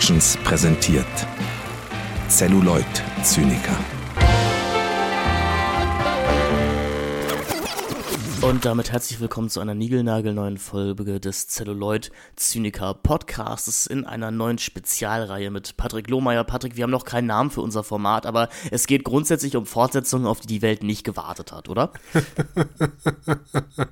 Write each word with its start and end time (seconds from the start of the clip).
Productions 0.00 0.38
präsentiert 0.44 1.26
Celluloid 2.28 2.86
Zyniker. 3.22 3.99
Und 8.42 8.64
damit 8.64 8.90
herzlich 8.90 9.20
willkommen 9.20 9.50
zu 9.50 9.60
einer 9.60 9.74
niegelnagelneuen 9.74 10.56
Folge 10.56 11.20
des 11.20 11.48
Celluloid 11.48 12.10
Zyniker 12.36 12.94
Podcasts 12.94 13.86
in 13.86 14.06
einer 14.06 14.30
neuen 14.30 14.56
Spezialreihe 14.56 15.50
mit 15.50 15.76
Patrick 15.76 16.08
Lohmeier. 16.08 16.44
Patrick, 16.44 16.76
wir 16.76 16.84
haben 16.84 16.90
noch 16.90 17.04
keinen 17.04 17.26
Namen 17.26 17.50
für 17.50 17.60
unser 17.60 17.84
Format, 17.84 18.24
aber 18.24 18.48
es 18.70 18.86
geht 18.86 19.04
grundsätzlich 19.04 19.56
um 19.56 19.66
Fortsetzungen, 19.66 20.26
auf 20.26 20.40
die 20.40 20.46
die 20.46 20.62
Welt 20.62 20.82
nicht 20.82 21.04
gewartet 21.04 21.52
hat, 21.52 21.68
oder? 21.68 21.92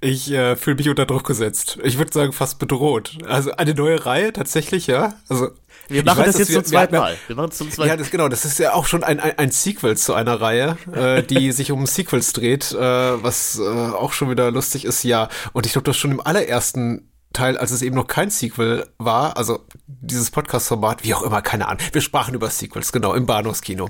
ich 0.00 0.32
äh, 0.32 0.56
fühle 0.56 0.76
mich 0.76 0.88
unter 0.88 1.06
Druck 1.06 1.24
gesetzt. 1.24 1.78
Ich 1.84 1.98
würde 1.98 2.12
sagen, 2.12 2.32
fast 2.32 2.58
bedroht. 2.58 3.18
Also 3.28 3.52
eine 3.52 3.74
neue 3.74 4.04
Reihe 4.04 4.32
tatsächlich, 4.32 4.88
ja. 4.88 5.14
Also 5.28 5.50
wir 5.88 6.04
machen 6.04 6.20
weiß, 6.20 6.26
das 6.26 6.38
jetzt 6.38 6.52
zum 6.52 6.64
zweiten 6.64 6.96
Mal. 6.96 7.16
Wir 7.26 7.36
machen 7.36 7.52
zum 7.52 7.70
zweiten 7.70 7.88
Ja, 7.88 7.96
das, 7.96 8.10
genau. 8.10 8.28
Das 8.28 8.44
ist 8.44 8.58
ja 8.58 8.74
auch 8.74 8.86
schon 8.86 9.04
ein, 9.04 9.20
ein, 9.20 9.38
ein 9.38 9.50
Sequel 9.50 9.96
zu 9.96 10.14
einer 10.14 10.40
Reihe, 10.40 10.76
äh, 10.92 11.22
die 11.22 11.52
sich 11.52 11.72
um 11.72 11.86
Sequels 11.86 12.32
dreht, 12.32 12.72
äh, 12.72 12.78
was 12.78 13.58
äh, 13.58 13.62
auch 13.62 14.12
schon 14.12 14.30
wieder 14.30 14.50
lustig 14.50 14.84
ist. 14.84 15.02
Ja, 15.04 15.28
und 15.52 15.66
ich 15.66 15.72
glaube, 15.72 15.86
das 15.86 15.96
schon 15.96 16.10
im 16.10 16.20
allerersten 16.20 17.08
Teil, 17.32 17.56
als 17.56 17.70
es 17.70 17.82
eben 17.82 17.96
noch 17.96 18.06
kein 18.06 18.30
Sequel 18.30 18.86
war, 18.98 19.36
also 19.36 19.60
dieses 19.86 20.30
Podcast-Format, 20.30 21.04
wie 21.04 21.14
auch 21.14 21.22
immer, 21.22 21.42
keine 21.42 21.68
Ahnung. 21.68 21.82
Wir 21.92 22.00
sprachen 22.00 22.34
über 22.34 22.50
Sequels, 22.50 22.92
genau, 22.92 23.14
im 23.14 23.26
Bahnhofskino. 23.26 23.88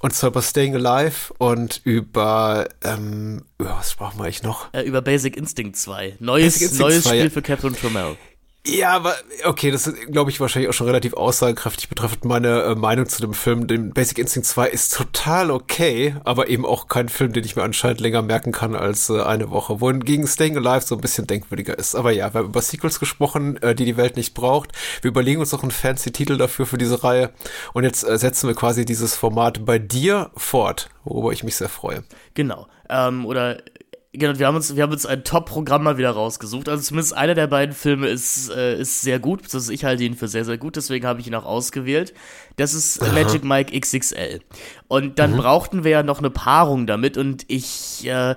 Und 0.00 0.14
zwar 0.14 0.30
über 0.30 0.42
Staying 0.42 0.76
Alive 0.76 1.34
und 1.38 1.80
über, 1.82 2.68
ähm, 2.84 3.44
über 3.58 3.76
was 3.78 3.92
sprachen 3.92 4.18
wir 4.18 4.24
eigentlich 4.24 4.44
noch? 4.44 4.72
Äh, 4.72 4.82
über 4.82 5.02
Basic 5.02 5.36
Instinct 5.36 5.76
2. 5.76 6.16
Neues, 6.20 6.60
Instinct 6.60 6.80
neues 6.80 7.02
2, 7.02 7.08
Spiel 7.08 7.24
ja. 7.24 7.30
für 7.30 7.42
Captain 7.42 7.74
Trammell. 7.74 8.16
Ja, 8.68 8.90
aber 8.90 9.14
okay, 9.44 9.70
das 9.70 9.86
ist, 9.86 10.12
glaube 10.12 10.30
ich, 10.30 10.40
wahrscheinlich 10.40 10.68
auch 10.68 10.74
schon 10.74 10.88
relativ 10.88 11.14
aussagekräftig 11.14 11.88
betreffend 11.88 12.26
meine 12.26 12.64
äh, 12.64 12.74
Meinung 12.74 13.08
zu 13.08 13.22
dem 13.22 13.32
Film. 13.32 13.66
Den 13.66 13.94
Basic 13.94 14.18
Instinct 14.18 14.46
2 14.46 14.68
ist 14.68 14.94
total 14.94 15.50
okay, 15.50 16.14
aber 16.24 16.50
eben 16.50 16.66
auch 16.66 16.86
kein 16.86 17.08
Film, 17.08 17.32
den 17.32 17.44
ich 17.44 17.56
mir 17.56 17.62
anscheinend 17.62 18.00
länger 18.00 18.20
merken 18.20 18.52
kann 18.52 18.76
als 18.76 19.08
äh, 19.08 19.22
eine 19.22 19.48
Woche. 19.50 19.80
Wohingegen 19.80 20.26
Staying 20.26 20.58
Alive 20.58 20.84
so 20.84 20.96
ein 20.96 21.00
bisschen 21.00 21.26
denkwürdiger 21.26 21.78
ist. 21.78 21.94
Aber 21.94 22.10
ja, 22.10 22.34
wir 22.34 22.40
haben 22.40 22.48
über 22.48 22.60
Sequels 22.60 23.00
gesprochen, 23.00 23.56
äh, 23.62 23.74
die 23.74 23.86
die 23.86 23.96
Welt 23.96 24.16
nicht 24.16 24.34
braucht. 24.34 24.72
Wir 25.00 25.08
überlegen 25.08 25.40
uns 25.40 25.52
noch 25.52 25.62
einen 25.62 25.70
fancy 25.70 26.12
Titel 26.12 26.36
dafür 26.36 26.66
für 26.66 26.76
diese 26.76 27.02
Reihe. 27.02 27.30
Und 27.72 27.84
jetzt 27.84 28.06
äh, 28.06 28.18
setzen 28.18 28.48
wir 28.48 28.54
quasi 28.54 28.84
dieses 28.84 29.16
Format 29.16 29.64
bei 29.64 29.78
dir 29.78 30.30
fort, 30.36 30.90
worüber 31.04 31.32
ich 31.32 31.42
mich 31.42 31.56
sehr 31.56 31.70
freue. 31.70 32.04
Genau. 32.34 32.66
Ähm, 32.90 33.24
oder 33.24 33.62
Genau, 34.18 34.38
wir 34.38 34.46
haben 34.46 34.56
uns, 34.56 34.74
wir 34.74 34.82
haben 34.82 34.92
uns 34.92 35.06
ein 35.06 35.22
Top-Programm 35.22 35.84
mal 35.84 35.96
wieder 35.96 36.10
rausgesucht. 36.10 36.68
Also 36.68 36.82
zumindest 36.82 37.16
einer 37.16 37.34
der 37.34 37.46
beiden 37.46 37.74
Filme 37.74 38.08
ist, 38.08 38.50
äh, 38.50 38.80
ist 38.80 39.00
sehr 39.02 39.18
gut. 39.18 39.42
Das 39.54 39.68
ich 39.68 39.84
halte 39.84 40.02
ihn 40.02 40.16
für 40.16 40.28
sehr, 40.28 40.44
sehr 40.44 40.58
gut, 40.58 40.76
deswegen 40.76 41.06
habe 41.06 41.20
ich 41.20 41.26
ihn 41.26 41.34
auch 41.34 41.44
ausgewählt. 41.44 42.14
Das 42.56 42.74
ist 42.74 43.00
Aha. 43.00 43.12
Magic 43.12 43.44
Mike 43.44 43.78
XXL. 43.78 44.40
Und 44.88 45.18
dann 45.18 45.32
mhm. 45.32 45.36
brauchten 45.36 45.84
wir 45.84 45.92
ja 45.92 46.02
noch 46.02 46.18
eine 46.18 46.30
Paarung 46.30 46.86
damit 46.86 47.16
und 47.16 47.44
ich 47.46 48.06
äh, 48.06 48.34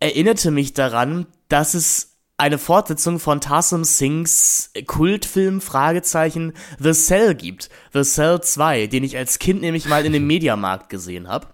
erinnerte 0.00 0.50
mich 0.50 0.74
daran, 0.74 1.26
dass 1.48 1.74
es 1.74 2.18
eine 2.36 2.58
Fortsetzung 2.58 3.20
von 3.20 3.40
Tarsum 3.40 3.84
Singhs 3.84 4.72
Kultfilm 4.86 5.60
Fragezeichen 5.60 6.54
The 6.78 6.92
Cell 6.92 7.34
gibt. 7.34 7.70
The 7.92 8.02
Cell 8.02 8.40
2, 8.40 8.88
den 8.88 9.04
ich 9.04 9.16
als 9.16 9.38
Kind 9.38 9.60
nämlich 9.60 9.86
mal 9.86 10.04
in 10.04 10.12
dem 10.12 10.26
Mediamarkt 10.26 10.88
gesehen 10.88 11.28
habe. 11.28 11.46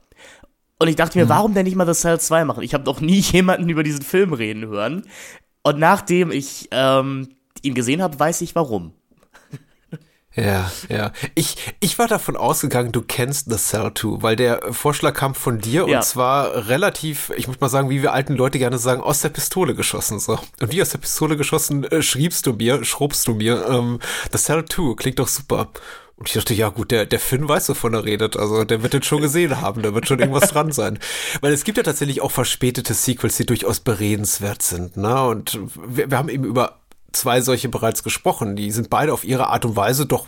Und 0.79 0.89
ich 0.89 0.97
dachte 0.97 1.19
mir, 1.19 1.25
mhm. 1.25 1.31
warum 1.31 1.55
denn 1.55 1.65
nicht 1.65 1.77
mal 1.77 1.93
The 1.93 2.01
Cell 2.01 2.21
2 2.21 2.45
machen? 2.45 2.63
Ich 2.63 2.75
habe 2.75 2.85
doch 2.85 3.01
nie 3.01 3.21
jemanden 3.21 3.69
über 3.69 3.83
diesen 3.83 4.03
Film 4.03 4.33
reden 4.33 4.67
hören. 4.67 5.03
Und 5.63 5.79
nachdem 5.79 6.31
ich 6.31 6.69
ähm, 6.71 7.29
ihn 7.63 7.75
gesehen 7.75 8.03
habe, 8.03 8.19
weiß 8.19 8.41
ich 8.43 8.55
warum. 8.55 8.93
Ja, 10.39 10.71
ja. 10.89 11.13
Ich, 11.35 11.57
ich 11.81 11.99
war 11.99 12.07
davon 12.07 12.37
ausgegangen, 12.37 12.93
du 12.93 13.03
kennst 13.03 13.51
The 13.51 13.57
Cell 13.57 13.93
2, 13.93 14.23
weil 14.23 14.37
der 14.37 14.73
Vorschlag 14.73 15.15
kam 15.15 15.35
von 15.35 15.59
dir 15.59 15.89
ja. 15.89 15.99
und 15.99 16.05
zwar 16.05 16.69
relativ, 16.69 17.33
ich 17.37 17.49
muss 17.49 17.59
mal 17.61 17.69
sagen, 17.69 17.91
wie 17.91 18.03
wir 18.03 18.13
alten 18.13 18.35
Leute 18.35 18.59
gerne 18.59 18.79
sagen, 18.79 19.01
aus 19.01 19.21
der 19.21 19.31
Pistole 19.31 19.75
geschossen. 19.75 20.21
So. 20.21 20.39
Und 20.61 20.71
wie 20.71 20.81
aus 20.81 20.91
der 20.91 20.99
Pistole 20.99 21.37
geschossen, 21.37 21.83
äh, 21.85 22.03
schriebst 22.03 22.47
du 22.47 22.53
mir, 22.53 22.85
schrobst 22.85 23.27
du 23.27 23.35
mir, 23.35 23.67
ähm, 23.69 23.99
The 24.31 24.39
Cell 24.39 24.65
2, 24.65 24.95
klingt 24.95 25.19
doch 25.19 25.29
super. 25.29 25.71
Und 26.19 26.29
ich 26.29 26.35
dachte, 26.35 26.53
ja 26.53 26.69
gut, 26.69 26.91
der, 26.91 27.07
der 27.07 27.21
Finn 27.21 27.49
weiß, 27.49 27.69
wovon 27.69 27.95
er 27.95 28.05
redet. 28.05 28.37
Also 28.37 28.65
der 28.65 28.83
wird 28.83 28.93
den 28.93 29.05
schon 29.05 29.23
gesehen 29.23 29.61
haben, 29.61 29.83
da 29.83 29.95
wird 29.95 30.09
schon 30.09 30.19
irgendwas 30.19 30.51
dran 30.53 30.73
sein. 30.73 30.99
Weil 31.41 31.53
es 31.53 31.63
gibt 31.63 31.79
ja 31.79 31.85
tatsächlich 31.85 32.21
auch 32.21 32.33
verspätete 32.33 32.93
Sequels, 32.93 33.37
die 33.37 33.47
durchaus 33.47 33.79
beredenswert 33.79 34.63
sind. 34.63 34.97
Ne? 34.97 35.25
Und 35.25 35.61
wir, 35.87 36.11
wir 36.11 36.19
haben 36.19 36.29
eben 36.29 36.45
über 36.45 36.81
zwei 37.13 37.41
solche 37.41 37.69
bereits 37.69 38.03
gesprochen. 38.03 38.57
Die 38.57 38.73
sind 38.73 38.91
beide 38.91 39.13
auf 39.13 39.23
ihre 39.23 39.47
Art 39.47 39.65
und 39.65 39.77
Weise 39.77 40.07
doch 40.07 40.27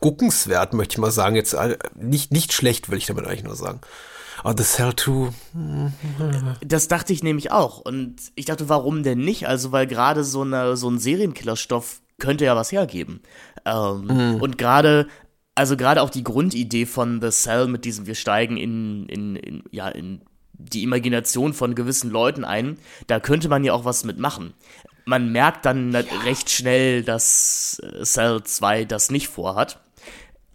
guckenswert, 0.00 0.74
möchte 0.74 0.94
ich 0.94 0.98
mal 0.98 1.12
sagen. 1.12 1.36
Jetzt 1.36 1.54
äh, 1.54 1.78
nicht, 1.94 2.32
nicht 2.32 2.52
schlecht, 2.52 2.90
will 2.90 2.98
ich 2.98 3.06
damit 3.06 3.24
eigentlich 3.24 3.44
nur 3.44 3.54
sagen. 3.54 3.80
Aber 4.42 4.60
The 4.60 4.68
Cell 4.68 4.96
2. 4.96 5.32
Das 6.60 6.88
dachte 6.88 7.12
ich 7.12 7.22
nämlich 7.22 7.52
auch. 7.52 7.78
Und 7.78 8.16
ich 8.34 8.46
dachte, 8.46 8.68
warum 8.68 9.04
denn 9.04 9.18
nicht? 9.18 9.46
Also, 9.46 9.70
weil 9.70 9.86
gerade 9.86 10.24
so, 10.24 10.42
eine, 10.42 10.76
so 10.76 10.90
ein 10.90 10.98
Serienkillerstoff 10.98 12.00
könnte 12.24 12.46
ja 12.46 12.56
was 12.56 12.72
hergeben. 12.72 13.20
Ähm, 13.66 14.06
mhm. 14.06 14.40
Und 14.40 14.56
gerade, 14.56 15.08
also 15.54 15.76
gerade 15.76 16.00
auch 16.00 16.08
die 16.08 16.24
Grundidee 16.24 16.86
von 16.86 17.20
The 17.20 17.30
Cell 17.30 17.66
mit 17.66 17.84
diesem, 17.84 18.06
wir 18.06 18.14
steigen 18.14 18.56
in, 18.56 19.06
in, 19.10 19.36
in, 19.36 19.62
ja, 19.70 19.88
in 19.88 20.22
die 20.54 20.82
Imagination 20.82 21.52
von 21.52 21.74
gewissen 21.74 22.10
Leuten 22.10 22.44
ein, 22.44 22.78
da 23.08 23.20
könnte 23.20 23.48
man 23.48 23.62
ja 23.62 23.74
auch 23.74 23.84
was 23.84 24.04
mitmachen. 24.04 24.54
Man 25.04 25.32
merkt 25.32 25.66
dann 25.66 25.92
ja. 25.92 26.00
recht 26.24 26.48
schnell, 26.48 27.02
dass 27.02 27.78
äh, 27.82 28.04
Cell 28.04 28.42
2 28.42 28.86
das 28.86 29.10
nicht 29.10 29.28
vorhat. 29.28 29.78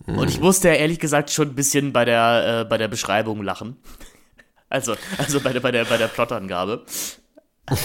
Mhm. 0.07 0.17
Und 0.17 0.29
ich 0.29 0.39
musste 0.39 0.69
ja 0.69 0.73
ehrlich 0.73 0.97
gesagt 0.99 1.29
schon 1.29 1.49
ein 1.49 1.55
bisschen 1.55 1.93
bei 1.93 2.03
der, 2.03 2.61
äh, 2.61 2.65
bei 2.65 2.79
der 2.79 2.87
Beschreibung 2.87 3.43
lachen. 3.43 3.77
Also, 4.71 4.93
also 5.17 5.41
bei 5.41 5.51
der, 5.51 5.61
bei 5.61 5.71
der, 5.71 5.83
bei 5.85 5.97
der 5.97 6.07
Plotangabe. 6.07 6.85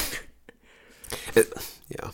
Äh, 1.34 1.44
ja 1.88 2.12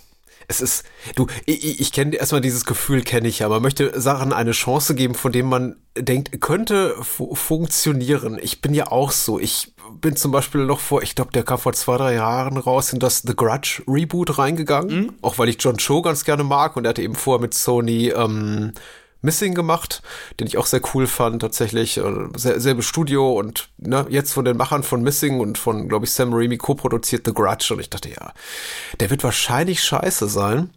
es 0.51 0.61
ist, 0.61 0.85
du, 1.15 1.29
ich, 1.47 1.81
ich 1.81 1.93
kenne 1.93 2.17
erstmal 2.17 2.41
dieses 2.41 2.65
Gefühl, 2.65 3.03
kenne 3.03 3.29
ich 3.29 3.39
ja. 3.39 3.49
Man 3.49 3.63
möchte 3.63 3.99
Sachen 3.99 4.33
eine 4.33 4.51
Chance 4.51 4.97
geben, 4.97 5.15
von 5.15 5.31
dem 5.31 5.47
man 5.47 5.77
denkt, 5.97 6.41
könnte 6.41 6.97
fu 7.03 7.37
funktionieren. 7.37 8.37
Ich 8.43 8.61
bin 8.61 8.75
ja 8.75 8.89
auch 8.89 9.13
so. 9.13 9.39
Ich 9.39 9.73
bin 10.01 10.17
zum 10.17 10.33
Beispiel 10.33 10.65
noch 10.67 10.81
vor, 10.81 11.03
ich 11.03 11.15
glaube, 11.15 11.31
der 11.31 11.45
kam 11.45 11.59
vor 11.59 11.73
zwei, 11.73 11.97
drei 11.97 12.15
Jahren 12.15 12.57
raus 12.57 12.93
in 12.93 12.99
das 12.99 13.23
The 13.25 13.37
Grudge 13.37 13.83
Reboot 13.87 14.39
reingegangen. 14.39 14.97
Mhm. 14.97 15.13
Auch 15.23 15.39
weil 15.39 15.49
ich 15.49 15.57
John 15.61 15.77
Cho 15.77 16.03
ganz 16.03 16.25
gerne 16.25 16.43
mag 16.43 16.77
und 16.77 16.85
er 16.85 16.91
hatte 16.91 17.03
eben 17.03 17.15
vorher 17.15 17.41
mit 17.41 17.55
Sony 17.55 18.09
ähm, 18.09 18.73
Missing 19.23 19.55
gemacht, 19.55 20.03
den 20.39 20.47
ich 20.47 20.57
auch 20.57 20.67
sehr 20.67 20.81
cool 20.95 21.07
fand, 21.07 21.43
tatsächlich. 21.43 21.99
Äh, 21.99 22.29
selbe 22.37 22.83
Studio 22.83 23.33
und 23.39 23.69
ne, 23.77 24.07
jetzt 24.09 24.33
von 24.33 24.45
den 24.45 24.57
Machern 24.57 24.83
von 24.83 25.03
Missing 25.03 25.41
und 25.41 25.59
von, 25.59 25.89
glaube 25.89 26.07
ich, 26.07 26.13
Sam 26.13 26.33
Raimi 26.33 26.57
co-produziert 26.57 27.27
The 27.27 27.35
Grudge. 27.35 27.75
Und 27.75 27.81
ich 27.81 27.91
dachte, 27.91 28.11
ja, 28.11 28.33
der 28.99 29.11
wird 29.11 29.23
wahrscheinlich 29.23 29.83
scheiße 29.83 30.29
sein. 30.29 30.71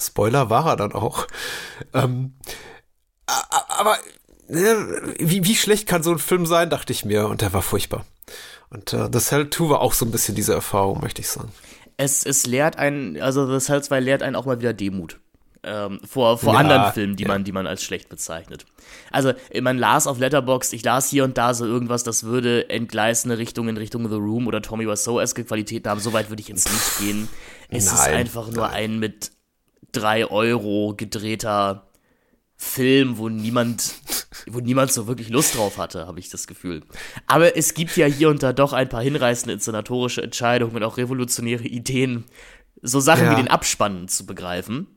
Spoiler 0.00 0.48
war 0.48 0.66
er 0.66 0.76
dann 0.76 0.92
auch. 0.92 1.26
Ähm, 1.92 2.36
aber 3.26 3.98
ne, 4.48 5.14
wie, 5.18 5.44
wie 5.44 5.56
schlecht 5.56 5.86
kann 5.86 6.02
so 6.02 6.12
ein 6.12 6.18
Film 6.18 6.46
sein, 6.46 6.70
dachte 6.70 6.92
ich 6.92 7.04
mir. 7.04 7.28
Und 7.28 7.42
der 7.42 7.52
war 7.52 7.62
furchtbar. 7.62 8.06
Und 8.70 8.92
uh, 8.92 9.08
The 9.12 9.18
Cell 9.18 9.50
2 9.50 9.70
war 9.70 9.80
auch 9.80 9.92
so 9.92 10.04
ein 10.04 10.10
bisschen 10.10 10.34
diese 10.34 10.54
Erfahrung, 10.54 11.00
möchte 11.00 11.20
ich 11.20 11.28
sagen. 11.28 11.52
Es, 11.96 12.24
es 12.24 12.46
lehrt 12.46 12.76
einen, 12.76 13.20
also 13.20 13.46
The 13.46 13.64
Cell 13.64 13.82
2 13.82 14.00
lehrt 14.00 14.22
einen 14.22 14.36
auch 14.36 14.46
mal 14.46 14.60
wieder 14.60 14.72
Demut 14.72 15.18
ähm, 15.62 16.00
vor, 16.06 16.38
vor 16.38 16.54
ja, 16.54 16.60
anderen 16.60 16.92
Filmen, 16.92 17.16
die 17.16 17.24
ja. 17.24 17.28
man, 17.28 17.44
die 17.44 17.52
man 17.52 17.66
als 17.66 17.82
schlecht 17.82 18.08
bezeichnet. 18.08 18.64
Also, 19.10 19.32
man 19.60 19.78
las 19.78 20.06
auf 20.06 20.18
Letterboxd, 20.18 20.72
ich 20.72 20.84
las 20.84 21.10
hier 21.10 21.24
und 21.24 21.36
da 21.38 21.54
so 21.54 21.66
irgendwas, 21.66 22.04
das 22.04 22.24
würde 22.24 22.70
entgleisende 22.70 23.38
Richtung 23.38 23.68
in 23.68 23.76
Richtung 23.76 24.08
The 24.08 24.16
Room 24.16 24.46
oder 24.46 24.62
Tommy 24.62 24.86
Wiseau-eske 24.86 25.44
Qualitäten 25.44 25.88
haben. 25.90 26.00
So 26.00 26.12
weit 26.12 26.30
würde 26.30 26.40
ich 26.40 26.48
jetzt 26.48 26.70
nicht 26.70 26.98
gehen. 26.98 27.28
Es 27.68 27.86
nein, 27.86 27.94
ist 27.94 28.08
einfach 28.08 28.50
nur 28.50 28.70
ein 28.70 28.98
mit 28.98 29.32
drei 29.92 30.26
Euro 30.26 30.94
gedrehter 30.96 31.88
Film, 32.56 33.18
wo 33.18 33.28
niemand, 33.28 33.94
wo 34.46 34.60
niemand 34.60 34.92
so 34.92 35.06
wirklich 35.06 35.28
Lust 35.28 35.56
drauf 35.56 35.78
hatte, 35.78 36.06
habe 36.06 36.18
ich 36.18 36.28
das 36.28 36.46
Gefühl. 36.46 36.82
Aber 37.26 37.56
es 37.56 37.74
gibt 37.74 37.96
ja 37.96 38.06
hier 38.06 38.30
und 38.30 38.42
da 38.42 38.52
doch 38.52 38.72
ein 38.72 38.88
paar 38.88 39.02
hinreißende 39.02 39.52
inszenatorische 39.52 40.22
Entscheidungen 40.22 40.76
und 40.76 40.82
auch 40.82 40.96
revolutionäre 40.96 41.64
Ideen, 41.64 42.24
so 42.82 43.00
Sachen 43.00 43.26
ja. 43.26 43.32
wie 43.32 43.36
den 43.36 43.48
Abspannen 43.48 44.08
zu 44.08 44.26
begreifen 44.26 44.88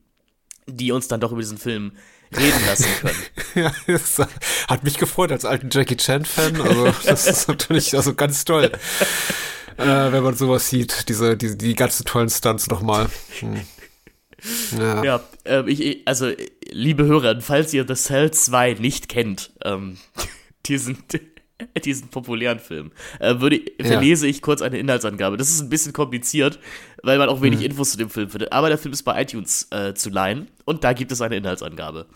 die 0.71 0.91
uns 0.91 1.07
dann 1.07 1.19
doch 1.19 1.31
über 1.31 1.41
diesen 1.41 1.57
Film 1.57 1.93
reden 2.35 2.65
lassen 2.65 2.87
können. 3.01 3.23
ja, 3.55 3.71
das 3.87 4.19
hat 4.67 4.83
mich 4.83 4.97
gefreut 4.97 5.31
als 5.31 5.45
alten 5.45 5.69
Jackie 5.71 5.97
Chan-Fan. 5.97 6.61
Also, 6.61 6.93
das 7.05 7.27
ist 7.27 7.47
natürlich 7.47 7.95
also 7.95 8.13
ganz 8.13 8.45
toll, 8.45 8.71
äh, 9.77 9.85
wenn 9.85 10.23
man 10.23 10.35
sowas 10.35 10.69
sieht, 10.69 11.09
diese, 11.09 11.35
diese 11.35 11.57
die 11.57 11.75
ganzen 11.75 12.05
tollen 12.05 12.29
Stunts 12.29 12.67
nochmal. 12.67 13.09
Hm. 13.39 13.61
Ja, 14.77 15.03
ja 15.03 15.23
äh, 15.45 15.69
ich, 15.69 16.07
also, 16.07 16.31
liebe 16.69 17.05
Hörer, 17.05 17.41
falls 17.41 17.73
ihr 17.73 17.85
The 17.87 17.95
Cell 17.95 18.31
2 18.31 18.75
nicht 18.75 19.09
kennt, 19.09 19.51
ähm, 19.63 19.97
die 20.65 20.77
sind 20.77 20.99
diesen 21.85 22.09
populären 22.09 22.59
Film, 22.59 22.91
äh, 23.19 23.39
würde, 23.39 23.61
verlese 23.79 24.27
ich 24.27 24.41
kurz 24.41 24.61
eine 24.61 24.77
Inhaltsangabe. 24.77 25.37
Das 25.37 25.49
ist 25.49 25.61
ein 25.61 25.69
bisschen 25.69 25.93
kompliziert, 25.93 26.59
weil 27.03 27.17
man 27.17 27.29
auch 27.29 27.41
wenig 27.41 27.59
mhm. 27.59 27.65
Infos 27.65 27.91
zu 27.91 27.97
dem 27.97 28.09
Film 28.09 28.29
findet. 28.29 28.51
Aber 28.51 28.69
der 28.69 28.77
Film 28.77 28.93
ist 28.93 29.03
bei 29.03 29.21
iTunes 29.21 29.67
äh, 29.71 29.93
zu 29.93 30.09
leihen 30.09 30.47
und 30.65 30.83
da 30.83 30.93
gibt 30.93 31.11
es 31.11 31.21
eine 31.21 31.35
Inhaltsangabe. 31.35 32.07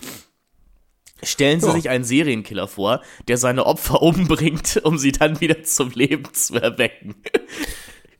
Stellen 1.23 1.61
Sie 1.61 1.67
ja. 1.67 1.73
sich 1.73 1.89
einen 1.89 2.03
Serienkiller 2.03 2.67
vor, 2.67 3.01
der 3.27 3.37
seine 3.37 3.65
Opfer 3.65 4.01
umbringt, 4.01 4.81
um 4.83 4.97
sie 4.97 5.11
dann 5.11 5.39
wieder 5.41 5.63
zum 5.63 5.91
Leben 5.91 6.33
zu 6.33 6.55
erwecken. 6.55 7.15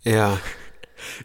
Ja. 0.08 0.38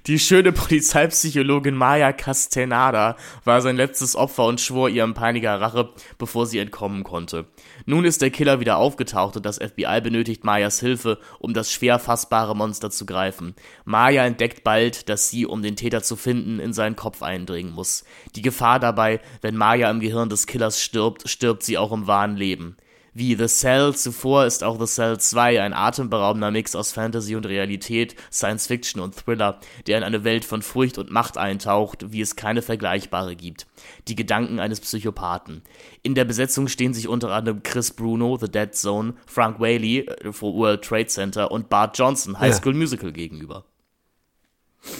Die 0.06 0.18
schöne 0.18 0.52
Polizeipsychologin 0.52 1.74
Maya 1.74 2.14
Castaneda 2.14 3.16
war 3.44 3.60
sein 3.60 3.76
letztes 3.76 4.16
Opfer 4.16 4.46
und 4.46 4.58
schwor 4.58 4.88
ihrem 4.88 5.12
Peiniger 5.12 5.60
Rache, 5.60 5.90
bevor 6.16 6.46
sie 6.46 6.60
entkommen 6.60 7.04
konnte. 7.04 7.44
Nun 7.90 8.04
ist 8.04 8.22
der 8.22 8.30
Killer 8.30 8.60
wieder 8.60 8.76
aufgetaucht 8.76 9.36
und 9.36 9.44
das 9.44 9.58
FBI 9.58 10.00
benötigt 10.00 10.44
Mayas 10.44 10.78
Hilfe, 10.78 11.18
um 11.40 11.54
das 11.54 11.72
schwer 11.72 11.98
fassbare 11.98 12.54
Monster 12.54 12.88
zu 12.88 13.04
greifen. 13.04 13.56
Maya 13.84 14.24
entdeckt 14.24 14.62
bald, 14.62 15.08
dass 15.08 15.28
sie, 15.28 15.44
um 15.44 15.60
den 15.60 15.74
Täter 15.74 16.00
zu 16.00 16.14
finden, 16.14 16.60
in 16.60 16.72
seinen 16.72 16.94
Kopf 16.94 17.20
eindringen 17.20 17.72
muss. 17.72 18.04
Die 18.36 18.42
Gefahr 18.42 18.78
dabei, 18.78 19.18
wenn 19.40 19.56
Maya 19.56 19.90
im 19.90 19.98
Gehirn 19.98 20.28
des 20.28 20.46
Killers 20.46 20.80
stirbt, 20.80 21.28
stirbt 21.28 21.64
sie 21.64 21.78
auch 21.78 21.90
im 21.90 22.06
wahren 22.06 22.36
Leben. 22.36 22.76
Wie 23.20 23.34
The 23.34 23.48
Cell 23.48 23.94
zuvor 23.94 24.46
ist 24.46 24.64
auch 24.64 24.80
The 24.80 24.86
Cell 24.86 25.20
2 25.20 25.60
ein 25.60 25.74
atemberaubender 25.74 26.50
Mix 26.50 26.74
aus 26.74 26.90
Fantasy 26.90 27.36
und 27.36 27.44
Realität, 27.44 28.16
Science 28.32 28.66
Fiction 28.66 28.98
und 28.98 29.14
Thriller, 29.14 29.60
der 29.86 29.98
in 29.98 30.04
eine 30.04 30.24
Welt 30.24 30.46
von 30.46 30.62
Furcht 30.62 30.96
und 30.96 31.10
Macht 31.10 31.36
eintaucht, 31.36 32.12
wie 32.12 32.22
es 32.22 32.34
keine 32.34 32.62
vergleichbare 32.62 33.36
gibt. 33.36 33.66
Die 34.08 34.14
Gedanken 34.14 34.58
eines 34.58 34.80
Psychopathen. 34.80 35.60
In 36.02 36.14
der 36.14 36.24
Besetzung 36.24 36.66
stehen 36.66 36.94
sich 36.94 37.08
unter 37.08 37.30
anderem 37.30 37.62
Chris 37.62 37.90
Bruno, 37.90 38.38
The 38.40 38.50
Dead 38.50 38.74
Zone, 38.74 39.12
Frank 39.26 39.60
Whaley 39.60 39.98
äh, 39.98 40.32
for 40.32 40.54
World 40.54 40.82
Trade 40.82 41.08
Center 41.08 41.50
und 41.50 41.68
Bart 41.68 41.98
Johnson, 41.98 42.40
High 42.40 42.54
School 42.54 42.72
ja. 42.72 42.78
Musical 42.78 43.12
gegenüber. 43.12 43.66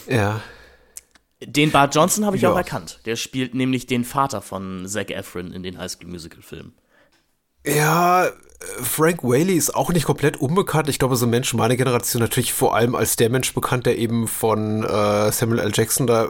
Ja. 0.06 0.43
Den 1.43 1.70
Bart 1.70 1.94
Johnson 1.94 2.26
habe 2.26 2.37
ich 2.37 2.43
ja. 2.43 2.52
auch 2.52 2.56
erkannt. 2.58 3.00
Der 3.06 3.16
spielt 3.16 3.55
nämlich 3.55 3.87
den 3.87 4.05
Vater 4.05 4.43
von 4.43 4.87
Zac 4.87 5.11
Efron 5.11 5.55
in 5.55 5.62
den 5.62 5.78
High 5.78 5.90
School 5.90 6.11
Musical 6.11 6.43
Filmen. 6.43 6.75
Ja, 7.66 8.30
Frank 8.82 9.22
Whaley 9.22 9.54
ist 9.54 9.74
auch 9.74 9.90
nicht 9.90 10.04
komplett 10.04 10.36
unbekannt. 10.36 10.88
Ich 10.90 10.98
glaube, 10.98 11.16
so 11.16 11.26
Menschen 11.26 11.58
meiner 11.58 11.76
Generation 11.76 12.20
natürlich 12.20 12.52
vor 12.52 12.74
allem 12.74 12.94
als 12.94 13.16
der 13.16 13.30
Mensch 13.30 13.54
bekannt, 13.54 13.86
der 13.86 13.96
eben 13.96 14.28
von 14.28 14.84
äh, 14.84 15.32
Samuel 15.32 15.60
L. 15.60 15.72
Jackson 15.74 16.06
da 16.06 16.28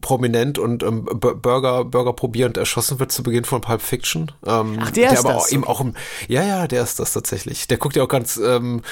prominent 0.00 0.58
und 0.58 0.82
ähm, 0.82 1.04
Burger, 1.04 1.84
Burger 1.84 2.12
probierend 2.12 2.56
erschossen 2.56 2.98
wird 2.98 3.12
zu 3.12 3.22
Beginn 3.22 3.44
von 3.44 3.60
Pulp 3.60 3.80
Fiction. 3.80 4.32
Ähm, 4.44 4.78
Ach, 4.80 4.90
der, 4.90 5.10
der 5.10 5.12
ist 5.12 5.24
aber 5.24 5.34
das. 5.34 5.44
Auch, 5.44 5.52
eben 5.52 5.64
auch 5.64 5.80
im, 5.80 5.94
ja, 6.26 6.42
ja, 6.42 6.66
der 6.66 6.82
ist 6.82 6.98
das 6.98 7.12
tatsächlich. 7.12 7.68
Der 7.68 7.78
guckt 7.78 7.94
ja 7.94 8.02
auch 8.02 8.08
ganz 8.08 8.36
ähm, 8.36 8.82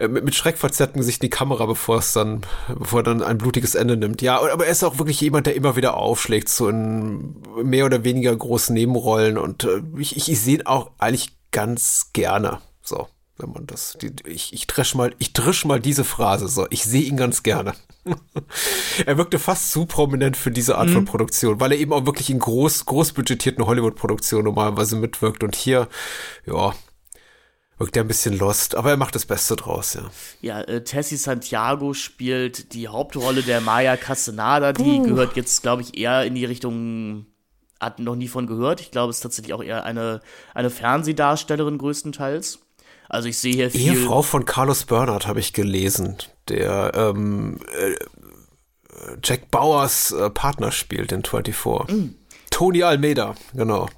äh, 0.00 0.08
mit, 0.08 0.24
mit 0.24 0.34
schreckverzerrtem 0.34 0.98
Gesicht 0.98 1.22
in 1.22 1.26
die 1.26 1.30
Kamera, 1.30 1.66
bevor 1.66 1.98
es 1.98 2.14
dann, 2.14 2.40
bevor 2.68 3.00
er 3.00 3.02
dann 3.02 3.22
ein 3.22 3.36
blutiges 3.36 3.74
Ende 3.74 3.98
nimmt. 3.98 4.22
Ja, 4.22 4.40
aber 4.40 4.64
er 4.64 4.72
ist 4.72 4.82
auch 4.82 4.98
wirklich 4.98 5.20
jemand, 5.20 5.46
der 5.46 5.54
immer 5.54 5.76
wieder 5.76 5.96
aufschlägt, 5.96 6.48
so 6.48 6.68
in 6.68 7.36
mehr 7.62 7.84
oder 7.84 8.02
weniger 8.02 8.34
großen 8.34 8.74
Nebenrollen 8.74 9.36
und 9.36 9.64
äh, 9.64 9.82
ich, 9.98 10.16
ich, 10.16 10.30
ich 10.30 10.40
sehe 10.40 10.56
ihn 10.56 10.66
auch 10.66 10.92
eigentlich 10.98 11.36
ganz 11.50 12.10
gerne. 12.14 12.60
So, 12.80 13.08
wenn 13.36 13.52
man 13.52 13.66
das, 13.66 13.98
die, 14.00 14.12
ich, 14.24 14.54
ich 14.54 14.66
dresch 14.66 14.94
mal, 14.94 15.14
ich 15.18 15.34
drisch 15.34 15.66
mal 15.66 15.80
diese 15.80 16.04
Phrase 16.04 16.48
so. 16.48 16.66
Ich 16.70 16.84
sehe 16.84 17.02
ihn 17.02 17.18
ganz 17.18 17.42
gerne. 17.42 17.74
er 19.06 19.18
wirkte 19.18 19.38
fast 19.38 19.70
zu 19.70 19.84
prominent 19.84 20.38
für 20.38 20.50
diese 20.50 20.78
Art 20.78 20.88
mhm. 20.88 20.94
von 20.94 21.04
Produktion, 21.04 21.60
weil 21.60 21.72
er 21.72 21.78
eben 21.78 21.92
auch 21.92 22.06
wirklich 22.06 22.30
in 22.30 22.38
groß, 22.38 22.86
großbudgetierten 22.86 23.66
Hollywood-Produktionen 23.66 24.44
normalerweise 24.44 24.96
mitwirkt 24.96 25.44
und 25.44 25.56
hier, 25.56 25.88
ja, 26.46 26.72
wirkt 27.80 27.96
er 27.96 28.04
ein 28.04 28.08
bisschen 28.08 28.38
lost, 28.38 28.74
aber 28.74 28.90
er 28.90 28.96
macht 28.98 29.14
das 29.14 29.24
Beste 29.24 29.56
draus, 29.56 29.94
ja. 29.94 30.02
Ja, 30.42 30.60
äh, 30.60 30.84
Tessie 30.84 31.16
Santiago 31.16 31.94
spielt 31.94 32.74
die 32.74 32.88
Hauptrolle 32.88 33.42
der 33.42 33.62
Maya 33.62 33.96
Castaneda, 33.96 34.74
die 34.74 34.82
uh. 34.82 35.02
gehört 35.02 35.34
jetzt, 35.34 35.62
glaube 35.62 35.80
ich, 35.80 35.96
eher 35.96 36.24
in 36.24 36.34
die 36.34 36.44
Richtung, 36.44 37.24
hat 37.80 37.98
noch 37.98 38.16
nie 38.16 38.28
von 38.28 38.46
gehört. 38.46 38.82
Ich 38.82 38.90
glaube, 38.90 39.10
es 39.10 39.16
ist 39.16 39.22
tatsächlich 39.22 39.54
auch 39.54 39.62
eher 39.62 39.84
eine, 39.84 40.20
eine 40.54 40.68
Fernsehdarstellerin 40.68 41.78
größtenteils. 41.78 42.58
Also 43.08 43.28
ich 43.28 43.38
sehe 43.38 43.54
hier 43.54 43.70
viel. 43.70 43.94
Ehefrau 43.94 44.20
von 44.20 44.44
Carlos 44.44 44.84
Bernard 44.84 45.26
habe 45.26 45.40
ich 45.40 45.54
gelesen, 45.54 46.18
der 46.48 46.92
ähm, 46.94 47.60
äh, 47.78 47.94
Jack 49.24 49.50
Bauers 49.50 50.12
äh, 50.12 50.28
Partner 50.28 50.70
spielt 50.70 51.12
in 51.12 51.24
24. 51.24 51.96
Mm. 51.96 52.14
Tony 52.50 52.82
Almeida, 52.82 53.36
genau. 53.54 53.88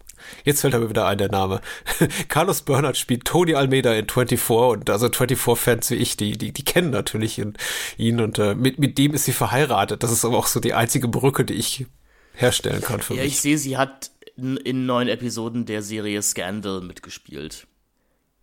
Jetzt 0.44 0.60
fällt 0.60 0.74
mir 0.74 0.88
wieder 0.88 1.06
ein 1.06 1.18
der 1.18 1.30
Name. 1.30 1.60
Carlos 2.28 2.62
Bernard 2.62 2.96
spielt 2.96 3.24
Tony 3.24 3.54
Almeida 3.54 3.92
in 3.94 4.08
24 4.08 4.50
und 4.50 4.90
also 4.90 5.06
24-Fans 5.06 5.90
wie 5.90 5.96
ich, 5.96 6.16
die, 6.16 6.36
die, 6.38 6.52
die 6.52 6.64
kennen 6.64 6.90
natürlich 6.90 7.38
ihn, 7.38 7.54
ihn 7.96 8.20
und 8.20 8.38
äh, 8.38 8.54
mit, 8.54 8.78
mit 8.78 8.98
dem 8.98 9.14
ist 9.14 9.24
sie 9.24 9.32
verheiratet. 9.32 10.02
Das 10.02 10.10
ist 10.10 10.24
aber 10.24 10.38
auch 10.38 10.46
so 10.46 10.60
die 10.60 10.74
einzige 10.74 11.08
Brücke, 11.08 11.44
die 11.44 11.54
ich 11.54 11.86
herstellen 12.34 12.82
kann 12.82 13.00
für 13.00 13.14
ja, 13.14 13.22
mich. 13.22 13.32
ich 13.32 13.40
sehe, 13.40 13.58
sie 13.58 13.76
hat 13.76 14.10
in, 14.36 14.56
in 14.56 14.86
neun 14.86 15.08
Episoden 15.08 15.66
der 15.66 15.82
Serie 15.82 16.22
Scandal 16.22 16.80
mitgespielt. 16.80 17.66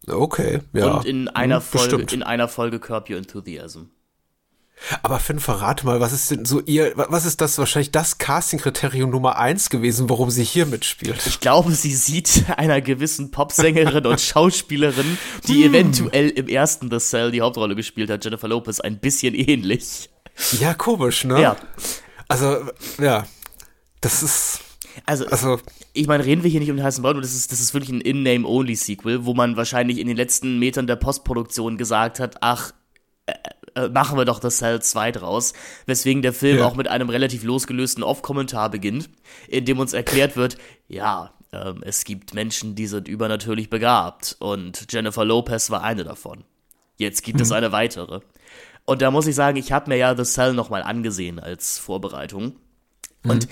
Okay, 0.07 0.61
ja. 0.73 0.97
Und 0.97 1.05
in 1.05 1.27
einer 1.27 1.57
hm, 1.57 1.61
Folge, 1.61 1.97
bestimmt. 1.97 2.13
in 2.13 2.23
einer 2.23 2.47
Folge 2.47 2.79
Curb 2.79 3.09
Your 3.09 3.17
Enthusiasm. 3.17 3.89
Aber 5.03 5.19
Finn, 5.19 5.39
verrate 5.39 5.86
mal, 5.86 6.00
was 6.00 6.13
ist 6.13 6.31
denn 6.31 6.45
so 6.45 6.62
ihr, 6.62 6.94
was 6.95 7.25
ist 7.25 7.41
das 7.41 7.57
wahrscheinlich 7.57 7.91
das 7.91 8.18
Casting-Kriterium 8.18 9.09
Nummer 9.09 9.38
eins 9.38 9.69
gewesen, 9.69 10.09
warum 10.09 10.30
sie 10.30 10.44
hier 10.44 10.65
mitspielt? 10.65 11.25
Ich 11.27 11.39
glaube, 11.39 11.71
sie 11.74 11.94
sieht 11.94 12.45
einer 12.57 12.81
gewissen 12.81 13.31
Popsängerin 13.31 14.06
und 14.06 14.19
Schauspielerin, 14.21 15.18
die 15.47 15.63
hm. 15.63 15.74
eventuell 15.74 16.30
im 16.30 16.47
ersten 16.47 16.89
The 16.89 16.97
Cell 16.97 17.31
die 17.31 17.41
Hauptrolle 17.41 17.75
gespielt 17.75 18.09
hat, 18.09 18.24
Jennifer 18.24 18.47
Lopez, 18.47 18.80
ein 18.80 19.00
bisschen 19.00 19.36
ähnlich. 19.36 20.09
Ja, 20.59 20.74
komisch, 20.74 21.25
ne? 21.25 21.42
Ja. 21.42 21.56
Also, 22.27 22.69
ja, 23.00 23.25
das 24.01 24.24
ist. 24.24 24.62
Also, 25.06 25.25
also, 25.27 25.59
ich 25.94 26.07
meine, 26.07 26.25
reden 26.25 26.44
wir 26.44 26.50
hier 26.50 26.59
nicht 26.59 26.71
um 26.71 26.77
den 26.77 26.85
heißen 26.85 27.01
Braun, 27.03 27.21
das 27.21 27.33
ist, 27.33 27.51
das 27.51 27.59
ist 27.59 27.74
wirklich 27.74 27.92
ein 27.92 28.01
In-Name-Only-Sequel, 28.01 29.25
wo 29.25 29.33
man 29.33 29.56
wahrscheinlich 29.56 29.97
in 29.97 30.07
den 30.07 30.18
letzten 30.18 30.59
Metern 30.59 30.88
der 30.88 30.95
Postproduktion 30.95 31.77
gesagt 31.77 32.19
hat, 32.19 32.38
ach, 32.42 32.74
äh, 33.79 33.89
machen 33.89 34.17
wir 34.17 34.25
doch 34.25 34.39
das 34.39 34.57
Cell 34.57 34.81
2 34.81 35.11
draus, 35.13 35.53
weswegen 35.85 36.21
der 36.21 36.33
Film 36.33 36.59
ja. 36.59 36.65
auch 36.65 36.75
mit 36.75 36.87
einem 36.87 37.09
relativ 37.09 37.43
losgelösten 37.43 38.03
Off-Kommentar 38.03 38.69
beginnt, 38.69 39.09
in 39.47 39.65
dem 39.65 39.79
uns 39.79 39.93
erklärt 39.93 40.35
wird, 40.35 40.57
ja, 40.87 41.33
ähm, 41.51 41.81
es 41.81 42.03
gibt 42.03 42.33
Menschen, 42.33 42.75
die 42.75 42.87
sind 42.87 43.07
übernatürlich 43.07 43.69
begabt 43.69 44.35
und 44.39 44.85
Jennifer 44.92 45.25
Lopez 45.25 45.69
war 45.69 45.83
eine 45.83 46.04
davon. 46.04 46.44
Jetzt 46.97 47.23
gibt 47.23 47.37
mhm. 47.37 47.44
es 47.44 47.51
eine 47.51 47.71
weitere. 47.71 48.21
Und 48.85 49.01
da 49.01 49.11
muss 49.11 49.27
ich 49.27 49.35
sagen, 49.35 49.57
ich 49.57 49.71
habe 49.71 49.89
mir 49.89 49.97
ja 49.97 50.15
The 50.15 50.23
Cell 50.23 50.54
nochmal 50.54 50.83
angesehen 50.83 51.39
als 51.39 51.77
Vorbereitung. 51.77 52.56
Mhm. 53.23 53.31
Und 53.31 53.47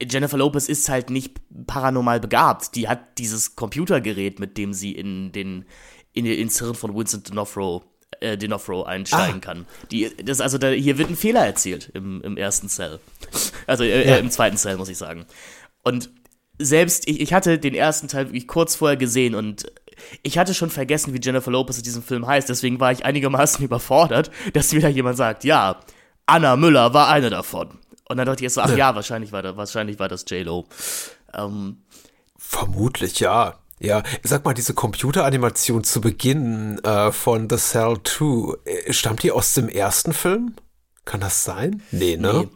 Jennifer 0.00 0.38
Lopez 0.38 0.68
ist 0.68 0.88
halt 0.88 1.10
nicht 1.10 1.36
paranormal 1.66 2.20
begabt. 2.20 2.76
Die 2.76 2.88
hat 2.88 3.18
dieses 3.18 3.56
Computergerät, 3.56 4.38
mit 4.38 4.56
dem 4.56 4.72
sie 4.72 4.92
in 4.92 5.32
den 5.32 5.64
in, 6.12 6.26
ins 6.26 6.58
Hirn 6.58 6.74
von 6.74 6.96
Vincent 6.96 7.28
D'Onofrio 7.28 7.82
äh, 8.20 8.36
Dinofro 8.36 8.84
einsteigen 8.84 9.36
ah. 9.36 9.44
kann. 9.44 9.66
Die, 9.90 10.10
das, 10.24 10.40
also 10.40 10.58
da, 10.58 10.68
hier 10.68 10.98
wird 10.98 11.10
ein 11.10 11.16
Fehler 11.16 11.44
erzielt 11.46 11.90
im, 11.94 12.22
im 12.22 12.36
ersten 12.36 12.68
Cell. 12.68 13.00
Also 13.66 13.84
äh, 13.84 14.08
ja. 14.08 14.16
äh, 14.16 14.18
im 14.20 14.30
zweiten 14.30 14.56
Cell, 14.56 14.78
muss 14.78 14.88
ich 14.88 14.96
sagen. 14.96 15.26
Und 15.82 16.10
selbst, 16.58 17.06
ich, 17.06 17.20
ich 17.20 17.34
hatte 17.34 17.58
den 17.58 17.74
ersten 17.74 18.08
Teil 18.08 18.28
wirklich 18.28 18.48
kurz 18.48 18.76
vorher 18.76 18.96
gesehen 18.96 19.34
und 19.34 19.70
ich 20.22 20.38
hatte 20.38 20.54
schon 20.54 20.70
vergessen, 20.70 21.12
wie 21.12 21.20
Jennifer 21.20 21.50
Lopez 21.50 21.76
in 21.76 21.82
diesem 21.82 22.02
Film 22.02 22.26
heißt, 22.26 22.48
deswegen 22.48 22.80
war 22.80 22.92
ich 22.92 23.04
einigermaßen 23.04 23.62
überfordert, 23.64 24.30
dass 24.54 24.72
wieder 24.72 24.88
jemand 24.88 25.16
sagt, 25.16 25.44
ja, 25.44 25.80
Anna 26.26 26.56
Müller 26.56 26.94
war 26.94 27.08
eine 27.08 27.30
davon. 27.30 27.78
Und 28.08 28.16
dann 28.16 28.26
dachte 28.26 28.40
ich 28.40 28.44
erst 28.44 28.54
so, 28.54 28.62
ach 28.62 28.70
ja, 28.70 28.76
ja 28.76 28.94
wahrscheinlich 28.94 29.32
war 29.32 29.42
das, 29.42 29.56
wahrscheinlich 29.56 29.98
war 29.98 30.08
das 30.08 30.24
J-Lo. 30.28 30.66
Ähm, 31.34 31.82
Vermutlich 32.38 33.20
ja. 33.20 33.58
Ja, 33.80 34.02
sag 34.22 34.44
mal, 34.44 34.54
diese 34.54 34.74
Computeranimation 34.74 35.84
zu 35.84 36.00
Beginn 36.00 36.78
äh, 36.84 37.12
von 37.12 37.48
The 37.48 37.56
Cell 37.56 37.96
2, 38.02 38.56
äh, 38.64 38.92
stammt 38.92 39.22
die 39.22 39.30
aus 39.30 39.54
dem 39.54 39.68
ersten 39.68 40.12
Film? 40.12 40.54
Kann 41.04 41.20
das 41.20 41.44
sein? 41.44 41.82
Nee, 41.90 42.16
ne? 42.16 42.48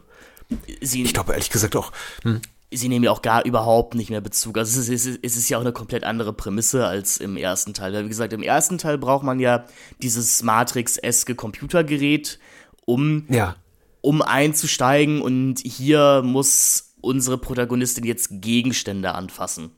Nee. 0.49 0.77
Sie, 0.81 1.03
ich 1.03 1.13
glaube 1.13 1.31
ehrlich 1.31 1.49
gesagt 1.49 1.75
auch. 1.75 1.91
Hm. 2.23 2.41
Sie 2.71 2.89
nehmen 2.89 3.05
ja 3.05 3.11
auch 3.11 3.21
gar 3.21 3.45
überhaupt 3.45 3.95
nicht 3.95 4.09
mehr 4.09 4.21
Bezug. 4.21 4.57
Also 4.57 4.79
es 4.79 4.89
ist, 4.89 5.19
es 5.21 5.37
ist 5.37 5.49
ja 5.49 5.57
auch 5.57 5.61
eine 5.61 5.73
komplett 5.73 6.03
andere 6.03 6.33
Prämisse 6.33 6.85
als 6.85 7.17
im 7.17 7.37
ersten 7.37 7.73
Teil. 7.73 7.93
Weil, 7.93 8.05
wie 8.05 8.09
gesagt, 8.09 8.33
im 8.33 8.43
ersten 8.43 8.77
Teil 8.77 8.97
braucht 8.97 9.23
man 9.23 9.39
ja 9.39 9.65
dieses 10.01 10.43
Matrix-eske 10.43 11.35
Computergerät, 11.35 12.39
um, 12.85 13.25
ja. 13.29 13.55
um 14.01 14.21
einzusteigen. 14.21 15.21
Und 15.21 15.59
hier 15.59 16.21
muss 16.23 16.95
unsere 17.01 17.37
Protagonistin 17.37 18.05
jetzt 18.05 18.29
Gegenstände 18.31 19.13
anfassen. 19.13 19.71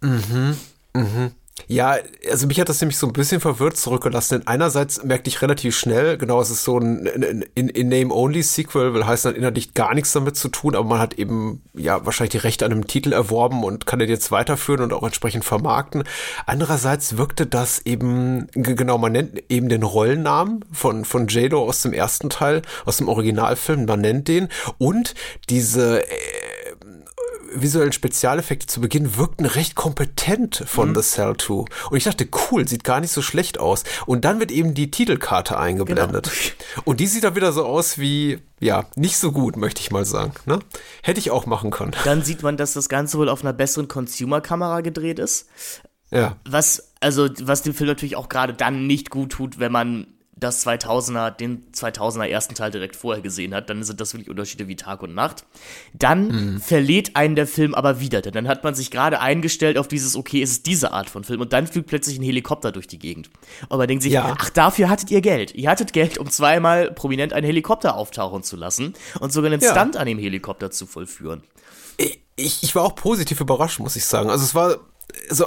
Mhm, 0.00 0.56
mhm. 0.94 1.32
Ja, 1.66 1.96
also 2.30 2.46
mich 2.46 2.60
hat 2.60 2.68
das 2.68 2.80
nämlich 2.80 2.96
so 2.96 3.06
ein 3.06 3.12
bisschen 3.12 3.40
verwirrt 3.40 3.76
zurückgelassen. 3.76 4.38
Denn 4.38 4.46
einerseits 4.46 5.02
merkte 5.02 5.28
ich 5.28 5.42
relativ 5.42 5.76
schnell, 5.76 6.16
genau, 6.16 6.40
es 6.40 6.50
ist 6.50 6.64
so 6.64 6.78
ein 6.78 7.44
In-Name-Only-Sequel, 7.54 8.94
will 8.94 9.06
heißen, 9.06 9.30
hat 9.30 9.36
inhaltlich 9.36 9.74
gar 9.74 9.94
nichts 9.94 10.12
damit 10.12 10.36
zu 10.36 10.48
tun, 10.48 10.76
aber 10.76 10.88
man 10.88 10.98
hat 11.00 11.14
eben 11.14 11.62
ja 11.74 12.04
wahrscheinlich 12.06 12.32
die 12.32 12.38
Rechte 12.38 12.64
an 12.64 12.72
einem 12.72 12.86
Titel 12.86 13.12
erworben 13.12 13.64
und 13.64 13.86
kann 13.86 13.98
den 13.98 14.08
jetzt 14.08 14.30
weiterführen 14.30 14.82
und 14.82 14.92
auch 14.92 15.02
entsprechend 15.02 15.44
vermarkten. 15.44 16.04
Andererseits 16.46 17.16
wirkte 17.16 17.46
das 17.46 17.84
eben, 17.84 18.46
genau, 18.52 18.98
man 18.98 19.12
nennt 19.12 19.42
eben 19.50 19.68
den 19.68 19.82
Rollennamen 19.82 20.64
von, 20.72 21.04
von 21.04 21.28
Jado 21.28 21.62
aus 21.64 21.82
dem 21.82 21.92
ersten 21.92 22.30
Teil, 22.30 22.62
aus 22.84 22.98
dem 22.98 23.08
Originalfilm, 23.08 23.84
man 23.84 24.00
nennt 24.00 24.28
den 24.28 24.48
und 24.78 25.14
diese 25.50 26.02
äh, 26.02 26.47
visuellen 27.52 27.92
Spezialeffekte 27.92 28.66
zu 28.66 28.80
Beginn 28.80 29.16
wirkten 29.16 29.46
recht 29.46 29.74
kompetent 29.74 30.62
von 30.66 30.90
mhm. 30.90 30.94
The 30.94 31.02
Cell 31.02 31.36
2. 31.36 31.54
Und 31.90 31.96
ich 31.96 32.04
dachte, 32.04 32.28
cool, 32.50 32.66
sieht 32.68 32.84
gar 32.84 33.00
nicht 33.00 33.12
so 33.12 33.22
schlecht 33.22 33.58
aus. 33.58 33.84
Und 34.06 34.24
dann 34.24 34.40
wird 34.40 34.50
eben 34.50 34.74
die 34.74 34.90
Titelkarte 34.90 35.58
eingeblendet. 35.58 36.30
Genau. 36.30 36.82
Und 36.84 37.00
die 37.00 37.06
sieht 37.06 37.24
dann 37.24 37.36
wieder 37.36 37.52
so 37.52 37.64
aus 37.64 37.98
wie, 37.98 38.38
ja, 38.60 38.86
nicht 38.94 39.18
so 39.18 39.32
gut, 39.32 39.56
möchte 39.56 39.80
ich 39.80 39.90
mal 39.90 40.04
sagen. 40.04 40.32
Ne? 40.46 40.58
Hätte 41.02 41.20
ich 41.20 41.30
auch 41.30 41.46
machen 41.46 41.70
können. 41.70 41.92
Dann 42.04 42.22
sieht 42.22 42.42
man, 42.42 42.56
dass 42.56 42.72
das 42.72 42.88
Ganze 42.88 43.18
wohl 43.18 43.28
auf 43.28 43.42
einer 43.42 43.52
besseren 43.52 43.88
Consumer-Kamera 43.88 44.80
gedreht 44.80 45.18
ist. 45.18 45.48
Ja. 46.10 46.36
Was, 46.48 46.92
also, 47.00 47.28
was 47.42 47.62
dem 47.62 47.74
Film 47.74 47.88
natürlich 47.88 48.16
auch 48.16 48.28
gerade 48.28 48.54
dann 48.54 48.86
nicht 48.86 49.10
gut 49.10 49.32
tut, 49.32 49.58
wenn 49.58 49.72
man 49.72 50.06
das 50.40 50.66
2000er, 50.66 51.30
den 51.30 51.70
2000er 51.72 52.26
ersten 52.26 52.54
Teil 52.54 52.70
direkt 52.70 52.96
vorher 52.96 53.22
gesehen 53.22 53.54
hat, 53.54 53.70
dann 53.70 53.82
sind 53.82 54.00
das 54.00 54.12
wirklich 54.12 54.30
Unterschiede 54.30 54.68
wie 54.68 54.76
Tag 54.76 55.02
und 55.02 55.14
Nacht. 55.14 55.44
Dann 55.94 56.28
mhm. 56.54 56.60
verliert 56.60 57.16
einen 57.16 57.34
der 57.34 57.46
Film 57.46 57.74
aber 57.74 58.00
wieder, 58.00 58.22
denn 58.22 58.32
dann 58.32 58.48
hat 58.48 58.64
man 58.64 58.74
sich 58.74 58.90
gerade 58.90 59.20
eingestellt 59.20 59.78
auf 59.78 59.88
dieses, 59.88 60.16
okay, 60.16 60.42
es 60.42 60.50
ist 60.50 60.66
diese 60.66 60.92
Art 60.92 61.10
von 61.10 61.24
Film 61.24 61.40
und 61.40 61.52
dann 61.52 61.66
fliegt 61.66 61.88
plötzlich 61.88 62.18
ein 62.18 62.22
Helikopter 62.22 62.72
durch 62.72 62.86
die 62.86 62.98
Gegend. 62.98 63.30
Und 63.68 63.78
man 63.78 63.88
denkt 63.88 64.02
sich, 64.02 64.12
ja. 64.12 64.36
ach, 64.38 64.50
dafür 64.50 64.88
hattet 64.88 65.10
ihr 65.10 65.20
Geld. 65.20 65.54
Ihr 65.54 65.70
hattet 65.70 65.92
Geld, 65.92 66.18
um 66.18 66.30
zweimal 66.30 66.90
prominent 66.92 67.32
einen 67.32 67.46
Helikopter 67.46 67.96
auftauchen 67.96 68.42
zu 68.42 68.56
lassen 68.56 68.94
und 69.20 69.32
sogar 69.32 69.50
einen 69.50 69.60
ja. 69.60 69.72
Stunt 69.72 69.96
an 69.96 70.06
dem 70.06 70.18
Helikopter 70.18 70.70
zu 70.70 70.86
vollführen. 70.86 71.42
Ich, 72.36 72.62
ich 72.62 72.74
war 72.74 72.84
auch 72.84 72.94
positiv 72.94 73.40
überrascht, 73.40 73.80
muss 73.80 73.96
ich 73.96 74.04
sagen. 74.04 74.30
Also 74.30 74.44
es 74.44 74.54
war 74.54 74.76
so 75.30 75.46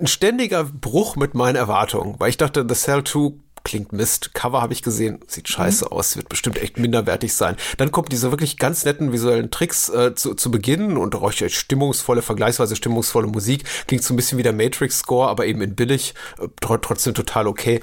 ein 0.00 0.06
ständiger 0.06 0.64
Bruch 0.64 1.16
mit 1.16 1.34
meinen 1.34 1.56
Erwartungen, 1.56 2.16
weil 2.18 2.30
ich 2.30 2.38
dachte, 2.38 2.64
The 2.66 2.74
Cell 2.74 3.04
2 3.04 3.32
klingt 3.64 3.92
Mist. 3.92 4.34
Cover 4.34 4.62
habe 4.62 4.72
ich 4.72 4.82
gesehen, 4.82 5.20
sieht 5.26 5.48
scheiße 5.48 5.86
mhm. 5.86 5.92
aus, 5.92 6.16
wird 6.16 6.28
bestimmt 6.28 6.58
echt 6.58 6.78
minderwertig 6.78 7.34
sein. 7.34 7.56
Dann 7.78 7.90
kommt 7.90 8.12
diese 8.12 8.30
wirklich 8.30 8.58
ganz 8.58 8.84
netten 8.84 9.12
visuellen 9.12 9.50
Tricks 9.50 9.88
äh, 9.88 10.14
zu, 10.14 10.34
zu 10.34 10.50
Beginn 10.50 10.96
und 10.96 11.14
auch 11.14 11.32
stimmungsvolle, 11.32 12.22
vergleichsweise 12.22 12.76
stimmungsvolle 12.76 13.26
Musik. 13.26 13.64
Klingt 13.86 14.04
so 14.04 14.14
ein 14.14 14.16
bisschen 14.16 14.38
wie 14.38 14.42
der 14.42 14.52
Matrix-Score, 14.52 15.28
aber 15.28 15.46
eben 15.46 15.62
in 15.62 15.74
billig, 15.74 16.14
äh, 16.38 16.48
trotzdem 16.60 17.14
total 17.14 17.48
okay. 17.48 17.80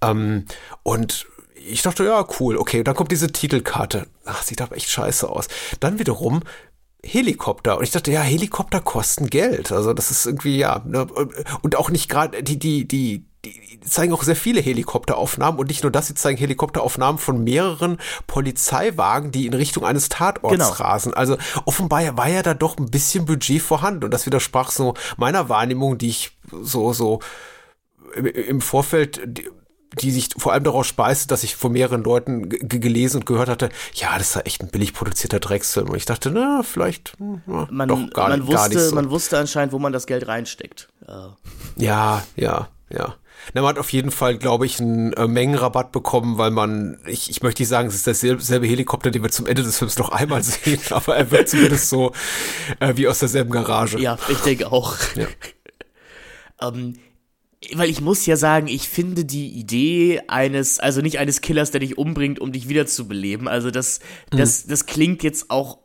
Ähm, 0.00 0.46
und 0.82 1.26
ich 1.66 1.82
dachte, 1.82 2.04
ja, 2.04 2.26
cool, 2.40 2.56
okay. 2.56 2.84
dann 2.84 2.94
kommt 2.94 3.10
diese 3.10 3.32
Titelkarte. 3.32 4.06
Ach, 4.24 4.42
sieht 4.42 4.60
aber 4.60 4.76
echt 4.76 4.88
scheiße 4.88 5.28
aus. 5.28 5.48
Dann 5.80 5.98
wiederum 5.98 6.42
Helikopter. 7.02 7.78
Und 7.78 7.84
ich 7.84 7.90
dachte, 7.90 8.12
ja, 8.12 8.20
Helikopter 8.20 8.80
kosten 8.80 9.28
Geld. 9.28 9.72
Also 9.72 9.92
das 9.92 10.10
ist 10.10 10.26
irgendwie, 10.26 10.58
ja, 10.58 10.82
ne, 10.86 11.06
und 11.62 11.76
auch 11.76 11.90
nicht 11.90 12.08
gerade, 12.08 12.42
die, 12.42 12.58
die, 12.58 12.86
die, 12.86 13.26
die 13.44 13.80
zeigen 13.80 14.12
auch 14.12 14.22
sehr 14.22 14.36
viele 14.36 14.60
Helikopteraufnahmen 14.60 15.58
und 15.60 15.68
nicht 15.68 15.82
nur 15.82 15.92
das, 15.92 16.06
sie 16.06 16.14
zeigen 16.14 16.38
Helikopteraufnahmen 16.38 17.18
von 17.18 17.44
mehreren 17.44 17.98
Polizeiwagen, 18.26 19.30
die 19.30 19.46
in 19.46 19.54
Richtung 19.54 19.84
eines 19.84 20.08
Tatorts 20.08 20.52
genau. 20.52 20.70
rasen. 20.70 21.14
Also 21.14 21.36
offenbar 21.64 22.16
war 22.16 22.28
ja 22.28 22.42
da 22.42 22.54
doch 22.54 22.78
ein 22.78 22.90
bisschen 22.90 23.26
Budget 23.26 23.62
vorhanden 23.62 24.04
und 24.04 24.10
das 24.10 24.26
widersprach 24.26 24.70
so 24.70 24.94
meiner 25.16 25.48
Wahrnehmung, 25.48 25.98
die 25.98 26.08
ich 26.08 26.32
so, 26.50 26.92
so 26.92 27.20
im 28.16 28.60
Vorfeld 28.60 29.20
die 30.00 30.10
sich 30.10 30.30
vor 30.36 30.52
allem 30.52 30.64
daraus 30.64 30.86
speiste, 30.86 31.28
dass 31.28 31.44
ich 31.44 31.56
von 31.56 31.72
mehreren 31.72 32.02
Leuten 32.02 32.48
gelesen 32.48 33.18
und 33.18 33.26
gehört 33.26 33.48
hatte, 33.48 33.68
ja, 33.94 34.18
das 34.18 34.30
ist 34.30 34.34
ja 34.34 34.40
echt 34.42 34.60
ein 34.60 34.68
billig 34.68 34.92
produzierter 34.92 35.40
Drecksfilm. 35.40 35.88
Und 35.88 35.96
ich 35.96 36.04
dachte, 36.04 36.30
na, 36.30 36.62
vielleicht 36.64 37.14
hm, 37.18 37.42
na, 37.46 37.68
man, 37.70 37.88
doch 37.88 38.10
gar, 38.10 38.28
man 38.28 38.42
wusste, 38.42 38.54
gar 38.54 38.68
nicht 38.68 38.80
so. 38.80 38.94
Man 38.94 39.10
wusste 39.10 39.38
anscheinend, 39.38 39.72
wo 39.72 39.78
man 39.78 39.92
das 39.92 40.06
Geld 40.06 40.26
reinsteckt. 40.26 40.88
Ja, 41.76 42.24
ja, 42.34 42.68
ja. 42.90 43.14
Na, 43.52 43.62
man 43.62 43.70
hat 43.70 43.78
auf 43.78 43.92
jeden 43.92 44.10
Fall, 44.10 44.38
glaube 44.38 44.66
ich, 44.66 44.80
einen 44.80 45.12
äh, 45.12 45.28
Mengenrabatt 45.28 45.92
bekommen, 45.92 46.38
weil 46.38 46.50
man, 46.50 46.98
ich, 47.06 47.28
ich 47.30 47.42
möchte 47.42 47.62
nicht 47.62 47.68
sagen, 47.68 47.88
es 47.88 47.94
ist 47.94 48.06
derselbe 48.06 48.66
Helikopter, 48.66 49.10
den 49.10 49.22
wir 49.22 49.30
zum 49.30 49.46
Ende 49.46 49.62
des 49.62 49.78
Films 49.78 49.98
noch 49.98 50.10
einmal 50.10 50.42
sehen, 50.44 50.80
aber 50.90 51.16
er 51.16 51.30
wird 51.30 51.48
zumindest 51.48 51.88
so 51.88 52.12
äh, 52.80 52.96
wie 52.96 53.06
aus 53.08 53.18
derselben 53.18 53.50
Garage. 53.50 53.98
Ja, 53.98 54.18
ich 54.28 54.38
denke 54.38 54.72
auch. 54.72 54.96
Ja. 55.14 55.26
ähm, 56.68 56.98
weil 57.72 57.88
ich 57.88 58.00
muss 58.00 58.26
ja 58.26 58.36
sagen, 58.36 58.68
ich 58.68 58.88
finde 58.88 59.24
die 59.24 59.48
Idee 59.48 60.22
eines, 60.28 60.80
also 60.80 61.00
nicht 61.00 61.18
eines 61.18 61.40
Killers, 61.40 61.70
der 61.70 61.80
dich 61.80 61.96
umbringt, 61.96 62.38
um 62.38 62.52
dich 62.52 62.68
wiederzubeleben, 62.68 63.48
also 63.48 63.70
das, 63.70 64.00
mhm. 64.32 64.38
das, 64.38 64.66
das 64.66 64.86
klingt 64.86 65.22
jetzt 65.22 65.50
auch 65.50 65.78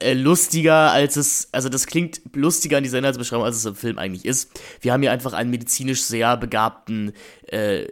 äh, 0.00 0.14
lustiger, 0.14 0.92
als 0.92 1.16
es, 1.16 1.48
also 1.52 1.68
das 1.68 1.86
klingt 1.86 2.20
lustiger 2.34 2.78
in 2.78 2.84
dieser 2.84 2.98
Inhaltsbeschreibung, 2.98 3.44
als 3.44 3.56
es 3.56 3.64
im 3.64 3.76
Film 3.76 3.98
eigentlich 3.98 4.24
ist. 4.24 4.50
Wir 4.80 4.92
haben 4.92 5.02
hier 5.02 5.12
einfach 5.12 5.32
einen 5.32 5.50
medizinisch 5.50 6.02
sehr 6.02 6.36
begabten, 6.36 7.12
äh, 7.46 7.86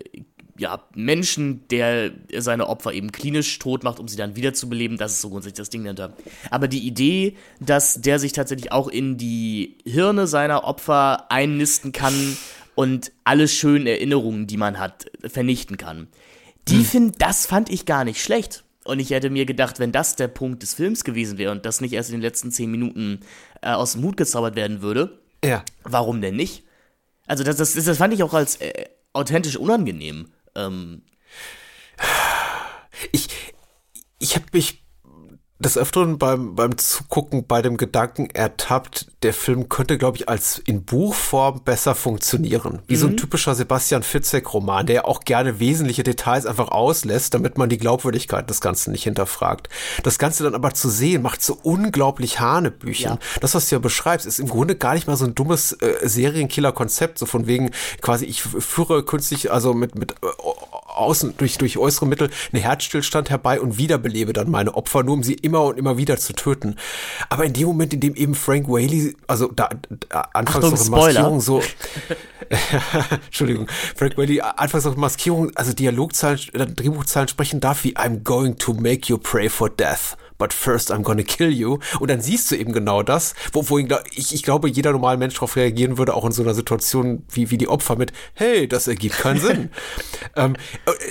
ja, 0.58 0.82
Menschen, 0.94 1.66
der 1.68 2.10
seine 2.36 2.66
Opfer 2.66 2.92
eben 2.92 3.12
klinisch 3.12 3.58
tot 3.60 3.84
macht, 3.84 4.00
um 4.00 4.08
sie 4.08 4.16
dann 4.16 4.34
wiederzubeleben. 4.34 4.98
Das 4.98 5.12
ist 5.12 5.20
so 5.20 5.30
grundsätzlich 5.30 5.58
das 5.58 5.70
Ding 5.70 5.84
dahinter. 5.84 6.12
Aber 6.50 6.66
die 6.66 6.84
Idee, 6.86 7.36
dass 7.60 8.00
der 8.00 8.18
sich 8.18 8.32
tatsächlich 8.32 8.72
auch 8.72 8.88
in 8.88 9.16
die 9.16 9.76
Hirne 9.84 10.26
seiner 10.26 10.64
Opfer 10.64 11.30
einnisten 11.30 11.92
kann 11.92 12.36
und 12.74 13.12
alle 13.24 13.46
schönen 13.46 13.86
Erinnerungen, 13.86 14.46
die 14.46 14.56
man 14.56 14.78
hat, 14.78 15.06
vernichten 15.24 15.76
kann. 15.76 16.08
Die 16.66 16.78
hm. 16.78 16.84
find, 16.84 17.22
das 17.22 17.46
fand 17.46 17.70
ich 17.70 17.86
gar 17.86 18.04
nicht 18.04 18.22
schlecht. 18.22 18.64
Und 18.88 19.00
ich 19.00 19.10
hätte 19.10 19.28
mir 19.28 19.44
gedacht, 19.44 19.80
wenn 19.80 19.92
das 19.92 20.16
der 20.16 20.28
Punkt 20.28 20.62
des 20.62 20.72
Films 20.72 21.04
gewesen 21.04 21.36
wäre 21.36 21.52
und 21.52 21.66
das 21.66 21.82
nicht 21.82 21.92
erst 21.92 22.08
in 22.08 22.14
den 22.14 22.22
letzten 22.22 22.50
zehn 22.50 22.70
Minuten 22.70 23.20
äh, 23.60 23.72
aus 23.72 23.92
dem 23.92 24.02
Hut 24.02 24.16
gezaubert 24.16 24.56
werden 24.56 24.80
würde, 24.80 25.18
ja. 25.44 25.62
warum 25.82 26.22
denn 26.22 26.36
nicht? 26.36 26.64
Also 27.26 27.44
das, 27.44 27.56
das, 27.56 27.74
das 27.74 27.98
fand 27.98 28.14
ich 28.14 28.22
auch 28.22 28.32
als 28.32 28.56
äh, 28.62 28.86
authentisch 29.12 29.58
unangenehm. 29.58 30.32
Ähm. 30.54 31.02
Ich, 33.12 33.28
ich 34.18 34.34
habe 34.34 34.46
mich 34.52 34.82
des 35.58 35.76
Öfteren 35.76 36.18
beim, 36.18 36.54
beim 36.54 36.78
Zugucken 36.78 37.44
bei 37.46 37.62
dem 37.62 37.76
Gedanken 37.76 38.30
ertappt, 38.30 39.06
der 39.24 39.34
Film 39.34 39.68
könnte, 39.68 39.98
glaube 39.98 40.16
ich, 40.16 40.28
als 40.28 40.58
in 40.58 40.84
Buchform 40.84 41.62
besser 41.64 41.96
funktionieren. 41.96 42.80
Wie 42.86 42.94
mhm. 42.94 42.98
so 42.98 43.06
ein 43.06 43.12
mhm. 43.12 43.16
typischer 43.16 43.56
Sebastian 43.56 44.04
Fitzek-Roman, 44.04 44.86
der 44.86 45.08
auch 45.08 45.20
gerne 45.20 45.58
wesentliche 45.58 46.04
Details 46.04 46.46
einfach 46.46 46.68
auslässt, 46.68 47.34
damit 47.34 47.58
man 47.58 47.68
die 47.68 47.78
Glaubwürdigkeit 47.78 48.48
des 48.48 48.60
Ganzen 48.60 48.92
nicht 48.92 49.02
hinterfragt. 49.02 49.68
Das 50.04 50.18
Ganze 50.18 50.44
dann 50.44 50.54
aber 50.54 50.74
zu 50.74 50.88
sehen, 50.88 51.22
macht 51.22 51.42
so 51.42 51.58
unglaublich 51.60 52.38
Hanebüchen. 52.38 53.12
Ja. 53.12 53.18
Das, 53.40 53.56
was 53.56 53.68
du 53.68 53.74
ja 53.74 53.80
beschreibst, 53.80 54.26
ist 54.26 54.38
im 54.38 54.48
Grunde 54.48 54.76
gar 54.76 54.94
nicht 54.94 55.08
mal 55.08 55.16
so 55.16 55.24
ein 55.24 55.34
dummes 55.34 55.72
äh, 55.72 56.08
Serienkiller-Konzept, 56.08 57.18
so 57.18 57.26
von 57.26 57.48
wegen 57.48 57.72
quasi, 58.00 58.26
ich 58.26 58.42
führe 58.42 59.04
künstlich, 59.04 59.50
also 59.50 59.74
mit, 59.74 59.96
mit 59.96 60.12
äh, 60.12 60.26
außen, 60.98 61.34
durch, 61.36 61.58
durch 61.58 61.78
äußere 61.78 62.06
Mittel 62.06 62.30
einen 62.52 62.62
Herzstillstand 62.62 63.30
herbei 63.30 63.60
und 63.60 63.78
wiederbelebe 63.78 64.32
dann 64.32 64.50
meine 64.50 64.74
Opfer, 64.74 65.02
nur 65.02 65.14
um 65.14 65.22
sie 65.22 65.34
immer 65.34 65.62
und 65.62 65.78
immer 65.78 65.96
wieder 65.96 66.18
zu 66.18 66.32
töten. 66.32 66.76
Aber 67.28 67.44
in 67.44 67.52
dem 67.52 67.68
Moment, 67.68 67.94
in 67.94 68.00
dem 68.00 68.14
eben 68.14 68.34
Frank 68.34 68.68
Whaley, 68.68 69.16
also 69.26 69.48
da, 69.48 69.70
da 70.10 70.28
anfangs 70.32 70.64
Achtung, 70.64 70.92
noch 70.92 71.06
Maskierung 71.06 71.40
so, 71.40 71.62
Entschuldigung, 73.26 73.68
Frank 73.96 74.16
Whaley, 74.16 74.40
anfangs 74.40 74.84
noch 74.84 74.96
Maskierung, 74.96 75.50
also 75.54 75.72
Dialogzahlen, 75.72 76.40
äh, 76.54 76.66
Drehbuchzahlen 76.66 77.28
sprechen 77.28 77.60
darf 77.60 77.84
wie 77.84 77.96
I'm 77.96 78.22
going 78.22 78.56
to 78.58 78.74
make 78.74 79.08
you 79.08 79.18
pray 79.18 79.48
for 79.48 79.70
death 79.70 80.16
but 80.38 80.52
first 80.52 80.90
I'm 80.90 81.02
gonna 81.02 81.22
kill 81.22 81.50
you. 81.50 81.78
Und 82.00 82.10
dann 82.10 82.20
siehst 82.20 82.50
du 82.50 82.56
eben 82.56 82.72
genau 82.72 83.02
das, 83.02 83.34
wo, 83.52 83.68
wo 83.68 83.78
ich, 83.78 84.34
ich 84.34 84.42
glaube, 84.42 84.68
jeder 84.68 84.92
normale 84.92 85.18
Mensch 85.18 85.34
darauf 85.34 85.56
reagieren 85.56 85.98
würde, 85.98 86.14
auch 86.14 86.24
in 86.24 86.32
so 86.32 86.42
einer 86.42 86.54
Situation 86.54 87.24
wie, 87.30 87.50
wie 87.50 87.58
die 87.58 87.68
Opfer 87.68 87.96
mit, 87.96 88.12
hey, 88.34 88.68
das 88.68 88.86
ergibt 88.86 89.18
keinen 89.18 89.40
Sinn. 89.40 89.70
ähm, 90.36 90.56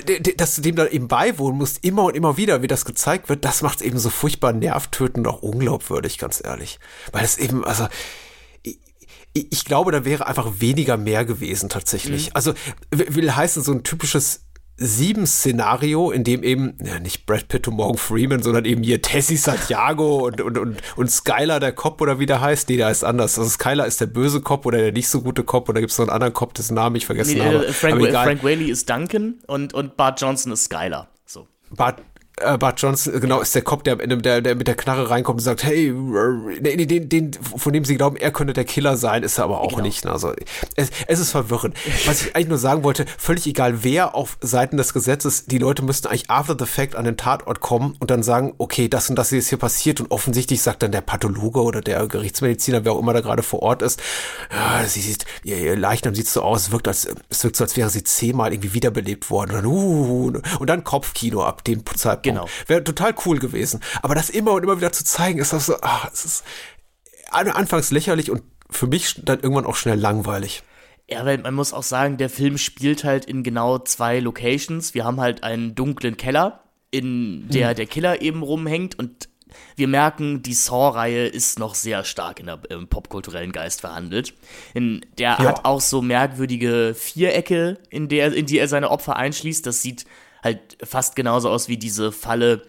äh, 0.06 0.20
dass 0.34 0.56
du 0.56 0.62
dem 0.62 0.76
dann 0.76 0.88
eben 0.88 1.08
beiwohnen 1.08 1.58
musst, 1.58 1.84
immer 1.84 2.04
und 2.04 2.16
immer 2.16 2.36
wieder, 2.36 2.62
wie 2.62 2.66
das 2.66 2.84
gezeigt 2.84 3.28
wird, 3.28 3.44
das 3.44 3.62
macht 3.62 3.80
es 3.80 3.86
eben 3.86 3.98
so 3.98 4.10
furchtbar 4.10 4.52
nervtötend 4.52 5.26
und 5.26 5.32
auch 5.32 5.42
unglaubwürdig, 5.42 6.18
ganz 6.18 6.42
ehrlich. 6.44 6.78
Weil 7.12 7.24
es 7.24 7.38
eben, 7.38 7.64
also, 7.64 7.88
ich 9.32 9.64
glaube, 9.64 9.92
da 9.92 10.04
wäre 10.04 10.26
einfach 10.26 10.60
weniger 10.60 10.96
mehr 10.96 11.24
gewesen 11.24 11.68
tatsächlich. 11.68 12.26
Mhm. 12.26 12.32
Also 12.34 12.54
will 12.90 13.34
heißen, 13.34 13.62
so 13.62 13.72
ein 13.72 13.84
typisches 13.84 14.47
sieben 14.78 15.26
Szenario, 15.26 16.10
in 16.12 16.22
dem 16.24 16.42
eben, 16.42 16.74
ja, 16.82 17.00
nicht 17.00 17.26
Brad 17.26 17.48
Pitt 17.48 17.66
und 17.68 17.74
Morgan 17.74 17.98
Freeman, 17.98 18.42
sondern 18.42 18.64
eben 18.64 18.82
hier 18.82 19.02
Tessie 19.02 19.36
Santiago 19.36 20.26
und, 20.26 20.40
und, 20.40 20.56
und, 20.56 20.78
und 20.96 21.10
Skylar, 21.10 21.58
der 21.58 21.72
Cop 21.72 22.00
oder 22.00 22.20
wie 22.20 22.26
der 22.26 22.40
heißt. 22.40 22.68
Nee, 22.68 22.76
der 22.76 22.86
heißt 22.86 23.04
anders. 23.04 23.38
Also 23.38 23.50
Skylar 23.50 23.86
ist 23.86 24.00
der 24.00 24.06
böse 24.06 24.40
Cop 24.40 24.64
oder 24.66 24.78
der 24.78 24.92
nicht 24.92 25.08
so 25.08 25.20
gute 25.20 25.42
Cop 25.42 25.68
oder 25.68 25.80
gibt 25.80 25.90
es 25.90 25.98
noch 25.98 26.06
einen 26.06 26.14
anderen 26.14 26.32
Cop, 26.32 26.54
dessen 26.54 26.74
Namen 26.74 26.96
ich 26.96 27.06
vergessen 27.06 27.38
nee, 27.38 27.44
habe. 27.44 27.72
Frank, 27.72 28.00
Frank 28.00 28.44
Whaley 28.44 28.70
ist 28.70 28.88
Duncan 28.88 29.40
und, 29.46 29.74
und 29.74 29.96
Bart 29.96 30.20
Johnson 30.20 30.52
ist 30.52 30.64
Skylar. 30.64 31.08
So. 31.26 31.48
Bart, 31.70 32.00
äh, 32.40 32.58
Bart 32.58 32.80
Johnson, 32.80 33.20
genau, 33.20 33.40
ist 33.40 33.54
der 33.54 33.62
Cop, 33.62 33.84
der, 33.84 33.96
der, 33.96 34.40
der 34.40 34.54
mit 34.54 34.68
der 34.68 34.74
Knarre 34.74 35.10
reinkommt 35.10 35.40
und 35.40 35.44
sagt, 35.44 35.64
hey, 35.64 35.92
den, 36.60 36.88
den, 36.88 37.08
den, 37.08 37.32
von 37.32 37.72
dem 37.72 37.84
sie 37.84 37.96
glauben, 37.96 38.16
er 38.16 38.30
könnte 38.30 38.52
der 38.52 38.64
Killer 38.64 38.96
sein, 38.96 39.22
ist 39.22 39.38
er 39.38 39.44
aber 39.44 39.60
auch 39.60 39.70
genau. 39.70 39.82
nicht. 39.82 40.04
Ne? 40.04 40.12
Also 40.12 40.32
es, 40.76 40.90
es 41.06 41.18
ist 41.18 41.30
verwirrend. 41.30 41.74
Was 42.06 42.22
ich 42.22 42.36
eigentlich 42.36 42.48
nur 42.48 42.58
sagen 42.58 42.84
wollte, 42.84 43.06
völlig 43.18 43.46
egal, 43.46 43.84
wer 43.84 44.14
auf 44.14 44.38
Seiten 44.40 44.76
des 44.76 44.92
Gesetzes, 44.92 45.46
die 45.46 45.58
Leute 45.58 45.82
müssten 45.82 46.08
eigentlich 46.08 46.30
after 46.30 46.56
the 46.58 46.66
fact 46.66 46.96
an 46.96 47.04
den 47.04 47.16
Tatort 47.16 47.60
kommen 47.60 47.96
und 47.98 48.10
dann 48.10 48.22
sagen, 48.22 48.54
okay, 48.58 48.88
das 48.88 49.10
und 49.10 49.16
das 49.16 49.32
ist 49.32 49.48
hier 49.48 49.58
passiert 49.58 50.00
und 50.00 50.10
offensichtlich 50.10 50.62
sagt 50.62 50.82
dann 50.82 50.92
der 50.92 51.00
Pathologe 51.00 51.62
oder 51.62 51.80
der 51.80 52.06
Gerichtsmediziner, 52.06 52.84
wer 52.84 52.92
auch 52.92 53.00
immer 53.00 53.12
da 53.12 53.20
gerade 53.20 53.42
vor 53.42 53.62
Ort 53.62 53.82
ist, 53.82 54.00
ja, 54.50 54.84
sie 54.86 55.00
sieht, 55.00 55.24
ihr, 55.44 55.58
ihr 55.58 55.76
Leichnam 55.76 56.14
sieht 56.14 56.28
so 56.28 56.42
aus, 56.42 56.62
es 56.62 56.72
wirkt, 56.72 56.88
als, 56.88 57.08
es 57.28 57.44
wirkt 57.44 57.56
so, 57.56 57.64
als 57.64 57.76
wäre 57.76 57.90
sie 57.90 58.04
zehnmal 58.04 58.52
irgendwie 58.52 58.74
wiederbelebt 58.74 59.30
worden. 59.30 59.50
Und 59.50 59.56
dann, 59.56 59.66
uh, 59.66 60.32
und 60.58 60.66
dann 60.70 60.84
Kopfkino 60.84 61.42
ab 61.44 61.64
dem 61.64 61.84
Zeitpunkt. 61.86 62.27
Genau. 62.28 62.48
Wäre 62.66 62.84
total 62.84 63.14
cool 63.24 63.38
gewesen. 63.38 63.80
Aber 64.02 64.14
das 64.14 64.30
immer 64.30 64.52
und 64.52 64.62
immer 64.62 64.78
wieder 64.78 64.92
zu 64.92 65.04
zeigen, 65.04 65.38
ist 65.38 65.52
das 65.52 65.66
so, 65.66 65.76
ach, 65.82 66.10
es 66.12 66.24
ist 66.24 66.44
anfangs 67.30 67.90
lächerlich 67.90 68.30
und 68.30 68.42
für 68.70 68.86
mich 68.86 69.20
dann 69.24 69.40
irgendwann 69.40 69.66
auch 69.66 69.76
schnell 69.76 69.98
langweilig. 69.98 70.62
Ja, 71.10 71.24
weil 71.24 71.38
man 71.38 71.54
muss 71.54 71.72
auch 71.72 71.82
sagen, 71.82 72.18
der 72.18 72.28
Film 72.28 72.58
spielt 72.58 73.04
halt 73.04 73.24
in 73.24 73.42
genau 73.42 73.78
zwei 73.78 74.20
Locations. 74.20 74.92
Wir 74.92 75.04
haben 75.04 75.20
halt 75.20 75.42
einen 75.42 75.74
dunklen 75.74 76.18
Keller, 76.18 76.64
in 76.90 77.48
der 77.48 77.70
hm. 77.70 77.76
der 77.76 77.86
Killer 77.86 78.22
eben 78.22 78.42
rumhängt 78.42 78.98
und 78.98 79.28
wir 79.76 79.88
merken, 79.88 80.42
die 80.42 80.54
Saw-Reihe 80.54 81.26
ist 81.26 81.58
noch 81.58 81.74
sehr 81.74 82.04
stark 82.04 82.40
in 82.40 82.46
der 82.46 82.60
im 82.68 82.88
popkulturellen 82.88 83.52
Geist 83.52 83.80
verhandelt. 83.80 84.34
In, 84.74 85.00
der 85.18 85.30
ja. 85.30 85.38
hat 85.38 85.64
auch 85.64 85.80
so 85.80 86.02
merkwürdige 86.02 86.94
Vierecke, 86.94 87.78
in, 87.90 88.08
der, 88.08 88.34
in 88.34 88.46
die 88.46 88.58
er 88.58 88.68
seine 88.68 88.90
Opfer 88.90 89.16
einschließt. 89.16 89.66
Das 89.66 89.82
sieht 89.82 90.04
halt 90.42 90.78
fast 90.82 91.16
genauso 91.16 91.50
aus 91.50 91.68
wie 91.68 91.76
diese 91.76 92.12
Falle, 92.12 92.62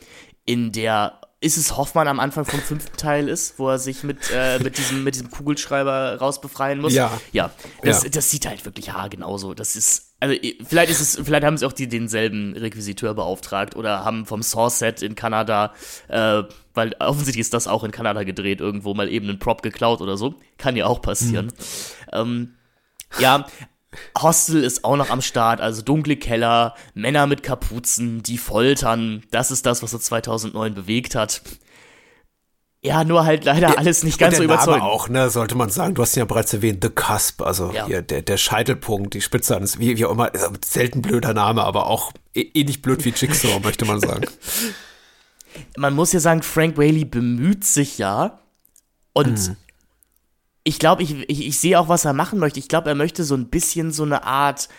in 0.45 0.71
der 0.71 1.19
ist 1.41 1.57
es 1.57 1.77
Hoffmann 1.77 2.07
am 2.07 2.19
Anfang 2.19 2.43
vom 2.43 2.59
fünften 2.59 2.97
Teil 2.97 3.29
ist, 3.29 3.59
wo 3.59 3.69
er 3.69 3.79
sich 3.79 4.03
mit, 4.03 4.17
äh, 4.33 4.59
mit, 4.59 4.77
diesem, 4.77 5.05
mit 5.05 5.15
diesem 5.15 5.31
Kugelschreiber 5.31 6.17
rausbefreien 6.17 6.81
muss. 6.81 6.93
Ja. 6.93 7.11
Ja, 7.31 7.51
das, 7.81 8.03
ja. 8.03 8.09
das 8.09 8.29
sieht 8.29 8.45
halt 8.45 8.65
wirklich 8.65 8.91
ha 8.91 9.07
genauso. 9.07 9.53
Das 9.53 9.77
ist, 9.77 10.15
also 10.19 10.35
vielleicht 10.67 10.91
ist 10.91 10.99
es, 10.99 11.21
vielleicht 11.23 11.45
haben 11.45 11.57
sie 11.57 11.65
auch 11.65 11.71
die 11.71 11.87
denselben 11.87 12.57
Requisiteur 12.57 13.13
beauftragt 13.13 13.77
oder 13.77 14.03
haben 14.03 14.25
vom 14.25 14.41
Saw-Set 14.41 15.01
in 15.01 15.15
Kanada, 15.15 15.73
äh, 16.09 16.43
weil 16.73 16.93
offensichtlich 16.99 17.41
ist 17.41 17.53
das 17.53 17.67
auch 17.67 17.85
in 17.85 17.91
Kanada 17.91 18.23
gedreht, 18.23 18.59
irgendwo 18.59 18.93
mal 18.93 19.07
eben 19.07 19.29
einen 19.29 19.39
Prop 19.39 19.61
geklaut 19.61 20.01
oder 20.01 20.17
so. 20.17 20.35
Kann 20.57 20.75
ja 20.75 20.87
auch 20.87 21.01
passieren. 21.01 21.45
Mhm. 21.45 21.51
Ähm, 22.11 22.53
ja, 23.17 23.47
Hostel 24.19 24.63
ist 24.63 24.83
auch 24.83 24.97
noch 24.97 25.09
am 25.09 25.21
Start, 25.21 25.61
also 25.61 25.81
dunkle 25.81 26.15
Keller, 26.15 26.75
Männer 26.93 27.25
mit 27.25 27.41
Kapuzen, 27.41 28.21
die 28.21 28.37
foltern. 28.37 29.23
Das 29.31 29.49
ist 29.51 29.65
das, 29.65 29.81
was 29.81 29.91
so 29.91 29.97
2009 29.97 30.75
bewegt 30.75 31.15
hat. 31.15 31.41
Ja, 32.81 33.03
nur 33.03 33.25
halt 33.25 33.43
leider 33.43 33.77
alles 33.77 34.03
nicht 34.03 34.19
ganz 34.19 34.37
so 34.37 34.43
überzeugend. 34.43 34.83
Aber 34.83 34.91
auch, 34.91 35.09
ne, 35.09 35.29
sollte 35.29 35.55
man 35.55 35.69
sagen, 35.69 35.95
du 35.95 36.01
hast 36.01 36.15
ihn 36.15 36.19
ja 36.19 36.25
bereits 36.25 36.53
erwähnt, 36.53 36.81
The 36.81 36.89
Cusp, 36.89 37.41
also 37.41 37.71
ja. 37.73 37.87
hier 37.87 38.01
der, 38.01 38.21
der 38.21 38.37
Scheitelpunkt, 38.37 39.13
die 39.13 39.21
Spitze 39.21 39.57
eines, 39.57 39.79
wie, 39.79 39.97
wie 39.97 40.05
auch 40.05 40.11
immer, 40.11 40.31
selten 40.63 41.01
blöder 41.01 41.33
Name, 41.33 41.63
aber 41.63 41.87
auch 41.87 42.13
ähnlich 42.33 42.77
eh 42.77 42.79
blöd 42.79 43.03
wie 43.03 43.09
Jigsaw, 43.09 43.59
möchte 43.63 43.83
man 43.85 43.99
sagen. 43.99 44.25
Man 45.77 45.93
muss 45.93 46.13
ja 46.13 46.21
sagen, 46.21 46.41
Frank 46.41 46.77
Whaley 46.77 47.03
bemüht 47.03 47.65
sich 47.65 47.97
ja 47.97 48.39
und 49.13 49.49
mhm 49.49 49.57
ich 50.63 50.79
glaube, 50.79 51.03
ich, 51.03 51.29
ich, 51.29 51.47
ich 51.47 51.59
sehe 51.59 51.79
auch, 51.79 51.87
was 51.87 52.05
er 52.05 52.13
machen 52.13 52.39
möchte. 52.39 52.59
Ich 52.59 52.67
glaube, 52.67 52.89
er 52.89 52.95
möchte 52.95 53.23
so 53.23 53.35
ein 53.35 53.47
bisschen 53.47 53.91
so 53.91 54.03
eine 54.03 54.23
Art 54.23 54.69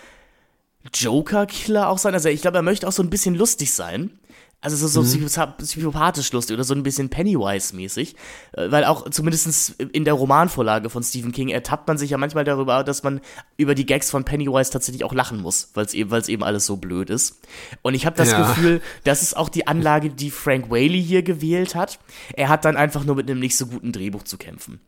Joker-Killer 0.94 1.88
auch 1.88 1.98
sein. 1.98 2.14
Also 2.14 2.28
ich 2.28 2.42
glaube, 2.42 2.58
er 2.58 2.62
möchte 2.62 2.86
auch 2.86 2.92
so 2.92 3.02
ein 3.02 3.10
bisschen 3.10 3.34
lustig 3.34 3.72
sein. 3.72 4.18
Also 4.62 4.76
so, 4.76 5.02
so 5.02 5.16
mhm. 5.16 5.26
psychopathisch 5.56 6.32
lustig 6.32 6.52
oder 6.52 6.64
so 6.64 6.74
ein 6.74 6.82
bisschen 6.82 7.08
Pennywise-mäßig. 7.08 8.14
Äh, 8.52 8.70
weil 8.70 8.84
auch 8.84 9.08
zumindest 9.08 9.80
in 9.80 10.04
der 10.04 10.12
Romanvorlage 10.12 10.90
von 10.90 11.02
Stephen 11.02 11.32
King 11.32 11.48
ertappt 11.48 11.88
man 11.88 11.96
sich 11.96 12.10
ja 12.10 12.18
manchmal 12.18 12.44
darüber, 12.44 12.84
dass 12.84 13.02
man 13.02 13.22
über 13.56 13.74
die 13.74 13.86
Gags 13.86 14.10
von 14.10 14.24
Pennywise 14.24 14.70
tatsächlich 14.70 15.02
auch 15.04 15.14
lachen 15.14 15.40
muss, 15.40 15.70
weil 15.72 15.86
es 15.86 15.94
eben, 15.94 16.10
weil's 16.10 16.28
eben 16.28 16.44
alles 16.44 16.66
so 16.66 16.76
blöd 16.76 17.08
ist. 17.08 17.40
Und 17.80 17.94
ich 17.94 18.04
habe 18.04 18.16
das 18.16 18.32
ja. 18.32 18.46
Gefühl, 18.46 18.82
das 19.04 19.22
ist 19.22 19.34
auch 19.34 19.48
die 19.48 19.66
Anlage, 19.66 20.10
die 20.10 20.30
Frank 20.30 20.70
Whaley 20.70 21.02
hier 21.02 21.22
gewählt 21.22 21.74
hat. 21.74 21.98
Er 22.34 22.50
hat 22.50 22.66
dann 22.66 22.76
einfach 22.76 23.04
nur 23.04 23.16
mit 23.16 23.30
einem 23.30 23.40
nicht 23.40 23.56
so 23.56 23.66
guten 23.66 23.92
Drehbuch 23.92 24.24
zu 24.24 24.36
kämpfen. 24.36 24.80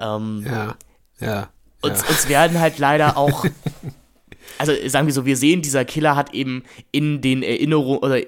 Ähm, 0.00 0.44
ja, 0.46 0.76
ja. 1.20 1.48
Uns, 1.80 2.02
ja. 2.02 2.08
uns 2.08 2.28
werden 2.28 2.60
halt 2.60 2.78
leider 2.78 3.16
auch 3.16 3.44
also 4.58 4.72
sagen 4.88 5.06
wir 5.06 5.14
so, 5.14 5.26
wir 5.26 5.36
sehen, 5.36 5.62
dieser 5.62 5.84
Killer 5.84 6.16
hat 6.16 6.34
eben 6.34 6.64
in 6.92 7.20
den 7.20 7.42
Erinnerungen 7.42 7.98
oder 7.98 8.20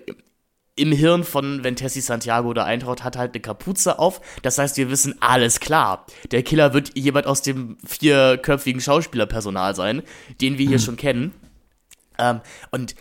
im 0.78 0.92
Hirn 0.92 1.24
von, 1.24 1.64
wenn 1.64 1.74
Tessie 1.74 2.02
Santiago 2.02 2.52
da 2.52 2.64
eintaucht, 2.64 3.02
hat 3.02 3.16
halt 3.16 3.32
eine 3.32 3.40
Kapuze 3.40 3.98
auf. 3.98 4.20
Das 4.42 4.58
heißt, 4.58 4.76
wir 4.76 4.90
wissen 4.90 5.16
alles 5.20 5.58
klar. 5.58 6.04
Der 6.30 6.42
Killer 6.42 6.74
wird 6.74 6.96
jemand 6.96 7.26
aus 7.26 7.40
dem 7.40 7.78
vierköpfigen 7.84 8.82
Schauspielerpersonal 8.82 9.74
sein, 9.74 10.02
den 10.42 10.58
wir 10.58 10.66
hier 10.66 10.78
mhm. 10.78 10.82
schon 10.82 10.96
kennen. 10.96 11.32
Ähm, 12.18 12.40
und 12.70 12.94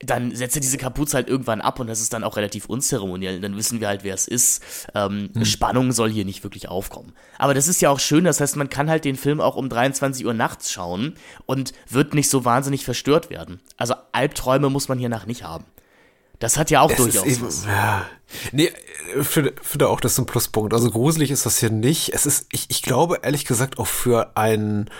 dann 0.00 0.34
setzt 0.34 0.56
er 0.56 0.60
diese 0.60 0.78
Kapuze 0.78 1.16
halt 1.16 1.28
irgendwann 1.28 1.60
ab 1.60 1.80
und 1.80 1.88
das 1.88 2.00
ist 2.00 2.12
dann 2.12 2.22
auch 2.22 2.36
relativ 2.36 2.66
unzeremoniell. 2.66 3.40
Dann 3.40 3.56
wissen 3.56 3.80
wir 3.80 3.88
halt, 3.88 4.04
wer 4.04 4.14
es 4.14 4.28
ist. 4.28 4.62
Ähm, 4.94 5.30
mhm. 5.34 5.44
Spannung 5.44 5.92
soll 5.92 6.10
hier 6.10 6.24
nicht 6.24 6.44
wirklich 6.44 6.68
aufkommen. 6.68 7.12
Aber 7.36 7.52
das 7.52 7.66
ist 7.66 7.80
ja 7.80 7.90
auch 7.90 7.98
schön, 7.98 8.24
das 8.24 8.40
heißt, 8.40 8.56
man 8.56 8.70
kann 8.70 8.88
halt 8.88 9.04
den 9.04 9.16
Film 9.16 9.40
auch 9.40 9.56
um 9.56 9.68
23 9.68 10.24
Uhr 10.24 10.34
nachts 10.34 10.70
schauen 10.70 11.14
und 11.46 11.72
wird 11.88 12.14
nicht 12.14 12.30
so 12.30 12.44
wahnsinnig 12.44 12.84
verstört 12.84 13.28
werden. 13.28 13.60
Also 13.76 13.94
Albträume 14.12 14.70
muss 14.70 14.88
man 14.88 14.98
hiernach 14.98 15.26
nicht 15.26 15.42
haben. 15.42 15.64
Das 16.38 16.56
hat 16.56 16.70
ja 16.70 16.80
auch 16.82 16.90
es 16.90 16.96
durchaus 16.96 17.26
eben, 17.26 17.46
was. 17.46 17.64
Ja. 17.64 18.06
Nee, 18.52 18.70
finde 19.22 19.54
find 19.60 19.82
auch, 19.82 20.00
das 20.00 20.12
ist 20.12 20.18
ein 20.18 20.26
Pluspunkt. 20.26 20.72
Also 20.72 20.90
gruselig 20.90 21.32
ist 21.32 21.46
das 21.46 21.58
hier 21.58 21.70
nicht. 21.70 22.14
Es 22.14 22.26
ist, 22.26 22.46
ich, 22.52 22.66
ich 22.68 22.82
glaube 22.82 23.20
ehrlich 23.22 23.44
gesagt 23.44 23.78
auch 23.78 23.88
für 23.88 24.36
einen, 24.36 24.90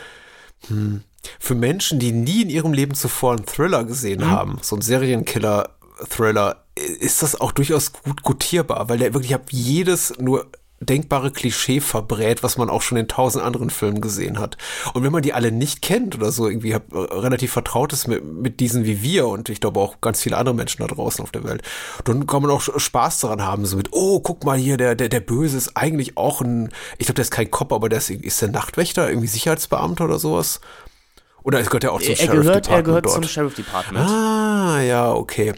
hm, 0.67 1.05
für 1.39 1.55
Menschen, 1.55 1.99
die 1.99 2.13
nie 2.13 2.43
in 2.43 2.51
ihrem 2.51 2.73
Leben 2.73 2.95
zuvor 2.95 3.33
einen 3.33 3.47
Thriller 3.47 3.85
gesehen 3.85 4.21
mhm. 4.21 4.31
haben, 4.31 4.59
so 4.63 4.77
ein 4.77 4.83
Serienkiller-Thriller, 4.83 6.65
ist 7.01 7.23
das 7.23 7.41
auch 7.41 7.53
durchaus 7.53 7.93
gut 7.93 8.23
gutierbar, 8.23 8.89
weil 8.89 8.99
der 8.99 9.15
wirklich 9.15 9.35
ab 9.35 9.49
jedes 9.51 10.15
nur 10.19 10.47
denkbare 10.81 11.33
Klischee 11.33 11.81
verbrät, 11.81 12.43
was 12.43 12.57
man 12.57 12.71
auch 12.71 12.83
schon 12.83 12.99
in 12.99 13.09
tausend 13.09 13.45
anderen 13.45 13.71
Filmen 13.71 14.01
gesehen 14.01 14.39
hat. 14.39 14.57
Und 14.95 15.03
wenn 15.03 15.13
man 15.13 15.23
die 15.23 15.33
alle 15.33 15.51
nicht 15.51 15.83
kennt 15.83 16.15
oder 16.15 16.31
so 16.31 16.47
irgendwie 16.47 16.75
hab, 16.75 16.93
äh, 16.93 16.99
relativ 16.99 17.53
vertraut 17.53 17.93
ist 17.93 18.07
mit, 18.07 18.25
mit 18.25 18.61
diesen 18.61 18.85
wie 18.85 19.03
wir 19.03 19.27
und 19.27 19.49
ich 19.49 19.61
glaube 19.61 19.81
auch 19.81 20.01
ganz 20.01 20.23
viele 20.23 20.37
andere 20.37 20.55
Menschen 20.55 20.83
da 20.83 20.87
draußen 20.87 21.23
auf 21.23 21.33
der 21.33 21.45
Welt, 21.45 21.63
dann 22.05 22.27
kann 22.27 22.43
man 22.43 22.51
auch 22.51 22.63
Spaß 22.79 23.21
daran 23.21 23.43
haben, 23.43 23.67
so 23.67 23.77
mit, 23.77 23.89
oh, 23.93 24.21
guck 24.21 24.45
mal 24.45 24.57
hier, 24.57 24.77
der, 24.77 24.95
der, 24.95 25.09
der 25.09 25.21
Böse 25.21 25.57
ist 25.57 25.77
eigentlich 25.77 26.17
auch 26.17 26.41
ein, 26.41 26.73
ich 26.99 27.07
glaube, 27.07 27.15
der 27.15 27.25
ist 27.25 27.33
kein 27.33 27.51
Cop, 27.51 27.73
aber 27.73 27.89
der 27.89 27.99
ist, 27.99 28.11
ist 28.11 28.41
der 28.41 28.51
Nachtwächter, 28.51 29.09
irgendwie 29.09 29.29
Sicherheitsbeamter 29.29 30.05
oder 30.05 30.19
sowas. 30.19 30.61
Oder 31.49 31.61
es 31.61 31.71
gehört 31.71 31.85
ja 31.85 31.93
auch 31.93 32.03
zum 32.03 32.11
er 32.11 32.17
Sheriff 32.17 32.31
gehört, 32.43 32.67
Department. 32.67 32.69
Er 32.69 32.83
gehört 32.83 33.05
dort. 33.07 33.15
zum 33.15 33.23
Sheriff 33.23 33.55
Department. 33.55 34.07
Ah, 34.07 34.83
ja, 34.83 35.11
okay. 35.15 35.55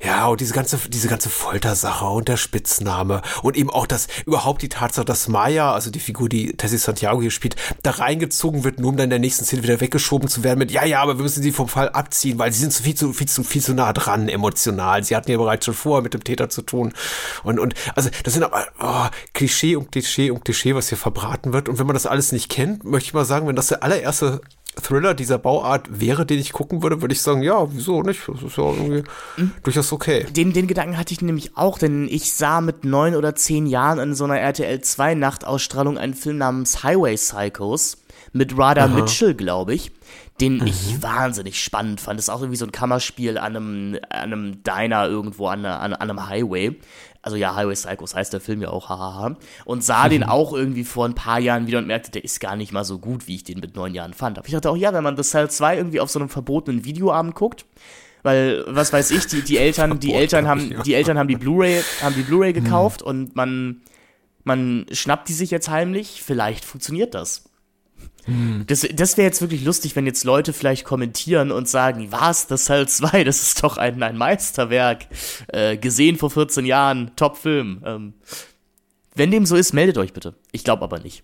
Ja, 0.00 0.28
und 0.28 0.40
diese 0.40 0.54
ganze, 0.54 0.78
diese 0.88 1.08
ganze 1.08 1.28
Foltersache 1.28 2.04
und 2.04 2.28
der 2.28 2.36
Spitzname 2.36 3.20
und 3.42 3.56
eben 3.56 3.68
auch 3.68 3.88
das, 3.88 4.06
überhaupt 4.26 4.62
die 4.62 4.68
Tatsache, 4.68 5.04
dass 5.04 5.26
Maya, 5.26 5.72
also 5.72 5.90
die 5.90 5.98
Figur, 5.98 6.28
die 6.28 6.56
Tessie 6.56 6.76
Santiago 6.76 7.20
hier 7.20 7.32
spielt, 7.32 7.56
da 7.82 7.90
reingezogen 7.90 8.62
wird, 8.62 8.78
nur 8.78 8.90
um 8.90 8.96
dann 8.96 9.04
in 9.04 9.10
der 9.10 9.18
nächsten 9.18 9.44
Szene 9.44 9.64
wieder 9.64 9.80
weggeschoben 9.80 10.28
zu 10.28 10.44
werden 10.44 10.60
mit, 10.60 10.70
ja, 10.70 10.84
ja, 10.84 11.02
aber 11.02 11.18
wir 11.18 11.24
müssen 11.24 11.42
sie 11.42 11.50
vom 11.50 11.66
Fall 11.66 11.88
abziehen, 11.88 12.38
weil 12.38 12.52
sie 12.52 12.60
sind 12.60 12.72
viel 12.72 12.94
zu, 12.94 13.12
viel 13.12 13.26
zu, 13.26 13.42
viel 13.42 13.60
zu 13.60 13.74
nah 13.74 13.92
dran 13.92 14.28
emotional. 14.28 15.02
Sie 15.02 15.16
hatten 15.16 15.32
ja 15.32 15.36
bereits 15.36 15.64
schon 15.64 15.74
vorher 15.74 16.04
mit 16.04 16.14
dem 16.14 16.22
Täter 16.22 16.48
zu 16.48 16.62
tun. 16.62 16.92
Und, 17.42 17.58
und, 17.58 17.74
also, 17.96 18.08
das 18.22 18.34
sind 18.34 18.44
aber, 18.44 18.66
oh, 18.78 19.08
Klischee 19.32 19.74
und 19.74 19.90
Klischee 19.90 20.30
und 20.30 20.44
Klischee, 20.44 20.76
was 20.76 20.90
hier 20.90 20.98
verbraten 20.98 21.52
wird. 21.52 21.68
Und 21.68 21.80
wenn 21.80 21.88
man 21.88 21.94
das 21.94 22.06
alles 22.06 22.30
nicht 22.30 22.48
kennt, 22.48 22.84
möchte 22.84 23.08
ich 23.08 23.14
mal 23.14 23.24
sagen, 23.24 23.48
wenn 23.48 23.56
das 23.56 23.66
der 23.66 23.82
allererste 23.82 24.40
Thriller 24.82 25.14
dieser 25.14 25.38
Bauart 25.38 26.00
wäre, 26.00 26.26
den 26.26 26.38
ich 26.38 26.52
gucken 26.52 26.82
würde, 26.82 27.00
würde 27.00 27.14
ich 27.14 27.22
sagen, 27.22 27.42
ja, 27.42 27.72
wieso 27.72 28.02
nicht? 28.02 28.20
Das 28.28 28.42
ist 28.42 28.56
ja 28.56 28.64
irgendwie 28.64 29.04
mhm. 29.36 29.52
durchaus 29.62 29.92
okay. 29.92 30.26
Den, 30.30 30.52
den 30.52 30.66
Gedanken 30.66 30.98
hatte 30.98 31.12
ich 31.12 31.22
nämlich 31.22 31.56
auch, 31.56 31.78
denn 31.78 32.08
ich 32.08 32.34
sah 32.34 32.60
mit 32.60 32.84
neun 32.84 33.14
oder 33.14 33.34
zehn 33.34 33.66
Jahren 33.66 33.98
in 33.98 34.14
so 34.14 34.24
einer 34.24 34.38
RTL 34.38 34.80
2 34.80 35.14
Nachtausstrahlung 35.14 35.98
einen 35.98 36.14
Film 36.14 36.38
namens 36.38 36.82
Highway 36.82 37.16
Psychos 37.16 37.98
mit 38.32 38.58
Rada 38.58 38.86
Aha. 38.86 38.94
Mitchell, 38.94 39.34
glaube 39.34 39.74
ich, 39.74 39.92
den 40.40 40.58
mhm. 40.58 40.66
ich 40.66 41.02
wahnsinnig 41.02 41.62
spannend 41.62 42.00
fand. 42.00 42.18
Das 42.18 42.26
ist 42.26 42.34
auch 42.34 42.40
irgendwie 42.40 42.58
so 42.58 42.66
ein 42.66 42.72
Kammerspiel 42.72 43.38
an 43.38 43.56
einem, 43.56 43.98
an 44.10 44.32
einem 44.32 44.62
Diner 44.64 45.06
irgendwo 45.06 45.46
an, 45.46 45.64
an, 45.64 45.92
an 45.92 46.10
einem 46.10 46.28
Highway 46.28 46.76
also 47.24 47.36
ja, 47.36 47.54
Highway 47.54 47.72
Psychos 47.72 48.14
heißt 48.14 48.34
der 48.34 48.40
Film 48.40 48.60
ja 48.60 48.68
auch, 48.68 48.90
hahaha, 48.90 49.36
und 49.64 49.82
sah 49.82 50.10
den 50.10 50.24
auch 50.24 50.52
irgendwie 50.52 50.84
vor 50.84 51.06
ein 51.06 51.14
paar 51.14 51.40
Jahren 51.40 51.66
wieder 51.66 51.78
und 51.78 51.86
merkte, 51.86 52.10
der 52.10 52.22
ist 52.22 52.38
gar 52.38 52.54
nicht 52.54 52.70
mal 52.70 52.84
so 52.84 52.98
gut, 52.98 53.26
wie 53.26 53.36
ich 53.36 53.44
den 53.44 53.60
mit 53.60 53.74
neun 53.74 53.94
Jahren 53.94 54.12
fand. 54.12 54.36
Aber 54.38 54.46
ich 54.46 54.52
dachte 54.52 54.70
auch, 54.70 54.76
ja, 54.76 54.92
wenn 54.92 55.02
man 55.02 55.16
The 55.16 55.22
Cell 55.22 55.50
2 55.50 55.78
irgendwie 55.78 56.00
auf 56.00 56.10
so 56.10 56.18
einem 56.18 56.28
verbotenen 56.28 56.84
Videoabend 56.84 57.34
guckt, 57.34 57.64
weil, 58.22 58.64
was 58.66 58.92
weiß 58.92 59.10
ich, 59.12 59.26
die, 59.26 59.40
die 59.40 59.56
Eltern, 59.56 59.98
die 60.00 60.12
Eltern 60.12 60.46
haben, 60.46 60.82
die 60.84 60.94
Eltern 60.94 61.18
haben 61.18 61.28
die 61.28 61.36
Blu-ray, 61.36 61.82
haben 62.02 62.14
die 62.14 62.22
Blu-ray 62.22 62.52
hm. 62.52 62.62
gekauft 62.62 63.00
hm. 63.00 63.08
und 63.08 63.36
man, 63.36 63.80
man 64.44 64.84
schnappt 64.92 65.28
die 65.30 65.34
sich 65.34 65.50
jetzt 65.50 65.70
heimlich, 65.70 66.22
vielleicht 66.22 66.64
funktioniert 66.64 67.14
das. 67.14 67.44
Hm. 68.24 68.64
Das, 68.66 68.86
das 68.94 69.16
wäre 69.16 69.26
jetzt 69.26 69.40
wirklich 69.40 69.64
lustig, 69.64 69.96
wenn 69.96 70.06
jetzt 70.06 70.24
Leute 70.24 70.52
vielleicht 70.52 70.84
kommentieren 70.84 71.52
und 71.52 71.68
sagen, 71.68 72.08
was, 72.10 72.46
das 72.46 72.64
Cell 72.66 72.88
2, 72.88 73.24
das 73.24 73.42
ist 73.42 73.62
doch 73.62 73.76
ein, 73.76 74.02
ein 74.02 74.16
Meisterwerk, 74.16 75.06
äh, 75.48 75.76
gesehen 75.76 76.16
vor 76.16 76.30
14 76.30 76.64
Jahren, 76.64 77.12
Top-Film. 77.16 77.82
Ähm, 77.84 78.14
wenn 79.14 79.30
dem 79.30 79.46
so 79.46 79.56
ist, 79.56 79.72
meldet 79.72 79.98
euch 79.98 80.12
bitte. 80.12 80.34
Ich 80.52 80.64
glaube 80.64 80.82
aber 80.82 80.98
nicht. 81.00 81.22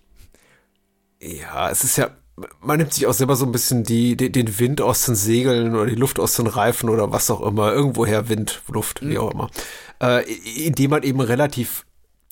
Ja, 1.19 1.69
es 1.69 1.83
ist 1.83 1.97
ja, 1.97 2.11
man 2.61 2.77
nimmt 2.77 2.93
sich 2.93 3.05
auch 3.05 3.13
selber 3.13 3.35
so 3.35 3.45
ein 3.45 3.51
bisschen 3.51 3.83
die, 3.83 4.15
die, 4.15 4.31
den 4.31 4.59
Wind 4.59 4.81
aus 4.81 5.05
den 5.05 5.15
Segeln 5.15 5.75
oder 5.75 5.87
die 5.87 5.95
Luft 5.95 6.19
aus 6.19 6.35
den 6.35 6.47
Reifen 6.47 6.89
oder 6.89 7.11
was 7.11 7.29
auch 7.29 7.41
immer, 7.41 7.71
irgendwoher 7.73 8.29
Wind, 8.29 8.61
Luft, 8.67 9.01
wie 9.01 9.13
mhm. 9.13 9.17
auch 9.17 9.31
immer, 9.31 9.49
äh, 10.01 10.23
indem 10.65 10.91
man 10.91 11.03
eben 11.03 11.21
relativ 11.21 11.85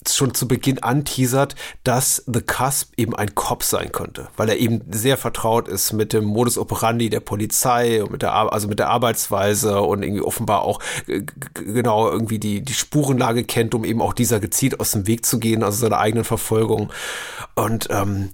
schon 0.07 0.33
zu 0.33 0.47
Beginn 0.47 0.79
anteasert, 0.79 1.55
dass 1.83 2.23
The 2.25 2.41
Cusp 2.41 2.93
eben 2.97 3.15
ein 3.15 3.35
Cop 3.35 3.63
sein 3.63 3.91
könnte, 3.91 4.29
weil 4.37 4.49
er 4.49 4.57
eben 4.57 4.81
sehr 4.91 5.17
vertraut 5.17 5.67
ist 5.67 5.93
mit 5.93 6.13
dem 6.13 6.25
Modus 6.25 6.57
operandi 6.57 7.09
der 7.09 7.19
Polizei 7.19 8.01
und 8.03 8.11
mit 8.11 8.21
der, 8.21 8.33
also 8.33 8.67
mit 8.67 8.79
der 8.79 8.89
Arbeitsweise 8.89 9.81
und 9.81 10.03
irgendwie 10.03 10.21
offenbar 10.21 10.61
auch 10.61 10.79
genau 11.53 12.09
irgendwie 12.09 12.39
die, 12.39 12.61
die 12.61 12.73
Spurenlage 12.73 13.43
kennt, 13.43 13.75
um 13.75 13.83
eben 13.83 14.01
auch 14.01 14.13
dieser 14.13 14.39
gezielt 14.39 14.79
aus 14.79 14.91
dem 14.91 15.07
Weg 15.07 15.25
zu 15.25 15.39
gehen, 15.39 15.63
also 15.63 15.77
seiner 15.77 15.99
eigenen 15.99 16.23
Verfolgung. 16.23 16.91
Und 17.55 17.87
ähm, 17.91 18.29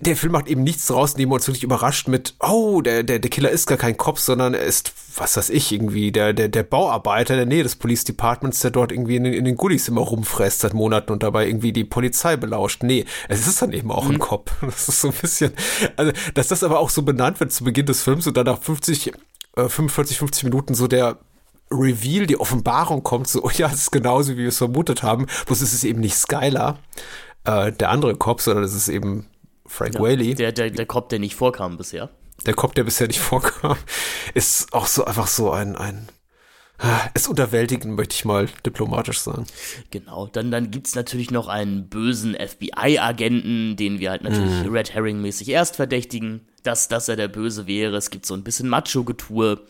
der 0.00 0.16
Film 0.16 0.32
macht 0.32 0.48
eben 0.48 0.62
nichts 0.62 0.86
draus, 0.86 1.12
indem 1.12 1.30
er 1.30 1.34
uns 1.34 1.46
wirklich 1.46 1.64
überrascht 1.64 2.08
mit, 2.08 2.34
oh, 2.40 2.80
der, 2.80 3.02
der, 3.02 3.18
der 3.18 3.30
Killer 3.30 3.50
ist 3.50 3.66
gar 3.66 3.78
kein 3.78 3.96
Kopf, 3.96 4.20
sondern 4.20 4.54
er 4.54 4.62
ist, 4.62 4.92
was 5.16 5.36
weiß 5.36 5.50
ich, 5.50 5.72
irgendwie 5.72 6.12
der, 6.12 6.32
der, 6.32 6.48
der 6.48 6.62
Bauarbeiter 6.62 7.34
in 7.34 7.38
der 7.38 7.46
Nähe 7.46 7.62
des 7.62 7.76
Police 7.76 8.04
Departments, 8.04 8.60
der 8.60 8.70
dort 8.70 8.92
irgendwie 8.92 9.16
in 9.16 9.24
den, 9.24 9.32
in 9.32 9.44
den 9.44 9.56
Goodies 9.56 9.88
immer 9.88 10.02
rumfresst 10.02 10.60
seit 10.60 10.74
Monaten 10.74 11.12
und 11.12 11.22
dabei 11.22 11.46
irgendwie 11.46 11.72
die 11.72 11.84
Polizei 11.84 12.36
belauscht. 12.36 12.82
Nee, 12.82 13.04
es 13.28 13.46
ist 13.46 13.62
dann 13.62 13.72
eben 13.72 13.90
auch 13.90 14.04
mhm. 14.04 14.12
ein 14.12 14.18
Kopf. 14.18 14.52
Das 14.66 14.88
ist 14.88 15.00
so 15.00 15.08
ein 15.08 15.14
bisschen, 15.14 15.52
also, 15.96 16.12
dass 16.34 16.48
das 16.48 16.62
aber 16.62 16.80
auch 16.80 16.90
so 16.90 17.02
benannt 17.02 17.40
wird 17.40 17.52
zu 17.52 17.64
Beginn 17.64 17.86
des 17.86 18.02
Films 18.02 18.26
und 18.26 18.36
dann 18.36 18.46
nach 18.46 18.60
50, 18.60 19.12
äh, 19.56 19.68
45, 19.68 20.18
50 20.18 20.44
Minuten 20.44 20.74
so 20.74 20.86
der, 20.86 21.18
Reveal, 21.70 22.26
die 22.26 22.38
Offenbarung 22.38 23.02
kommt, 23.02 23.28
so, 23.28 23.42
oh 23.42 23.50
ja, 23.54 23.66
es 23.66 23.82
ist 23.82 23.92
genauso, 23.92 24.32
wie 24.32 24.38
wir 24.38 24.48
es 24.48 24.58
vermutet 24.58 25.02
haben, 25.02 25.26
bloß 25.46 25.62
ist 25.62 25.72
es 25.72 25.84
eben 25.84 26.00
nicht 26.00 26.16
Skylar, 26.16 26.78
äh, 27.44 27.72
der 27.72 27.90
andere 27.90 28.14
Kopf, 28.16 28.42
sondern 28.42 28.64
es 28.64 28.74
ist 28.74 28.88
eben 28.88 29.26
Frank 29.68 29.94
ja, 29.94 30.00
Whaley. 30.00 30.34
Der, 30.34 30.52
der, 30.52 30.70
der 30.70 30.86
Cop, 30.86 31.08
der 31.08 31.18
nicht 31.18 31.34
vorkam 31.34 31.76
bisher. 31.76 32.10
Der 32.44 32.54
Cop, 32.54 32.74
der 32.74 32.84
bisher 32.84 33.06
nicht 33.06 33.20
vorkam, 33.20 33.76
ist 34.34 34.72
auch 34.72 34.86
so 34.86 35.04
einfach 35.04 35.26
so 35.26 35.50
ein, 35.50 35.76
ein 35.76 36.08
es 37.14 37.26
unterwältigen, 37.26 37.94
möchte 37.94 38.14
ich 38.14 38.24
mal 38.24 38.48
diplomatisch 38.64 39.20
sagen. 39.20 39.46
Genau, 39.90 40.26
dann, 40.26 40.50
dann 40.50 40.70
gibt 40.70 40.86
es 40.86 40.94
natürlich 40.94 41.30
noch 41.30 41.48
einen 41.48 41.88
bösen 41.88 42.34
FBI-Agenten, 42.34 43.76
den 43.76 43.98
wir 43.98 44.10
halt 44.10 44.22
natürlich 44.22 44.66
mm. 44.66 44.70
Red 44.70 44.92
Herring-mäßig 44.92 45.48
erst 45.48 45.76
verdächtigen, 45.76 46.46
dass, 46.62 46.88
dass 46.88 47.08
er 47.08 47.16
der 47.16 47.28
Böse 47.28 47.66
wäre. 47.66 47.96
Es 47.96 48.10
gibt 48.10 48.26
so 48.26 48.34
ein 48.34 48.44
bisschen 48.44 48.68
Macho-Getue. 48.68 49.64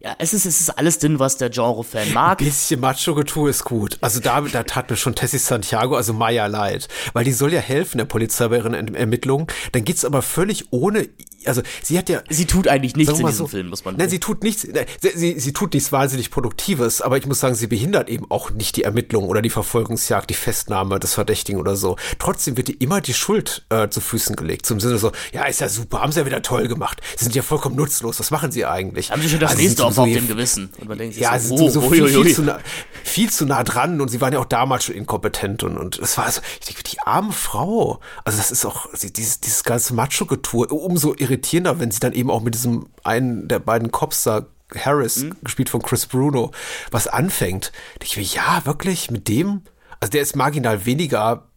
Ja, 0.00 0.14
es 0.20 0.32
ist, 0.32 0.46
es 0.46 0.60
ist 0.60 0.70
alles 0.70 1.00
drin, 1.00 1.18
was 1.18 1.38
der 1.38 1.50
Genre-Fan 1.50 2.12
mag. 2.12 2.40
Ein 2.40 2.44
bisschen 2.46 2.78
Macho-Getue 2.78 3.50
ist 3.50 3.64
gut. 3.64 3.98
Also 4.00 4.20
da, 4.20 4.40
da 4.42 4.62
tat 4.62 4.88
mir 4.90 4.96
schon 4.96 5.16
Tessie 5.16 5.38
Santiago, 5.38 5.96
also 5.96 6.12
Maya 6.12 6.46
leid. 6.46 6.86
Weil 7.14 7.24
die 7.24 7.32
soll 7.32 7.52
ja 7.52 7.58
helfen 7.58 7.98
der 7.98 8.04
Polizei 8.04 8.46
bei 8.46 8.58
ihren 8.58 8.94
Ermittlungen. 8.94 9.48
Dann 9.72 9.84
geht's 9.84 10.04
aber 10.04 10.22
völlig 10.22 10.66
ohne 10.70 11.08
also 11.46 11.62
sie 11.82 11.98
hat 11.98 12.08
ja. 12.08 12.22
Sie 12.28 12.46
tut 12.46 12.68
eigentlich 12.68 12.96
nichts 12.96 13.18
in 13.18 13.26
diesem 13.26 13.38
so, 13.38 13.46
Film, 13.46 13.68
muss 13.68 13.84
man 13.84 13.94
sagen. 13.94 14.00
Nein, 14.00 14.10
sie 14.10 14.18
tut 14.18 14.42
nichts, 14.42 14.62
sie, 14.62 15.10
sie, 15.14 15.38
sie 15.38 15.52
tut 15.52 15.74
nichts 15.74 15.92
wahnsinnig 15.92 16.30
Produktives, 16.30 17.00
aber 17.00 17.16
ich 17.18 17.26
muss 17.26 17.40
sagen, 17.40 17.54
sie 17.54 17.66
behindert 17.66 18.08
eben 18.08 18.30
auch 18.30 18.50
nicht 18.50 18.76
die 18.76 18.84
Ermittlung 18.84 19.24
oder 19.24 19.42
die 19.42 19.50
Verfolgungsjagd, 19.50 20.30
die 20.30 20.34
Festnahme 20.34 20.98
des 20.98 21.14
Verdächtigen 21.14 21.60
oder 21.60 21.76
so. 21.76 21.96
Trotzdem 22.18 22.56
wird 22.56 22.68
ihr 22.68 22.80
immer 22.80 23.00
die 23.00 23.14
Schuld 23.14 23.64
äh, 23.70 23.88
zu 23.88 24.00
Füßen 24.00 24.36
gelegt. 24.36 24.66
Zum 24.66 24.80
Sinne 24.80 24.98
so, 24.98 25.12
ja, 25.32 25.44
ist 25.44 25.60
ja 25.60 25.68
super, 25.68 26.00
haben 26.00 26.12
sie 26.12 26.20
ja 26.20 26.26
wieder 26.26 26.42
toll 26.42 26.68
gemacht. 26.68 27.00
Sie 27.16 27.24
sind 27.24 27.34
ja 27.34 27.42
vollkommen 27.42 27.76
nutzlos, 27.76 28.18
was 28.18 28.30
machen 28.30 28.52
sie 28.52 28.66
eigentlich? 28.66 29.10
Haben 29.10 29.22
sie 29.22 29.28
schon 29.28 29.40
das 29.40 29.52
also 29.52 29.62
nächste 29.62 29.84
auf, 29.84 29.94
so 29.94 30.02
auf 30.02 30.08
dem 30.08 30.28
Gewissen? 30.28 30.70
Und 30.78 30.88
man 30.88 30.98
denkt 30.98 31.14
sich 31.14 31.22
ja, 31.22 31.38
so, 31.38 31.56
sie 31.56 31.56
sind 31.56 31.66
oh, 31.66 31.70
so 31.70 31.90
viel, 31.90 32.08
viel, 32.08 32.34
zu 32.34 32.42
nah, 32.42 32.58
viel 33.04 33.30
zu 33.30 33.46
nah 33.46 33.62
dran 33.64 34.00
und 34.00 34.08
sie 34.08 34.20
waren 34.20 34.32
ja 34.32 34.38
auch 34.38 34.44
damals 34.44 34.84
schon 34.84 34.94
inkompetent 34.94 35.62
und, 35.62 35.76
und 35.76 35.98
es 35.98 36.16
war 36.18 36.30
so, 36.30 36.40
ich 36.60 36.66
denke, 36.66 36.82
die 36.82 36.98
arme 37.00 37.32
Frau. 37.32 38.00
Also 38.24 38.38
das 38.38 38.50
ist 38.50 38.64
auch, 38.64 38.86
dieses, 38.92 39.40
dieses 39.40 39.64
ganze 39.64 39.94
Macho-Getue, 39.94 40.66
umso 40.68 41.14
irritierender, 41.28 41.80
wenn 41.80 41.90
sie 41.90 42.00
dann 42.00 42.12
eben 42.12 42.30
auch 42.30 42.42
mit 42.42 42.54
diesem 42.54 42.88
einen 43.04 43.48
der 43.48 43.58
beiden 43.58 43.90
Cops 43.90 44.24
da 44.24 44.46
Harris, 44.74 45.18
mhm. 45.18 45.36
gespielt 45.42 45.70
von 45.70 45.82
Chris 45.82 46.06
Bruno, 46.06 46.52
was 46.90 47.06
anfängt. 47.06 47.72
Ich 48.02 48.16
will, 48.16 48.24
ja, 48.24 48.62
wirklich, 48.64 49.10
mit 49.10 49.28
dem? 49.28 49.62
Also 50.00 50.10
der 50.10 50.22
ist 50.22 50.36
marginal 50.36 50.84
weniger 50.84 51.48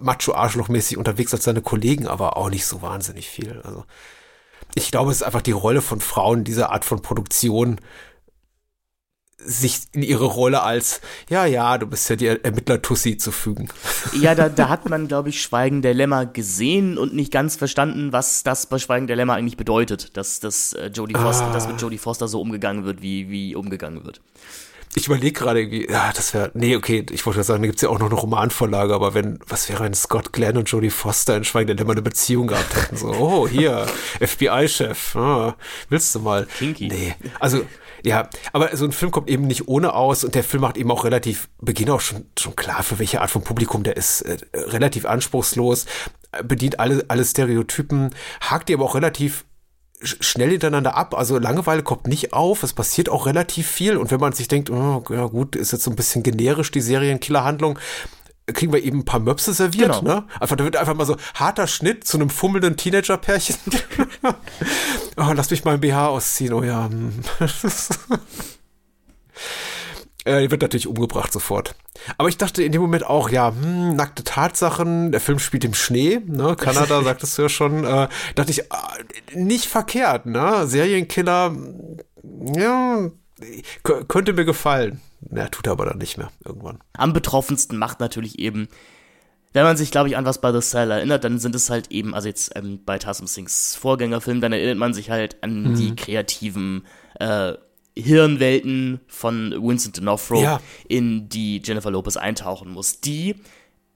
macho-arschlochmäßig 0.00 0.96
unterwegs 0.96 1.34
als 1.34 1.44
seine 1.44 1.62
Kollegen, 1.62 2.06
aber 2.06 2.36
auch 2.36 2.48
nicht 2.48 2.64
so 2.64 2.80
wahnsinnig 2.80 3.28
viel. 3.28 3.60
Also 3.64 3.84
ich 4.74 4.90
glaube, 4.90 5.10
es 5.10 5.18
ist 5.18 5.22
einfach 5.24 5.42
die 5.42 5.52
Rolle 5.52 5.82
von 5.82 6.00
Frauen 6.00 6.44
dieser 6.44 6.70
Art 6.70 6.84
von 6.84 7.02
Produktion, 7.02 7.80
sich 9.44 9.80
in 9.92 10.02
ihre 10.02 10.26
Rolle 10.26 10.62
als, 10.62 11.00
ja, 11.28 11.46
ja, 11.46 11.78
du 11.78 11.86
bist 11.86 12.08
ja 12.10 12.16
die 12.16 12.26
Ermittler-Tussi 12.26 13.16
zu 13.16 13.32
fügen. 13.32 13.68
Ja, 14.20 14.34
da, 14.34 14.48
da 14.48 14.68
hat 14.68 14.88
man, 14.88 15.08
glaube 15.08 15.30
ich, 15.30 15.40
Schweigen 15.40 15.82
der 15.82 15.94
Lämmer 15.94 16.26
gesehen 16.26 16.98
und 16.98 17.14
nicht 17.14 17.32
ganz 17.32 17.56
verstanden, 17.56 18.12
was 18.12 18.42
das 18.42 18.66
bei 18.66 18.78
Schweigen 18.78 19.06
der 19.06 19.16
Lämmer 19.16 19.34
eigentlich 19.34 19.56
bedeutet, 19.56 20.16
dass, 20.16 20.40
dass, 20.40 20.72
äh, 20.74 20.86
Jodie 20.88 21.14
Foster, 21.14 21.46
ah. 21.46 21.52
dass 21.52 21.68
mit 21.68 21.80
Jodie 21.80 21.98
Foster 21.98 22.28
so 22.28 22.40
umgegangen 22.40 22.84
wird, 22.84 23.02
wie, 23.02 23.30
wie 23.30 23.54
umgegangen 23.54 24.04
wird. 24.04 24.20
Ich 24.96 25.06
überlege 25.06 25.38
gerade 25.38 25.60
irgendwie, 25.60 25.88
ja, 25.88 26.12
das 26.12 26.34
wäre, 26.34 26.50
nee, 26.54 26.74
okay, 26.74 27.06
ich 27.10 27.24
wollte 27.24 27.44
sagen, 27.44 27.62
da 27.62 27.68
gibt's 27.68 27.82
ja 27.82 27.88
auch 27.90 28.00
noch 28.00 28.10
eine 28.10 28.18
Romanvorlage, 28.18 28.92
aber 28.92 29.14
wenn, 29.14 29.38
was 29.46 29.68
wäre, 29.68 29.84
wenn 29.84 29.94
Scott 29.94 30.32
Glenn 30.32 30.56
und 30.56 30.68
Jodie 30.68 30.90
Foster 30.90 31.36
in 31.36 31.44
Schweigen 31.44 31.68
der 31.68 31.76
Lämmer 31.76 31.92
eine 31.92 32.02
Beziehung 32.02 32.48
gehabt 32.48 32.74
hätten, 32.74 32.96
so, 32.96 33.06
oh, 33.10 33.46
hier, 33.46 33.86
FBI-Chef, 34.18 35.14
ah, 35.14 35.54
willst 35.90 36.12
du 36.16 36.18
mal? 36.18 36.48
Kinky. 36.58 36.88
Nee, 36.88 37.14
also, 37.38 37.62
ja, 38.04 38.28
aber 38.52 38.76
so 38.76 38.84
ein 38.84 38.92
Film 38.92 39.10
kommt 39.10 39.28
eben 39.28 39.46
nicht 39.46 39.68
ohne 39.68 39.94
aus 39.94 40.24
und 40.24 40.34
der 40.34 40.44
Film 40.44 40.62
macht 40.62 40.76
eben 40.76 40.90
auch 40.90 41.04
relativ, 41.04 41.48
Beginn 41.60 41.90
auch 41.90 42.00
schon, 42.00 42.26
schon 42.38 42.56
klar, 42.56 42.82
für 42.82 42.98
welche 42.98 43.20
Art 43.20 43.30
von 43.30 43.42
Publikum 43.42 43.82
der 43.82 43.96
ist, 43.96 44.22
äh, 44.22 44.38
relativ 44.54 45.06
anspruchslos, 45.06 45.86
bedient 46.44 46.80
alle, 46.80 47.04
alle 47.08 47.24
Stereotypen, 47.24 48.14
hakt 48.40 48.68
die 48.68 48.74
aber 48.74 48.84
auch 48.84 48.94
relativ 48.94 49.44
schnell 50.02 50.50
hintereinander 50.50 50.96
ab. 50.96 51.14
Also 51.14 51.38
Langeweile 51.38 51.82
kommt 51.82 52.06
nicht 52.06 52.32
auf. 52.32 52.62
Es 52.62 52.72
passiert 52.72 53.08
auch 53.08 53.26
relativ 53.26 53.66
viel. 53.68 53.96
Und 53.96 54.10
wenn 54.10 54.20
man 54.20 54.32
sich 54.32 54.48
denkt, 54.48 54.70
oh, 54.70 55.04
ja 55.10 55.26
gut, 55.26 55.56
ist 55.56 55.72
jetzt 55.72 55.84
so 55.84 55.90
ein 55.90 55.96
bisschen 55.96 56.22
generisch 56.22 56.70
die 56.70 56.80
Serienkiller-Handlung, 56.80 57.78
kriegen 58.52 58.72
wir 58.72 58.82
eben 58.82 59.00
ein 59.00 59.04
paar 59.04 59.20
Möpse 59.20 59.52
serviert, 59.52 60.00
genau. 60.00 60.20
ne? 60.20 60.24
Einfach, 60.38 60.56
da 60.56 60.64
wird 60.64 60.76
einfach 60.76 60.94
mal 60.94 61.06
so 61.06 61.16
harter 61.34 61.66
Schnitt 61.66 62.04
zu 62.04 62.16
einem 62.16 62.30
fummelnden 62.30 62.76
Teenager-Pärchen. 62.76 63.56
oh, 65.16 65.32
lass 65.34 65.50
mich 65.50 65.64
mal 65.64 65.74
ein 65.74 65.80
BH 65.80 66.08
ausziehen, 66.08 66.52
oh 66.52 66.62
ja. 66.62 66.88
Äh, 70.24 70.42
die 70.42 70.50
wird 70.50 70.62
natürlich 70.62 70.86
umgebracht 70.86 71.32
sofort. 71.32 71.74
Aber 72.18 72.28
ich 72.28 72.36
dachte 72.36 72.62
in 72.62 72.72
dem 72.72 72.82
Moment 72.82 73.06
auch, 73.06 73.30
ja, 73.30 73.52
hm, 73.52 73.96
nackte 73.96 74.22
Tatsachen, 74.22 75.12
der 75.12 75.20
Film 75.20 75.38
spielt 75.38 75.64
im 75.64 75.74
Schnee, 75.74 76.20
ne? 76.26 76.56
Kanada, 76.56 77.02
sagtest 77.04 77.38
du 77.38 77.42
ja 77.42 77.48
schon. 77.48 77.84
Äh, 77.84 78.08
dachte 78.34 78.50
ich, 78.50 78.60
äh, 78.60 78.64
nicht 79.34 79.66
verkehrt, 79.66 80.26
ne? 80.26 80.66
Serienkiller, 80.66 81.56
ja, 82.54 83.10
könnte 84.08 84.34
mir 84.34 84.44
gefallen. 84.44 85.00
Ja, 85.30 85.48
tut 85.48 85.66
er 85.66 85.72
aber 85.72 85.86
dann 85.86 85.98
nicht 85.98 86.18
mehr 86.18 86.30
irgendwann. 86.44 86.80
Am 86.94 87.12
betroffensten 87.12 87.76
macht 87.78 88.00
natürlich 88.00 88.38
eben, 88.38 88.68
wenn 89.52 89.64
man 89.64 89.76
sich, 89.76 89.90
glaube 89.90 90.08
ich, 90.08 90.16
an 90.16 90.24
was 90.24 90.40
bei 90.40 90.52
The 90.52 90.60
Cell 90.60 90.90
erinnert, 90.90 91.24
dann 91.24 91.38
sind 91.38 91.54
es 91.54 91.70
halt 91.70 91.90
eben, 91.90 92.14
also 92.14 92.28
jetzt 92.28 92.52
ähm, 92.56 92.80
bei 92.84 92.98
Tassum 92.98 93.26
Singhs 93.26 93.74
Vorgängerfilm, 93.76 94.40
dann 94.40 94.52
erinnert 94.52 94.78
man 94.78 94.94
sich 94.94 95.10
halt 95.10 95.42
an 95.42 95.62
mhm. 95.62 95.74
die 95.74 95.94
kreativen 95.96 96.86
äh, 97.18 97.54
Hirnwelten 97.96 99.00
von 99.06 99.52
Vincent 99.52 99.98
D'Onofrio, 99.98 100.42
ja. 100.42 100.60
in 100.88 101.28
die 101.28 101.60
Jennifer 101.62 101.90
Lopez 101.90 102.16
eintauchen 102.16 102.70
muss, 102.70 103.00
die 103.00 103.36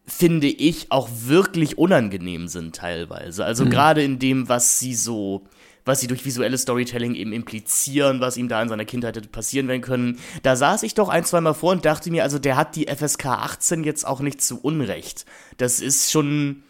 finde 0.07 0.49
ich 0.49 0.93
auch 0.93 1.09
wirklich 1.11 1.79
unangenehm 1.79 2.49
sind 2.49 2.77
teilweise. 2.77 3.45
Also 3.45 3.65
mhm. 3.65 3.71
gerade 3.71 4.03
in 4.03 4.19
dem, 4.19 4.49
was 4.49 4.79
sie 4.79 4.95
so 4.95 5.45
was 5.85 6.01
sie 6.01 6.07
durch 6.07 6.25
visuelles 6.25 6.63
Storytelling 6.63 7.15
eben 7.15 7.33
implizieren, 7.33 8.21
was 8.21 8.37
ihm 8.37 8.49
da 8.49 8.63
in 8.63 8.69
seiner 8.69 8.85
Kindheit 8.85 9.17
hätte 9.17 9.29
passieren 9.29 9.69
werden 9.69 9.83
können. 9.83 10.19
Da 10.43 10.57
saß 10.57 10.83
ich 10.83 10.95
doch 10.95 11.09
ein, 11.09 11.25
zwei 11.25 11.41
Mal 11.41 11.55
vor 11.55 11.73
und 11.73 11.85
dachte 11.85 12.11
mir, 12.11 12.23
also 12.23 12.39
der 12.39 12.57
hat 12.57 12.77
die 12.77 12.87
FSK 12.87 13.27
18 13.27 13.85
jetzt 13.85 14.07
auch 14.07 14.21
nicht 14.21 14.41
zu 14.41 14.61
Unrecht. 14.61 15.27
Das 15.57 15.81
ist 15.81 16.11
schon 16.11 16.63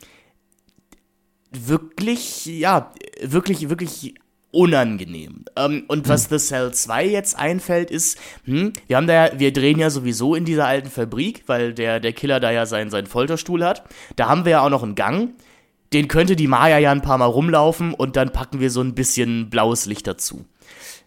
wirklich, 1.50 2.46
ja, 2.46 2.92
wirklich, 3.22 3.68
wirklich 3.68 4.14
unangenehm. 4.54 5.44
Ähm, 5.56 5.84
und 5.88 6.08
was 6.08 6.30
hm. 6.30 6.38
The 6.38 6.46
Cell 6.46 6.72
2 6.72 7.06
jetzt 7.06 7.36
einfällt, 7.38 7.90
ist, 7.90 8.18
hm, 8.44 8.72
wir 8.86 8.96
haben 8.96 9.06
da 9.06 9.26
ja, 9.26 9.38
wir 9.38 9.52
drehen 9.52 9.78
ja 9.78 9.90
sowieso 9.90 10.34
in 10.34 10.44
dieser 10.44 10.66
alten 10.66 10.90
Fabrik, 10.90 11.42
weil 11.46 11.74
der, 11.74 12.00
der 12.00 12.12
Killer 12.12 12.40
da 12.40 12.50
ja 12.50 12.64
seinen, 12.64 12.90
seinen 12.90 13.06
Folterstuhl 13.06 13.64
hat. 13.64 13.84
Da 14.16 14.28
haben 14.28 14.44
wir 14.44 14.52
ja 14.52 14.60
auch 14.60 14.70
noch 14.70 14.82
einen 14.82 14.94
Gang. 14.94 15.34
Den 15.94 16.08
könnte 16.08 16.34
die 16.34 16.48
Maya 16.48 16.78
ja 16.78 16.90
ein 16.90 17.02
paar 17.02 17.18
Mal 17.18 17.26
rumlaufen 17.26 17.94
und 17.94 18.16
dann 18.16 18.32
packen 18.32 18.58
wir 18.58 18.70
so 18.70 18.80
ein 18.80 18.94
bisschen 18.94 19.48
blaues 19.48 19.86
Licht 19.86 20.06
dazu. 20.06 20.44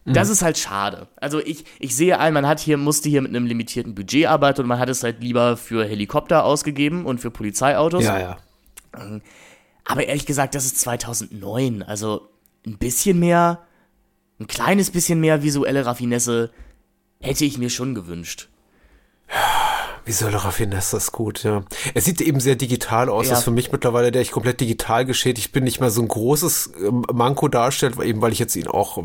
Das 0.05 0.29
mhm. 0.29 0.33
ist 0.33 0.41
halt 0.41 0.57
schade. 0.57 1.07
Also 1.17 1.39
ich, 1.39 1.65
ich 1.79 1.93
sehe 1.93 2.17
ein, 2.17 2.33
man 2.33 2.47
hat 2.47 2.61
hier, 2.61 2.77
musste 2.77 3.09
hier 3.09 3.21
mit 3.21 3.35
einem 3.35 3.45
limitierten 3.45 3.93
Budget 3.93 4.27
arbeiten 4.27 4.61
und 4.61 4.67
man 4.67 4.79
hat 4.79 4.87
es 4.87 5.03
halt 5.03 5.21
lieber 5.21 5.57
für 5.57 5.85
Helikopter 5.85 6.45
ausgegeben 6.45 7.05
und 7.05 7.19
für 7.19 7.29
Polizeiautos. 7.29 8.05
Ja, 8.05 8.17
ja. 8.17 8.37
Aber 9.83 10.05
ehrlich 10.05 10.25
gesagt, 10.25 10.55
das 10.55 10.65
ist 10.65 10.79
2009. 10.79 11.83
Also 11.83 12.29
ein 12.65 12.77
bisschen 12.77 13.19
mehr, 13.19 13.63
ein 14.39 14.47
kleines 14.47 14.91
bisschen 14.91 15.19
mehr 15.19 15.43
visuelle 15.43 15.85
Raffinesse 15.85 16.51
hätte 17.19 17.43
ich 17.43 17.57
mir 17.57 17.69
schon 17.69 17.93
gewünscht. 17.93 18.47
Visuelle 20.07 20.43
Raffinesse 20.43 20.97
ist 20.97 21.11
gut, 21.11 21.43
ja. 21.43 21.63
Er 21.93 22.01
sieht 22.01 22.21
eben 22.21 22.39
sehr 22.39 22.55
digital 22.55 23.09
aus. 23.09 23.25
Ja. 23.25 23.31
Das 23.31 23.39
ist 23.39 23.45
für 23.45 23.51
mich 23.51 23.71
mittlerweile, 23.71 24.11
der 24.11 24.21
ich 24.21 24.31
komplett 24.31 24.61
digital 24.61 25.05
geschädigt 25.05 25.51
bin, 25.51 25.63
nicht 25.63 25.79
mehr 25.79 25.89
so 25.89 26.01
ein 26.01 26.07
großes 26.07 26.71
ähm, 26.81 27.03
Manko 27.13 27.47
darstellt, 27.47 27.99
eben 27.99 28.21
weil 28.21 28.31
ich 28.31 28.39
jetzt 28.39 28.55
ihn 28.55 28.67
auch 28.67 28.97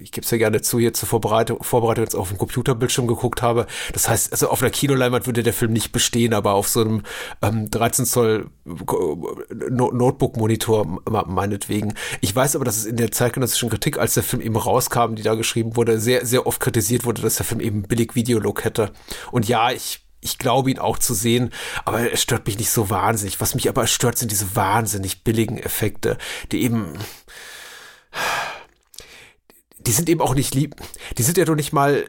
ich 0.00 0.12
gebe 0.12 0.24
es 0.24 0.30
ja 0.30 0.38
gerne 0.38 0.60
zu, 0.60 0.78
hier 0.78 0.92
zur 0.92 1.08
Vorbereitung, 1.08 1.62
Vorbereitung 1.62 2.04
jetzt 2.04 2.14
auf 2.14 2.28
dem 2.28 2.38
Computerbildschirm 2.38 3.06
geguckt 3.06 3.42
habe. 3.42 3.66
Das 3.92 4.08
heißt, 4.08 4.32
also 4.32 4.48
auf 4.48 4.62
einer 4.62 4.70
Kinoleinwand 4.70 5.26
würde 5.26 5.42
der 5.42 5.52
Film 5.52 5.72
nicht 5.72 5.92
bestehen, 5.92 6.34
aber 6.34 6.54
auf 6.54 6.68
so 6.68 6.80
einem 6.80 7.02
ähm, 7.42 7.70
13 7.70 8.04
Zoll 8.04 8.50
äh, 8.66 9.70
Notebook-Monitor 9.70 11.00
meinetwegen. 11.26 11.94
Ich 12.20 12.34
weiß 12.34 12.56
aber, 12.56 12.64
dass 12.64 12.78
es 12.78 12.86
in 12.86 12.96
der 12.96 13.10
zeitgenössischen 13.10 13.70
Kritik, 13.70 13.98
als 13.98 14.14
der 14.14 14.22
Film 14.22 14.42
eben 14.42 14.56
rauskam, 14.56 15.14
die 15.14 15.22
da 15.22 15.34
geschrieben 15.34 15.76
wurde, 15.76 16.00
sehr, 16.00 16.26
sehr 16.26 16.46
oft 16.46 16.60
kritisiert 16.60 17.04
wurde, 17.04 17.22
dass 17.22 17.36
der 17.36 17.46
Film 17.46 17.60
eben 17.60 17.82
billig 17.82 18.14
Videolook 18.14 18.64
hätte. 18.64 18.92
Und 19.30 19.48
ja, 19.48 19.70
ich 19.70 20.03
ich 20.24 20.38
glaube 20.38 20.70
ihn 20.70 20.78
auch 20.78 20.98
zu 20.98 21.14
sehen, 21.14 21.52
aber 21.84 22.12
es 22.12 22.22
stört 22.22 22.46
mich 22.46 22.58
nicht 22.58 22.70
so 22.70 22.90
wahnsinnig. 22.90 23.40
Was 23.40 23.54
mich 23.54 23.68
aber 23.68 23.86
stört, 23.86 24.18
sind 24.18 24.30
diese 24.30 24.56
wahnsinnig 24.56 25.22
billigen 25.22 25.58
Effekte, 25.58 26.18
die 26.50 26.62
eben 26.62 26.98
die 29.86 29.92
sind 29.92 30.08
eben 30.08 30.20
auch 30.20 30.34
nicht 30.34 30.54
lieb. 30.54 30.76
Die 31.18 31.22
sind 31.22 31.36
ja 31.36 31.44
doch 31.44 31.54
nicht 31.54 31.72
mal. 31.72 32.06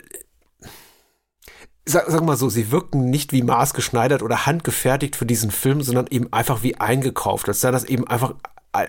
Sag, 1.88 2.06
sag 2.08 2.24
mal 2.24 2.38
so, 2.38 2.50
sie 2.50 2.72
wirken 2.72 3.12
nicht 3.12 3.32
wie 3.32 3.44
maßgeschneidert 3.44 4.24
oder 4.24 4.48
handgefertigt 4.48 5.16
für 5.16 5.28
diesen 5.28 5.52
Film, 5.52 5.84
sondern 5.84 6.08
eben 6.08 6.34
einfach 6.34 6.64
wie 6.64 6.78
eingekauft. 6.78 7.48
Als 7.48 7.62
sei 7.62 7.70
das 7.70 7.84
eben 7.84 8.08
einfach 8.08 8.34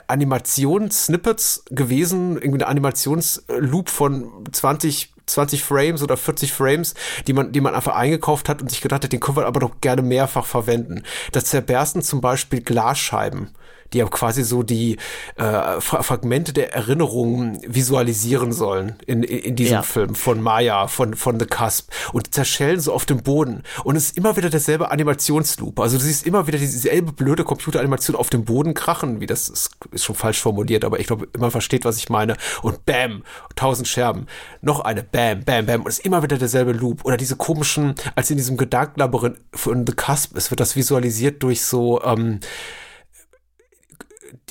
Animationssnippets 0.06 1.64
gewesen, 1.70 2.36
irgendwie 2.36 2.62
eine 2.62 2.68
Animationsloop 2.68 3.90
von 3.90 4.44
20 4.50 5.12
20 5.26 5.64
Frames 5.64 6.02
oder 6.04 6.16
40 6.16 6.52
Frames, 6.52 6.94
die 7.26 7.32
man, 7.32 7.50
die 7.50 7.60
man 7.60 7.74
einfach 7.74 7.96
eingekauft 7.96 8.48
hat 8.48 8.62
und 8.62 8.70
sich 8.70 8.80
gedacht 8.80 9.02
hat, 9.02 9.12
den 9.12 9.18
können 9.18 9.36
wir 9.36 9.46
aber 9.46 9.58
doch 9.60 9.80
gerne 9.80 10.02
mehrfach 10.02 10.46
verwenden. 10.46 11.02
Das 11.32 11.46
zerbersten 11.46 12.02
zum 12.02 12.20
Beispiel 12.20 12.62
Glasscheiben 12.62 13.50
die 13.92 13.98
ja 13.98 14.06
quasi 14.06 14.44
so 14.44 14.62
die 14.62 14.96
äh, 15.36 15.80
Fra 15.80 16.02
Fragmente 16.02 16.52
der 16.52 16.74
Erinnerungen 16.74 17.60
visualisieren 17.66 18.52
sollen 18.52 18.96
in, 19.06 19.22
in, 19.22 19.56
diesem 19.56 19.74
ja. 19.74 19.82
Film 19.82 20.14
von 20.14 20.40
Maya, 20.40 20.88
von, 20.88 21.14
von 21.14 21.38
The 21.38 21.46
Cusp. 21.46 21.90
Und 22.12 22.32
zerschellen 22.34 22.80
so 22.80 22.92
auf 22.92 23.06
dem 23.06 23.22
Boden. 23.22 23.62
Und 23.84 23.96
es 23.96 24.06
ist 24.06 24.18
immer 24.18 24.36
wieder 24.36 24.50
derselbe 24.50 24.90
Animationsloop. 24.90 25.78
Also 25.80 25.98
du 25.98 26.04
siehst 26.04 26.26
immer 26.26 26.46
wieder 26.46 26.58
dieselbe 26.58 27.12
blöde 27.12 27.44
Computeranimation 27.44 28.16
auf 28.16 28.30
dem 28.30 28.44
Boden 28.44 28.74
krachen, 28.74 29.20
wie 29.20 29.26
das 29.26 29.48
ist, 29.48 29.70
ist 29.92 30.04
schon 30.04 30.14
falsch 30.14 30.40
formuliert, 30.40 30.84
aber 30.84 31.00
ich 31.00 31.06
glaube, 31.06 31.28
man 31.38 31.50
versteht, 31.50 31.84
was 31.84 31.98
ich 31.98 32.08
meine. 32.08 32.36
Und 32.62 32.86
bam, 32.86 33.22
tausend 33.54 33.88
Scherben. 33.88 34.26
Noch 34.60 34.80
eine, 34.80 35.02
bam, 35.02 35.44
bam, 35.44 35.66
bam. 35.66 35.82
Und 35.82 35.88
es 35.88 35.98
ist 35.98 36.06
immer 36.06 36.22
wieder 36.22 36.38
derselbe 36.38 36.72
Loop. 36.72 37.04
Oder 37.04 37.16
diese 37.16 37.36
komischen, 37.36 37.94
als 38.14 38.30
in 38.30 38.36
diesem 38.36 38.56
Gedankenlabyrinth 38.56 39.38
von 39.52 39.86
The 39.86 39.92
Cusp, 39.92 40.36
es 40.36 40.50
wird 40.50 40.60
das 40.60 40.76
visualisiert 40.76 41.42
durch 41.42 41.62
so, 41.62 42.02
ähm, 42.02 42.40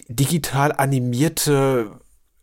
digital 0.07 0.71
animierte 0.71 1.91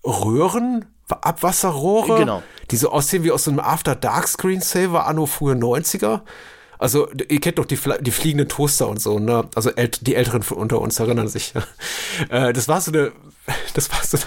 Röhren, 0.04 0.86
Abwasserrohre, 1.08 2.18
genau. 2.18 2.42
die 2.70 2.76
so 2.76 2.90
aussehen 2.90 3.22
wie 3.22 3.32
aus 3.32 3.44
so 3.44 3.50
einem 3.50 3.60
After 3.60 3.94
Dark 3.94 4.26
Screensaver 4.28 5.06
anno 5.06 5.26
frühe 5.26 5.54
90er. 5.54 6.22
Also, 6.82 7.08
ihr 7.28 7.40
kennt 7.40 7.58
doch 7.58 7.64
die, 7.64 7.78
die 8.00 8.10
fliegenden 8.10 8.48
Toaster 8.48 8.88
und 8.88 9.00
so, 9.00 9.20
ne? 9.20 9.48
Also 9.54 9.70
die 10.00 10.16
Älteren 10.16 10.42
unter 10.50 10.80
uns 10.80 10.98
erinnern 10.98 11.28
sich. 11.28 11.54
Äh, 12.28 12.52
das 12.52 12.68
war 12.68 12.80
so 12.80 12.92
eine, 12.92 13.12
das 13.74 13.90
war 13.90 14.04
so, 14.04 14.18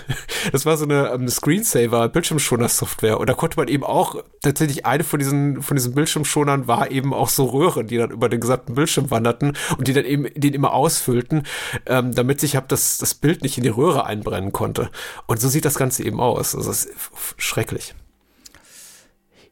das 0.51 0.65
war 0.65 0.77
so 0.77 0.85
eine 0.85 1.11
um, 1.13 1.21
ähm, 1.21 1.27
Screensaver, 1.29 2.09
Bildschirmschoner-Software. 2.09 3.19
Und 3.19 3.29
da 3.29 3.33
konnte 3.33 3.57
man 3.57 3.67
eben 3.67 3.83
auch, 3.83 4.23
tatsächlich 4.41 4.85
eine 4.85 5.03
von 5.03 5.19
diesen, 5.19 5.61
von 5.61 5.75
diesen 5.75 5.93
Bildschirmschonern 5.93 6.67
war 6.67 6.91
eben 6.91 7.13
auch 7.13 7.29
so 7.29 7.45
Röhren, 7.45 7.87
die 7.87 7.97
dann 7.97 8.11
über 8.11 8.29
den 8.29 8.39
gesamten 8.39 8.73
Bildschirm 8.73 9.11
wanderten 9.11 9.57
und 9.77 9.87
die 9.87 9.93
dann 9.93 10.05
eben 10.05 10.25
den 10.33 10.53
immer 10.53 10.73
ausfüllten, 10.73 11.43
ähm, 11.85 12.15
damit 12.15 12.39
sich 12.39 12.55
hab 12.55 12.69
das, 12.69 12.97
das 12.97 13.13
Bild 13.13 13.43
nicht 13.43 13.57
in 13.57 13.63
die 13.63 13.69
Röhre 13.69 14.05
einbrennen 14.05 14.51
konnte. 14.51 14.89
Und 15.27 15.39
so 15.39 15.49
sieht 15.49 15.65
das 15.65 15.75
Ganze 15.75 16.03
eben 16.03 16.19
aus. 16.19 16.55
Also, 16.55 16.69
das 16.69 16.85
ist 16.85 16.95
schrecklich. 17.37 17.93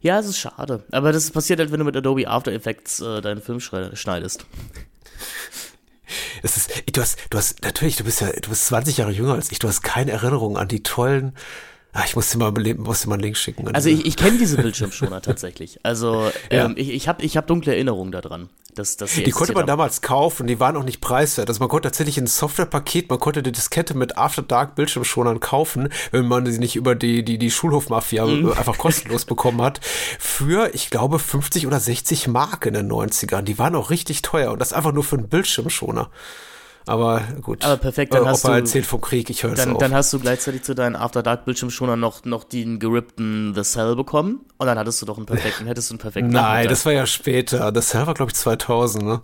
Ja, 0.03 0.19
es 0.19 0.27
ist 0.27 0.37
schade. 0.37 0.83
Aber 0.91 1.13
das 1.13 1.31
passiert 1.31 1.59
halt, 1.59 1.71
wenn 1.71 1.79
du 1.79 1.85
mit 1.85 1.95
Adobe 1.95 2.27
After 2.27 2.51
Effects 2.51 2.99
äh, 2.99 3.21
deinen 3.21 3.41
Film 3.41 3.59
schneidest. 3.61 4.45
Es 6.43 6.57
ist, 6.57 6.83
du 6.93 7.01
hast, 7.01 7.17
du 7.29 7.37
hast, 7.37 7.63
natürlich, 7.63 7.95
du 7.95 8.03
bist 8.03 8.19
ja, 8.19 8.29
du 8.29 8.49
bist 8.49 8.65
20 8.65 8.97
Jahre 8.97 9.11
jünger 9.11 9.33
als 9.33 9.51
ich, 9.51 9.59
du 9.59 9.67
hast 9.67 9.81
keine 9.81 10.11
Erinnerung 10.11 10.57
an 10.57 10.67
die 10.67 10.83
tollen, 10.83 11.35
ich 12.05 12.15
muss 12.15 12.31
dir 12.31 12.39
mal, 12.39 12.51
muss 12.51 13.01
dir 13.01 13.09
mal 13.09 13.15
einen 13.15 13.23
Link 13.23 13.37
schicken. 13.37 13.73
Also 13.73 13.89
ich, 13.89 14.05
ich 14.05 14.17
kenne 14.17 14.37
diese 14.39 14.57
Bildschirmschoner 14.57 15.21
tatsächlich. 15.21 15.79
Also 15.83 16.31
ja. 16.51 16.65
ähm, 16.65 16.73
ich, 16.75 16.89
ich 16.89 17.07
habe 17.07 17.23
ich 17.23 17.37
hab 17.37 17.45
dunkle 17.45 17.73
Erinnerungen 17.73 18.11
daran. 18.11 18.49
Dass, 18.73 18.97
dass 18.97 19.13
die 19.13 19.29
konnte 19.29 19.53
man 19.53 19.61
haben. 19.61 19.67
damals 19.67 20.01
kaufen, 20.01 20.47
die 20.47 20.59
waren 20.59 20.75
auch 20.75 20.83
nicht 20.83 20.99
preiswert. 20.99 21.47
Also 21.47 21.59
man 21.59 21.69
konnte 21.69 21.89
tatsächlich 21.89 22.17
ein 22.17 22.25
Softwarepaket, 22.25 23.07
man 23.07 23.19
konnte 23.19 23.43
die 23.43 23.51
Diskette 23.51 23.95
mit 23.95 24.17
After 24.17 24.41
Dark 24.41 24.73
Bildschirmschonern 24.73 25.39
kaufen, 25.39 25.89
wenn 26.09 26.27
man 26.27 26.51
sie 26.51 26.57
nicht 26.57 26.75
über 26.75 26.95
die, 26.95 27.23
die, 27.23 27.37
die 27.37 27.51
Schulhofmafia 27.51 28.25
mhm. 28.25 28.51
einfach 28.57 28.79
kostenlos 28.79 29.25
bekommen 29.25 29.61
hat. 29.61 29.79
Für, 30.17 30.73
ich 30.73 30.89
glaube, 30.89 31.19
50 31.19 31.67
oder 31.67 31.79
60 31.79 32.27
Mark 32.29 32.65
in 32.65 32.73
den 32.73 32.91
90ern. 32.91 33.43
Die 33.43 33.59
waren 33.59 33.75
auch 33.75 33.91
richtig 33.91 34.23
teuer 34.23 34.51
und 34.51 34.59
das 34.59 34.73
einfach 34.73 34.91
nur 34.91 35.03
für 35.03 35.17
einen 35.17 35.29
Bildschirmschoner. 35.29 36.09
Aber 36.85 37.21
gut. 37.41 37.63
Aber 37.63 37.77
perfekt, 37.77 38.13
dann 38.13 38.25
äh, 38.25 38.27
hast 38.27 38.45
du 38.45 38.51
erzählt 38.51 38.85
vom 38.85 39.01
Krieg, 39.01 39.29
ich 39.29 39.43
höre 39.43 39.55
dann, 39.55 39.77
dann 39.77 39.93
hast 39.93 40.11
du 40.11 40.19
gleichzeitig 40.19 40.63
zu 40.63 40.75
deinem 40.75 40.95
After 40.95 41.23
Dark 41.23 41.45
Bildschirmschoner 41.45 41.95
noch 41.95 42.25
noch 42.25 42.43
den 42.43 42.79
gerippten 42.79 43.53
The 43.55 43.63
Cell 43.63 43.95
bekommen 43.95 44.41
und 44.57 44.67
dann 44.67 44.77
hattest 44.77 45.01
du 45.01 45.05
doch 45.05 45.17
einen 45.17 45.25
perfekten, 45.25 45.65
hättest 45.65 45.89
du 45.89 45.93
einen 45.93 45.99
perfekten. 45.99 46.29
Nein, 46.31 46.43
Nachmittag. 46.43 46.69
das 46.69 46.85
war 46.85 46.93
ja 46.93 47.05
später. 47.05 47.71
The 47.73 47.81
Cell 47.81 48.07
war 48.07 48.13
glaube 48.13 48.31
ich 48.31 48.37
2000, 48.37 49.03
ne? 49.03 49.21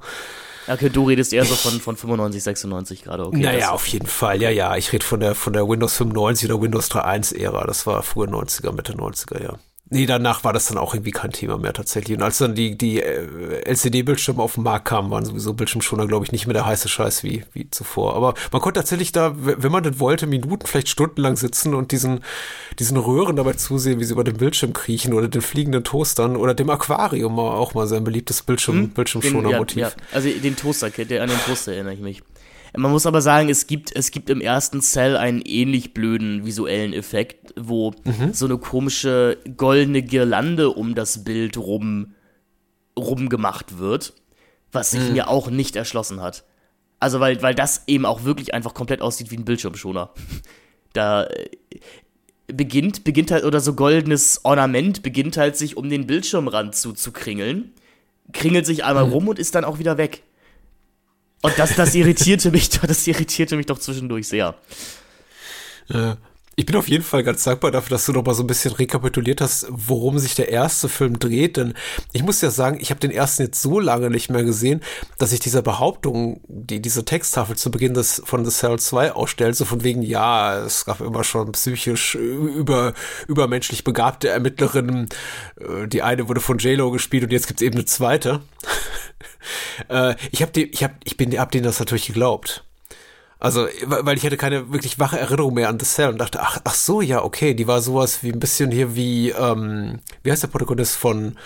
Okay, 0.68 0.90
du 0.90 1.08
redest 1.08 1.34
eher 1.34 1.46
so 1.46 1.56
von, 1.56 1.80
von 1.82 1.96
95, 1.96 2.44
96 2.44 3.04
gerade, 3.04 3.26
okay. 3.26 3.42
Naja, 3.42 3.72
auf 3.72 3.88
jeden 3.88 4.06
Fall, 4.06 4.40
ja, 4.42 4.52
ja. 4.52 4.76
Ich 4.76 4.94
rede 4.94 5.04
von 5.04 5.20
der, 5.20 5.34
von 5.34 5.54
der 5.54 5.68
Windows 5.68 5.98
95 5.98 6.52
oder 6.52 6.62
Windows 6.62 6.92
3.1 6.92 7.36
Ära. 7.36 7.66
Das 7.66 7.88
war 7.88 8.04
frühe 8.04 8.28
90er, 8.28 8.72
Mitte 8.72 8.94
90er, 8.94 9.42
ja. 9.42 9.54
Nee, 9.92 10.06
danach 10.06 10.44
war 10.44 10.54
das 10.54 10.68
dann 10.68 10.78
auch 10.78 10.94
irgendwie 10.94 11.12
kein 11.12 11.32
Thema 11.32 11.58
mehr 11.58 11.74
tatsächlich. 11.74 12.16
Und 12.16 12.24
als 12.24 12.38
dann 12.38 12.54
die, 12.54 12.78
die 12.78 13.02
äh, 13.02 13.62
LCD-Bildschirme 13.66 14.42
auf 14.42 14.54
den 14.54 14.64
Markt 14.64 14.86
kamen, 14.86 15.10
waren 15.10 15.26
sowieso 15.26 15.54
Bildschirmschoner, 15.54 16.06
glaube 16.06 16.26
ich, 16.26 16.32
nicht 16.32 16.46
mehr 16.46 16.54
der 16.54 16.68
heiße 16.68 16.88
Scheiß 16.88 17.24
wie, 17.24 17.44
wie 17.54 17.72
zuvor. 17.72 18.16
Aber 18.16 18.36
man 18.52 18.62
konnte 18.62 18.80
tatsächlich 18.80 19.12
da, 19.12 19.34
wenn 19.36 19.72
man 19.72 19.82
denn 19.82 20.00
wollte, 20.00 20.28
Minuten, 20.28 20.68
vielleicht 20.68 20.90
stundenlang 20.90 21.38
sitzen 21.38 21.74
und 21.74 21.92
diesen, 21.92 22.24
diesen 22.78 22.98
Röhren 22.98 23.36
dabei 23.36 23.54
zusehen, 23.54 24.00
wie 24.00 24.04
sie 24.04 24.14
über 24.14 24.24
den 24.24 24.38
Bildschirm 24.38 24.74
kriechen 24.74 25.14
oder 25.14 25.28
den 25.28 25.42
fliegenden 25.42 25.84
Toastern 25.84 26.36
oder 26.36 26.54
dem 26.54 26.70
Aquarium, 26.70 27.40
auch 27.40 27.74
mal 27.74 27.88
sein 27.88 28.04
beliebtes 28.04 28.44
Bildschirm, 28.44 28.76
hm? 28.76 28.90
Bildschirmschoner-Motiv. 28.90 29.78
Ja, 29.78 29.88
ja, 29.88 29.96
also 30.12 30.30
den 30.30 30.56
Toaster, 30.56 30.92
der, 30.92 31.24
an 31.24 31.30
den 31.30 31.40
Toaster 31.40 31.74
erinnere 31.74 31.96
ich 31.96 32.00
mich. 32.00 32.22
Man 32.76 32.92
muss 32.92 33.06
aber 33.06 33.22
sagen, 33.22 33.50
es 33.50 33.68
gibt, 33.68 33.96
es 33.96 34.12
gibt 34.12 34.30
im 34.30 34.42
ersten 34.42 34.82
Cell 34.82 35.18
einen 35.18 35.42
ähnlich 35.42 35.94
blöden 35.94 36.46
visuellen 36.46 36.94
Effekt, 36.94 37.54
wo 37.58 37.92
mhm. 38.04 38.34
so 38.34 38.46
eine 38.46 38.58
komische 38.58 39.38
goldene 39.58 40.04
Girlande 40.04 40.70
um 40.70 40.94
das 40.96 41.24
Bild 41.24 41.58
rum, 41.58 42.14
rum 42.98 43.30
gemacht 43.30 43.80
wird, 43.80 44.14
was 44.72 44.92
sich 44.92 45.02
mhm. 45.02 45.14
mir 45.14 45.28
auch 45.30 45.50
nicht 45.50 45.76
erschlossen 45.76 46.22
hat. 46.22 46.44
Also, 47.00 47.20
weil, 47.20 47.42
weil 47.42 47.56
das 47.56 47.84
eben 47.88 48.06
auch 48.06 48.24
wirklich 48.24 48.54
einfach 48.54 48.74
komplett 48.74 49.02
aussieht 49.02 49.32
wie 49.32 49.38
ein 49.38 49.46
Bildschirmschoner. 49.46 50.12
Da 50.92 51.26
äh, 51.26 51.50
beginnt, 52.48 53.04
beginnt 53.04 53.30
halt, 53.30 53.44
oder 53.44 53.60
so 53.60 53.76
goldenes 53.76 54.44
Ornament 54.44 55.04
beginnt 55.04 55.38
halt 55.38 55.56
sich 55.56 55.78
um 55.78 55.88
den 55.88 56.08
Bildschirmrand 56.08 56.74
zu, 56.74 56.94
zu 56.94 57.12
kringeln, 57.12 57.74
kringelt 58.34 58.66
sich 58.66 58.84
einmal 58.84 59.06
mhm. 59.06 59.12
rum 59.12 59.28
und 59.28 59.38
ist 59.38 59.54
dann 59.54 59.66
auch 59.66 59.78
wieder 59.78 60.00
weg. 60.00 60.24
Und 61.42 61.58
das, 61.58 61.76
das 61.76 61.96
irritierte 61.96 62.52
mich, 62.52 62.70
das 62.70 63.08
irritierte 63.08 63.56
mich 63.56 63.66
doch 63.66 63.80
zwischendurch 63.80 64.28
sehr. 64.28 64.56
Ja. 65.88 66.18
Ich 66.60 66.66
bin 66.66 66.76
auf 66.76 66.90
jeden 66.90 67.06
Fall 67.06 67.24
ganz 67.24 67.46
dankbar 67.46 67.72
dafür, 67.72 67.92
dass 67.92 68.06
du 68.06 68.12
noch 68.12 68.26
mal 68.26 68.34
so 68.34 68.44
ein 68.44 68.48
bisschen 68.48 68.74
rekapituliert 68.74 69.40
hast, 69.40 69.68
worum 69.70 70.20
sich 70.20 70.36
der 70.36 70.50
erste 70.50 70.90
Film 70.90 71.18
dreht. 71.18 71.56
Denn 71.56 71.74
ich 72.12 72.22
muss 72.22 72.42
ja 72.42 72.52
sagen, 72.52 72.80
ich 72.82 72.90
habe 72.90 73.00
den 73.00 73.12
ersten 73.12 73.44
jetzt 73.44 73.62
so 73.62 73.80
lange 73.80 74.10
nicht 74.10 74.30
mehr 74.30 74.44
gesehen, 74.44 74.82
dass 75.18 75.32
ich 75.32 75.40
dieser 75.40 75.62
Behauptung, 75.62 76.42
die 76.50 76.82
diese 76.82 77.06
Texttafel 77.06 77.56
zu 77.56 77.72
Beginn 77.72 77.94
des 77.94 78.22
von 78.26 78.44
The 78.44 78.52
Cell 78.52 78.78
2 78.78 79.14
ausstellt, 79.14 79.56
so 79.56 79.64
von 79.64 79.86
wegen, 79.86 80.02
ja, 80.02 80.60
es 80.60 80.84
gab 80.84 81.00
immer 81.00 81.24
schon 81.24 81.50
psychisch 81.54 82.16
über, 82.16 82.94
übermenschlich 83.30 83.86
begabte 83.86 84.28
Ermittlerinnen. 84.28 85.08
Äh, 85.62 85.88
die 85.88 86.02
eine 86.02 86.28
wurde 86.28 86.42
von 86.42 86.58
J-Lo 86.58 86.92
gespielt 86.92 87.24
und 87.24 87.32
jetzt 87.32 87.48
gibt's 87.48 87.62
eben 87.62 87.76
eine 87.76 87.86
zweite. 87.86 88.42
Äh, 89.90 90.16
ich 90.32 90.42
habe 90.42 90.60
ich 90.60 90.84
hab, 90.84 90.96
ich 91.04 91.18
bin, 91.18 91.38
hab 91.40 91.52
denen 91.52 91.64
das 91.64 91.80
natürlich 91.80 92.08
geglaubt. 92.08 92.64
Also, 93.40 93.68
weil 93.86 94.18
ich 94.18 94.26
hatte 94.26 94.36
keine 94.36 94.74
wirklich 94.74 95.00
wache 95.00 95.18
Erinnerung 95.18 95.54
mehr 95.54 95.70
an 95.70 95.80
The 95.80 95.86
Cell 95.86 96.10
und 96.10 96.18
dachte, 96.18 96.42
ach, 96.42 96.60
ach 96.66 96.74
so, 96.74 97.00
ja, 97.00 97.24
okay, 97.24 97.54
die 97.54 97.68
war 97.68 97.82
sowas 97.82 98.22
wie 98.22 98.34
ein 98.34 98.40
bisschen 98.40 98.70
hier 98.70 98.96
wie, 98.96 99.30
ähm, 99.30 100.00
wie 100.24 100.32
heißt 100.32 100.44
der 100.44 100.50
Protagonist 100.50 100.98
von 100.98 101.38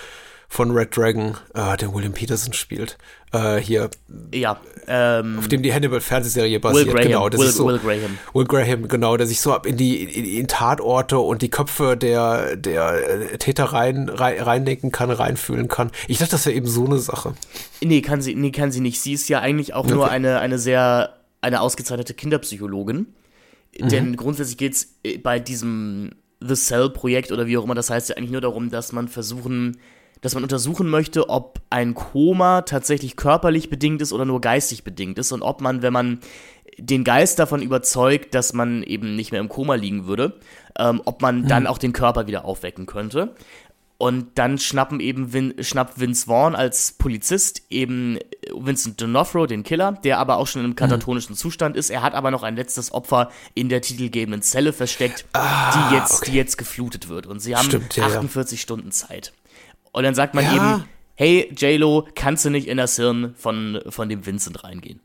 von 0.54 0.70
Red 0.70 0.96
Dragon, 0.96 1.36
äh, 1.56 1.76
den 1.78 1.96
William 1.96 2.14
Peterson 2.14 2.54
spielt. 2.54 3.00
Äh, 3.32 3.58
hier. 3.58 3.90
Ja. 4.32 4.62
Ähm, 4.86 5.40
auf 5.40 5.48
dem 5.48 5.64
die 5.64 5.74
Hannibal-Fernsehserie 5.74 6.60
basiert. 6.60 6.86
Will 6.86 6.94
Graham, 6.94 7.08
genau, 7.08 7.32
Will, 7.32 7.50
so, 7.50 7.66
Will 7.66 7.80
Graham. 7.80 8.20
Will 8.36 8.46
Graham, 8.46 8.88
genau, 8.88 9.18
der 9.18 9.26
sich 9.26 9.42
so 9.42 9.56
in 9.56 9.78
die 9.78 10.04
in, 10.04 10.26
in 10.26 10.48
Tatorte 10.48 11.18
und 11.18 11.42
die 11.42 11.50
Köpfe 11.50 11.98
der, 11.98 12.56
der 12.56 13.40
Täter 13.40 13.66
rein, 13.66 14.10
rein, 14.10 14.40
reindenken 14.40 14.92
kann, 14.92 15.10
reinfühlen 15.10 15.70
kann. 15.70 15.90
Ich 16.08 16.20
dachte, 16.20 16.34
das 16.34 16.46
wäre 16.46 16.56
eben 16.56 16.68
so 16.68 16.86
eine 16.86 17.00
Sache. 17.00 17.34
Nee, 17.82 18.02
kann 18.02 18.22
sie, 18.22 18.36
nee, 18.36 18.52
kann 18.52 18.72
sie 18.72 18.82
nicht. 18.82 19.02
Sie 19.02 19.14
ist 19.14 19.30
ja 19.30 19.40
eigentlich 19.40 19.74
auch 19.74 19.86
okay. 19.86 19.96
nur 19.96 20.12
eine, 20.12 20.40
eine 20.40 20.60
sehr, 20.60 21.16
eine 21.42 21.62
ausgezeichnete 21.62 22.14
Kinderpsychologin. 22.14 23.08
Mhm. 23.80 23.90
Denn 23.90 24.16
grundsätzlich 24.18 24.58
geht 24.60 24.74
es 24.74 25.00
äh, 25.02 25.18
bei 25.18 25.40
diesem 25.40 26.12
The 26.42 26.54
Cell-Projekt 26.54 27.32
oder 27.32 27.48
wie 27.48 27.58
auch 27.58 27.64
immer 27.64 27.74
das 27.74 27.90
heißt, 27.90 28.10
ja 28.10 28.18
eigentlich 28.18 28.30
nur 28.30 28.42
darum, 28.42 28.70
dass 28.70 28.92
man 28.92 29.08
versuchen, 29.08 29.78
dass 30.24 30.34
man 30.34 30.44
untersuchen 30.44 30.90
möchte, 30.90 31.30
ob 31.30 31.60
ein 31.70 31.94
Koma 31.94 32.62
tatsächlich 32.62 33.16
körperlich 33.16 33.70
bedingt 33.70 34.02
ist 34.02 34.14
oder 34.14 34.26
nur 34.26 34.42
geistig 34.42 34.84
bedingt 34.84 35.20
ist 35.20 35.32
und 35.32 35.44
ob 35.44 35.62
man, 35.62 35.84
wenn 35.84 35.94
man 35.94 36.20
den 36.80 37.04
Geist 37.04 37.38
davon 37.38 37.62
überzeugt, 37.62 38.34
dass 38.34 38.54
man 38.54 38.82
eben 38.84 39.16
nicht 39.16 39.32
mehr 39.32 39.42
im 39.42 39.50
Koma 39.50 39.76
liegen 39.76 40.08
würde, 40.08 40.40
ähm, 40.80 41.02
ob 41.06 41.22
man 41.22 41.42
mhm. 41.42 41.48
dann 41.48 41.68
auch 41.68 41.78
den 41.78 41.94
Körper 41.94 42.26
wieder 42.26 42.46
aufwecken 42.46 42.88
könnte. 42.88 43.36
Und 44.00 44.32
dann 44.36 44.58
schnappen 44.58 45.00
eben 45.00 45.32
Vin, 45.34 45.54
schnappt 45.60 46.00
Vince 46.00 46.26
Vaughn 46.26 46.56
als 46.56 46.94
Polizist 46.94 47.62
eben 47.70 48.18
Vincent 48.54 49.02
D'Onofrio, 49.02 49.46
den 49.46 49.64
Killer, 49.64 49.94
der 50.04 50.20
aber 50.20 50.38
auch 50.38 50.48
schon 50.48 50.62
in 50.62 50.66
einem 50.66 50.76
katatonischen 50.76 51.34
mhm. 51.34 51.38
Zustand 51.38 51.78
ist. 51.78 51.90
Er 51.90 52.02
hat 52.02 52.14
aber 52.14 52.32
noch 52.32 52.44
ein 52.44 52.56
letztes 52.56 52.92
Opfer 52.92 53.30
in 53.54 53.70
der 53.70 53.82
titelgebenden 53.82 54.42
Zelle 54.42 54.74
versteckt, 54.74 55.26
ah, 55.34 55.90
die, 55.90 55.96
jetzt, 55.96 56.22
okay. 56.22 56.32
die 56.32 56.38
jetzt 56.38 56.58
geflutet 56.58 57.08
wird. 57.08 57.28
Und 57.28 57.40
sie 57.40 57.56
haben 57.56 57.66
Stimmt, 57.66 57.96
ja, 57.96 58.06
48 58.06 58.60
ja. 58.60 58.62
Stunden 58.62 58.92
Zeit. 58.92 59.32
Und 59.94 60.04
dann 60.04 60.16
sagt 60.16 60.34
man 60.34 60.44
ja. 60.44 60.56
eben, 60.56 60.86
hey 61.16 61.54
JLo, 61.56 62.08
kannst 62.16 62.44
du 62.44 62.50
nicht 62.50 62.68
in 62.68 62.78
das 62.78 62.98
Hirn 62.98 63.34
von, 63.38 63.80
von 63.88 64.10
dem 64.10 64.26
Vincent 64.26 64.64
reingehen? 64.64 65.00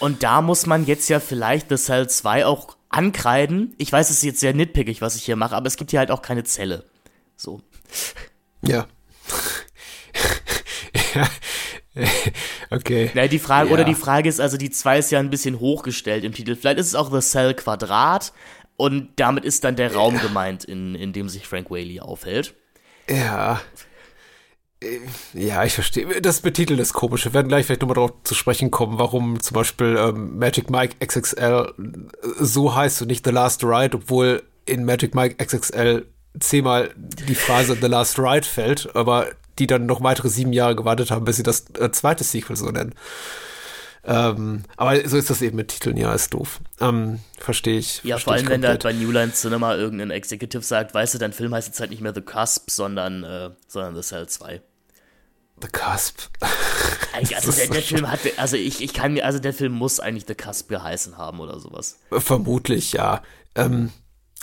Und 0.00 0.22
da 0.22 0.42
muss 0.42 0.66
man 0.66 0.86
jetzt 0.86 1.08
ja 1.08 1.20
vielleicht 1.20 1.68
The 1.68 1.76
Cell 1.76 2.08
2 2.08 2.46
auch 2.46 2.76
ankreiden. 2.88 3.74
Ich 3.78 3.92
weiß, 3.92 4.10
es 4.10 4.18
ist 4.18 4.22
jetzt 4.24 4.40
sehr 4.40 4.54
nitpickig, 4.54 5.00
was 5.00 5.14
ich 5.14 5.24
hier 5.24 5.36
mache, 5.36 5.54
aber 5.54 5.66
es 5.66 5.76
gibt 5.76 5.90
hier 5.90 6.00
halt 6.00 6.10
auch 6.10 6.22
keine 6.22 6.44
Zelle. 6.44 6.84
So. 7.36 7.60
Ja. 8.62 8.86
ja. 11.14 11.28
okay. 12.70 13.10
Na, 13.14 13.28
die 13.28 13.38
Frage, 13.38 13.68
ja. 13.68 13.74
oder 13.74 13.84
die 13.84 13.94
Frage 13.94 14.28
ist, 14.28 14.40
also 14.40 14.56
die 14.56 14.70
2 14.70 14.98
ist 14.98 15.10
ja 15.10 15.20
ein 15.20 15.30
bisschen 15.30 15.60
hochgestellt 15.60 16.24
im 16.24 16.32
Titel. 16.32 16.56
Vielleicht 16.56 16.78
ist 16.78 16.88
es 16.88 16.94
auch 16.94 17.12
The 17.12 17.20
Cell 17.20 17.54
Quadrat 17.54 18.32
und 18.76 19.10
damit 19.16 19.44
ist 19.44 19.64
dann 19.64 19.76
der 19.76 19.94
Raum 19.94 20.14
ja. 20.14 20.22
gemeint, 20.22 20.64
in, 20.64 20.94
in 20.94 21.12
dem 21.12 21.28
sich 21.28 21.46
Frank 21.46 21.70
Whaley 21.70 22.00
aufhält. 22.00 22.54
Ja. 23.08 23.60
Ja, 25.32 25.64
ich 25.64 25.72
verstehe. 25.72 26.20
Das 26.20 26.40
betitelt 26.40 26.78
ist 26.78 26.92
komisch. 26.92 27.24
Wir 27.24 27.32
werden 27.32 27.48
gleich 27.48 27.66
vielleicht 27.66 27.80
nochmal 27.80 27.94
darauf 27.94 28.12
zu 28.24 28.34
sprechen 28.34 28.70
kommen, 28.70 28.98
warum 28.98 29.40
zum 29.40 29.54
Beispiel 29.54 29.96
ähm, 29.98 30.38
Magic 30.38 30.68
Mike 30.70 30.96
XXL 31.04 31.72
so 32.38 32.74
heißt 32.74 33.02
und 33.02 33.08
nicht 33.08 33.24
The 33.24 33.30
Last 33.30 33.64
Ride, 33.64 33.96
obwohl 33.96 34.42
in 34.66 34.84
Magic 34.84 35.14
Mike 35.14 35.42
XXL 35.42 36.06
zehnmal 36.38 36.90
die 36.96 37.34
Phrase 37.34 37.76
The 37.80 37.86
Last 37.86 38.18
Ride 38.18 38.46
fällt, 38.46 38.94
aber 38.94 39.28
die 39.58 39.66
dann 39.66 39.86
noch 39.86 40.02
weitere 40.02 40.28
sieben 40.28 40.52
Jahre 40.52 40.76
gewartet 40.76 41.10
haben, 41.10 41.24
bis 41.24 41.36
sie 41.36 41.42
das 41.42 41.66
äh, 41.78 41.90
zweite 41.90 42.24
Sequel 42.24 42.56
so 42.56 42.66
nennen. 42.66 42.94
Ähm, 44.06 44.64
aber 44.76 45.08
so 45.08 45.16
ist 45.16 45.30
das 45.30 45.40
eben 45.42 45.56
mit 45.56 45.68
Titeln, 45.68 45.96
ja, 45.96 46.12
ist 46.12 46.34
doof. 46.34 46.60
Ähm, 46.80 47.20
Verstehe 47.38 47.78
ich. 47.78 48.02
Ja, 48.04 48.16
versteh 48.16 48.24
vor 48.24 48.32
allem, 48.34 48.48
wenn 48.48 48.62
da 48.62 48.76
bei 48.76 48.92
New 48.92 49.10
Line 49.10 49.32
Cinema 49.32 49.74
irgendein 49.74 50.10
Executive 50.10 50.62
sagt, 50.62 50.92
weißt 50.94 51.14
du, 51.14 51.18
dein 51.18 51.32
Film 51.32 51.54
heißt 51.54 51.68
jetzt 51.68 51.80
halt 51.80 51.90
nicht 51.90 52.02
mehr 52.02 52.14
The 52.14 52.20
Cusp, 52.20 52.70
sondern, 52.70 53.24
äh, 53.24 53.50
sondern 53.66 53.94
The 53.94 54.02
Cell 54.02 54.28
2. 54.28 54.60
The 55.62 55.68
Cusp. 55.68 56.22
also 57.12 57.52
der, 57.52 57.68
der 57.68 57.82
Film 57.82 58.10
hatte, 58.10 58.32
also 58.36 58.56
ich, 58.56 58.82
ich 58.82 58.92
kann 58.92 59.14
mir, 59.14 59.24
also 59.24 59.38
der 59.38 59.54
Film 59.54 59.72
muss 59.72 60.00
eigentlich 60.00 60.26
The 60.26 60.34
Cusp 60.34 60.68
geheißen 60.68 61.16
haben 61.16 61.40
oder 61.40 61.58
sowas. 61.58 61.98
Vermutlich, 62.10 62.92
ja. 62.92 63.22
Ähm, 63.54 63.90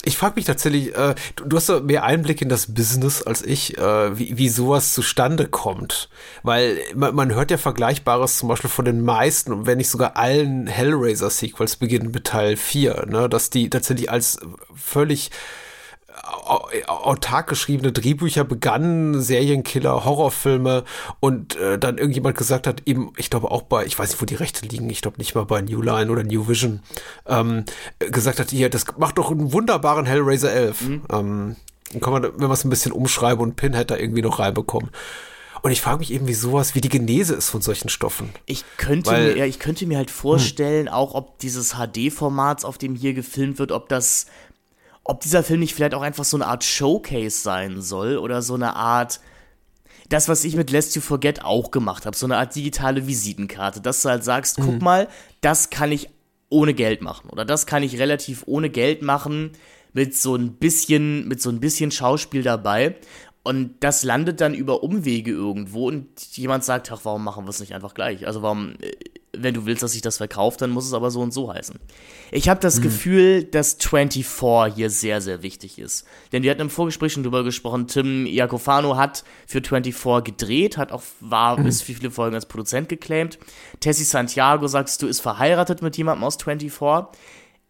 ich 0.04 0.17
frage 0.17 0.36
mich 0.36 0.45
tatsächlich, 0.45 0.95
äh, 0.95 1.13
du, 1.36 1.45
du, 1.45 1.58
hast 1.58 1.67
so 1.67 1.80
mehr 1.80 2.04
Einblick 2.04 2.41
in 2.41 2.49
das 2.49 2.73
Business 2.73 3.21
als 3.21 3.43
ich, 3.43 3.77
äh, 3.77 4.17
wie, 4.17 4.38
wie 4.38 4.49
sowas 4.49 4.93
zustande 4.93 5.47
kommt. 5.47 6.10
Weil 6.41 6.80
man, 6.95 7.13
man 7.13 7.34
hört 7.36 7.51
ja 7.51 7.58
Vergleichbares 7.58 8.38
zum 8.38 8.49
Beispiel 8.49 8.69
von 8.69 8.86
den 8.86 9.01
meisten, 9.01 9.67
wenn 9.67 9.77
nicht 9.77 9.89
sogar 9.89 10.17
allen 10.17 10.65
Hellraiser-Sequels 10.65 11.75
beginnen 11.75 12.12
mit 12.12 12.25
Teil 12.25 12.58
4, 12.58 13.06
ne? 13.08 13.30
dass 13.30 13.51
die 13.51 13.69
tatsächlich 13.69 14.10
als 14.10 14.39
völlig 14.75 15.30
autark 16.88 17.47
geschriebene 17.47 17.91
Drehbücher 17.91 18.43
begannen, 18.43 19.21
Serienkiller, 19.21 20.06
Horrorfilme 20.06 20.84
und 21.19 21.56
äh, 21.56 21.78
dann 21.78 21.97
irgendjemand 21.97 22.38
gesagt 22.38 22.67
hat, 22.67 22.84
eben, 22.86 23.13
ich 23.17 23.30
glaube 23.30 23.52
auch 23.52 23.63
bei, 23.63 23.86
ich 23.86 23.97
weiß 23.97 24.12
nicht, 24.12 24.21
wo 24.21 24.26
die 24.26 24.36
Rechte 24.36 24.65
liegen, 24.67 24.89
ich 24.89 25.02
glaube 25.02 25.17
nicht 25.17 25.36
mal 25.36 25.45
bei 25.45 25.62
New 25.62 25.82
Line 25.82 26.12
oder 26.12 26.24
New 26.24 26.47
Vision, 26.47 26.82
ähm, 27.26 27.65
gesagt 28.00 28.39
hat, 28.39 28.52
hier, 28.52 28.69
das 28.69 28.86
macht 28.97 29.17
doch 29.17 29.32
einen 29.32 29.54
wunderbaren 29.54 30.06
Hellraiser 30.06 30.52
11. 30.52 30.82
Mhm. 30.82 31.02
Ähm, 31.12 31.56
dann 31.91 32.02
kann 32.02 32.13
man, 32.13 32.24
wenn 32.24 32.39
man 32.39 32.52
es 32.52 32.63
ein 32.63 32.69
bisschen 32.69 32.91
umschreiben 32.91 33.41
und 33.41 33.56
Pinhead 33.56 33.91
da 33.91 33.97
irgendwie 33.97 34.21
noch 34.21 34.39
reinbekommen. 34.39 34.91
Und 35.62 35.71
ich 35.71 35.82
frage 35.82 36.00
mich 36.00 36.12
eben, 36.12 36.28
wie 36.28 36.34
sowas, 36.34 36.74
wie 36.74 36.82
die 36.82 36.89
Genese 36.89 37.36
ist 37.36 37.50
von 37.50 37.62
solchen 37.62 37.89
Stoffen. 37.89 38.30
Ich 38.47 38.65
könnte, 38.78 39.12
Weil, 39.12 39.34
mir, 39.34 39.38
ja, 39.38 39.45
ich 39.45 39.60
könnte 39.60 39.86
mir 39.86 39.97
halt 39.97 40.10
vorstellen, 40.10 40.88
hm. 40.88 40.93
auch 40.93 41.13
ob 41.13 41.38
dieses 41.39 41.76
HD-Format, 41.76 42.65
auf 42.65 42.80
dem 42.80 42.95
hier 42.95 43.13
gefilmt 43.13 43.60
wird, 43.60 43.71
ob 43.71 43.88
das 43.88 44.26
ob 45.03 45.21
dieser 45.21 45.43
Film 45.43 45.59
nicht 45.61 45.73
vielleicht 45.73 45.93
auch 45.93 46.01
einfach 46.01 46.25
so 46.25 46.37
eine 46.37 46.47
Art 46.47 46.63
Showcase 46.63 47.41
sein 47.41 47.81
soll 47.81 48.17
oder 48.17 48.41
so 48.41 48.55
eine 48.55 48.75
Art 48.75 49.19
das, 50.11 50.27
was 50.27 50.43
ich 50.43 50.55
mit 50.55 50.71
Lest 50.71 50.95
You 50.95 51.01
Forget 51.01 51.45
auch 51.45 51.71
gemacht 51.71 52.05
habe, 52.05 52.17
so 52.17 52.25
eine 52.25 52.37
Art 52.37 52.53
digitale 52.55 53.07
Visitenkarte, 53.07 53.79
dass 53.79 54.01
du 54.01 54.09
halt 54.09 54.25
sagst, 54.25 54.59
mhm. 54.59 54.63
guck 54.63 54.81
mal, 54.81 55.07
das 55.39 55.69
kann 55.69 55.91
ich 55.91 56.09
ohne 56.49 56.73
Geld 56.73 57.01
machen 57.01 57.29
oder 57.29 57.45
das 57.45 57.65
kann 57.65 57.81
ich 57.81 57.97
relativ 57.97 58.43
ohne 58.45 58.69
Geld 58.69 59.01
machen 59.01 59.51
mit 59.93 60.15
so 60.17 60.35
ein 60.35 60.53
bisschen 60.53 61.27
mit 61.27 61.41
so 61.41 61.49
ein 61.49 61.61
bisschen 61.61 61.91
Schauspiel 61.91 62.43
dabei 62.43 62.95
und 63.43 63.75
das 63.79 64.03
landet 64.03 64.41
dann 64.41 64.53
über 64.53 64.83
Umwege 64.83 65.31
irgendwo 65.31 65.87
und 65.87 66.21
jemand 66.37 66.63
sagt, 66.63 66.91
ach, 66.91 67.01
warum 67.03 67.23
machen 67.23 67.45
wir 67.45 67.49
es 67.49 67.61
nicht 67.61 67.73
einfach 67.73 67.93
gleich? 67.93 68.27
Also 68.27 68.41
warum 68.41 68.73
äh, 68.81 68.91
wenn 69.34 69.54
du 69.54 69.65
willst, 69.65 69.82
dass 69.82 69.94
sich 69.94 70.02
das 70.02 70.17
verkauft, 70.17 70.62
dann 70.62 70.72
muss 70.72 70.86
es 70.86 70.94
aber 70.94 71.10
so 71.10 71.22
und 71.22 71.34
so 71.34 71.54
heißen. 71.54 71.80
Ich 72.32 72.50
habe 72.50 72.60
das 72.60 72.80
mhm. 72.80 72.84
Gefühl, 72.84 73.44
dass 73.46 73.78
24 73.80 74.76
hier 74.76 74.89
sehr, 74.89 75.22
sehr 75.22 75.41
wichtig 75.41 75.80
ist. 75.80 76.06
Denn 76.32 76.44
wir 76.44 76.52
hatten 76.52 76.62
im 76.62 76.70
Vorgespräch 76.70 77.13
schon 77.13 77.24
drüber 77.24 77.44
gesprochen, 77.44 77.88
Tim 77.88 78.26
Iacofano 78.26 78.98
hat 78.98 79.24
für 79.48 79.62
24 79.62 80.24
gedreht, 80.26 80.78
hat 80.78 80.91
auch, 80.91 81.04
war 81.22 81.58
mhm. 81.58 81.63
bis 81.63 81.82
viele 81.82 82.12
Folgen 82.12 82.36
als 82.36 82.46
Produzent 82.46 82.89
geclaimed. 82.89 83.39
Tessie 83.80 84.04
Santiago, 84.04 84.67
sagst 84.67 85.02
du, 85.02 85.08
ist 85.08 85.22
verheiratet 85.22 85.82
mit 85.82 85.96
jemandem 85.96 86.26
aus 86.26 86.38
24. 86.41 87.17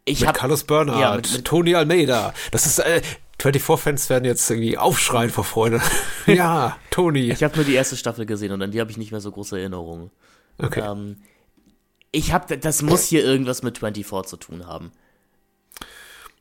Ich 0.05 0.21
mit 0.21 0.29
hab, 0.29 0.35
Carlos 0.35 0.63
Bernhardt, 0.63 0.99
ja, 0.99 1.15
mit, 1.15 1.31
mit 1.31 1.45
Tony 1.45 1.75
Almeida. 1.75 2.33
Das 2.49 2.65
ist, 2.65 2.79
äh, 2.79 3.01
24-Fans 3.39 4.09
werden 4.09 4.25
jetzt 4.25 4.49
irgendwie 4.49 4.77
aufschreien 4.77 5.29
vor 5.29 5.43
Freude. 5.43 5.81
ja, 6.25 6.77
Tony. 6.89 7.31
Ich 7.31 7.43
habe 7.43 7.55
nur 7.55 7.65
die 7.65 7.73
erste 7.73 7.97
Staffel 7.97 8.25
gesehen 8.25 8.51
und 8.51 8.61
an 8.61 8.71
die 8.71 8.79
habe 8.79 8.89
ich 8.91 8.97
nicht 8.97 9.11
mehr 9.11 9.21
so 9.21 9.31
große 9.31 9.59
Erinnerungen. 9.59 10.11
Okay. 10.57 10.81
Ähm, 10.81 11.17
ich 12.11 12.33
habe, 12.33 12.57
das 12.57 12.81
muss 12.81 13.05
hier 13.05 13.23
irgendwas 13.23 13.63
mit 13.63 13.77
24 13.79 14.29
zu 14.29 14.37
tun 14.37 14.67
haben. 14.67 14.91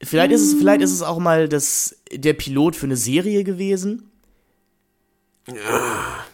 Vielleicht 0.02 0.32
ist 0.32 0.42
es, 0.42 0.54
vielleicht 0.54 0.80
ist 0.80 0.92
es 0.92 1.02
auch 1.02 1.18
mal 1.18 1.48
das, 1.48 1.96
der 2.12 2.32
Pilot 2.32 2.74
für 2.74 2.86
eine 2.86 2.96
Serie 2.96 3.44
gewesen. 3.44 4.10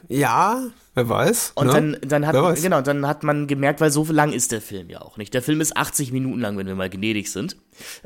Ja, 0.09 0.67
wer 0.95 1.09
weiß. 1.09 1.53
Und 1.55 1.67
ne? 1.67 1.73
dann, 1.73 1.97
dann 2.03 2.27
hat, 2.27 2.63
genau, 2.63 2.81
dann 2.81 3.07
hat 3.07 3.23
man 3.25 3.47
gemerkt, 3.47 3.81
weil 3.81 3.91
so 3.91 4.05
lang 4.05 4.33
ist 4.33 4.53
der 4.53 4.61
Film 4.61 4.89
ja 4.89 5.01
auch 5.01 5.17
nicht. 5.17 5.35
Der 5.35 5.43
Film 5.43 5.61
ist 5.61 5.77
80 5.77 6.13
Minuten 6.13 6.41
lang, 6.41 6.57
wenn 6.59 6.67
wir 6.67 6.75
mal 6.75 6.91
gnädig 6.91 7.33
sind. 7.33 7.57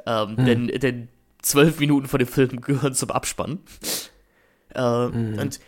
Ähm, 0.07 0.37
hm. 0.37 0.45
denn, 0.47 0.67
denn 0.69 1.09
12 1.43 1.81
Minuten 1.81 2.09
vor 2.09 2.19
dem 2.19 2.29
Film 2.29 2.61
gehören 2.61 2.95
zum 2.95 3.11
Abspann. 3.11 3.59
Äh, 4.75 4.83
hm. 4.83 5.39
Und 5.39 5.61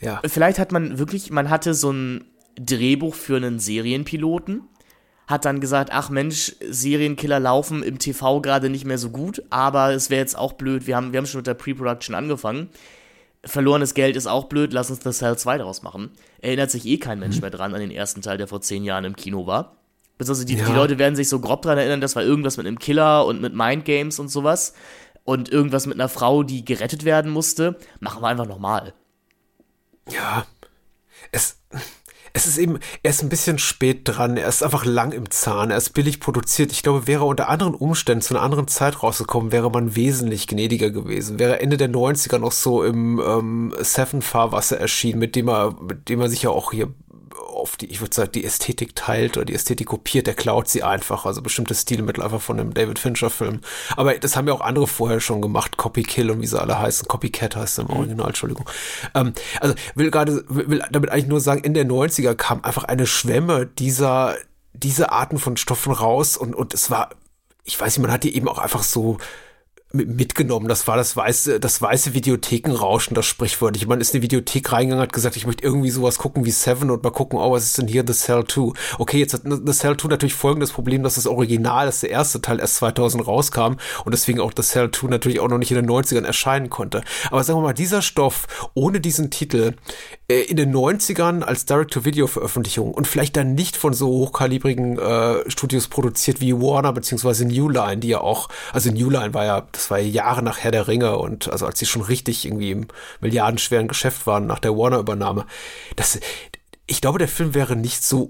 ja. 0.00 0.20
vielleicht 0.26 0.58
hat 0.58 0.72
man 0.72 0.98
wirklich, 0.98 1.30
man 1.30 1.50
hatte 1.50 1.74
so 1.74 1.92
ein, 1.92 2.24
Drehbuch 2.58 3.14
für 3.14 3.36
einen 3.36 3.58
Serienpiloten, 3.58 4.62
hat 5.26 5.44
dann 5.44 5.60
gesagt, 5.60 5.90
ach 5.92 6.10
Mensch, 6.10 6.56
Serienkiller 6.60 7.38
laufen 7.38 7.82
im 7.82 7.98
TV 7.98 8.40
gerade 8.40 8.68
nicht 8.68 8.84
mehr 8.84 8.98
so 8.98 9.10
gut, 9.10 9.42
aber 9.50 9.92
es 9.92 10.10
wäre 10.10 10.20
jetzt 10.20 10.36
auch 10.36 10.54
blöd, 10.54 10.86
wir 10.86 10.96
haben, 10.96 11.12
wir 11.12 11.18
haben 11.18 11.26
schon 11.26 11.38
mit 11.38 11.46
der 11.46 11.54
Pre-Production 11.54 12.14
angefangen. 12.14 12.70
Verlorenes 13.44 13.94
Geld 13.94 14.16
ist 14.16 14.26
auch 14.26 14.44
blöd, 14.44 14.72
lass 14.72 14.90
uns 14.90 15.00
The 15.02 15.12
Cell 15.12 15.38
2 15.38 15.58
daraus 15.58 15.82
machen. 15.82 16.10
Erinnert 16.40 16.70
sich 16.70 16.84
eh 16.84 16.98
kein 16.98 17.18
Mensch 17.20 17.36
mhm. 17.36 17.42
mehr 17.42 17.50
dran 17.50 17.74
an 17.74 17.80
den 17.80 17.90
ersten 17.90 18.22
Teil, 18.22 18.36
der 18.36 18.48
vor 18.48 18.60
zehn 18.60 18.84
Jahren 18.84 19.04
im 19.04 19.16
Kino 19.16 19.46
war. 19.46 19.76
Beziehungsweise 20.18 20.46
die, 20.46 20.56
ja. 20.56 20.66
die 20.66 20.72
Leute 20.72 20.98
werden 20.98 21.16
sich 21.16 21.30
so 21.30 21.40
grob 21.40 21.62
dran 21.62 21.78
erinnern, 21.78 22.02
das 22.02 22.16
war 22.16 22.22
irgendwas 22.22 22.58
mit 22.58 22.66
einem 22.66 22.78
Killer 22.78 23.24
und 23.24 23.40
mit 23.40 23.54
Mindgames 23.54 24.18
und 24.18 24.28
sowas. 24.28 24.74
Und 25.24 25.50
irgendwas 25.50 25.86
mit 25.86 25.94
einer 25.94 26.08
Frau, 26.08 26.42
die 26.42 26.64
gerettet 26.64 27.04
werden 27.04 27.30
musste. 27.30 27.78
Machen 28.00 28.22
wir 28.22 28.28
einfach 28.28 28.46
nochmal. 28.46 28.92
Ja. 30.10 30.44
Es, 31.32 31.58
es 32.32 32.46
ist 32.46 32.58
eben, 32.58 32.78
er 33.02 33.10
ist 33.10 33.22
ein 33.22 33.28
bisschen 33.28 33.58
spät 33.58 34.02
dran, 34.04 34.36
er 34.36 34.48
ist 34.48 34.62
einfach 34.62 34.84
lang 34.84 35.12
im 35.12 35.30
Zahn, 35.30 35.70
er 35.70 35.76
ist 35.76 35.90
billig 35.90 36.20
produziert. 36.20 36.72
Ich 36.72 36.82
glaube, 36.82 37.06
wäre 37.06 37.24
er 37.24 37.26
unter 37.26 37.48
anderen 37.48 37.74
Umständen 37.74 38.22
zu 38.22 38.34
einer 38.34 38.42
anderen 38.42 38.68
Zeit 38.68 39.02
rausgekommen, 39.02 39.52
wäre 39.52 39.70
man 39.70 39.96
wesentlich 39.96 40.46
gnädiger 40.46 40.90
gewesen. 40.90 41.38
Wäre 41.38 41.60
Ende 41.60 41.76
der 41.76 41.90
90er 41.90 42.38
noch 42.38 42.52
so 42.52 42.84
im 42.84 43.20
ähm, 43.20 43.74
Seven-Fahrwasser 43.80 44.78
erschienen, 44.78 45.18
mit 45.18 45.36
dem 45.36 45.48
er, 45.48 45.76
mit 45.80 46.08
dem 46.08 46.20
er 46.20 46.28
sich 46.28 46.42
ja 46.42 46.50
auch 46.50 46.72
hier 46.72 46.92
auf 47.40 47.76
die, 47.76 47.86
ich 47.86 48.00
würde 48.00 48.14
sagen, 48.14 48.32
die 48.32 48.44
Ästhetik 48.44 48.94
teilt 48.94 49.36
oder 49.36 49.46
die 49.46 49.54
Ästhetik 49.54 49.88
kopiert, 49.88 50.26
der 50.26 50.34
klaut 50.34 50.68
sie 50.68 50.82
einfach, 50.82 51.26
also 51.26 51.42
bestimmte 51.42 51.74
Stilmittel 51.74 52.22
einfach 52.22 52.40
von 52.40 52.60
einem 52.60 52.74
David 52.74 52.98
Fincher-Film. 52.98 53.60
Aber 53.96 54.14
das 54.18 54.36
haben 54.36 54.46
ja 54.48 54.54
auch 54.54 54.60
andere 54.60 54.86
vorher 54.86 55.20
schon 55.20 55.40
gemacht, 55.42 55.76
Copy 55.76 56.02
Kill 56.02 56.30
und 56.30 56.40
wie 56.40 56.46
sie 56.46 56.60
alle 56.60 56.78
heißen. 56.78 57.08
Copycat 57.08 57.56
heißt 57.56 57.80
im 57.80 57.86
mhm. 57.86 57.96
Original, 57.96 58.26
Entschuldigung. 58.28 58.68
Ähm, 59.14 59.32
also 59.60 59.74
will 59.94 60.10
gerade, 60.10 60.44
will 60.48 60.82
damit 60.90 61.10
eigentlich 61.10 61.28
nur 61.28 61.40
sagen, 61.40 61.64
in 61.64 61.74
der 61.74 61.86
90er 61.86 62.34
kam 62.34 62.64
einfach 62.64 62.84
eine 62.84 63.06
Schwemme 63.06 63.66
dieser, 63.66 64.36
diese 64.72 65.12
Arten 65.12 65.38
von 65.38 65.56
Stoffen 65.56 65.92
raus 65.92 66.36
und, 66.36 66.54
und 66.54 66.74
es 66.74 66.90
war, 66.90 67.10
ich 67.64 67.80
weiß 67.80 67.96
nicht, 67.96 68.02
man 68.02 68.12
hat 68.12 68.24
die 68.24 68.36
eben 68.36 68.48
auch 68.48 68.58
einfach 68.58 68.82
so, 68.82 69.18
mitgenommen. 69.92 70.68
Das 70.68 70.86
war 70.86 70.96
das 70.96 71.16
weiße, 71.16 71.58
das 71.58 71.82
weiße 71.82 72.14
Videothekenrauschen, 72.14 73.14
das 73.14 73.26
sprichwörtlich. 73.26 73.86
Man 73.86 74.00
ist 74.00 74.14
in 74.14 74.20
die 74.20 74.24
Videothek 74.24 74.72
reingegangen, 74.72 75.02
hat 75.02 75.12
gesagt, 75.12 75.36
ich 75.36 75.46
möchte 75.46 75.64
irgendwie 75.64 75.90
sowas 75.90 76.18
gucken 76.18 76.44
wie 76.44 76.50
Seven 76.50 76.90
und 76.90 77.02
mal 77.02 77.10
gucken, 77.10 77.38
oh, 77.38 77.52
was 77.52 77.64
ist 77.64 77.78
denn 77.78 77.88
hier 77.88 78.04
The 78.06 78.12
Cell 78.12 78.44
2? 78.46 78.72
Okay, 78.98 79.18
jetzt 79.18 79.34
hat 79.34 79.42
The 79.44 79.72
Cell 79.72 79.96
2 79.96 80.08
natürlich 80.08 80.34
folgendes 80.34 80.70
Problem, 80.70 81.02
dass 81.02 81.16
das 81.16 81.26
Original, 81.26 81.86
dass 81.86 82.00
der 82.00 82.10
erste 82.10 82.40
Teil 82.40 82.60
erst 82.60 82.76
2000 82.76 83.26
rauskam 83.26 83.74
und 84.04 84.12
deswegen 84.12 84.40
auch 84.40 84.52
The 84.56 84.62
Cell 84.62 84.90
2 84.90 85.08
natürlich 85.08 85.40
auch 85.40 85.48
noch 85.48 85.58
nicht 85.58 85.72
in 85.72 85.76
den 85.76 85.90
90ern 85.90 86.24
erscheinen 86.24 86.70
konnte. 86.70 87.02
Aber 87.30 87.42
sagen 87.42 87.58
wir 87.58 87.64
mal, 87.64 87.72
dieser 87.72 88.02
Stoff 88.02 88.70
ohne 88.74 89.00
diesen 89.00 89.30
Titel 89.30 89.74
äh, 90.30 90.42
in 90.42 90.56
den 90.56 90.72
90ern 90.72 91.42
als 91.42 91.66
Direct-to-Video-Veröffentlichung 91.66 92.94
und 92.94 93.08
vielleicht 93.08 93.36
dann 93.36 93.54
nicht 93.54 93.76
von 93.76 93.92
so 93.92 94.08
hochkalibrigen 94.08 94.96
äh, 94.98 95.50
Studios 95.50 95.88
produziert 95.88 96.40
wie 96.40 96.54
Warner 96.54 96.92
beziehungsweise 96.92 97.44
New 97.44 97.68
Line, 97.68 97.98
die 97.98 98.08
ja 98.08 98.20
auch, 98.20 98.48
also 98.72 98.92
New 98.92 99.10
Line 99.10 99.34
war 99.34 99.44
ja 99.44 99.66
das 99.72 99.90
war 99.90 99.98
Jahre 99.98 100.42
nach 100.42 100.58
Herr 100.58 100.70
der 100.70 100.86
Ringe 100.86 101.18
und 101.18 101.50
also 101.50 101.66
als 101.66 101.80
sie 101.80 101.86
schon 101.86 102.02
richtig 102.02 102.44
irgendwie 102.44 102.70
im 102.70 102.86
milliardenschweren 103.20 103.88
Geschäft 103.88 104.26
waren 104.26 104.46
nach 104.46 104.60
der 104.60 104.76
Warner-Übernahme. 104.76 105.46
Das, 105.96 106.20
ich 106.86 107.00
glaube, 107.00 107.18
der 107.18 107.28
Film 107.28 107.54
wäre 107.54 107.74
nicht 107.74 108.04
so 108.04 108.28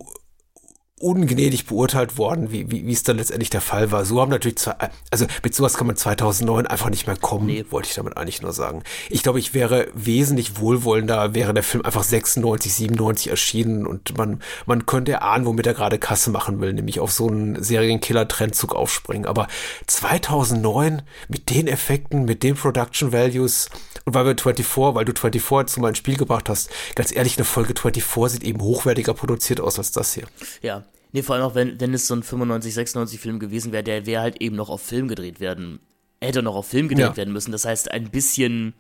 ungnädig 1.01 1.67
beurteilt 1.67 2.19
worden, 2.19 2.53
wie, 2.53 2.71
wie, 2.71 2.87
wie 2.87 2.93
es 2.93 3.03
dann 3.03 3.17
letztendlich 3.17 3.51
der 3.51 3.63
Fall 3.63 3.91
war. 3.91 4.05
So 4.05 4.21
haben 4.21 4.31
natürlich, 4.31 4.59
zwei, 4.59 4.75
also 5.11 5.27
mit 5.43 5.55
sowas 5.55 5.75
kann 5.75 5.87
man 5.87 5.97
2009 5.97 6.67
einfach 6.67 6.91
nicht 6.91 7.07
mehr 7.07 7.17
kommen, 7.17 7.47
nee. 7.47 7.65
wollte 7.71 7.89
ich 7.89 7.95
damit 7.95 8.17
eigentlich 8.17 8.43
nur 8.43 8.53
sagen. 8.53 8.83
Ich 9.09 9.23
glaube, 9.23 9.39
ich 9.39 9.55
wäre 9.55 9.89
wesentlich 9.95 10.59
wohlwollender, 10.59 11.35
wäre 11.35 11.55
der 11.55 11.63
Film 11.63 11.85
einfach 11.85 12.03
96, 12.03 12.75
97 12.75 13.31
erschienen 13.31 13.87
und 13.87 14.17
man, 14.19 14.43
man 14.67 14.85
könnte 14.85 15.13
erahnen, 15.13 15.47
womit 15.47 15.67
er 15.67 15.75
gerade 15.75 15.99
Kasse 15.99 16.31
machen 16.31 16.61
will, 16.61 16.75
nämlich 16.75 17.01
auf 17.01 17.13
so 17.13 17.29
einen 17.29 17.63
Serienkiller-Trendzug 17.63 18.75
aufspringen. 18.75 19.27
Aber 19.27 19.49
2009 19.87 21.03
mit 21.29 21.49
den 21.49 21.67
Effekten, 21.67 22.27
mit 22.27 22.43
den 22.43 22.57
Production 22.57 23.13
Values 23.13 23.71
und 24.05 24.15
weil 24.15 24.27
wir 24.27 24.37
24, 24.37 24.95
weil 24.95 25.05
du 25.05 25.13
24 25.13 25.75
zu 25.75 25.81
meinem 25.81 25.95
Spiel 25.95 26.17
gebracht 26.17 26.49
hast, 26.49 26.71
ganz 26.95 27.15
ehrlich, 27.15 27.37
eine 27.37 27.45
Folge 27.45 27.75
24 27.75 28.33
sieht 28.33 28.45
eben 28.45 28.61
hochwertiger 28.61 29.15
produziert 29.15 29.61
aus 29.61 29.79
als 29.79 29.93
das 29.93 30.15
hier. 30.15 30.25
Ja, 30.63 30.85
Nee, 31.13 31.23
vor 31.23 31.35
allem 31.35 31.45
auch, 31.45 31.55
wenn, 31.55 31.81
wenn 31.81 31.95
es 31.95 32.07
so 32.07 32.15
ein 32.15 32.23
95, 32.23 32.75
96 32.75 33.21
Film 33.21 33.39
gewesen 33.39 33.73
wäre, 33.73 33.83
der 33.83 34.07
wäre 34.07 34.23
halt 34.23 34.41
eben 34.41 34.57
noch 34.57 34.71
auf 34.71 34.83
Film 34.83 35.09
gedreht 35.09 35.41
werden, 35.41 35.81
hätte 36.21 36.43
noch 36.43 36.55
auf 36.55 36.69
Film 36.69 36.89
gedreht 36.89 37.07
ja. 37.07 37.17
werden 37.17 37.33
müssen. 37.33 37.53
Das 37.53 37.65
heißt, 37.65 37.91
ein 37.91 38.11
bisschen 38.11 38.75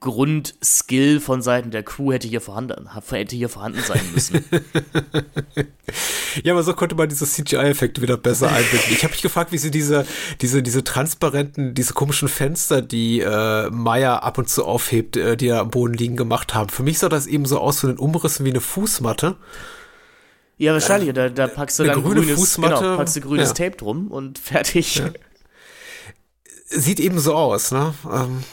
Grundskill 0.00 1.20
von 1.20 1.42
Seiten 1.42 1.70
der 1.70 1.82
Crew 1.82 2.10
hätte 2.10 2.26
hier 2.26 2.40
vorhanden, 2.40 2.88
hätte 3.10 3.36
hier 3.36 3.50
vorhanden 3.50 3.80
sein 3.86 4.00
müssen. 4.14 4.42
ja, 6.42 6.54
aber 6.54 6.62
so 6.62 6.72
konnte 6.72 6.94
man 6.94 7.10
diese 7.10 7.26
CGI-Effekte 7.26 8.00
wieder 8.00 8.16
besser 8.16 8.50
einbinden. 8.50 8.92
Ich 8.92 9.04
habe 9.04 9.12
mich 9.12 9.20
gefragt, 9.20 9.52
wie 9.52 9.58
sie 9.58 9.70
diese, 9.70 10.06
diese, 10.40 10.62
diese 10.62 10.84
transparenten, 10.84 11.74
diese 11.74 11.92
komischen 11.92 12.28
Fenster, 12.28 12.80
die 12.80 13.20
äh, 13.20 13.68
Maya 13.68 14.20
ab 14.20 14.38
und 14.38 14.48
zu 14.48 14.64
aufhebt, 14.64 15.18
äh, 15.18 15.36
die 15.36 15.48
da 15.48 15.60
am 15.60 15.70
Boden 15.70 15.92
liegen, 15.92 16.16
gemacht 16.16 16.54
haben. 16.54 16.70
Für 16.70 16.82
mich 16.82 16.98
sah 16.98 17.10
das 17.10 17.26
eben 17.26 17.44
so 17.44 17.58
aus 17.58 17.80
von 17.80 17.90
den 17.90 17.98
Umrissen 17.98 18.46
wie 18.46 18.50
eine 18.50 18.62
Fußmatte. 18.62 19.36
Ja, 20.60 20.74
wahrscheinlich. 20.74 21.14
Da, 21.14 21.30
da 21.30 21.46
packst 21.46 21.78
du 21.78 21.84
dann 21.84 22.02
grüne 22.02 22.20
grünes, 22.20 22.38
Fußmatte. 22.38 22.82
Genau, 22.82 22.96
packst 22.98 23.16
du 23.16 23.22
grünes 23.22 23.48
ja. 23.48 23.54
Tape 23.54 23.78
drum 23.78 24.08
und 24.08 24.38
fertig. 24.38 24.96
Ja. 24.96 25.10
Sieht 26.66 27.00
eben 27.00 27.18
so 27.18 27.34
aus, 27.34 27.72
ne? 27.72 27.94
Ähm, 28.12 28.44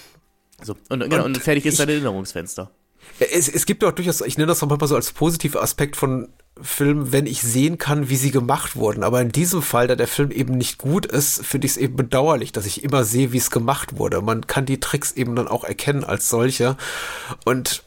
so, 0.63 0.77
und, 0.87 1.01
genau, 1.01 1.25
und, 1.25 1.35
und 1.35 1.37
fertig 1.37 1.65
ist 1.65 1.79
dein 1.81 1.89
Erinnerungsfenster. 1.89 2.71
Es, 3.19 3.49
es 3.49 3.65
gibt 3.65 3.83
auch 3.83 3.91
durchaus, 3.91 4.21
ich 4.21 4.37
nenne 4.37 4.47
das 4.47 4.63
auch 4.63 4.69
manchmal 4.69 4.87
so 4.87 4.95
als 4.95 5.11
positiver 5.11 5.61
Aspekt 5.61 5.97
von 5.97 6.29
Filmen, 6.61 7.11
wenn 7.11 7.25
ich 7.25 7.41
sehen 7.41 7.77
kann, 7.77 8.07
wie 8.07 8.15
sie 8.15 8.31
gemacht 8.31 8.77
wurden. 8.77 9.03
Aber 9.03 9.19
in 9.19 9.33
diesem 9.33 9.61
Fall, 9.61 9.87
da 9.87 9.97
der 9.97 10.07
Film 10.07 10.31
eben 10.31 10.57
nicht 10.57 10.77
gut 10.77 11.05
ist, 11.05 11.45
finde 11.45 11.65
ich 11.65 11.73
es 11.73 11.77
eben 11.77 11.97
bedauerlich, 11.97 12.53
dass 12.53 12.65
ich 12.65 12.85
immer 12.85 13.03
sehe, 13.03 13.33
wie 13.33 13.37
es 13.37 13.51
gemacht 13.51 13.97
wurde. 13.97 14.21
Man 14.21 14.47
kann 14.47 14.65
die 14.65 14.79
Tricks 14.79 15.11
eben 15.11 15.35
dann 15.35 15.49
auch 15.49 15.65
erkennen 15.65 16.05
als 16.05 16.29
solche. 16.29 16.77
Und 17.43 17.83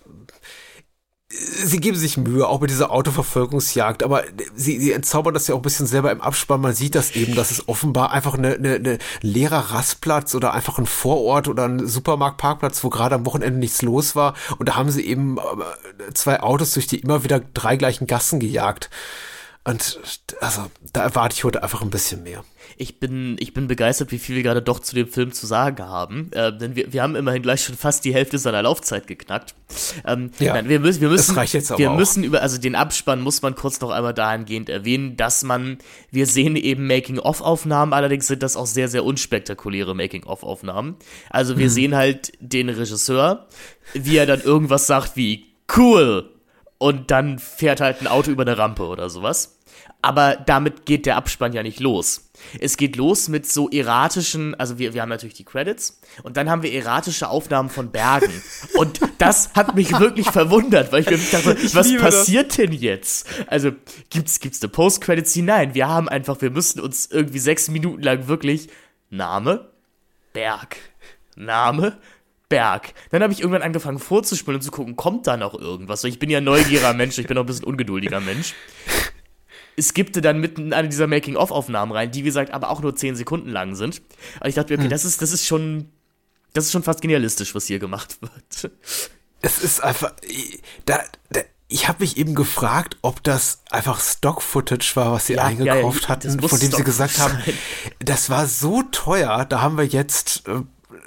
sie 1.33 1.79
geben 1.79 1.97
sich 1.97 2.17
Mühe, 2.17 2.47
auch 2.47 2.61
mit 2.61 2.71
dieser 2.71 2.91
Autoverfolgungsjagd, 2.91 4.03
aber 4.03 4.25
sie, 4.57 4.81
sie 4.81 4.93
entzaubern 4.93 5.33
das 5.33 5.47
ja 5.47 5.55
auch 5.55 5.61
ein 5.61 5.63
bisschen 5.63 5.87
selber 5.87 6.11
im 6.11 6.21
Abspann. 6.21 6.61
Man 6.61 6.75
sieht 6.75 6.97
das 6.97 7.13
eben, 7.13 7.37
dass 7.37 7.53
es 7.53 7.69
offenbar 7.69 8.11
einfach 8.11 8.35
eine, 8.35 8.55
eine, 8.55 8.75
eine 8.75 8.99
leerer 9.21 9.73
Rastplatz 9.73 10.35
oder 10.35 10.53
einfach 10.53 10.79
ein 10.79 10.87
Vorort 10.87 11.47
oder 11.47 11.67
ein 11.67 11.87
Supermarktparkplatz, 11.87 12.83
wo 12.83 12.91
gerade 12.91 13.15
am 13.15 13.27
Wochenende 13.27 13.61
nichts 13.61 13.81
los 13.83 14.17
war. 14.17 14.35
Und 14.59 14.69
da 14.69 14.75
haben 14.75 14.91
sie 14.91 15.07
eben 15.07 15.39
äh, 15.39 16.13
zwei 16.15 16.41
Autos 16.41 16.73
durch 16.73 16.89
die 16.89 16.99
immer 16.99 17.23
wieder 17.23 17.41
drei 17.55 17.77
gleichen 17.77 18.09
Gassen 18.09 18.41
gejagt. 18.41 18.91
Und 19.63 20.01
also, 20.41 20.67
da 20.93 21.03
erwarte 21.03 21.37
ich 21.37 21.45
heute 21.45 21.63
einfach 21.63 21.83
ein 21.83 21.91
bisschen 21.91 22.25
mehr 22.25 22.43
ich 22.81 22.99
bin, 22.99 23.37
ich 23.39 23.53
bin 23.53 23.69
begeistert, 23.69 24.11
wie 24.11 24.19
viel 24.19 24.37
wir 24.37 24.43
gerade 24.43 24.63
doch 24.63 24.79
zu 24.79 24.95
dem 24.95 25.07
Film 25.07 25.33
zu 25.33 25.47
sagen 25.47 25.85
haben. 25.85 26.31
Äh, 26.33 26.57
denn 26.57 26.77
wir, 26.77 26.93
wir 26.95 27.03
haben 27.03 27.15
immerhin 27.15 27.43
gleich 27.43 27.63
schon 27.63 27.77
fast 27.77 28.07
die 28.07 28.15
Hälfte 28.15 28.39
seiner 28.39 28.63
Laufzeit 28.63 29.07
geknackt. 29.07 29.55
Ähm, 30.07 30.31
ja, 30.39 30.55
nein, 30.55 30.71
wir 30.71 30.81
müssen, 30.81 31.03
wir 31.03 31.11
müssen, 31.11 31.37
wir 31.37 31.91
müssen 31.91 32.25
über, 32.25 32.41
also 32.41 32.59
den 32.59 32.75
Abspann 32.75 33.21
muss 33.21 33.43
man 33.43 33.55
kurz 33.55 33.81
noch 33.83 33.91
einmal 33.91 34.15
dahingehend 34.15 34.71
erwähnen, 34.71 35.19
dass 35.19 35.43
man, 35.43 35.77
wir 36.11 36.27
sehen 36.27 36.57
eben 36.57 36.87
Making-of-Aufnahmen, 36.87 37.93
allerdings 37.93 38.27
sind 38.27 38.43
das 38.43 38.57
auch 38.57 38.67
sehr, 38.67 38.89
sehr 38.89 39.05
unspektakuläre 39.05 39.95
Making-of-Aufnahmen. 39.95 40.97
Also 41.29 41.59
wir 41.59 41.67
mhm. 41.67 41.71
sehen 41.71 41.95
halt 41.95 42.33
den 42.41 42.71
Regisseur, 42.71 43.47
wie 43.93 44.17
er 44.17 44.25
dann 44.25 44.41
irgendwas 44.41 44.87
sagt 44.87 45.17
wie 45.17 45.53
cool 45.77 46.31
und 46.79 47.11
dann 47.11 47.39
fährt 47.39 47.83
halt 47.83 48.01
ein 48.01 48.07
Auto 48.07 48.31
über 48.31 48.43
eine 48.43 48.57
Rampe 48.57 48.87
oder 48.87 49.11
sowas. 49.11 49.59
Aber 50.03 50.37
damit 50.37 50.87
geht 50.87 51.05
der 51.05 51.17
Abspann 51.17 51.53
ja 51.53 51.63
nicht 51.63 51.79
los. 51.79 52.30
Es 52.59 52.77
geht 52.77 52.97
los 52.97 53.29
mit 53.29 53.47
so 53.47 53.69
erratischen, 53.69 54.55
also 54.55 54.79
wir, 54.79 54.95
wir 54.95 55.03
haben 55.03 55.09
natürlich 55.09 55.35
die 55.35 55.45
Credits 55.45 56.01
und 56.23 56.37
dann 56.37 56.51
haben 56.51 56.63
wir 56.63 56.73
erratische 56.73 57.29
Aufnahmen 57.29 57.69
von 57.69 57.91
Bergen. 57.91 58.33
Und 58.75 59.01
das 59.19 59.53
hat 59.55 59.75
mich 59.75 59.99
wirklich 59.99 60.31
verwundert, 60.31 60.93
weil 60.93 61.03
ich 61.03 61.11
mir 61.11 61.19
dachte, 61.19 61.57
ich 61.63 61.75
was 61.75 61.95
passiert 61.97 62.51
das. 62.51 62.57
denn 62.57 62.73
jetzt? 62.73 63.27
Also 63.47 63.73
gibt's, 64.09 64.41
gibt's 64.41 64.63
eine 64.63 64.71
Post-Credits? 64.71 65.37
Nein, 65.37 65.75
wir 65.75 65.89
haben 65.89 66.09
einfach, 66.09 66.41
wir 66.41 66.51
müssten 66.51 66.81
uns 66.81 67.07
irgendwie 67.07 67.39
sechs 67.39 67.69
Minuten 67.69 68.03
lang 68.03 68.29
wirklich 68.29 68.69
Name, 69.11 69.71
Berg, 70.33 70.77
Name, 71.37 71.99
Berg. 72.49 72.95
Dann 73.11 73.23
habe 73.23 73.33
ich 73.33 73.41
irgendwann 73.41 73.63
angefangen 73.63 73.99
vorzuspielen 73.99 74.57
und 74.57 74.63
zu 74.63 74.71
gucken, 74.71 74.97
kommt 74.97 75.27
da 75.27 75.37
noch 75.37 75.55
irgendwas? 75.55 76.05
Ich 76.05 76.19
bin 76.19 76.31
ja 76.31 76.41
neugieriger 76.41 76.95
Mensch, 76.95 77.19
ich 77.19 77.27
bin 77.27 77.39
auch 77.39 77.43
ein 77.43 77.47
bisschen 77.47 77.65
ungeduldiger 77.65 78.21
Mensch 78.21 78.55
es 79.81 79.89
skippte 79.89 80.21
dann 80.21 80.39
mitten 80.39 80.73
eine 80.73 80.89
dieser 80.89 81.07
Making-of-Aufnahmen 81.07 81.93
rein, 81.93 82.11
die, 82.11 82.21
wie 82.21 82.25
gesagt, 82.25 82.53
aber 82.53 82.71
auch 82.71 82.83
nur 82.83 82.95
10 82.95 83.17
Sekunden 83.17 83.49
lang 83.49 83.75
sind. 83.75 84.03
Aber 84.39 84.49
ich 84.49 84.55
dachte 84.55 84.73
mir, 84.73 84.79
okay, 84.79 84.85
hm. 84.85 84.91
das 84.91 85.05
ist, 85.05 85.21
das 85.23 85.33
ist 85.33 85.47
schon, 85.47 85.89
das 86.53 86.67
ist 86.67 86.73
schon 86.73 86.83
fast 86.83 87.01
genialistisch, 87.01 87.55
was 87.55 87.67
hier 87.67 87.79
gemacht 87.79 88.19
wird. 88.21 88.73
Es 89.43 89.59
ist 89.63 89.83
einfach, 89.83 90.13
da, 90.85 91.01
da 91.31 91.41
ich 91.67 91.89
habe 91.89 92.01
mich 92.01 92.17
eben 92.17 92.35
gefragt, 92.35 92.99
ob 93.01 93.23
das 93.23 93.63
einfach 93.71 94.01
Stock-Footage 94.01 94.97
war, 94.97 95.13
was 95.13 95.27
sie 95.27 95.35
ja, 95.35 95.45
eingekauft 95.45 96.03
ja, 96.03 96.03
ja, 96.03 96.09
hatten, 96.09 96.49
von 96.49 96.59
dem 96.59 96.73
sie 96.73 96.85
gesagt 96.85 97.19
haben, 97.19 97.39
das 98.01 98.29
war 98.29 98.47
so 98.47 98.83
teuer, 98.83 99.47
da 99.47 99.63
haben 99.63 99.79
wir 99.79 99.87
jetzt 99.87 100.47
äh, 100.49 100.61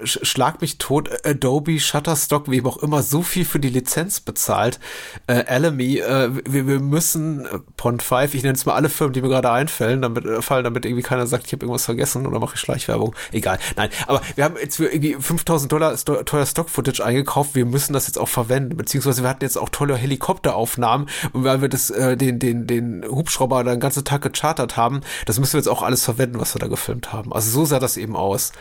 schlag 0.06 0.62
mich 0.62 0.78
tot, 0.78 1.10
Adobe, 1.26 1.80
Shutterstock, 1.80 2.50
wie 2.50 2.64
auch 2.64 2.78
immer, 2.78 3.04
so 3.04 3.22
viel 3.22 3.46
für 3.46 3.60
die 3.60 3.70
Lizenz 3.70 4.20
bezahlt. 4.20 4.80
Äh, 5.28 5.46
Alamy, 5.46 6.00
äh, 6.00 6.30
wir, 6.46 6.68
wir 6.68 6.80
müssen, 6.80 7.46
äh, 7.46 7.60
Pond 7.78 8.04
5, 8.04 8.34
ich 8.34 8.44
nenne 8.44 8.56
es 8.56 8.66
mal 8.66 8.76
alle 8.76 8.90
Firmen, 8.90 9.14
die 9.14 9.22
mir 9.22 9.30
gerade 9.30 9.52
einfällen, 9.52 10.02
damit, 10.02 10.26
äh, 10.26 10.42
fallen, 10.42 10.64
damit 10.64 10.86
irgendwie 10.86 11.04
keiner 11.04 11.28
sagt, 11.28 11.48
ich 11.48 11.54
habe 11.54 11.66
irgendwas 11.66 11.86
vergessen 11.86 12.26
oder 12.26 12.40
mache 12.40 12.56
ich 12.56 12.60
Schleichwerbung. 12.60 13.16
Egal, 13.32 13.60
nein. 13.76 13.90
Aber 14.08 14.22
wir 14.36 14.44
haben 14.44 14.56
jetzt 14.60 14.78
für 14.78 14.88
irgendwie 14.88 15.16
5000 15.20 15.72
Dollar 15.72 15.96
teuer 15.98 16.46
Stock-Footage 16.46 17.04
eingekauft, 17.04 17.56
wir 17.56 17.66
müssen 17.66 17.94
das 17.94 18.08
jetzt 18.08 18.18
auch 18.18 18.30
verwenden, 18.30 18.78
beziehungsweise 18.78 19.24
wir 19.24 19.30
hatten 19.30 19.44
jetzt 19.44 19.58
auch 19.58 19.70
tolle 19.70 19.96
Helikopteraufnahmen 19.96 21.08
und 21.34 21.44
weil 21.44 21.62
wir 21.62 21.70
das, 21.70 21.90
äh, 21.90 22.18
den, 22.18 22.40
den, 22.40 22.68
den 22.68 23.06
Hubschrauber 23.08 23.64
den 23.64 23.80
ganzen 23.80 24.04
Tag 24.04 24.22
gechartert 24.22 24.78
haben, 24.78 25.02
das 25.26 25.40
müssen 25.40 25.54
wir 25.54 25.60
jetzt 25.60 25.68
auch 25.68 25.82
alles 25.82 26.04
verwenden, 26.04 26.40
was 26.40 26.56
wir 26.56 26.60
da 26.60 26.68
gefilmt 26.68 27.14
haben. 27.14 27.34
Also 27.34 27.52
so 27.52 27.66
sah 27.66 27.80
das 27.80 27.98
eben 27.98 28.16
aus. 28.16 28.52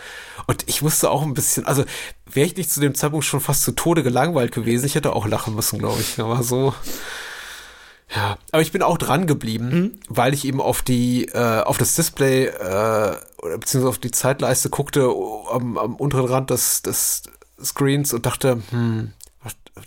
Und 0.47 0.65
ich 0.69 0.83
musste 0.83 1.11
auch 1.11 1.23
ein 1.23 1.32
bisschen, 1.35 1.67
also 1.67 1.85
wäre 2.31 2.47
ich 2.47 2.57
nicht 2.57 2.71
zu 2.71 2.81
dem 2.81 2.95
Zeitpunkt 2.95 3.25
schon 3.25 3.41
fast 3.41 3.63
zu 3.63 3.73
Tode 3.73 4.03
gelangweilt 4.03 4.53
gewesen, 4.53 4.87
ich 4.87 4.95
hätte 4.95 5.15
auch 5.15 5.27
lachen 5.27 5.55
müssen, 5.55 5.79
glaube 5.79 6.01
ich. 6.01 6.19
Aber 6.19 6.43
so, 6.43 6.75
Ja, 8.15 8.37
aber 8.51 8.63
ich 8.63 8.73
bin 8.73 8.83
auch 8.83 8.99
dran 8.99 9.27
geblieben, 9.27 9.71
mhm. 9.71 9.99
weil 10.09 10.35
ich 10.35 10.45
eben 10.45 10.61
auf 10.61 10.83
die, 10.83 11.27
äh, 11.27 11.63
auf 11.63 11.79
das 11.79 11.95
Display, 11.95 12.47
äh, 12.47 13.17
oder 13.39 13.59
beziehungsweise 13.59 13.89
auf 13.89 13.99
die 13.99 14.11
Zeitleiste 14.11 14.71
guckte 14.71 15.13
am, 15.51 15.79
am 15.79 15.97
unteren 15.97 16.27
Rand 16.27 16.51
des, 16.51 16.83
des 16.83 17.23
Screens 17.63 18.13
und 18.13 18.27
dachte, 18.27 18.63
hm, 18.71 19.13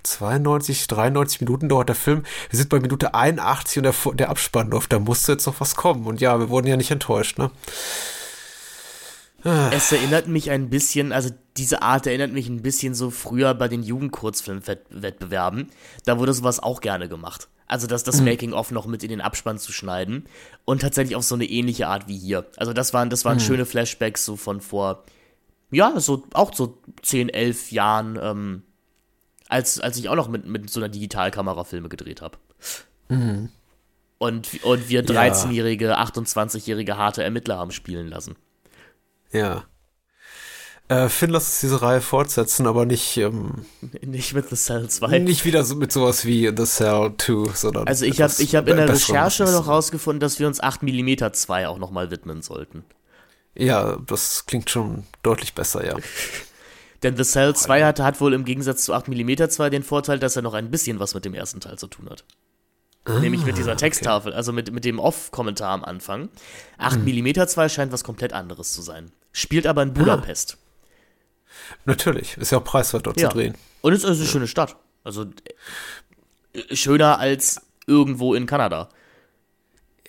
92, 0.02 0.88
93 0.88 1.42
Minuten 1.42 1.70
dauert 1.70 1.90
der 1.90 1.96
Film. 1.96 2.24
Wir 2.50 2.58
sind 2.58 2.70
bei 2.70 2.80
Minute 2.80 3.14
81 3.14 3.78
und 3.78 3.84
der, 3.84 3.94
der 4.16 4.30
Abspann 4.30 4.72
läuft. 4.72 4.92
Da 4.92 5.00
musste 5.00 5.34
jetzt 5.34 5.46
noch 5.46 5.60
was 5.60 5.76
kommen. 5.76 6.08
Und 6.08 6.22
ja, 6.22 6.40
wir 6.40 6.50
wurden 6.50 6.68
ja 6.68 6.76
nicht 6.76 6.90
enttäuscht, 6.90 7.38
ne? 7.38 7.52
Es 9.72 9.92
erinnert 9.92 10.28
mich 10.28 10.50
ein 10.50 10.70
bisschen, 10.70 11.12
also 11.12 11.30
diese 11.56 11.84
Art 11.84 12.08
erinnert 12.08 12.32
mich 12.32 12.50
ein 12.50 12.64
bisschen 12.64 12.96
so 12.96 13.12
früher 13.12 13.54
bei 13.54 13.68
den 13.68 13.84
Jugendkurzfilmwettbewerben. 13.84 15.68
Da 16.04 16.18
wurde 16.18 16.34
sowas 16.34 16.60
auch 16.60 16.82
gerne 16.82 17.08
gemacht. 17.08 17.48
Also 17.68 17.86
das, 17.86 18.04
das 18.04 18.20
mhm. 18.20 18.26
Making-of 18.26 18.72
noch 18.72 18.88
mit 18.88 19.04
in 19.04 19.10
den 19.10 19.22
Abspann 19.22 19.60
zu 19.60 19.72
schneiden. 19.72 20.26
Und 20.66 20.82
tatsächlich 20.82 21.16
auf 21.16 21.24
so 21.24 21.36
eine 21.36 21.46
ähnliche 21.46 21.88
Art 21.88 22.08
wie 22.08 22.18
hier. 22.18 22.48
Also 22.58 22.74
das 22.74 22.94
waren, 22.94 23.12
das 23.12 23.24
waren 23.24 23.38
mhm. 23.38 23.42
schöne 23.42 23.66
Flashbacks 23.66 24.26
so 24.26 24.36
von 24.36 24.62
vor, 24.62 25.04
ja, 25.70 26.00
so 26.00 26.24
auch 26.34 26.54
so 26.54 26.80
10, 27.04 27.30
11 27.30 27.72
Jahren, 27.72 28.20
ähm, 28.20 28.64
als, 29.48 29.80
als 29.80 29.98
ich 29.98 30.10
auch 30.10 30.16
noch 30.16 30.28
mit, 30.28 30.48
mit 30.48 30.72
so 30.72 30.80
einer 30.80 30.90
Digitalkamera 30.90 31.64
Filme 31.66 31.90
gedreht 31.90 32.22
habe. 32.22 32.38
Mhm. 33.10 33.50
Und, 34.18 34.64
und 34.64 34.90
wir 34.90 35.06
13-jährige, 35.06 36.00
28-jährige 36.00 36.98
harte 36.98 37.24
Ermittler 37.24 37.58
haben 37.58 37.72
spielen 37.72 38.08
lassen. 38.08 38.36
Ja. 39.36 39.66
Äh, 40.88 41.10
Finn, 41.10 41.32
lass 41.32 41.46
uns 41.46 41.60
diese 41.62 41.82
Reihe 41.82 42.00
fortsetzen, 42.00 42.68
aber 42.68 42.86
nicht. 42.86 43.18
Ähm, 43.18 43.66
nicht 44.02 44.34
mit 44.34 44.50
The 44.50 44.56
Cell 44.56 44.88
2. 44.88 45.20
Nicht 45.20 45.44
wieder 45.44 45.64
so 45.64 45.76
mit 45.76 45.92
sowas 45.92 46.26
wie 46.26 46.52
The 46.56 46.66
Cell 46.66 47.14
2, 47.18 47.54
sondern. 47.56 47.88
Also, 47.88 48.06
ich 48.06 48.22
habe 48.22 48.34
ich 48.38 48.56
hab 48.56 48.68
in 48.68 48.78
der 48.78 48.90
Recherche 48.90 49.46
noch 49.46 49.68
rausgefunden, 49.68 50.20
dass 50.20 50.40
wir 50.40 50.48
uns 50.48 50.62
8mm 50.62 51.34
2 51.34 51.68
auch 51.68 51.80
nochmal 51.80 52.12
widmen 52.12 52.42
sollten. 52.42 52.84
Ja, 53.56 53.98
das 54.06 54.46
klingt 54.46 54.70
schon 54.70 55.06
deutlich 55.24 55.54
besser, 55.54 55.86
ja. 55.86 55.96
Denn 57.04 57.18
The 57.18 57.24
Cell 57.24 57.56
2 57.56 57.84
hat, 57.84 58.00
hat 58.00 58.22
wohl 58.22 58.34
im 58.34 58.46
Gegensatz 58.46 58.86
zu 58.86 58.94
8mm 58.94 59.50
2 59.50 59.70
den 59.70 59.84
Vorteil, 59.84 60.20
dass 60.20 60.36
er 60.36 60.42
noch 60.42 60.54
ein 60.54 60.72
bisschen 60.72 61.00
was 61.00 61.14
mit 61.14 61.26
dem 61.26 61.34
ersten 61.34 61.60
Teil 61.60 61.78
zu 61.78 61.88
tun 61.88 62.10
hat. 62.10 62.24
Ah, 63.06 63.20
Nämlich 63.20 63.46
mit 63.46 63.58
dieser 63.58 63.78
Texttafel, 63.78 64.32
okay. 64.32 64.38
also 64.38 64.52
mit, 64.52 64.72
mit 64.72 64.84
dem 64.84 64.98
Off-Kommentar 64.98 65.72
am 65.72 65.84
Anfang. 65.84 66.30
8mm 66.80 67.42
hm. 67.42 67.48
2 67.48 67.70
scheint 67.70 67.92
was 67.92 68.04
komplett 68.04 68.34
anderes 68.34 68.74
zu 68.74 68.82
sein. 68.82 69.12
Spielt 69.36 69.68
aber 69.68 69.84
in 69.84 69.94
Budapest. 69.94 70.58
Ah. 70.58 71.76
Natürlich, 71.84 72.38
ist 72.38 72.54
ja 72.54 72.60
auch 72.60 72.64
preiswert 72.64 73.06
dort 73.06 73.20
ja. 73.20 73.30
zu 73.30 73.36
drehen. 73.36 73.54
Und 73.82 73.92
es 73.92 74.06
ist 74.06 74.10
eine 74.10 74.18
ja. 74.18 74.26
schöne 74.26 74.48
Stadt. 74.48 74.78
Also 75.04 75.26
äh, 76.54 76.74
schöner 76.74 77.20
als 77.20 77.62
irgendwo 77.86 78.34
in 78.34 78.46
Kanada. 78.46 78.88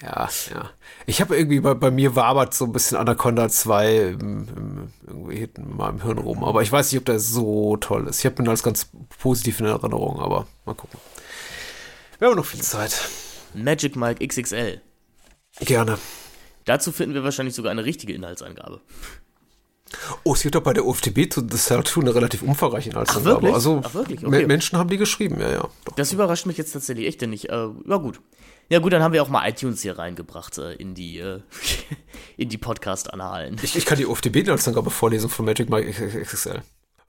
Ja, 0.00 0.28
ja. 0.54 0.70
Ich 1.06 1.20
habe 1.20 1.36
irgendwie 1.36 1.58
bei, 1.58 1.74
bei 1.74 1.90
mir 1.90 2.14
wabert 2.14 2.54
so 2.54 2.66
ein 2.66 2.72
bisschen 2.72 2.98
Anaconda 2.98 3.48
2 3.48 3.96
im, 3.96 4.20
im, 4.20 4.92
irgendwie 5.04 5.38
hinten 5.38 5.62
in 5.62 5.76
meinem 5.76 6.02
Hirn 6.02 6.18
rum. 6.18 6.44
Aber 6.44 6.62
ich 6.62 6.70
weiß 6.70 6.92
nicht, 6.92 7.00
ob 7.00 7.06
der 7.06 7.18
so 7.18 7.76
toll 7.78 8.06
ist. 8.06 8.20
Ich 8.20 8.26
habe 8.26 8.40
ihn 8.40 8.48
als 8.48 8.62
ganz 8.62 8.90
positiv 9.18 9.58
in 9.58 9.66
Erinnerung, 9.66 10.20
aber 10.20 10.46
mal 10.66 10.74
gucken. 10.76 11.00
Wir 12.20 12.28
haben 12.28 12.36
noch 12.36 12.46
viel 12.46 12.62
Zeit. 12.62 13.08
Magic 13.54 13.96
Mike 13.96 14.24
XXL. 14.24 14.80
Gerne. 15.62 15.98
Dazu 16.66 16.92
finden 16.92 17.14
wir 17.14 17.24
wahrscheinlich 17.24 17.54
sogar 17.54 17.70
eine 17.72 17.84
richtige 17.84 18.12
Inhaltsangabe. 18.12 18.80
Oh, 20.24 20.34
es 20.34 20.42
gibt 20.42 20.54
doch 20.54 20.62
bei 20.62 20.72
der 20.72 20.84
UFDB 20.84 21.30
zu 21.30 21.46
The 21.48 21.56
Cell 21.56 21.84
2 21.84 22.00
eine 22.00 22.14
relativ 22.14 22.42
umfangreiche 22.42 22.90
Inhaltsangabe. 22.90 23.30
Ach, 23.30 23.34
wirklich? 23.36 23.54
Also 23.54 23.80
Ach, 23.84 23.94
wirklich? 23.94 24.26
Okay. 24.26 24.46
Menschen 24.46 24.78
haben 24.78 24.90
die 24.90 24.96
geschrieben, 24.96 25.40
ja, 25.40 25.50
ja. 25.50 25.68
Doch. 25.84 25.94
Das 25.94 26.12
überrascht 26.12 26.44
mich 26.46 26.58
jetzt 26.58 26.72
tatsächlich 26.72 27.06
echt 27.06 27.22
nicht. 27.22 27.48
Äh, 27.48 27.68
ja, 27.86 27.96
gut. 27.96 28.20
Ja, 28.68 28.80
gut, 28.80 28.92
dann 28.92 29.02
haben 29.02 29.12
wir 29.12 29.22
auch 29.22 29.28
mal 29.28 29.48
iTunes 29.48 29.82
hier 29.82 29.96
reingebracht 29.96 30.58
äh, 30.58 30.74
in 30.74 30.94
die, 30.94 31.20
äh, 31.20 31.40
die 32.36 32.58
Podcast-Annalen. 32.58 33.58
Ich, 33.62 33.76
ich 33.76 33.86
kann 33.86 33.96
die 33.96 34.06
UFDB-Inhaltsangabe 34.06 34.90
vorlesen 34.90 35.30
von 35.30 35.44
Magic 35.44 35.70
Mike 35.70 35.92
XXL. 35.92 36.62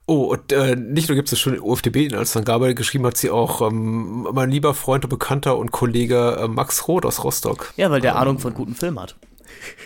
Oh, 0.06 0.32
und 0.32 0.52
äh, 0.52 0.76
nicht 0.76 1.08
nur 1.08 1.16
gibt 1.16 1.30
es 1.30 1.38
schon 1.38 1.58
UFDB-Inhaltsangabe, 1.58 2.74
geschrieben 2.74 3.04
hat 3.06 3.16
sie 3.16 3.28
auch 3.28 3.60
ähm, 3.60 4.28
mein 4.32 4.50
lieber 4.50 4.72
Freund 4.72 5.04
und 5.04 5.10
Bekannter 5.10 5.58
und 5.58 5.72
Kollege 5.72 6.38
äh, 6.40 6.48
Max 6.48 6.86
Roth 6.86 7.04
aus 7.04 7.24
Rostock. 7.24 7.74
Ja, 7.76 7.90
weil 7.90 8.00
der 8.00 8.12
ähm, 8.12 8.18
Ahnung 8.18 8.38
von 8.38 8.54
guten 8.54 8.74
Film 8.74 9.00
hat. 9.00 9.16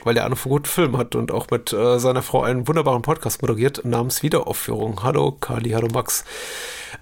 Weil 0.04 0.18
Ahnung 0.18 0.36
von 0.36 0.50
guten 0.50 0.66
Film 0.66 0.96
hat 0.98 1.14
und 1.14 1.30
auch 1.30 1.48
mit 1.50 1.72
äh, 1.72 1.98
seiner 1.98 2.22
Frau 2.22 2.42
einen 2.42 2.68
wunderbaren 2.68 3.02
Podcast 3.02 3.42
moderiert 3.42 3.84
namens 3.84 4.22
Wiederaufführung. 4.22 5.02
Hallo 5.02 5.32
Kali, 5.32 5.70
hallo 5.70 5.88
Max. 5.92 6.24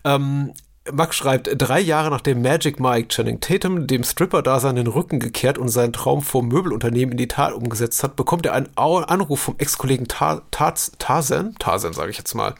Ähm, 0.04 0.52
Max 0.92 1.16
schreibt, 1.16 1.50
drei 1.52 1.80
Jahre 1.80 2.10
nachdem 2.10 2.42
Magic 2.42 2.80
Mike 2.80 3.08
Channing 3.08 3.40
Tatum 3.40 3.86
dem 3.86 4.02
Stripper-Dasein 4.02 4.76
den 4.76 4.86
Rücken 4.86 5.20
gekehrt 5.20 5.58
und 5.58 5.68
seinen 5.68 5.92
Traum 5.92 6.22
vom 6.22 6.48
Möbelunternehmen 6.48 7.12
in 7.12 7.18
die 7.18 7.28
Tat 7.28 7.52
umgesetzt 7.52 8.02
hat, 8.02 8.16
bekommt 8.16 8.46
er 8.46 8.54
einen 8.54 8.68
Anruf 8.76 9.40
vom 9.40 9.56
Ex-Kollegen 9.58 10.08
Tar 10.08 10.42
Tarzan, 10.50 11.54
Tarzan 11.58 11.92
sage 11.92 12.10
ich 12.10 12.18
jetzt 12.18 12.34
mal, 12.34 12.54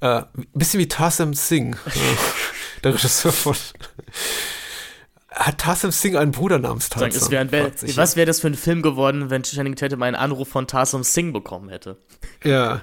äh, 0.00 0.22
bisschen 0.54 0.80
wie 0.80 0.88
Tarzan 0.88 1.34
Singh, 1.34 1.76
äh, 1.86 2.00
der 2.84 2.94
Regisseur 2.94 3.32
von 3.32 3.56
hat 5.38 5.58
Tarsem 5.58 5.92
Singh 5.92 6.18
einen 6.18 6.32
Bruder 6.32 6.58
namens 6.58 6.88
Tarzan? 6.88 7.30
Wär 7.30 7.40
ein, 7.40 7.52
was 7.96 8.16
wäre 8.16 8.26
das 8.26 8.40
für 8.40 8.48
ein 8.48 8.54
Film 8.54 8.82
geworden, 8.82 9.30
wenn 9.30 9.42
Channing 9.42 9.76
Tatum 9.76 10.02
einen 10.02 10.16
Anruf 10.16 10.48
von 10.48 10.66
Tarsem 10.66 11.04
Singh 11.04 11.32
bekommen 11.32 11.68
hätte? 11.68 11.96
Ja, 12.42 12.82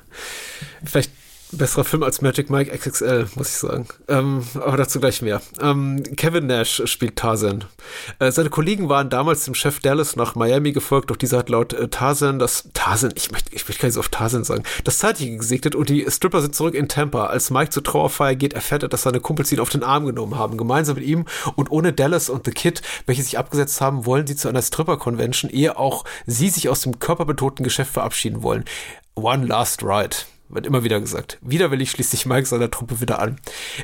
vielleicht 0.83 1.11
besserer 1.57 1.83
Film 1.83 2.03
als 2.03 2.21
Magic 2.21 2.49
Mike 2.49 2.75
XXL, 2.75 3.27
muss 3.35 3.49
ich 3.49 3.55
sagen. 3.55 3.87
Ähm, 4.07 4.43
aber 4.55 4.77
dazu 4.77 4.99
gleich 4.99 5.21
mehr. 5.21 5.41
Ähm, 5.61 6.03
Kevin 6.15 6.47
Nash 6.47 6.81
spielt 6.85 7.15
Tarzan. 7.15 7.65
Äh, 8.19 8.31
seine 8.31 8.49
Kollegen 8.49 8.89
waren 8.89 9.09
damals 9.09 9.45
dem 9.45 9.55
Chef 9.55 9.79
Dallas 9.79 10.15
nach 10.15 10.35
Miami 10.35 10.71
gefolgt, 10.71 11.11
doch 11.11 11.15
dieser 11.15 11.39
hat 11.39 11.49
laut 11.49 11.73
äh, 11.73 11.87
Tarzan 11.87 12.39
das 12.39 12.69
Tarzan, 12.73 13.13
ich 13.15 13.31
möchte, 13.31 13.53
ich 13.55 13.67
möchte 13.67 13.81
gar 13.81 13.87
nicht 13.87 13.95
so 13.95 13.99
auf 13.99 14.09
Tarzan 14.09 14.43
sagen, 14.43 14.63
das 14.83 14.97
Zeitige 14.97 15.37
gesegnet 15.37 15.75
und 15.75 15.89
die 15.89 16.05
Stripper 16.09 16.41
sind 16.41 16.55
zurück 16.55 16.75
in 16.75 16.87
Tampa. 16.87 17.27
Als 17.27 17.49
Mike 17.49 17.71
zur 17.71 17.83
Trauerfeier 17.83 18.35
geht, 18.35 18.53
erfährt 18.53 18.83
er, 18.83 18.89
dass 18.89 19.03
seine 19.03 19.19
Kumpels 19.19 19.51
ihn 19.51 19.59
auf 19.59 19.69
den 19.69 19.83
Arm 19.83 20.05
genommen 20.05 20.37
haben. 20.37 20.57
Gemeinsam 20.57 20.95
mit 20.95 21.05
ihm 21.05 21.25
und 21.55 21.71
ohne 21.71 21.93
Dallas 21.93 22.29
und 22.29 22.45
The 22.45 22.51
Kid, 22.51 22.81
welche 23.05 23.23
sich 23.23 23.37
abgesetzt 23.37 23.81
haben, 23.81 24.05
wollen 24.05 24.27
sie 24.27 24.35
zu 24.35 24.47
einer 24.47 24.61
Stripper-Convention, 24.61 25.51
ehe 25.51 25.77
auch 25.77 26.05
sie 26.25 26.49
sich 26.49 26.69
aus 26.69 26.81
dem 26.81 26.99
körperbetonten 26.99 27.63
Geschäft 27.63 27.93
verabschieden 27.93 28.43
wollen. 28.43 28.65
One 29.15 29.45
Last 29.45 29.83
Ride. 29.83 30.15
Wird 30.55 30.65
immer 30.65 30.83
wieder 30.83 30.99
gesagt. 30.99 31.37
Widerwillig 31.41 31.91
schließt 31.91 32.11
sich 32.11 32.25
Mike 32.25 32.45
seiner 32.45 32.71
Truppe 32.71 33.01
wieder 33.01 33.19
an. 33.19 33.39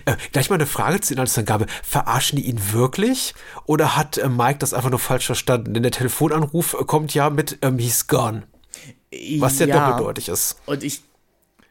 Äh, 0.06 0.16
gleich 0.32 0.50
mal 0.50 0.56
eine 0.56 0.66
Frage 0.66 1.02
zur 1.02 1.16
Inhaltsangabe. 1.16 1.66
Verarschen 1.84 2.38
die 2.38 2.46
ihn 2.46 2.60
wirklich? 2.72 3.36
Oder 3.66 3.96
hat 3.96 4.18
äh, 4.18 4.30
Mike 4.30 4.60
das 4.60 4.74
einfach 4.74 4.90
nur 4.90 5.00
falsch 5.00 5.26
verstanden? 5.26 5.74
Denn 5.74 5.84
der 5.84 5.92
Telefonanruf 5.92 6.76
kommt 6.88 7.14
ja 7.14 7.30
mit 7.30 7.60
ähm, 7.62 7.78
He's 7.78 8.08
gone. 8.08 8.44
Was 9.40 9.60
ja, 9.60 9.66
ja 9.68 9.90
doppeldeutig 9.90 10.30
ist. 10.30 10.58
Und 10.66 10.84
ich 10.84 11.02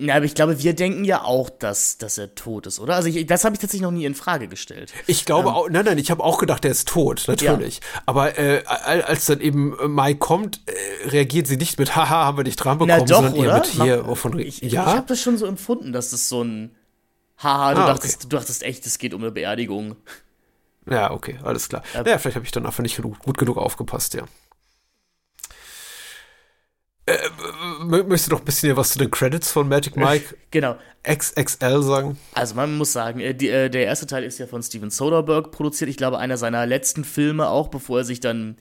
ja, 0.01 0.17
aber 0.17 0.25
ich 0.25 0.35
glaube, 0.35 0.63
wir 0.63 0.75
denken 0.75 1.05
ja 1.05 1.23
auch, 1.23 1.51
dass, 1.51 1.99
dass 1.99 2.17
er 2.17 2.35
tot 2.35 2.67
ist, 2.67 2.81
oder? 2.81 2.95
Also 2.95 3.09
ich, 3.09 3.27
das 3.27 3.45
habe 3.45 3.55
ich 3.55 3.61
tatsächlich 3.61 3.83
noch 3.83 3.91
nie 3.91 4.07
in 4.07 4.15
Frage 4.15 4.49
gestellt. 4.49 4.95
Ich 5.07 5.27
glaube 5.27 5.51
ähm, 5.51 5.55
auch, 5.55 5.69
nein, 5.69 5.85
nein, 5.85 5.99
ich 5.99 6.11
habe 6.11 6.25
auch 6.25 6.39
gedacht, 6.39 6.65
er 6.65 6.71
ist 6.71 6.89
tot, 6.89 7.25
natürlich. 7.29 7.77
Ja. 7.77 8.03
Aber 8.07 8.39
äh, 8.39 8.65
als 8.65 9.27
dann 9.27 9.41
eben 9.41 9.77
Mai 9.93 10.15
kommt, 10.15 10.63
äh, 10.65 11.09
reagiert 11.09 11.49
sie 11.49 11.59
nicht 11.59 11.79
mit, 11.79 11.97
haha, 11.97 12.25
haben 12.25 12.39
wir 12.39 12.45
dich 12.45 12.57
dran 12.57 12.79
bekommen, 12.79 12.97
Na 12.99 13.05
doch, 13.05 13.23
sondern 13.23 13.35
oder? 13.35 13.55
mit 13.59 13.67
hier, 13.67 14.07
wovon 14.07 14.39
ich, 14.39 14.63
ich, 14.63 14.73
ja? 14.73 14.89
ich 14.89 14.97
habe 14.97 15.07
das 15.07 15.21
schon 15.21 15.37
so 15.37 15.45
empfunden, 15.45 15.93
dass 15.93 16.11
das 16.11 16.31
so 16.31 16.43
ein, 16.43 16.75
haha, 17.37 17.75
du, 17.75 17.81
ah, 17.83 17.87
dachtest, 17.89 18.17
okay. 18.17 18.27
du 18.31 18.37
dachtest 18.37 18.63
echt, 18.63 18.87
es 18.87 18.97
geht 18.97 19.13
um 19.13 19.21
eine 19.21 19.31
Beerdigung. 19.31 19.97
Ja, 20.89 21.11
okay, 21.11 21.39
alles 21.43 21.69
klar. 21.69 21.83
Äh, 21.93 22.09
ja, 22.09 22.17
vielleicht 22.17 22.37
habe 22.37 22.47
ich 22.47 22.53
dann 22.53 22.65
einfach 22.65 22.83
nicht 22.83 22.97
gut, 23.03 23.19
gut 23.19 23.37
genug 23.37 23.59
aufgepasst, 23.59 24.15
ja. 24.15 24.23
Äh, 27.11 27.29
möchtest 27.85 28.27
du 28.27 28.31
doch 28.31 28.41
ein 28.41 28.45
bisschen 28.45 28.77
was 28.77 28.91
zu 28.91 28.99
den 28.99 29.11
Credits 29.11 29.51
von 29.51 29.69
Magic 29.69 29.97
Mike 29.97 30.37
genau. 30.51 30.77
XXL 31.03 31.83
sagen? 31.83 32.19
Also 32.35 32.55
man 32.55 32.77
muss 32.77 32.93
sagen, 32.93 33.21
äh, 33.21 33.35
die, 33.35 33.49
äh, 33.49 33.69
der 33.69 33.87
erste 33.87 34.07
Teil 34.07 34.23
ist 34.23 34.39
ja 34.39 34.47
von 34.47 34.63
Steven 34.63 34.91
Soderbergh 34.91 35.51
produziert. 35.51 35.91
Ich 35.91 35.97
glaube, 35.97 36.19
einer 36.19 36.37
seiner 36.37 36.67
letzten 36.67 37.05
Filme 37.05 37.49
auch, 37.49 37.69
bevor 37.69 37.99
er 37.99 38.05
sich 38.05 38.21
dann 38.21 38.57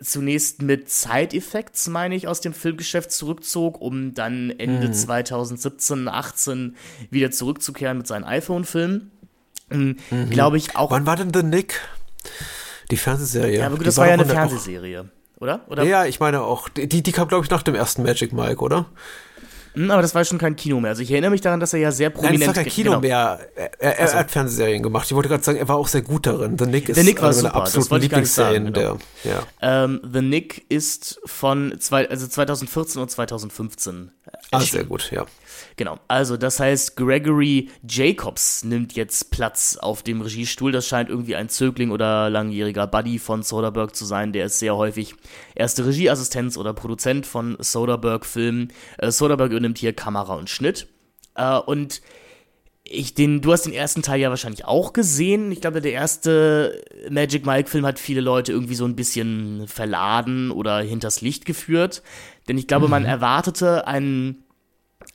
zunächst 0.00 0.62
mit 0.62 0.90
Side 0.90 1.36
Effects, 1.36 1.88
meine 1.88 2.14
ich, 2.14 2.28
aus 2.28 2.40
dem 2.40 2.52
Filmgeschäft 2.54 3.10
zurückzog, 3.10 3.80
um 3.80 4.14
dann 4.14 4.50
Ende 4.50 4.88
hm. 4.88 4.94
2017, 4.94 6.08
18 6.08 6.76
wieder 7.10 7.30
zurückzukehren 7.30 7.98
mit 7.98 8.06
seinen 8.06 8.24
iPhone-Filmen. 8.24 9.10
Mhm. 9.70 9.96
mhm. 10.10 10.30
Glaube 10.30 10.56
ich 10.56 10.76
auch. 10.76 10.90
Wann 10.90 11.06
war 11.06 11.16
denn 11.16 11.32
The 11.34 11.42
Nick? 11.42 11.80
Die 12.90 12.96
Fernsehserie. 12.96 13.58
Ja, 13.58 13.66
aber 13.66 13.76
gut, 13.76 13.86
das 13.86 13.96
war 13.96 14.06
ja 14.06 14.14
eine 14.14 14.26
Fernsehserie 14.26 15.10
oder? 15.38 15.60
oder? 15.68 15.82
Ja, 15.84 16.04
ich 16.06 16.20
meine 16.20 16.42
auch. 16.42 16.68
Die, 16.68 17.02
die 17.02 17.12
kam, 17.12 17.28
glaube 17.28 17.44
ich, 17.44 17.50
nach 17.50 17.62
dem 17.62 17.74
ersten 17.74 18.02
Magic 18.02 18.32
Mike, 18.32 18.62
oder? 18.62 18.86
Hm, 19.76 19.90
aber 19.90 20.00
das 20.00 20.14
war 20.14 20.24
schon 20.24 20.38
kein 20.38 20.56
Kino 20.56 20.80
mehr. 20.80 20.90
Also 20.90 21.02
ich 21.02 21.10
erinnere 21.10 21.30
mich 21.30 21.42
daran, 21.42 21.60
dass 21.60 21.74
er 21.74 21.80
ja 21.80 21.92
sehr 21.92 22.08
prominent... 22.08 22.40
Nein, 22.40 22.48
das 22.48 22.56
war 22.56 22.62
kein 22.64 22.72
Kino 22.72 22.90
genau. 22.92 23.00
mehr. 23.02 23.40
Er, 23.54 23.80
er, 23.80 23.98
er 23.98 24.18
hat 24.20 24.30
Fernsehserien 24.30 24.82
gemacht. 24.82 25.06
Ich 25.06 25.14
wollte 25.14 25.28
gerade 25.28 25.44
sagen, 25.44 25.58
er 25.58 25.68
war 25.68 25.76
auch 25.76 25.88
sehr 25.88 26.00
gut 26.00 26.26
darin. 26.26 26.56
The 26.58 26.64
Nick 26.64 26.88
ist 26.88 26.96
The 26.96 27.04
Nick 27.04 27.20
war 27.20 27.34
super. 27.34 27.68
Das 27.72 27.90
wollte 27.90 28.06
ich 28.06 28.10
gar 28.10 28.20
nicht 28.20 28.32
sagen. 28.32 28.72
Genau. 28.72 28.96
Der, 29.22 29.32
ja. 29.60 29.84
ähm, 29.84 30.00
The 30.10 30.22
Nick 30.22 30.64
ist 30.70 31.20
von 31.26 31.78
zwei, 31.78 32.08
also 32.08 32.26
2014 32.26 33.02
und 33.02 33.10
2015. 33.10 34.12
Ah, 34.50 34.60
sehr 34.60 34.84
gut, 34.84 35.10
ja. 35.10 35.26
Genau, 35.76 35.98
also 36.08 36.38
das 36.38 36.58
heißt, 36.58 36.96
Gregory 36.96 37.68
Jacobs 37.86 38.64
nimmt 38.64 38.94
jetzt 38.94 39.30
Platz 39.30 39.76
auf 39.76 40.02
dem 40.02 40.22
Regiestuhl. 40.22 40.72
Das 40.72 40.86
scheint 40.86 41.10
irgendwie 41.10 41.36
ein 41.36 41.50
Zögling 41.50 41.90
oder 41.90 42.30
langjähriger 42.30 42.86
Buddy 42.86 43.18
von 43.18 43.42
Soderbergh 43.42 43.92
zu 43.92 44.06
sein. 44.06 44.32
Der 44.32 44.46
ist 44.46 44.58
sehr 44.58 44.74
häufig 44.74 45.14
erste 45.54 45.84
Regieassistenz 45.84 46.56
oder 46.56 46.72
Produzent 46.72 47.26
von 47.26 47.58
Soderbergh-Filmen. 47.60 48.72
Äh, 48.96 49.10
Soderbergh 49.10 49.52
übernimmt 49.52 49.76
hier 49.76 49.92
Kamera 49.92 50.34
und 50.36 50.48
Schnitt. 50.48 50.88
Äh, 51.34 51.58
und 51.58 52.00
ich 52.88 53.12
den, 53.12 53.42
du 53.42 53.52
hast 53.52 53.66
den 53.66 53.74
ersten 53.74 54.00
Teil 54.00 54.20
ja 54.20 54.30
wahrscheinlich 54.30 54.64
auch 54.64 54.94
gesehen. 54.94 55.52
Ich 55.52 55.60
glaube, 55.60 55.82
der 55.82 55.92
erste 55.92 56.82
Magic 57.10 57.44
Mike-Film 57.44 57.84
hat 57.84 57.98
viele 57.98 58.22
Leute 58.22 58.52
irgendwie 58.52 58.76
so 58.76 58.86
ein 58.86 58.96
bisschen 58.96 59.68
verladen 59.68 60.50
oder 60.50 60.78
hinters 60.78 61.20
Licht 61.20 61.44
geführt. 61.44 62.02
Denn 62.48 62.56
ich 62.56 62.66
glaube, 62.66 62.86
mhm. 62.86 62.92
man 62.92 63.04
erwartete 63.04 63.86
einen 63.86 64.45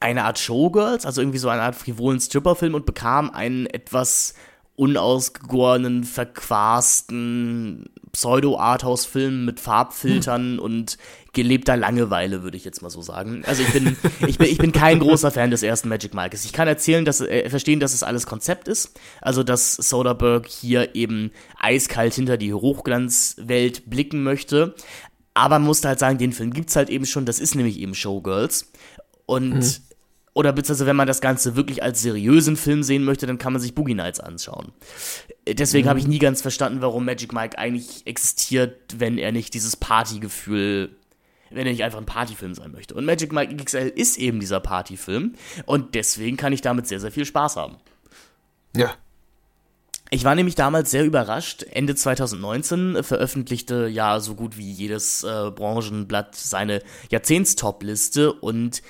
eine 0.01 0.23
Art 0.23 0.39
Showgirls, 0.39 1.05
also 1.05 1.21
irgendwie 1.21 1.37
so 1.37 1.49
eine 1.49 1.61
Art 1.61 1.75
frivolen 1.75 2.19
Stripperfilm 2.19 2.73
und 2.73 2.85
bekam 2.85 3.29
einen 3.29 3.67
etwas 3.67 4.33
unausgegorenen, 4.75 6.03
verquasten 6.03 7.85
Pseudo-Arthouse-Film 8.13 9.45
mit 9.45 9.59
Farbfiltern 9.59 10.53
hm. 10.53 10.59
und 10.59 10.97
gelebter 11.33 11.77
Langeweile, 11.77 12.43
würde 12.43 12.57
ich 12.57 12.65
jetzt 12.65 12.81
mal 12.81 12.89
so 12.89 13.01
sagen. 13.01 13.43
Also 13.45 13.61
ich 13.61 13.71
bin, 13.71 13.95
ich 14.27 14.37
bin, 14.37 14.47
ich 14.47 14.57
bin 14.57 14.71
kein 14.71 14.99
großer 14.99 15.31
Fan 15.31 15.51
des 15.51 15.63
ersten 15.63 15.87
Magic 15.87 16.13
Mikes. 16.13 16.45
Ich 16.45 16.51
kann 16.51 16.67
erzählen, 16.67 17.05
dass, 17.05 17.21
äh, 17.21 17.49
verstehen, 17.49 17.79
dass 17.79 17.93
es 17.93 18.03
alles 18.03 18.25
Konzept 18.25 18.67
ist. 18.67 18.99
Also, 19.21 19.43
dass 19.43 19.75
Soderbergh 19.75 20.49
hier 20.49 20.95
eben 20.95 21.31
eiskalt 21.59 22.13
hinter 22.15 22.37
die 22.37 22.53
Hochglanzwelt 22.53 23.89
blicken 23.89 24.23
möchte. 24.23 24.75
Aber 25.33 25.59
man 25.59 25.67
musste 25.67 25.87
halt 25.87 25.99
sagen, 25.99 26.17
den 26.17 26.33
Film 26.33 26.51
gibt's 26.51 26.75
halt 26.75 26.89
eben 26.89 27.05
schon. 27.05 27.25
Das 27.25 27.39
ist 27.39 27.55
nämlich 27.55 27.79
eben 27.79 27.93
Showgirls. 27.93 28.71
Und 29.25 29.53
mhm. 29.53 29.90
Oder 30.33 30.53
beziehungsweise 30.53 30.85
wenn 30.85 30.95
man 30.95 31.07
das 31.07 31.21
Ganze 31.21 31.55
wirklich 31.55 31.83
als 31.83 32.01
seriösen 32.01 32.55
Film 32.55 32.83
sehen 32.83 33.03
möchte, 33.03 33.27
dann 33.27 33.37
kann 33.37 33.53
man 33.53 33.61
sich 33.61 33.75
Boogie 33.75 33.95
Nights 33.95 34.19
anschauen. 34.19 34.71
Deswegen 35.47 35.85
mhm. 35.85 35.89
habe 35.89 35.99
ich 35.99 36.07
nie 36.07 36.19
ganz 36.19 36.41
verstanden, 36.41 36.81
warum 36.81 37.05
Magic 37.05 37.33
Mike 37.33 37.57
eigentlich 37.57 38.07
existiert, 38.07 38.95
wenn 38.97 39.17
er 39.17 39.31
nicht 39.31 39.53
dieses 39.53 39.75
Partygefühl 39.75 40.95
wenn 41.51 41.65
er 41.65 41.71
nicht 41.71 41.83
einfach 41.83 41.99
ein 41.99 42.05
Partyfilm 42.05 42.53
sein 42.53 42.71
möchte. 42.71 42.93
Und 42.95 43.05
Magic 43.05 43.31
Mike 43.31 43.55
XL 43.55 43.91
ist 43.93 44.17
eben 44.17 44.39
dieser 44.39 44.59
Partyfilm 44.59 45.35
und 45.65 45.95
deswegen 45.95 46.37
kann 46.37 46.53
ich 46.53 46.61
damit 46.61 46.87
sehr, 46.87 46.99
sehr 46.99 47.11
viel 47.11 47.25
Spaß 47.25 47.57
haben. 47.57 47.77
Ja. 48.75 48.95
Ich 50.13 50.25
war 50.25 50.35
nämlich 50.35 50.55
damals 50.55 50.91
sehr 50.91 51.05
überrascht. 51.05 51.63
Ende 51.71 51.95
2019 51.95 53.01
veröffentlichte 53.01 53.87
ja 53.87 54.19
so 54.19 54.35
gut 54.35 54.57
wie 54.57 54.69
jedes 54.69 55.23
äh, 55.23 55.51
Branchenblatt 55.51 56.35
seine 56.35 56.81
Jahrzehnts-Top-Liste 57.09 58.33
und 58.33 58.81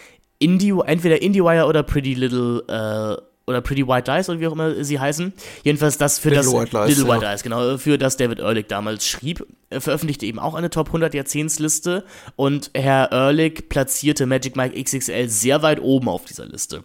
Indie, 0.42 0.74
entweder 0.86 1.22
IndieWire 1.22 1.68
oder 1.68 1.84
Pretty 1.84 2.14
Little 2.14 2.64
äh, 2.68 3.22
oder 3.48 3.62
Pretty 3.62 3.88
White 3.88 4.12
Dice 4.12 4.30
oder 4.30 4.40
wie 4.40 4.48
auch 4.48 4.54
immer 4.54 4.84
sie 4.84 5.00
heißen. 5.00 5.34
Jedenfalls 5.64 5.98
das 5.98 6.20
für 6.20 6.30
Little 6.30 6.44
das 6.44 6.54
White 6.54 6.78
Lies, 6.78 6.98
Little 6.98 7.14
White 7.14 7.26
Dice, 7.26 7.44
genau, 7.44 7.78
für 7.78 7.98
das 7.98 8.18
David 8.18 8.40
Ehrlich 8.40 8.68
damals 8.68 9.06
schrieb, 9.08 9.46
er 9.70 9.82
veröffentlichte 9.82 10.26
eben 10.26 10.40
auch 10.40 10.54
eine 10.54 10.70
Top 10.70 10.88
100 10.88 11.14
Jahrzehntsliste 11.14 12.04
und 12.36 12.72
Herr 12.74 13.12
Ehrlich 13.12 13.70
platzierte 13.70 14.26
Magic 14.26 14.56
Mike 14.56 14.82
XXL 14.82 15.30
sehr 15.30 15.62
weit 15.62 15.82
oben 15.82 16.10
auf 16.10 16.26
dieser 16.26 16.46
Liste. 16.46 16.84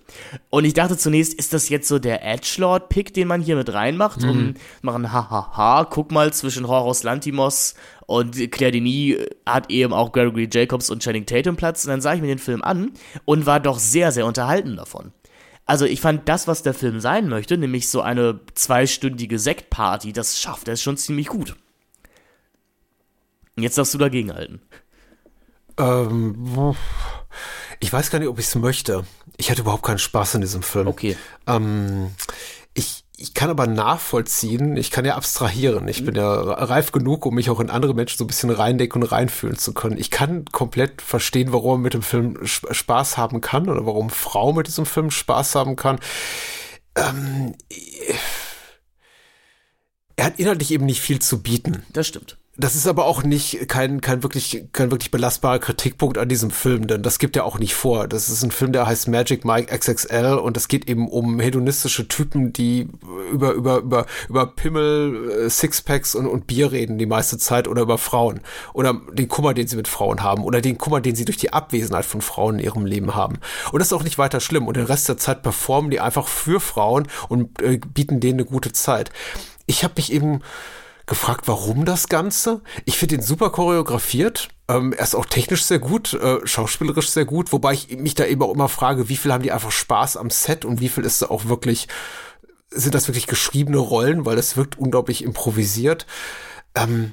Und 0.51 0.65
ich 0.65 0.75
dachte 0.75 0.97
zunächst, 0.97 1.35
ist 1.35 1.53
das 1.53 1.69
jetzt 1.69 1.89
so 1.89 1.99
der 1.99 2.25
Edgelord 2.25 2.89
Pick, 2.89 3.13
den 3.13 3.29
man 3.29 3.41
hier 3.41 3.57
mit 3.57 3.73
reinmacht, 3.73 4.23
mhm. 4.23 4.31
um 4.31 4.55
machen 4.83 5.13
hahaha, 5.13 5.85
guck 5.85 6.13
mal 6.13 6.33
zwischen 6.33 6.69
Horus 6.69 7.03
Lantimos 7.03 7.75
und 8.07 8.51
Claire 8.53 8.73
Denis 8.73 9.19
hat 9.45 9.71
eben 9.71 9.93
auch 9.93 10.13
Gregory 10.13 10.49
Jacobs 10.51 10.91
und 10.91 11.03
Channing 11.03 11.27
Tatum 11.27 11.57
Platz. 11.57 11.85
Und 11.85 11.91
dann 11.91 12.01
sah 12.01 12.15
ich 12.15 12.21
mir 12.21 12.29
den 12.29 12.39
Film 12.39 12.63
an 12.63 12.93
und 13.25 13.47
war 13.47 13.61
doch 13.61 13.79
sehr, 13.79 14.13
sehr 14.13 14.27
unterhalten 14.27 14.77
davon. 14.77 15.13
Also 15.67 15.85
ich 15.85 16.01
fand 16.01 16.29
das, 16.29 16.47
was 16.47 16.63
der 16.63 16.75
Film 16.75 17.01
sein 17.01 17.29
möchte, 17.29 17.59
nämlich 17.59 17.89
so 17.89 18.01
eine 18.01 18.39
zweistündige 18.55 19.39
Sektparty, 19.41 20.13
das 20.13 20.41
schafft 20.41 20.69
er 20.69 20.77
schon 20.77 20.97
ziemlich 20.97 21.27
gut. 21.27 21.57
Jetzt 23.57 23.77
darfst 23.77 23.93
du 23.93 23.99
dagegenhalten. 23.99 24.61
Ähm, 25.77 26.77
ich 27.81 27.93
weiß 27.93 28.11
gar 28.11 28.21
nicht, 28.21 28.29
ob 28.29 28.39
ich 28.39 28.47
es 28.47 28.55
möchte. 28.55 29.05
Ich 29.39 29.51
hatte 29.51 29.63
überhaupt 29.63 29.83
keinen 29.83 29.99
Spaß 29.99 30.37
in 30.37 30.43
diesem 30.43 30.63
Film. 30.63 30.87
Okay. 30.87 31.17
Ähm, 31.49 32.11
ich, 32.75 33.05
ich 33.19 33.33
kann 33.33 33.49
aber 33.49 33.67
nachvollziehen, 33.67 34.77
ich 34.77 34.91
kann 34.91 35.07
ja 35.07 35.17
abstrahieren. 35.17 35.89
Ich 35.89 36.05
bin 36.05 36.15
ja 36.15 36.35
reif 36.35 36.93
genug, 36.93 37.25
um 37.25 37.35
mich 37.35 37.49
auch 37.49 37.61
in 37.61 37.71
andere 37.71 37.95
Menschen 37.95 38.19
so 38.19 38.25
ein 38.25 38.27
bisschen 38.27 38.51
reindecken 38.51 39.03
und 39.03 39.09
reinfühlen 39.11 39.57
zu 39.57 39.73
können. 39.73 39.97
Ich 39.97 40.11
kann 40.11 40.45
komplett 40.47 41.01
verstehen, 41.01 41.53
warum 41.53 41.73
man 41.73 41.83
mit 41.83 41.95
dem 41.95 42.03
Film 42.03 42.39
Spaß 42.45 43.17
haben 43.17 43.41
kann 43.41 43.71
oder 43.71 43.87
warum 43.87 44.11
Frau 44.11 44.53
mit 44.53 44.67
diesem 44.67 44.85
Film 44.85 45.11
Spaß 45.11 45.55
haben 45.55 45.77
kann. 45.77 45.99
Ähm, 46.95 47.55
er 50.17 50.27
hat 50.27 50.39
inhaltlich 50.39 50.71
eben 50.71 50.85
nicht 50.85 51.01
viel 51.01 51.21
zu 51.21 51.43
bieten. 51.43 51.85
Das 51.93 52.07
stimmt 52.07 52.37
das 52.59 52.75
ist 52.75 52.87
aber 52.87 53.05
auch 53.05 53.23
nicht 53.23 53.69
kein, 53.69 54.01
kein 54.01 54.23
wirklich, 54.23 54.65
kein 54.73 54.91
wirklich 54.91 55.11
belastbarer 55.11 55.59
Kritikpunkt 55.59 56.17
an 56.17 56.29
diesem 56.29 56.51
Film, 56.51 56.87
denn 56.87 57.03
das 57.03 57.19
gibt 57.19 57.37
er 57.37 57.45
auch 57.45 57.59
nicht 57.59 57.75
vor. 57.75 58.09
Das 58.09 58.31
ist 58.31 58.43
ein 58.43 58.51
Film, 58.51 58.73
der 58.73 58.87
heißt 58.87 59.09
Magic 59.09 59.45
Mike 59.45 59.77
XXL 59.77 60.35
und 60.35 60.57
es 60.57 60.69
geht 60.69 60.89
eben 60.89 61.09
um 61.09 61.39
hedonistische 61.39 62.09
Typen, 62.09 62.55
die 62.55 62.89
über, 63.31 63.53
über, 63.53 63.79
über, 63.79 64.07
über 64.29 64.47
Pimmel, 64.47 65.47
äh, 65.47 65.51
Sixpacks 65.51 66.15
und, 66.15 66.27
und 66.27 66.47
Bier 66.47 66.73
reden 66.73 66.97
die 66.97 67.07
meiste 67.07 67.37
Zeit 67.37 67.69
oder 67.69 67.83
über 67.83 67.99
Frauen 67.99 68.41
oder 68.73 68.95
den 69.13 69.29
Kummer, 69.29 69.53
den 69.53 69.69
sie 69.69 69.77
mit 69.77 69.89
Frauen 69.89 70.23
haben 70.23 70.43
oder 70.43 70.63
den 70.63 70.79
Kummer, 70.79 71.03
den 71.03 71.15
sie 71.15 71.27
durch 71.27 71.39
die 71.39 71.53
Abwesenheit 71.53 72.07
von 72.07 72.23
Frauen 72.23 72.59
in 72.59 72.65
ihrem 72.65 72.87
Leben 72.87 73.15
haben. 73.15 73.39
Und 73.71 73.81
das 73.81 73.89
ist 73.89 73.93
auch 73.93 74.03
nicht 74.05 74.19
weiter 74.19 74.41
schlimm 74.41 74.67
und 74.67 74.79
den 74.79 74.87
Rest 74.87 75.09
der 75.09 75.19
Zeit 75.19 75.43
performen 75.43 75.91
die 75.91 76.01
einfach 76.01 76.27
für 76.27 76.61
Frauen 76.61 77.07
und 77.29 77.61
äh, 77.61 77.79
bieten 77.79 78.21
denen 78.21 78.41
eine 78.41 78.49
gute 78.49 78.73
Zeit. 78.73 79.11
Ich 79.67 79.85
habe 79.85 79.95
mich 79.97 80.13
eben 80.13 80.41
gefragt, 81.07 81.47
warum 81.47 81.85
das 81.85 82.09
Ganze. 82.09 82.63
Ich 82.85 82.99
finde 82.99 83.17
ihn 83.17 83.23
super 83.23 83.51
choreografiert. 83.51 84.49
Ähm, 84.69 84.93
er 84.93 85.05
ist 85.05 85.15
auch 85.15 85.27
technisch 85.27 85.65
sehr 85.65 85.79
gut, 85.79 86.15
äh, 86.15 86.45
schauspielerisch 86.45 87.11
sehr 87.11 87.25
gut, 87.25 87.53
wobei 87.53 87.75
ich 87.75 87.97
mich 87.97 88.15
da 88.15 88.25
eben 88.27 88.43
auch 88.43 88.53
immer 88.53 88.69
frage, 88.69 89.09
wie 89.09 89.17
viel 89.17 89.33
haben 89.33 89.43
die 89.43 89.53
einfach 89.53 89.71
Spaß 89.71 90.17
am 90.17 90.31
Set 90.31 90.65
und 90.65 90.81
wie 90.81 90.89
viel 90.89 91.05
ist 91.05 91.23
da 91.23 91.27
auch 91.27 91.45
wirklich, 91.45 91.87
sind 92.71 92.95
das 92.95 93.07
wirklich 93.07 93.29
geschriebene 93.29 93.79
Rollen, 93.79 94.27
weil 94.27 94.35
das 94.35 94.57
wirkt 94.57 94.79
unglaublich 94.79 95.23
improvisiert. 95.23 96.07
Ähm, 96.75 97.13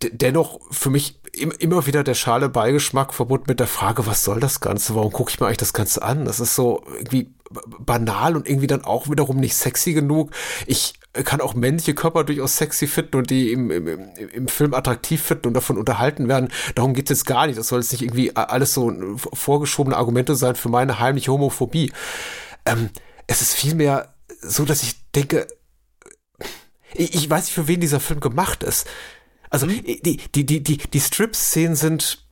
dennoch 0.00 0.60
für 0.70 0.88
mich 0.88 1.20
immer 1.58 1.86
wieder 1.86 2.02
der 2.02 2.14
schale 2.14 2.48
Beigeschmack 2.48 3.12
verbunden 3.12 3.44
mit 3.48 3.60
der 3.60 3.66
Frage, 3.66 4.06
was 4.06 4.24
soll 4.24 4.40
das 4.40 4.60
Ganze? 4.60 4.94
Warum 4.94 5.12
gucke 5.12 5.30
ich 5.30 5.38
mir 5.38 5.46
eigentlich 5.46 5.58
das 5.58 5.74
Ganze 5.74 6.02
an? 6.02 6.24
Das 6.24 6.40
ist 6.40 6.54
so 6.54 6.82
irgendwie 6.94 7.34
banal 7.80 8.36
und 8.36 8.48
irgendwie 8.48 8.66
dann 8.66 8.84
auch 8.84 9.10
wiederum 9.10 9.36
nicht 9.36 9.54
sexy 9.54 9.92
genug. 9.92 10.30
Ich 10.66 10.94
kann 11.12 11.40
auch 11.40 11.54
männliche 11.54 11.94
Körper 11.94 12.24
durchaus 12.24 12.56
sexy 12.56 12.86
finden 12.86 13.16
und 13.16 13.30
die 13.30 13.52
im, 13.52 13.70
im, 13.70 13.88
im 13.88 14.48
Film 14.48 14.74
attraktiv 14.74 15.20
finden 15.20 15.48
und 15.48 15.54
davon 15.54 15.76
unterhalten 15.76 16.28
werden. 16.28 16.50
Darum 16.76 16.94
geht 16.94 17.10
es 17.10 17.18
jetzt 17.18 17.26
gar 17.26 17.46
nicht. 17.46 17.58
Das 17.58 17.68
soll 17.68 17.80
jetzt 17.80 17.92
nicht 17.92 18.02
irgendwie 18.02 18.34
alles 18.36 18.74
so 18.74 18.92
vorgeschobene 19.32 19.96
Argumente 19.96 20.36
sein 20.36 20.54
für 20.54 20.68
meine 20.68 21.00
heimliche 21.00 21.32
Homophobie. 21.32 21.92
Ähm, 22.64 22.90
es 23.26 23.42
ist 23.42 23.54
vielmehr 23.54 24.14
so, 24.40 24.64
dass 24.64 24.82
ich 24.82 25.10
denke, 25.12 25.48
ich, 26.94 27.14
ich 27.14 27.28
weiß 27.28 27.44
nicht, 27.44 27.54
für 27.54 27.68
wen 27.68 27.80
dieser 27.80 28.00
Film 28.00 28.20
gemacht 28.20 28.62
ist. 28.62 28.86
Also 29.50 29.66
mhm. 29.66 29.82
die, 29.84 30.16
die, 30.34 30.46
die, 30.46 30.62
die, 30.62 30.76
die 30.76 31.00
Strip-Szenen 31.00 31.74
sind 31.74 32.24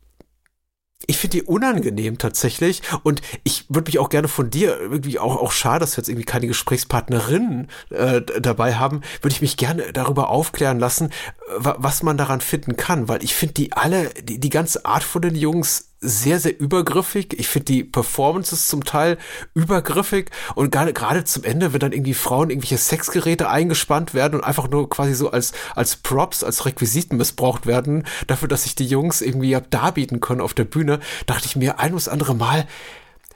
ich 1.06 1.18
finde 1.18 1.38
die 1.38 1.42
unangenehm 1.44 2.18
tatsächlich 2.18 2.82
und 3.04 3.22
ich 3.44 3.66
würde 3.68 3.88
mich 3.88 3.98
auch 3.98 4.08
gerne 4.08 4.28
von 4.28 4.50
dir 4.50 4.78
irgendwie 4.80 5.18
auch 5.18 5.36
auch 5.36 5.52
schade, 5.52 5.80
dass 5.80 5.96
wir 5.96 6.02
jetzt 6.02 6.08
irgendwie 6.08 6.24
keine 6.24 6.48
Gesprächspartnerin 6.48 7.68
äh, 7.90 8.20
dabei 8.40 8.74
haben, 8.74 9.02
würde 9.22 9.34
ich 9.34 9.40
mich 9.40 9.56
gerne 9.56 9.92
darüber 9.92 10.28
aufklären 10.28 10.78
lassen, 10.78 11.10
was 11.56 12.02
man 12.02 12.16
daran 12.16 12.40
finden 12.40 12.76
kann, 12.76 13.08
weil 13.08 13.22
ich 13.22 13.34
finde 13.34 13.54
die 13.54 13.72
alle 13.72 14.10
die, 14.22 14.40
die 14.40 14.50
ganze 14.50 14.84
Art 14.84 15.04
von 15.04 15.22
den 15.22 15.36
Jungs 15.36 15.88
sehr, 16.00 16.38
sehr 16.38 16.58
übergriffig. 16.58 17.38
Ich 17.38 17.48
finde 17.48 17.64
die 17.66 17.84
Performances 17.84 18.68
zum 18.68 18.84
Teil 18.84 19.18
übergriffig 19.54 20.30
und 20.54 20.70
gerade, 20.70 21.24
zum 21.24 21.44
Ende, 21.44 21.72
wenn 21.72 21.80
dann 21.80 21.92
irgendwie 21.92 22.14
Frauen 22.14 22.50
irgendwelche 22.50 22.78
Sexgeräte 22.78 23.48
eingespannt 23.48 24.14
werden 24.14 24.36
und 24.36 24.44
einfach 24.44 24.68
nur 24.68 24.88
quasi 24.88 25.14
so 25.14 25.30
als, 25.30 25.52
als 25.74 25.96
Props, 25.96 26.44
als 26.44 26.66
Requisiten 26.66 27.16
missbraucht 27.16 27.66
werden, 27.66 28.04
dafür, 28.26 28.48
dass 28.48 28.62
sich 28.62 28.74
die 28.74 28.86
Jungs 28.86 29.20
irgendwie 29.20 29.56
darbieten 29.70 30.20
können 30.20 30.40
auf 30.40 30.54
der 30.54 30.64
Bühne, 30.64 31.00
dachte 31.26 31.46
ich 31.46 31.56
mir 31.56 31.80
ein 31.80 31.94
oder 31.94 32.12
andere 32.12 32.34
Mal, 32.34 32.66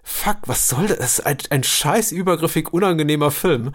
fuck, 0.02 0.38
was 0.46 0.68
soll 0.68 0.86
das? 0.88 0.98
Das 0.98 1.18
ist 1.18 1.26
ein, 1.26 1.38
ein 1.50 1.64
scheiß 1.64 2.12
übergriffig 2.12 2.72
unangenehmer 2.72 3.30
Film. 3.30 3.72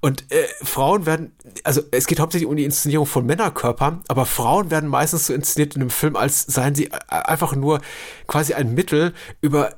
Und 0.00 0.30
äh, 0.32 0.46
Frauen 0.62 1.06
werden, 1.06 1.32
also 1.64 1.82
es 1.90 2.06
geht 2.06 2.20
hauptsächlich 2.20 2.48
um 2.48 2.56
die 2.56 2.64
Inszenierung 2.64 3.06
von 3.06 3.26
Männerkörpern, 3.26 4.02
aber 4.08 4.26
Frauen 4.26 4.70
werden 4.70 4.88
meistens 4.88 5.26
so 5.26 5.34
inszeniert 5.34 5.76
in 5.76 5.82
einem 5.82 5.90
Film, 5.90 6.16
als 6.16 6.42
seien 6.42 6.74
sie 6.74 6.90
einfach 7.08 7.54
nur 7.54 7.80
quasi 8.26 8.54
ein 8.54 8.74
Mittel 8.74 9.12
über 9.40 9.76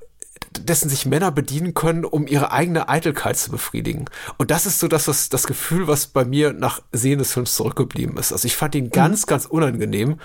dessen 0.57 0.88
sich 0.88 1.07
Männer 1.07 1.30
bedienen 1.30 1.74
können, 1.74 2.05
um 2.05 2.26
ihre 2.26 2.53
eigene 2.53 2.88
Eitelkeit 2.88 3.36
zu 3.36 3.51
befriedigen. 3.51 4.07
Und 4.38 4.51
das 4.51 4.66
ist 4.66 4.78
so 4.78 4.88
das, 4.88 5.09
was, 5.09 5.28
das 5.28 5.46
Gefühl, 5.46 5.88
was 5.88 6.07
bei 6.07 6.24
mir 6.24 6.53
nach 6.53 6.80
Sehen 6.92 7.18
des 7.18 7.32
Films 7.32 7.55
zurückgeblieben 7.55 8.16
ist. 8.16 8.32
Also 8.32 8.46
ich 8.46 8.57
fand 8.57 8.74
ihn 8.74 8.90
ganz, 8.90 9.22
mhm. 9.22 9.26
ganz 9.26 9.46
unangenehm. 9.46 10.18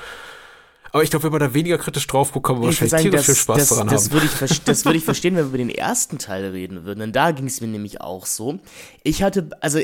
Aber 0.93 1.01
ich 1.03 1.09
glaube, 1.09 1.23
wenn 1.23 1.31
man 1.31 1.41
da 1.41 1.53
weniger 1.55 1.79
kritisch 1.79 2.05
drauf 2.05 2.31
guckt, 2.31 2.45
kann 2.45 2.55
man 2.57 2.65
wahrscheinlich 2.65 2.91
sagen, 2.91 3.03
tierisch 3.09 3.25
viel 3.25 3.35
Spaß 3.35 3.57
das, 3.57 3.69
daran 3.69 3.87
das 3.87 4.05
haben. 4.05 4.11
Würde 4.13 4.27
ich, 4.27 4.61
das 4.63 4.85
würde 4.85 4.97
ich 4.99 5.03
verstehen, 5.05 5.35
wenn 5.35 5.45
wir 5.45 5.49
über 5.49 5.57
den 5.57 5.71
ersten 5.71 6.19
Teil 6.19 6.45
reden 6.51 6.85
würden. 6.85 6.99
Denn 6.99 7.11
da 7.11 7.31
ging 7.31 7.47
es 7.47 7.61
mir 7.61 7.67
nämlich 7.67 7.99
auch 7.99 8.27
so. 8.27 8.59
Ich 9.01 9.23
hatte, 9.23 9.49
also 9.59 9.79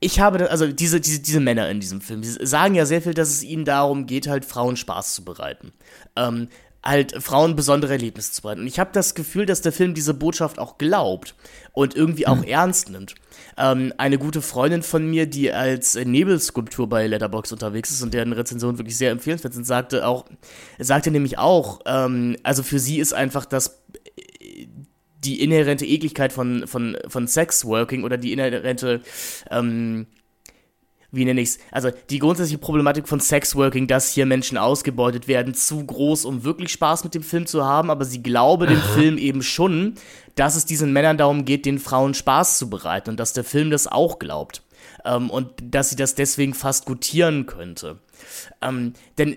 ich 0.00 0.20
habe, 0.20 0.50
also 0.50 0.66
diese, 0.66 1.00
diese, 1.00 1.20
diese 1.20 1.40
Männer 1.40 1.70
in 1.70 1.80
diesem 1.80 2.02
Film, 2.02 2.20
die 2.20 2.28
sagen 2.28 2.74
ja 2.74 2.84
sehr 2.84 3.00
viel, 3.00 3.14
dass 3.14 3.30
es 3.30 3.42
ihnen 3.42 3.64
darum 3.64 4.04
geht, 4.04 4.26
halt 4.26 4.44
Frauen 4.44 4.76
Spaß 4.76 5.14
zu 5.14 5.24
bereiten. 5.24 5.72
Ähm, 6.14 6.48
halt 6.82 7.22
Frauen 7.22 7.56
besondere 7.56 7.92
Erlebnisse 7.92 8.32
zu 8.32 8.42
bereiten. 8.42 8.60
Und 8.60 8.66
ich 8.66 8.78
habe 8.78 8.90
das 8.92 9.14
Gefühl, 9.14 9.46
dass 9.46 9.62
der 9.62 9.72
Film 9.72 9.94
diese 9.94 10.12
Botschaft 10.12 10.58
auch 10.58 10.76
glaubt 10.76 11.34
und 11.72 11.96
irgendwie 11.96 12.26
auch 12.26 12.36
mhm. 12.36 12.44
ernst 12.44 12.90
nimmt. 12.90 13.14
Ähm, 13.56 13.92
eine 13.98 14.18
gute 14.18 14.42
Freundin 14.42 14.82
von 14.82 15.08
mir, 15.08 15.26
die 15.26 15.52
als 15.52 15.94
Nebelskulptur 15.94 16.88
bei 16.88 17.06
Letterbox 17.06 17.52
unterwegs 17.52 17.90
ist 17.90 18.02
und 18.02 18.14
deren 18.14 18.32
Rezension 18.32 18.78
wirklich 18.78 18.96
sehr 18.96 19.10
empfehlenswert 19.10 19.54
sind, 19.54 19.66
sagte 19.66 20.06
auch, 20.06 20.24
sagte 20.78 21.10
nämlich 21.10 21.38
auch, 21.38 21.80
ähm, 21.86 22.36
also 22.42 22.62
für 22.62 22.78
sie 22.78 22.98
ist 22.98 23.14
einfach 23.14 23.44
das 23.44 23.82
die 25.24 25.42
inhärente 25.42 25.86
Ekligkeit 25.86 26.32
von, 26.32 26.66
von, 26.66 26.96
von 27.08 27.26
Sexworking 27.26 28.04
oder 28.04 28.18
die 28.18 28.32
inhärente 28.32 29.00
ähm, 29.50 30.06
wie 31.14 31.24
nenne 31.24 31.40
ich 31.40 31.50
es, 31.50 31.58
also 31.70 31.90
die 32.10 32.18
grundsätzliche 32.18 32.58
Problematik 32.58 33.08
von 33.08 33.20
Sexworking, 33.20 33.86
dass 33.86 34.10
hier 34.10 34.26
Menschen 34.26 34.58
ausgebeutet 34.58 35.28
werden, 35.28 35.54
zu 35.54 35.84
groß, 35.84 36.24
um 36.24 36.44
wirklich 36.44 36.72
Spaß 36.72 37.04
mit 37.04 37.14
dem 37.14 37.22
Film 37.22 37.46
zu 37.46 37.64
haben, 37.64 37.90
aber 37.90 38.04
sie 38.04 38.22
glaube 38.22 38.66
dem 38.66 38.80
Film 38.80 39.18
eben 39.18 39.42
schon, 39.42 39.94
dass 40.34 40.56
es 40.56 40.66
diesen 40.66 40.92
Männern 40.92 41.18
darum 41.18 41.44
geht, 41.44 41.66
den 41.66 41.78
Frauen 41.78 42.14
Spaß 42.14 42.58
zu 42.58 42.70
bereiten 42.70 43.10
und 43.10 43.20
dass 43.20 43.32
der 43.32 43.44
Film 43.44 43.70
das 43.70 43.86
auch 43.86 44.18
glaubt. 44.18 44.62
Ähm, 45.04 45.30
und 45.30 45.50
dass 45.62 45.90
sie 45.90 45.96
das 45.96 46.14
deswegen 46.14 46.54
fast 46.54 46.86
gutieren 46.86 47.46
könnte. 47.46 47.98
Ähm, 48.60 48.94
denn 49.18 49.36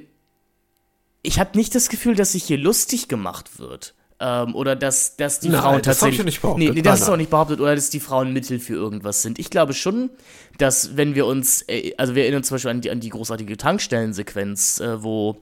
ich 1.21 1.39
habe 1.39 1.57
nicht 1.57 1.75
das 1.75 1.89
Gefühl, 1.89 2.15
dass 2.15 2.31
sich 2.31 2.45
hier 2.45 2.57
lustig 2.57 3.07
gemacht 3.07 3.59
wird. 3.59 3.93
Ähm, 4.19 4.55
oder 4.55 4.75
dass, 4.75 5.15
dass 5.15 5.39
die 5.39 5.49
Nein, 5.49 5.61
Frauen 5.61 5.81
das 5.81 5.99
tatsächlich. 5.99 6.19
Ich 6.19 6.25
nicht 6.25 6.41
behauptet. 6.41 6.69
Nee, 6.69 6.73
nee 6.73 6.81
das 6.81 7.01
ist 7.01 7.09
auch 7.09 7.17
nicht 7.17 7.29
behauptet, 7.29 7.59
oder 7.59 7.75
dass 7.75 7.89
die 7.89 7.99
Frauen 7.99 8.33
Mittel 8.33 8.59
für 8.59 8.73
irgendwas 8.73 9.21
sind. 9.21 9.37
Ich 9.37 9.49
glaube 9.49 9.73
schon, 9.73 10.09
dass 10.57 10.97
wenn 10.97 11.13
wir 11.13 11.25
uns, 11.27 11.63
äh, 11.67 11.93
also 11.97 12.15
wir 12.15 12.23
erinnern 12.23 12.39
uns 12.39 12.47
zum 12.47 12.55
Beispiel 12.55 12.71
an 12.71 12.81
die, 12.81 12.89
an 12.89 12.99
die 12.99 13.09
großartige 13.09 13.57
Tankstellensequenz, 13.57 14.79
äh, 14.79 15.03
wo 15.03 15.37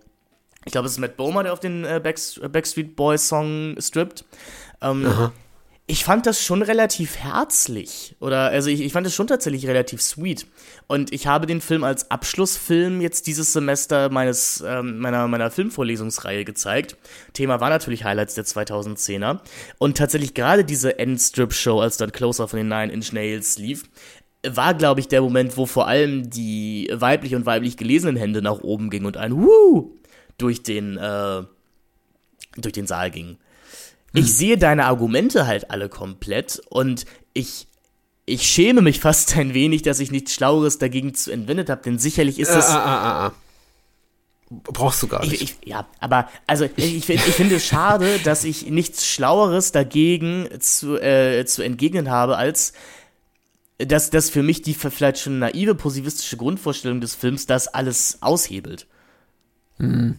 ich 0.66 0.72
glaube, 0.72 0.88
es 0.88 0.94
ist 0.94 1.00
Matt 1.00 1.16
Bomer, 1.16 1.44
der 1.44 1.54
auf 1.54 1.60
den 1.60 1.86
äh, 1.86 2.02
Backstreet 2.02 2.96
Boys 2.96 3.28
Song 3.28 3.76
strippt. 3.80 4.26
Ähm, 4.82 5.32
ich 5.88 6.04
fand 6.04 6.26
das 6.26 6.44
schon 6.44 6.64
relativ 6.64 7.16
herzlich. 7.18 8.16
Oder, 8.20 8.46
also 8.50 8.70
ich, 8.70 8.82
ich 8.82 8.92
fand 8.92 9.06
es 9.06 9.14
schon 9.14 9.28
tatsächlich 9.28 9.68
relativ 9.68 10.02
sweet. 10.02 10.48
Und 10.88 11.14
ich 11.14 11.28
habe 11.28 11.46
den 11.46 11.62
Film 11.62 11.84
als 11.84 12.10
Abschlussfilm 12.10 13.02
jetzt 13.02 13.28
dieses 13.28 13.54
Semester 13.54 14.10
meines, 14.10 14.64
ähm, 14.66 14.98
meiner, 14.98 15.28
meiner 15.28 15.52
Filmvorlesungsreihe 15.52 16.44
gezeigt. 16.44 16.98
Thema 17.34 17.60
war 17.60 17.70
natürlich 17.70 18.04
Highlights 18.04 18.34
der 18.34 18.46
2010er. 18.46 19.42
Und 19.78 19.98
tatsächlich 19.98 20.34
gerade 20.34 20.66
diese 20.66 20.98
Endstrip-Show, 20.98 21.80
als 21.80 21.98
dann 21.98 22.12
Closer 22.12 22.48
von 22.48 22.58
den 22.58 22.68
Nine 22.68 22.92
Inch 22.92 23.14
Nails 23.14 23.60
lief, 23.60 23.84
war, 24.48 24.74
glaube 24.74 25.02
ich, 25.02 25.08
der 25.08 25.22
Moment, 25.22 25.56
wo 25.56 25.68
vor 25.68 25.88
allem 25.88 26.32
die 26.32 26.90
weiblich 26.92 27.36
und 27.36 27.46
weiblich 27.46 27.78
gelesenen 27.78 28.16
Hände 28.16 28.42
nach 28.42 28.60
oben 28.62 28.90
gingen 28.90 29.06
und 29.06 29.18
ein 29.18 29.36
Wuh 29.36 29.92
durch 30.40 30.64
den, 30.64 30.98
äh, 30.98 31.44
durch 32.58 32.74
den 32.74 32.88
Saal 32.88 33.12
ging 33.12 33.38
ich 34.16 34.34
sehe 34.34 34.58
deine 34.58 34.86
Argumente 34.86 35.48
halt 35.48 35.72
alle 35.72 35.90
komplett 35.90 36.62
und 36.70 37.06
ich 37.34 37.68
ich 38.26 38.44
schäme 38.44 38.82
mich 38.82 39.00
fast 39.00 39.38
ein 39.38 39.54
wenig, 39.54 39.84
dass 39.84 40.00
ich 40.00 40.12
nichts 40.12 40.34
Schlaueres 40.34 40.80
dagegen 40.80 41.14
zu 41.14 41.32
entwendet 41.32 41.70
habe, 41.70 41.82
denn 41.84 42.00
sicherlich 42.00 42.40
ist 42.40 42.52
das. 42.52 42.70
Äh, 42.70 42.78
äh, 42.78 43.28
äh, 43.28 43.32
Brauchst 44.50 45.02
du 45.02 45.08
gar 45.08 45.22
nicht. 45.22 45.34
Ich, 45.34 45.42
ich, 45.42 45.58
ja, 45.68 45.88
aber 46.00 46.30
also 46.48 46.66
ich, 46.76 47.10
ich, 47.10 47.10
ich 47.10 47.20
finde 47.20 47.56
es 47.56 47.66
schade, 47.66 48.20
dass 48.24 48.44
ich 48.44 48.70
nichts 48.70 49.08
Schlaueres 49.08 49.72
dagegen 49.72 50.48
zu, 50.60 50.98
äh, 50.98 51.46
zu 51.46 51.62
entgegnen 51.62 52.10
habe, 52.10 52.38
als 52.38 52.74
dass 53.78 54.10
das 54.10 54.30
für 54.30 54.44
mich 54.44 54.62
die 54.62 54.74
vielleicht 54.74 55.20
schon 55.20 55.40
naive 55.40 55.76
positivistische 55.76 56.38
Grundvorstellung 56.38 57.02
des 57.02 57.14
Films 57.14 57.46
das 57.46 57.68
alles 57.68 58.20
aushebelt. 58.22 58.88
Mhm. 59.78 60.18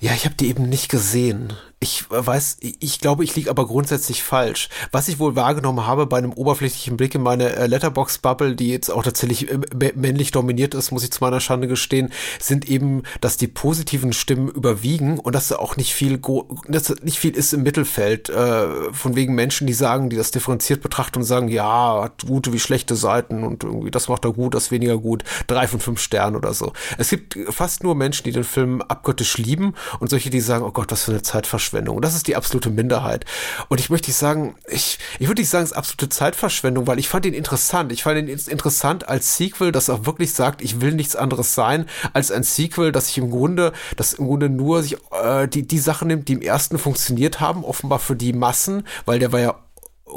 Ja, 0.00 0.12
ich 0.14 0.24
habe 0.24 0.34
die 0.34 0.48
eben 0.48 0.68
nicht 0.68 0.90
gesehen. 0.90 1.52
Ich 1.82 2.04
weiß, 2.08 2.58
ich 2.60 3.00
glaube, 3.00 3.24
ich 3.24 3.34
liege 3.34 3.50
aber 3.50 3.66
grundsätzlich 3.66 4.22
falsch. 4.22 4.68
Was 4.92 5.08
ich 5.08 5.18
wohl 5.18 5.34
wahrgenommen 5.34 5.84
habe 5.84 6.06
bei 6.06 6.16
einem 6.16 6.32
oberflächlichen 6.32 6.96
Blick 6.96 7.16
in 7.16 7.22
meine 7.22 7.56
äh, 7.56 7.66
Letterbox-Bubble, 7.66 8.54
die 8.54 8.68
jetzt 8.68 8.88
auch 8.88 9.02
tatsächlich 9.02 9.50
äh, 9.50 9.58
männlich 9.96 10.30
dominiert 10.30 10.74
ist, 10.74 10.92
muss 10.92 11.02
ich 11.02 11.10
zu 11.10 11.24
meiner 11.24 11.40
Schande 11.40 11.66
gestehen, 11.66 12.12
sind 12.38 12.68
eben, 12.68 13.02
dass 13.20 13.36
die 13.36 13.48
positiven 13.48 14.12
Stimmen 14.12 14.46
überwiegen 14.46 15.18
und 15.18 15.34
dass 15.34 15.50
auch 15.50 15.76
nicht 15.76 15.92
viel, 15.92 16.20
dass 16.68 16.94
nicht 17.02 17.18
viel 17.18 17.34
ist 17.34 17.52
im 17.52 17.64
Mittelfeld, 17.64 18.28
äh, 18.28 18.92
von 18.92 19.16
wegen 19.16 19.34
Menschen, 19.34 19.66
die 19.66 19.72
sagen, 19.72 20.08
die 20.08 20.16
das 20.16 20.30
differenziert 20.30 20.82
betrachten 20.82 21.18
und 21.18 21.24
sagen, 21.24 21.48
ja, 21.48 22.04
hat 22.04 22.26
gute 22.28 22.52
wie 22.52 22.60
schlechte 22.60 22.94
Seiten 22.94 23.42
und 23.42 23.64
irgendwie 23.64 23.90
das 23.90 24.08
macht 24.08 24.24
er 24.24 24.32
gut, 24.32 24.54
das 24.54 24.70
weniger 24.70 24.98
gut, 24.98 25.24
drei 25.48 25.66
von 25.66 25.80
fünf 25.80 26.00
Sternen 26.00 26.36
oder 26.36 26.54
so. 26.54 26.74
Es 26.96 27.10
gibt 27.10 27.36
fast 27.50 27.82
nur 27.82 27.96
Menschen, 27.96 28.22
die 28.22 28.30
den 28.30 28.44
Film 28.44 28.82
abgöttisch 28.82 29.36
lieben 29.36 29.74
und 29.98 30.10
solche, 30.10 30.30
die 30.30 30.38
sagen, 30.38 30.64
oh 30.64 30.70
Gott, 30.70 30.92
was 30.92 31.02
für 31.02 31.10
eine 31.10 31.22
Zeitverschwendung 31.22 31.71
Zeitverschwendung. 31.72 32.00
Das 32.00 32.14
ist 32.14 32.26
die 32.26 32.36
absolute 32.36 32.70
Minderheit. 32.70 33.24
Und 33.68 33.80
ich 33.80 33.90
möchte 33.90 34.12
sagen, 34.12 34.54
ich, 34.68 34.98
ich 35.18 35.28
würde 35.28 35.40
nicht 35.40 35.48
sagen, 35.48 35.64
es 35.64 35.70
ist 35.70 35.76
absolute 35.76 36.08
Zeitverschwendung, 36.08 36.86
weil 36.86 36.98
ich 36.98 37.08
fand 37.08 37.26
ihn 37.26 37.34
interessant. 37.34 37.92
Ich 37.92 38.02
fand 38.02 38.18
ihn 38.18 38.28
interessant 38.28 39.08
als 39.08 39.36
Sequel, 39.36 39.72
das 39.72 39.90
auch 39.90 40.06
wirklich 40.06 40.34
sagt, 40.34 40.62
ich 40.62 40.80
will 40.80 40.92
nichts 40.92 41.16
anderes 41.16 41.54
sein 41.54 41.86
als 42.12 42.30
ein 42.30 42.42
Sequel, 42.42 42.92
dass 42.92 43.08
ich 43.08 43.18
im 43.18 43.30
Grunde, 43.30 43.72
das 43.96 44.12
im 44.14 44.26
Grunde 44.26 44.48
nur 44.48 44.82
sich, 44.82 44.96
äh, 45.10 45.48
die, 45.48 45.66
die 45.66 45.78
Sachen 45.78 46.08
nimmt, 46.08 46.28
die 46.28 46.34
im 46.34 46.42
ersten 46.42 46.78
funktioniert 46.78 47.40
haben, 47.40 47.64
offenbar 47.64 47.98
für 47.98 48.16
die 48.16 48.32
Massen, 48.32 48.86
weil 49.06 49.18
der 49.18 49.32
war 49.32 49.40
ja 49.40 49.54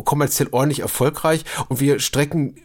kommerziell 0.03 0.49
ordentlich 0.51 0.81
erfolgreich 0.81 1.45
und 1.69 1.79
wir 1.79 1.99
strecken 1.99 2.55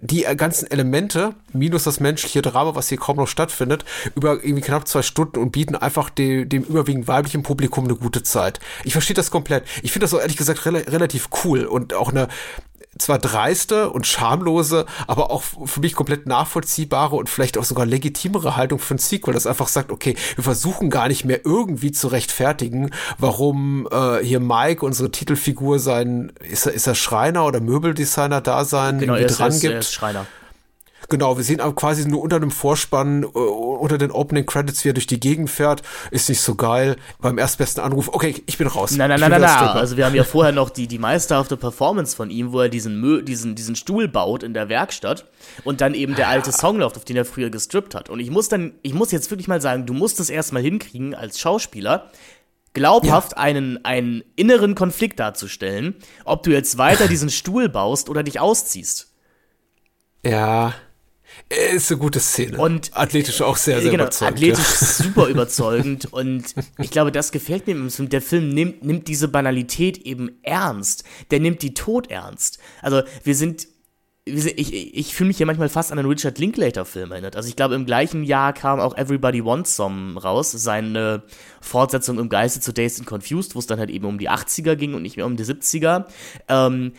die 0.00 0.22
ganzen 0.36 0.70
Elemente, 0.70 1.34
minus 1.52 1.84
das 1.84 2.00
menschliche 2.00 2.42
Drama, 2.42 2.74
was 2.74 2.88
hier 2.88 2.98
kaum 2.98 3.16
noch 3.16 3.28
stattfindet, 3.28 3.84
über 4.14 4.42
irgendwie 4.42 4.62
knapp 4.62 4.88
zwei 4.88 5.02
Stunden 5.02 5.38
und 5.38 5.52
bieten 5.52 5.76
einfach 5.76 6.10
de, 6.10 6.46
dem 6.46 6.62
überwiegend 6.62 7.06
weiblichen 7.06 7.42
Publikum 7.42 7.84
eine 7.84 7.96
gute 7.96 8.22
Zeit. 8.22 8.60
Ich 8.84 8.92
verstehe 8.92 9.14
das 9.14 9.30
komplett. 9.30 9.64
Ich 9.82 9.92
finde 9.92 10.04
das 10.04 10.14
auch 10.14 10.20
ehrlich 10.20 10.36
gesagt 10.36 10.64
re 10.66 10.72
relativ 10.86 11.28
cool 11.44 11.64
und 11.64 11.94
auch 11.94 12.10
eine, 12.10 12.28
zwar 13.00 13.18
dreiste 13.18 13.90
und 13.90 14.06
schamlose, 14.06 14.86
aber 15.06 15.30
auch 15.30 15.42
für 15.42 15.80
mich 15.80 15.94
komplett 15.94 16.26
nachvollziehbare 16.26 17.16
und 17.16 17.28
vielleicht 17.28 17.58
auch 17.58 17.64
sogar 17.64 17.86
legitimere 17.86 18.56
Haltung 18.56 18.78
für 18.78 18.94
ein 18.94 18.98
Sequel, 18.98 19.34
das 19.34 19.46
einfach 19.46 19.68
sagt, 19.68 19.90
okay, 19.90 20.16
wir 20.34 20.44
versuchen 20.44 20.90
gar 20.90 21.08
nicht 21.08 21.24
mehr 21.24 21.44
irgendwie 21.44 21.92
zu 21.92 22.08
rechtfertigen, 22.08 22.90
warum 23.18 23.88
äh, 23.90 24.18
hier 24.24 24.40
Mike, 24.40 24.84
unsere 24.84 25.10
Titelfigur, 25.10 25.78
sein, 25.78 26.32
ist 26.40 26.66
er, 26.66 26.72
ist 26.72 26.86
er 26.86 26.94
Schreiner 26.94 27.46
oder 27.46 27.60
Möbeldesigner 27.60 28.40
da 28.40 28.64
sein, 28.64 28.98
genau, 28.98 29.14
er 29.14 29.26
ist, 29.26 29.38
dran 29.38 29.50
er 29.50 29.54
ist, 29.54 29.60
gibt. 29.60 29.74
Er 29.74 29.80
ist 29.80 29.92
Schreiner. 29.92 30.26
Genau, 31.10 31.36
wir 31.36 31.44
sehen 31.44 31.60
aber 31.60 31.74
quasi 31.74 32.08
nur 32.08 32.22
unter 32.22 32.38
dem 32.38 32.52
Vorspann, 32.52 33.24
äh, 33.24 33.26
unter 33.26 33.98
den 33.98 34.12
Opening 34.12 34.46
Credits, 34.46 34.84
wie 34.84 34.90
er 34.90 34.92
durch 34.94 35.08
die 35.08 35.18
Gegend 35.18 35.50
fährt. 35.50 35.82
Ist 36.12 36.28
nicht 36.28 36.40
so 36.40 36.54
geil. 36.54 36.96
Beim 37.20 37.36
erstbesten 37.36 37.82
Anruf, 37.82 38.08
okay, 38.12 38.42
ich 38.46 38.56
bin 38.56 38.68
raus. 38.68 38.92
Nein, 38.92 39.10
nein, 39.10 39.20
nein, 39.20 39.32
nein, 39.32 39.40
nein. 39.40 39.50
Also 39.50 39.96
wir 39.96 40.06
haben 40.06 40.14
ja 40.14 40.24
vorher 40.24 40.52
noch 40.52 40.70
die, 40.70 40.86
die 40.86 40.98
meisterhafte 40.98 41.56
Performance 41.56 42.14
von 42.14 42.30
ihm, 42.30 42.52
wo 42.52 42.60
er 42.60 42.68
diesen, 42.68 43.24
diesen, 43.26 43.56
diesen 43.56 43.74
Stuhl 43.74 44.06
baut 44.06 44.44
in 44.44 44.54
der 44.54 44.68
Werkstatt 44.68 45.26
und 45.64 45.80
dann 45.80 45.94
eben 45.94 46.14
der 46.14 46.28
alte 46.28 46.52
Song 46.52 46.78
läuft, 46.78 46.96
auf 46.96 47.04
den 47.04 47.16
er 47.16 47.24
früher 47.24 47.50
gestrippt 47.50 47.96
hat. 47.96 48.08
Und 48.08 48.20
ich 48.20 48.30
muss 48.30 48.48
dann, 48.48 48.74
ich 48.82 48.94
muss 48.94 49.10
jetzt 49.10 49.30
wirklich 49.32 49.48
mal 49.48 49.60
sagen, 49.60 49.86
du 49.86 49.92
musst 49.92 50.20
es 50.20 50.30
erstmal 50.30 50.62
hinkriegen 50.62 51.16
als 51.16 51.40
Schauspieler, 51.40 52.10
glaubhaft 52.72 53.32
ja. 53.32 53.38
einen, 53.38 53.84
einen 53.84 54.22
inneren 54.36 54.76
Konflikt 54.76 55.18
darzustellen, 55.18 55.96
ob 56.24 56.44
du 56.44 56.52
jetzt 56.52 56.78
weiter 56.78 57.08
diesen 57.08 57.30
Stuhl 57.30 57.68
baust 57.68 58.08
oder 58.08 58.22
dich 58.22 58.38
ausziehst. 58.38 59.12
Ja. 60.24 60.74
Ist 61.48 61.90
eine 61.90 62.00
gute 62.00 62.20
Szene. 62.20 62.58
Und 62.58 62.90
athletisch 62.94 63.40
auch 63.42 63.56
sehr, 63.56 63.80
sehr 63.80 63.90
genau, 63.90 64.04
überzeugend. 64.04 64.36
Athletisch 64.36 64.80
ja. 64.80 64.86
super 64.86 65.26
überzeugend. 65.28 66.12
Und 66.12 66.54
ich 66.78 66.90
glaube, 66.90 67.12
das 67.12 67.32
gefällt 67.32 67.66
mir 67.66 67.72
im 67.72 67.90
Film. 67.90 68.08
Der 68.08 68.22
Film 68.22 68.50
nimmt, 68.50 68.84
nimmt 68.84 69.08
diese 69.08 69.28
Banalität 69.28 69.98
eben 69.98 70.38
ernst. 70.42 71.04
Der 71.30 71.40
nimmt 71.40 71.62
die 71.62 71.74
Tod 71.74 72.10
ernst. 72.10 72.58
Also 72.82 73.02
wir 73.24 73.34
sind 73.34 73.66
ich, 74.26 74.96
ich 74.96 75.14
fühle 75.14 75.28
mich 75.28 75.38
hier 75.38 75.46
manchmal 75.46 75.68
fast 75.68 75.92
an 75.92 75.98
einen 75.98 76.08
Richard 76.08 76.38
Linklater-Film 76.38 77.10
erinnert. 77.12 77.36
Also 77.36 77.48
ich 77.48 77.56
glaube, 77.56 77.74
im 77.74 77.86
gleichen 77.86 78.22
Jahr 78.22 78.52
kam 78.52 78.78
auch 78.78 78.96
Everybody 78.96 79.44
Wants 79.44 79.76
Some 79.76 80.20
raus, 80.20 80.52
seine 80.52 81.22
Fortsetzung 81.60 82.18
im 82.18 82.28
Geiste 82.28 82.60
zu 82.60 82.72
Days 82.72 82.98
and 82.98 83.08
Confused, 83.08 83.54
wo 83.54 83.58
es 83.58 83.66
dann 83.66 83.78
halt 83.78 83.90
eben 83.90 84.04
um 84.04 84.18
die 84.18 84.30
80er 84.30 84.76
ging 84.76 84.94
und 84.94 85.02
nicht 85.02 85.16
mehr 85.16 85.26
um 85.26 85.36
die 85.36 85.44
70er. 85.44 86.04
Ähm, 86.48 86.92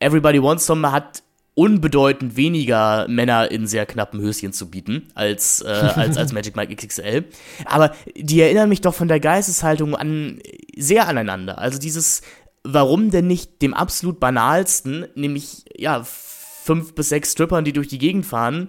Everybody 0.00 0.42
Wants 0.42 0.66
Some 0.66 0.90
hat 0.90 1.22
unbedeutend 1.54 2.36
weniger 2.36 3.06
Männer 3.08 3.50
in 3.50 3.66
sehr 3.66 3.86
knappen 3.86 4.20
Höschen 4.20 4.52
zu 4.52 4.70
bieten 4.70 5.08
als, 5.14 5.60
äh, 5.60 5.68
als, 5.94 6.16
als 6.16 6.32
Magic 6.32 6.56
Mike 6.56 6.74
XXL. 6.74 7.24
Aber 7.64 7.94
die 8.16 8.40
erinnern 8.40 8.68
mich 8.68 8.80
doch 8.80 8.94
von 8.94 9.08
der 9.08 9.20
Geisteshaltung 9.20 9.94
an 9.94 10.40
sehr 10.76 11.06
aneinander. 11.06 11.58
Also 11.58 11.78
dieses, 11.78 12.22
warum 12.64 13.10
denn 13.10 13.28
nicht 13.28 13.62
dem 13.62 13.74
absolut 13.74 14.18
banalsten, 14.18 15.06
nämlich 15.14 15.64
ja, 15.76 16.04
fünf 16.04 16.94
bis 16.94 17.10
sechs 17.10 17.32
Strippern, 17.32 17.64
die 17.64 17.72
durch 17.72 17.88
die 17.88 17.98
Gegend 17.98 18.26
fahren, 18.26 18.68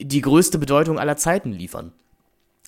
die 0.00 0.20
größte 0.20 0.58
Bedeutung 0.58 0.98
aller 0.98 1.16
Zeiten 1.16 1.52
liefern. 1.52 1.92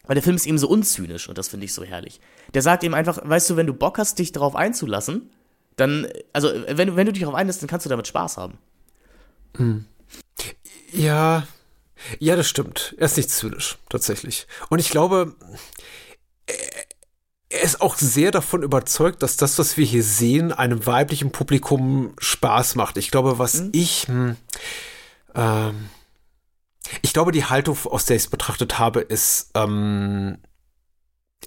Weil 0.04 0.14
der 0.14 0.22
Film 0.22 0.36
ist 0.36 0.46
eben 0.46 0.58
so 0.58 0.68
unzynisch 0.68 1.28
und 1.28 1.38
das 1.38 1.48
finde 1.48 1.64
ich 1.64 1.74
so 1.74 1.82
herrlich. 1.82 2.20
Der 2.54 2.62
sagt 2.62 2.84
eben 2.84 2.94
einfach, 2.94 3.18
weißt 3.24 3.50
du, 3.50 3.56
wenn 3.56 3.66
du 3.66 3.74
Bock 3.74 3.98
hast, 3.98 4.20
dich 4.20 4.30
darauf 4.30 4.54
einzulassen, 4.54 5.30
dann, 5.74 6.06
also 6.32 6.50
wenn, 6.68 6.94
wenn 6.94 7.06
du 7.06 7.12
dich 7.12 7.22
darauf 7.22 7.34
einlässt, 7.34 7.62
dann 7.62 7.68
kannst 7.68 7.86
du 7.86 7.90
damit 7.90 8.06
Spaß 8.06 8.36
haben. 8.36 8.58
Hm. 9.57 9.86
Ja, 10.92 11.46
ja, 12.18 12.36
das 12.36 12.48
stimmt. 12.48 12.94
Er 12.98 13.07
ist 13.07 13.16
nicht 13.16 13.30
zynisch, 13.30 13.78
tatsächlich. 13.88 14.46
Und 14.68 14.78
ich 14.78 14.90
glaube, 14.90 15.34
er 17.48 17.62
ist 17.62 17.80
auch 17.80 17.96
sehr 17.96 18.30
davon 18.30 18.62
überzeugt, 18.62 19.22
dass 19.22 19.36
das, 19.36 19.59
was 19.59 19.76
wir 19.76 19.84
hier 19.84 20.02
sehen, 20.02 20.52
einem 20.52 20.86
weiblichen 20.86 21.32
Publikum 21.32 22.14
Spaß 22.18 22.74
macht. 22.74 22.96
Ich 22.96 23.11
glaube, 23.11 23.38
was 23.38 23.54
mhm. 23.54 23.70
ich, 23.72 24.09
hm, 24.09 24.36
ähm, 25.34 25.90
ich 27.02 27.12
glaube, 27.12 27.32
die 27.32 27.44
Haltung, 27.44 27.76
aus 27.84 28.04
der 28.04 28.16
ich 28.16 28.24
es 28.24 28.30
betrachtet 28.30 28.78
habe, 28.78 29.00
ist, 29.00 29.50
ähm, 29.54 30.38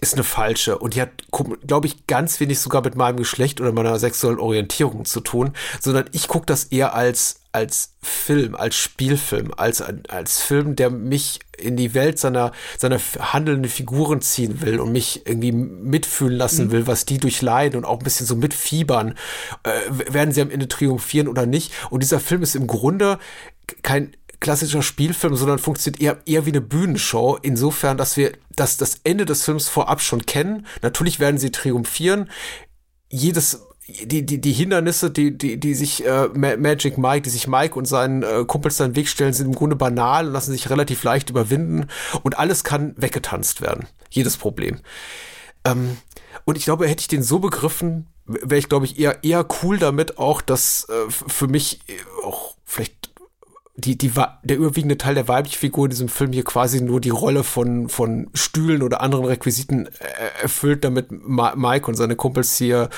ist 0.02 0.14
eine 0.14 0.24
falsche 0.24 0.78
und 0.78 0.96
die 0.96 1.02
hat, 1.02 1.10
glaube 1.66 1.88
ich, 1.88 2.08
ganz 2.08 2.40
wenig 2.40 2.60
sogar 2.60 2.82
mit 2.84 2.96
meinem 2.96 3.18
Geschlecht 3.18 3.60
oder 3.60 3.72
meiner 3.72 4.00
sexuellen 4.00 4.40
Orientierung 4.40 5.06
zu 5.06 5.20
tun, 5.20 5.54
sondern 5.80 6.10
ich 6.14 6.28
gucke 6.28 6.46
das 6.46 6.66
eher 6.66 6.94
als 6.94 7.39
als 7.52 7.96
Film, 8.02 8.56
als 8.56 8.76
Spielfilm, 8.76 9.54
als 9.58 9.82
als 9.82 10.42
Film, 10.42 10.76
der 10.76 10.90
mich 10.90 11.40
in 11.58 11.78
die 11.78 11.94
Welt 11.94 12.20
seiner 12.20 12.52
seiner 12.78 13.00
handelnden 13.20 13.70
Figuren 13.70 14.22
ziehen 14.22 14.62
will 14.62 14.80
und 14.80 14.92
mich 14.92 15.26
irgendwie 15.26 15.52
mitfühlen 15.52 16.38
lassen 16.38 16.68
mhm. 16.68 16.72
will, 16.72 16.88
was 16.88 17.06
die 17.06 17.18
durchleiden 17.18 17.78
und 17.78 17.86
auch 17.86 18.00
ein 18.00 18.04
bisschen 18.04 18.28
so 18.28 18.36
mitfiebern, 18.36 19.16
äh, 19.64 20.14
werden 20.14 20.34
sie 20.34 20.42
am 20.42 20.52
Ende 20.52 20.68
triumphieren 20.68 21.28
oder 21.28 21.46
nicht. 21.46 21.72
Und 21.90 22.04
dieser 22.04 22.20
Film 22.20 22.44
ist 22.44 22.56
im 22.56 22.68
Grunde 22.68 23.18
kein 23.82 24.16
klassischer 24.40 24.82
Spielfilm, 24.82 25.36
sondern 25.36 25.60
funktioniert 25.60 26.02
eher, 26.02 26.18
eher 26.26 26.46
wie 26.46 26.52
eine 26.52 26.62
Bühnenshow, 26.62 27.38
insofern, 27.42 27.98
dass 27.98 28.16
wir 28.16 28.32
das, 28.56 28.78
das 28.78 29.02
Ende 29.04 29.26
des 29.26 29.44
Films 29.44 29.68
vorab 29.68 30.02
schon 30.02 30.26
kennen. 30.26 30.66
Natürlich 30.82 31.20
werden 31.20 31.38
sie 31.38 31.52
triumphieren. 31.52 32.30
Jedes 33.10 33.66
die, 34.06 34.26
die, 34.26 34.42
die 34.42 34.54
Hindernisse, 34.54 35.12
die, 35.12 35.38
die, 35.38 35.60
die 35.60 35.74
sich 35.74 36.06
äh, 36.06 36.28
Magic 36.30 36.98
Mike, 36.98 37.22
die 37.22 37.30
sich 37.30 37.48
Mike 37.48 37.78
und 37.78 37.86
seinen 37.86 38.24
äh, 38.24 38.46
Kumpels 38.46 38.78
seinen 38.78 38.96
Weg 38.96 39.08
stellen, 39.08 39.34
sind 39.34 39.48
im 39.48 39.56
Grunde 39.56 39.76
banal 39.76 40.28
und 40.28 40.34
lassen 40.34 40.52
sich 40.52 40.70
relativ 40.70 41.04
leicht 41.04 41.30
überwinden 41.30 41.88
und 42.24 42.38
alles 42.38 42.64
kann 42.64 42.94
weggetanzt 42.98 43.62
werden. 43.62 43.88
Jedes 44.10 44.38
Problem. 44.38 44.80
Ähm, 45.66 45.98
und 46.46 46.58
ich 46.58 46.66
glaube, 46.66 46.88
hätte 46.88 47.02
ich 47.02 47.08
den 47.08 47.24
so 47.24 47.40
begriffen, 47.40 48.08
wäre 48.26 48.60
ich, 48.60 48.70
glaube 48.70 48.86
ich, 48.86 49.00
eher, 49.00 49.24
eher 49.24 49.46
cool 49.62 49.78
damit 49.78 50.18
auch, 50.18 50.42
dass 50.42 50.88
äh, 50.90 51.10
für 51.10 51.48
mich 51.48 51.80
auch 52.24 52.56
vielleicht 52.66 52.99
die, 53.80 53.98
die, 53.98 54.12
der 54.44 54.58
überwiegende 54.58 54.98
Teil 54.98 55.16
der 55.16 55.28
weiblichen 55.28 55.60
Figur 55.60 55.86
in 55.86 55.92
diesem 55.92 56.10
Film 56.10 56.32
hier 56.34 56.44
quasi 56.44 56.82
nur 56.82 57.02
die 57.02 57.10
Rolle 57.10 57.44
von, 57.44 57.90
von 57.90 58.30
Stühlen 58.34 58.84
oder 58.84 59.02
anderen 59.02 59.26
Requisiten 59.26 59.88
äh, 59.88 60.42
erfüllt, 60.42 60.84
damit 60.84 61.08
Mike 61.12 61.88
und 61.88 61.96
seine 61.96 62.16
Kumpels 62.16 62.58
hier 62.58 62.90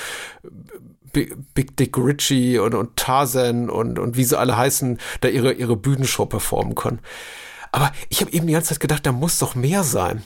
Big 1.12 1.76
Dick 1.76 1.98
Ritchie 1.98 2.58
und, 2.58 2.74
und 2.74 2.96
Tarzan 2.96 3.68
und, 3.68 3.98
und 3.98 4.16
wie 4.16 4.24
sie 4.24 4.38
alle 4.38 4.56
heißen, 4.56 4.98
da 5.20 5.28
ihre, 5.28 5.52
ihre 5.52 5.76
Bühnenshow 5.76 6.26
performen 6.26 6.74
können. 6.74 7.00
Aber 7.70 7.92
ich 8.08 8.20
habe 8.20 8.32
eben 8.32 8.46
die 8.46 8.52
ganze 8.52 8.70
Zeit 8.70 8.80
gedacht, 8.80 9.06
da 9.06 9.12
muss 9.12 9.38
doch 9.38 9.54
mehr 9.54 9.82
sein. 9.82 10.22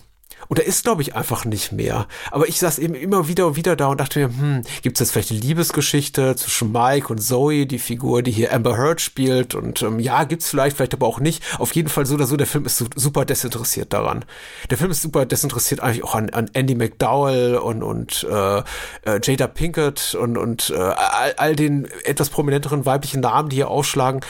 Und 0.49 0.59
er 0.59 0.66
ist, 0.66 0.84
glaube 0.84 1.03
ich, 1.03 1.14
einfach 1.14 1.44
nicht 1.44 1.72
mehr. 1.72 2.07
Aber 2.30 2.49
ich 2.49 2.59
saß 2.59 2.78
eben 2.78 2.94
immer 2.94 3.28
wieder 3.28 3.47
und 3.47 3.57
wieder 3.57 3.76
da 3.76 3.88
und 3.88 4.01
dachte 4.01 4.20
mir, 4.20 4.28
hm, 4.28 4.62
gibt 4.82 4.97
es 4.97 5.01
jetzt 5.01 5.12
vielleicht 5.12 5.30
eine 5.30 5.40
Liebesgeschichte 5.40 6.36
zwischen 6.36 6.72
Mike 6.72 7.09
und 7.09 7.18
Zoe, 7.18 7.66
die 7.66 7.78
Figur, 7.78 8.22
die 8.22 8.30
hier 8.30 8.53
Amber 8.53 8.76
Heard 8.76 9.01
spielt? 9.01 9.55
Und 9.55 9.82
ähm, 9.82 9.99
ja, 9.99 10.24
gibt's 10.24 10.49
vielleicht, 10.49 10.76
vielleicht 10.76 10.94
aber 10.94 11.07
auch 11.07 11.20
nicht. 11.20 11.42
Auf 11.59 11.74
jeden 11.74 11.88
Fall 11.88 12.07
so 12.07 12.14
oder 12.14 12.26
so, 12.26 12.36
der 12.36 12.47
Film 12.47 12.64
ist 12.64 12.84
super 12.94 13.24
desinteressiert 13.24 13.92
daran. 13.92 14.24
Der 14.70 14.78
Film 14.78 14.90
ist 14.90 15.03
super 15.03 15.26
desinteressiert 15.26 15.80
eigentlich 15.80 16.05
auch 16.05 16.14
an, 16.14 16.30
an 16.30 16.51
Andy 16.53 16.74
McDowell 16.74 17.57
und, 17.57 17.82
und 17.82 18.26
äh, 18.30 18.59
äh, 18.59 19.20
Jada 19.22 19.47
Pinkett 19.47 20.14
und, 20.14 20.36
und 20.36 20.70
äh, 20.70 20.76
all, 20.76 21.34
all 21.36 21.57
den 21.57 21.88
etwas 22.05 22.30
prominenteren 22.30 22.86
weiblichen 22.86 23.20
Namen, 23.20 23.49
die 23.49 23.57
hier 23.57 23.68
aufschlagen 23.68 24.20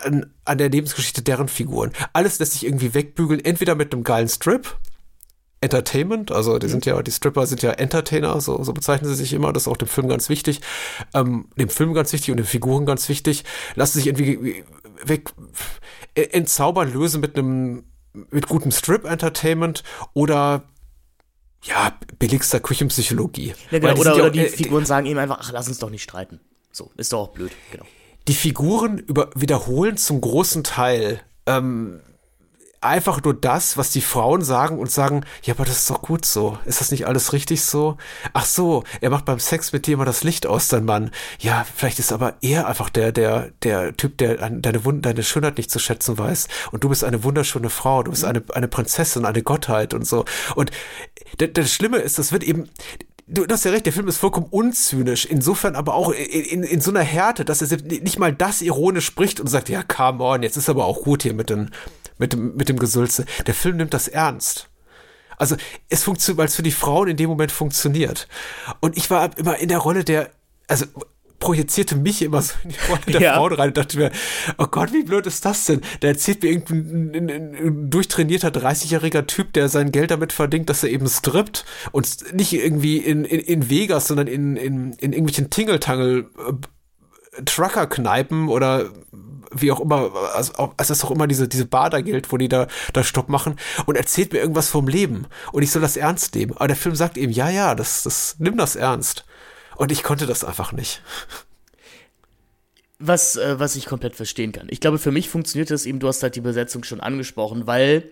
an, 0.00 0.32
an 0.44 0.58
der 0.58 0.68
Lebensgeschichte 0.68 1.22
deren 1.22 1.48
Figuren. 1.48 1.92
Alles 2.12 2.38
lässt 2.38 2.52
sich 2.52 2.64
irgendwie 2.64 2.94
wegbügeln, 2.94 3.44
entweder 3.44 3.74
mit 3.74 3.92
einem 3.92 4.04
geilen 4.04 4.28
Strip, 4.28 4.76
Entertainment, 5.60 6.32
also 6.32 6.58
die 6.58 6.68
sind 6.68 6.84
ja, 6.84 7.02
die 7.02 7.10
Stripper 7.10 7.46
sind 7.46 7.62
ja 7.62 7.72
Entertainer, 7.72 8.40
so, 8.40 8.62
so 8.62 8.72
bezeichnen 8.72 9.08
sie 9.08 9.16
sich 9.16 9.32
immer, 9.32 9.52
das 9.52 9.64
ist 9.64 9.68
auch 9.68 9.78
dem 9.78 9.88
Film 9.88 10.06
ganz 10.06 10.28
wichtig, 10.28 10.60
ähm, 11.14 11.48
dem 11.56 11.70
Film 11.70 11.94
ganz 11.94 12.12
wichtig 12.12 12.30
und 12.30 12.36
den 12.36 12.46
Figuren 12.46 12.84
ganz 12.84 13.08
wichtig, 13.08 13.44
lassen 13.74 13.98
sich 13.98 14.06
irgendwie 14.06 14.64
weg 15.02 15.30
entzaubern, 16.14 16.92
lösen 16.92 17.20
mit 17.20 17.38
einem, 17.38 17.84
mit 18.12 18.48
gutem 18.48 18.70
Strip-Entertainment 18.70 19.82
oder 20.12 20.64
ja, 21.62 21.98
billigster 22.18 22.60
Küchenpsychologie. 22.60 23.54
Ja, 23.70 23.78
genau, 23.78 23.98
oder, 23.98 24.14
oder 24.14 24.30
die 24.30 24.40
äh, 24.40 24.48
Figuren 24.48 24.84
sagen 24.84 25.06
eben 25.06 25.18
einfach, 25.18 25.38
ach, 25.40 25.52
lass 25.52 25.68
uns 25.68 25.78
doch 25.78 25.90
nicht 25.90 26.02
streiten. 26.02 26.38
So, 26.70 26.92
ist 26.96 27.12
doch 27.12 27.20
auch 27.20 27.32
blöd, 27.32 27.52
genau 27.72 27.86
die 28.28 28.34
Figuren 28.34 28.98
über, 28.98 29.30
wiederholen 29.34 29.96
zum 29.96 30.20
großen 30.20 30.64
Teil 30.64 31.20
ähm, 31.46 32.00
einfach 32.80 33.22
nur 33.22 33.34
das, 33.34 33.76
was 33.76 33.90
die 33.90 34.00
Frauen 34.00 34.42
sagen 34.42 34.78
und 34.78 34.90
sagen, 34.90 35.24
ja, 35.42 35.54
aber 35.54 35.64
das 35.64 35.78
ist 35.78 35.90
doch 35.90 36.02
gut 36.02 36.24
so. 36.24 36.58
Ist 36.64 36.80
das 36.80 36.90
nicht 36.90 37.06
alles 37.06 37.32
richtig 37.32 37.62
so? 37.62 37.96
Ach 38.32 38.44
so, 38.44 38.84
er 39.00 39.10
macht 39.10 39.24
beim 39.24 39.38
Sex 39.38 39.72
mit 39.72 39.86
dir 39.86 39.94
immer 39.94 40.04
das 40.04 40.24
Licht 40.24 40.46
aus, 40.46 40.68
dein 40.68 40.84
Mann. 40.84 41.10
Ja, 41.40 41.66
vielleicht 41.74 41.98
ist 41.98 42.12
aber 42.12 42.34
er 42.42 42.66
einfach 42.66 42.88
der, 42.88 43.12
der, 43.12 43.50
der 43.62 43.96
Typ, 43.96 44.18
der 44.18 44.36
deine, 44.50 44.84
Wund 44.84 45.04
deine 45.04 45.22
Schönheit 45.22 45.56
nicht 45.56 45.70
zu 45.70 45.78
schätzen 45.78 46.18
weiß. 46.18 46.48
Und 46.70 46.84
du 46.84 46.88
bist 46.88 47.04
eine 47.04 47.24
wunderschöne 47.24 47.70
Frau, 47.70 48.02
du 48.02 48.10
bist 48.10 48.24
eine, 48.24 48.42
eine 48.52 48.68
Prinzessin, 48.68 49.24
eine 49.24 49.42
Gottheit 49.42 49.94
und 49.94 50.06
so. 50.06 50.24
Und 50.54 50.70
das 51.38 51.72
Schlimme 51.72 51.98
ist, 51.98 52.18
das 52.18 52.32
wird 52.32 52.44
eben, 52.44 52.68
du, 53.26 53.46
hast 53.50 53.64
ja 53.64 53.70
recht, 53.70 53.86
der 53.86 53.92
Film 53.92 54.08
ist 54.08 54.18
vollkommen 54.18 54.46
unzynisch, 54.50 55.24
insofern 55.26 55.76
aber 55.76 55.94
auch 55.94 56.10
in, 56.10 56.44
in, 56.44 56.62
in 56.62 56.80
so 56.80 56.90
einer 56.90 57.02
Härte, 57.02 57.44
dass 57.44 57.62
er 57.62 57.78
nicht 57.82 58.18
mal 58.18 58.32
das 58.32 58.62
ironisch 58.62 59.06
spricht 59.06 59.40
und 59.40 59.48
sagt, 59.48 59.68
ja, 59.68 59.82
come 59.82 60.22
on, 60.22 60.42
jetzt 60.42 60.56
ist 60.56 60.68
aber 60.68 60.84
auch 60.84 61.02
gut 61.02 61.22
hier 61.22 61.34
mit, 61.34 61.50
den, 61.50 61.70
mit, 62.18 62.32
dem, 62.32 62.56
mit 62.56 62.68
dem 62.68 62.78
Gesülze. 62.78 63.26
Der 63.46 63.54
Film 63.54 63.76
nimmt 63.76 63.94
das 63.94 64.08
ernst. 64.08 64.68
Also 65.36 65.56
es 65.88 66.02
funktioniert, 66.02 66.38
weil 66.38 66.46
es 66.46 66.56
für 66.56 66.62
die 66.62 66.70
Frauen 66.70 67.08
in 67.08 67.16
dem 67.16 67.28
Moment 67.28 67.52
funktioniert. 67.52 68.26
Und 68.80 68.96
ich 68.96 69.10
war 69.10 69.36
immer 69.36 69.58
in 69.58 69.68
der 69.68 69.78
Rolle 69.78 70.02
der, 70.02 70.30
also 70.66 70.86
projizierte 71.38 71.96
mich 71.96 72.22
immer 72.22 72.42
so 72.42 72.54
in 72.64 72.70
die 72.70 72.76
Rolle 72.88 73.00
der 73.06 73.20
ja. 73.20 73.34
Frau 73.34 73.46
rein 73.46 73.68
und 73.68 73.76
dachte 73.76 73.98
mir, 73.98 74.10
oh 74.58 74.66
Gott, 74.66 74.92
wie 74.92 75.02
blöd 75.02 75.26
ist 75.26 75.44
das 75.44 75.64
denn? 75.64 75.80
Da 76.00 76.08
erzählt 76.08 76.42
mir 76.42 76.50
irgendein 76.50 77.30
ein, 77.30 77.54
ein, 77.54 77.90
durchtrainierter 77.90 78.48
30-jähriger 78.48 79.26
Typ, 79.26 79.52
der 79.52 79.68
sein 79.68 79.92
Geld 79.92 80.10
damit 80.10 80.32
verdient, 80.32 80.70
dass 80.70 80.82
er 80.82 80.90
eben 80.90 81.08
strippt 81.08 81.64
und 81.92 82.34
nicht 82.34 82.52
irgendwie 82.52 82.98
in, 82.98 83.24
in, 83.24 83.40
in 83.40 83.70
Vegas, 83.70 84.08
sondern 84.08 84.26
in, 84.26 84.56
in, 84.56 84.92
in 84.94 85.12
irgendwelchen 85.12 85.50
Tingeltangel 85.50 86.30
äh, 86.38 87.42
Trucker-Kneipen 87.44 88.48
oder 88.48 88.90
wie 89.52 89.72
auch 89.72 89.80
immer, 89.80 90.10
also, 90.34 90.72
es 90.76 90.90
ist 90.90 91.02
doch 91.02 91.10
immer 91.10 91.26
diese, 91.26 91.48
diese 91.48 91.66
Badergeld, 91.66 92.32
wo 92.32 92.36
die 92.36 92.48
da, 92.48 92.66
da 92.92 93.04
Stopp 93.04 93.28
machen 93.28 93.56
und 93.86 93.96
erzählt 93.96 94.32
mir 94.32 94.40
irgendwas 94.40 94.68
vom 94.68 94.88
Leben 94.88 95.26
und 95.52 95.62
ich 95.62 95.70
soll 95.70 95.82
das 95.82 95.96
ernst 95.96 96.34
nehmen. 96.34 96.52
Aber 96.56 96.68
der 96.68 96.76
Film 96.76 96.94
sagt 96.94 97.16
eben, 97.16 97.32
ja, 97.32 97.48
ja, 97.48 97.74
das, 97.74 98.02
das, 98.02 98.36
nimm 98.38 98.56
das 98.56 98.76
ernst. 98.76 99.24
Und 99.76 99.92
ich 99.92 100.02
konnte 100.02 100.26
das 100.26 100.44
einfach 100.44 100.72
nicht. 100.72 101.02
Was, 102.98 103.36
äh, 103.36 103.58
was 103.58 103.76
ich 103.76 103.86
komplett 103.86 104.16
verstehen 104.16 104.52
kann. 104.52 104.68
Ich 104.70 104.80
glaube, 104.80 104.98
für 104.98 105.12
mich 105.12 105.28
funktioniert 105.28 105.70
das 105.70 105.84
eben, 105.84 105.98
du 105.98 106.08
hast 106.08 106.22
halt 106.22 106.34
die 106.34 106.40
Besetzung 106.40 106.82
schon 106.82 107.00
angesprochen, 107.00 107.66
weil, 107.66 108.10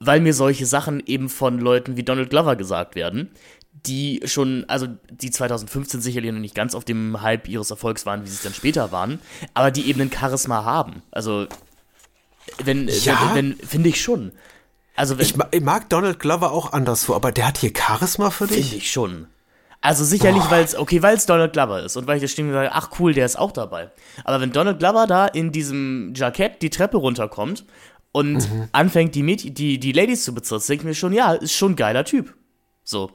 weil 0.00 0.20
mir 0.20 0.34
solche 0.34 0.66
Sachen 0.66 1.02
eben 1.06 1.30
von 1.30 1.58
Leuten 1.58 1.96
wie 1.96 2.02
Donald 2.02 2.28
Glover 2.28 2.54
gesagt 2.54 2.94
werden, 2.94 3.30
die 3.86 4.20
schon, 4.24 4.64
also 4.68 4.86
die 5.10 5.30
2015 5.30 6.00
sicherlich 6.00 6.32
noch 6.32 6.40
nicht 6.40 6.54
ganz 6.54 6.74
auf 6.74 6.84
dem 6.84 7.22
Hype 7.22 7.48
ihres 7.48 7.70
Erfolgs 7.70 8.04
waren, 8.06 8.22
wie 8.22 8.28
sie 8.28 8.34
es 8.34 8.42
dann 8.42 8.54
später 8.54 8.92
waren, 8.92 9.20
aber 9.54 9.70
die 9.70 9.88
eben 9.88 10.00
ein 10.02 10.12
Charisma 10.12 10.64
haben. 10.64 11.02
Also, 11.10 11.46
wenn, 12.62 12.88
ja. 12.88 13.32
wenn, 13.34 13.58
wenn 13.58 13.66
finde 13.66 13.88
ich 13.88 14.00
schon. 14.00 14.32
Also 14.96 15.16
wenn, 15.16 15.26
ich, 15.26 15.34
ich, 15.52 15.62
mag 15.62 15.88
Donald 15.90 16.18
Glover 16.18 16.52
auch 16.52 16.72
anderswo, 16.72 17.14
aber 17.14 17.30
der 17.30 17.46
hat 17.46 17.58
hier 17.58 17.72
Charisma 17.74 18.30
für 18.30 18.46
dich? 18.46 18.66
Finde 18.66 18.76
ich 18.76 18.90
schon. 18.90 19.26
Also 19.80 20.04
sicherlich, 20.04 20.42
weil 20.50 20.64
es, 20.64 20.76
okay, 20.76 21.02
weil 21.02 21.16
es 21.16 21.26
Donald 21.26 21.52
Glover 21.52 21.84
ist 21.84 21.96
und 21.96 22.06
weil 22.06 22.16
ich 22.16 22.22
das 22.22 22.32
Stimme 22.32 22.52
sage, 22.52 22.70
ach 22.72 22.90
cool, 22.98 23.14
der 23.14 23.24
ist 23.24 23.38
auch 23.38 23.52
dabei. 23.52 23.90
Aber 24.24 24.40
wenn 24.40 24.50
Donald 24.50 24.80
Glover 24.80 25.06
da 25.06 25.26
in 25.26 25.52
diesem 25.52 26.12
Jackett 26.16 26.62
die 26.62 26.70
Treppe 26.70 26.96
runterkommt 26.96 27.64
und 28.10 28.50
mhm. 28.50 28.68
anfängt, 28.72 29.14
die, 29.14 29.22
Mäd 29.22 29.56
die, 29.58 29.78
die 29.78 29.92
Ladies 29.92 30.24
zu 30.24 30.34
bezirzen, 30.34 30.72
denke 30.72 30.82
ich 30.82 30.86
mir 30.86 30.94
schon, 30.94 31.12
ja, 31.12 31.32
ist 31.32 31.52
schon 31.52 31.72
ein 31.72 31.76
geiler 31.76 32.04
Typ. 32.04 32.34
So. 32.82 33.12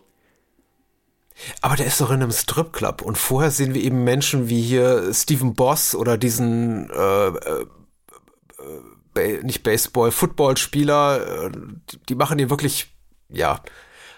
Aber 1.61 1.75
der 1.75 1.87
ist 1.87 1.99
doch 1.99 2.11
in 2.11 2.21
einem 2.21 2.31
Stripclub 2.31 3.01
und 3.01 3.17
vorher 3.17 3.51
sehen 3.51 3.73
wir 3.73 3.81
eben 3.81 4.03
Menschen 4.03 4.47
wie 4.47 4.61
hier 4.61 5.13
Stephen 5.13 5.55
Boss 5.55 5.95
oder 5.95 6.17
diesen 6.17 6.89
äh, 6.91 7.27
äh, 7.27 7.65
äh, 9.15 9.43
nicht 9.43 9.63
Baseball, 9.63 10.11
Footballspieler, 10.11 11.47
äh, 11.47 11.51
die, 11.91 11.97
die 12.09 12.15
machen 12.15 12.37
hier 12.37 12.49
wirklich, 12.49 12.95
ja, 13.29 13.61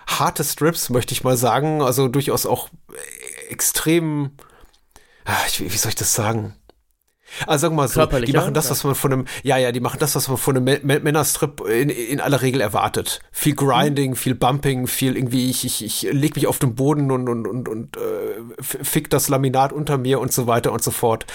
harte 0.08 0.44
Strips, 0.44 0.90
möchte 0.90 1.14
ich 1.14 1.24
mal 1.24 1.38
sagen. 1.38 1.82
Also 1.82 2.08
durchaus 2.08 2.46
auch 2.46 2.70
extrem, 3.50 4.32
ah, 5.26 5.34
wie 5.58 5.78
soll 5.78 5.90
ich 5.90 5.96
das 5.96 6.14
sagen? 6.14 6.56
Also 7.48 7.64
sagen 7.64 7.76
wir 7.76 7.82
mal 7.82 7.88
so, 7.88 8.06
die 8.06 8.34
machen 8.34 8.54
das, 8.54 8.70
was 8.70 8.84
man 8.84 8.96
von 8.96 9.12
einem, 9.12 9.26
ja, 9.44 9.58
ja, 9.58 9.72
die 9.72 9.80
machen 9.80 10.00
das, 10.00 10.16
was 10.16 10.28
man 10.28 10.38
von 10.38 10.58
einem 10.58 10.80
Männerstrip 10.84 11.62
in, 11.62 11.90
in 11.90 12.22
aller 12.22 12.42
Regel 12.42 12.62
erwartet. 12.62 13.20
Viel 13.32 13.56
Grinding, 13.56 14.12
mhm. 14.12 14.16
viel 14.16 14.36
Bumping, 14.36 14.88
viel 14.88 15.18
irgendwie, 15.18 15.50
ich, 15.50 15.66
ich, 15.66 15.84
ich 15.84 16.04
leg 16.04 16.36
mich 16.36 16.48
auf 16.48 16.60
den 16.60 16.76
Boden 16.76 17.12
und, 17.12 17.28
und, 17.28 17.48
und, 17.48 17.68
und 17.68 17.98
äh, 17.98 18.62
fick 18.62 19.10
das 19.10 19.28
Laminat 19.28 19.74
unter 19.74 19.98
mir 19.98 20.20
und 20.20 20.32
so 20.32 20.48
weiter 20.48 20.72
und 20.72 20.84
so 20.84 20.92
fort. 20.92 21.26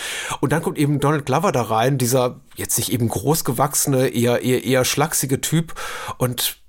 Und 0.41 0.53
dann 0.53 0.63
kommt 0.63 0.79
eben 0.79 1.01
Donald 1.01 1.27
Glover 1.27 1.53
da 1.53 1.63
rein, 1.63 1.99
dieser 1.99 2.41
jetzt 2.57 2.79
nicht 2.79 2.93
eben 2.93 3.09
großgewachsene, 3.09 4.09
eher, 4.09 4.43
eher, 4.43 4.65
eher 4.65 4.85
schlachsige 4.85 5.41
Typ 5.41 5.75
und 6.19 6.60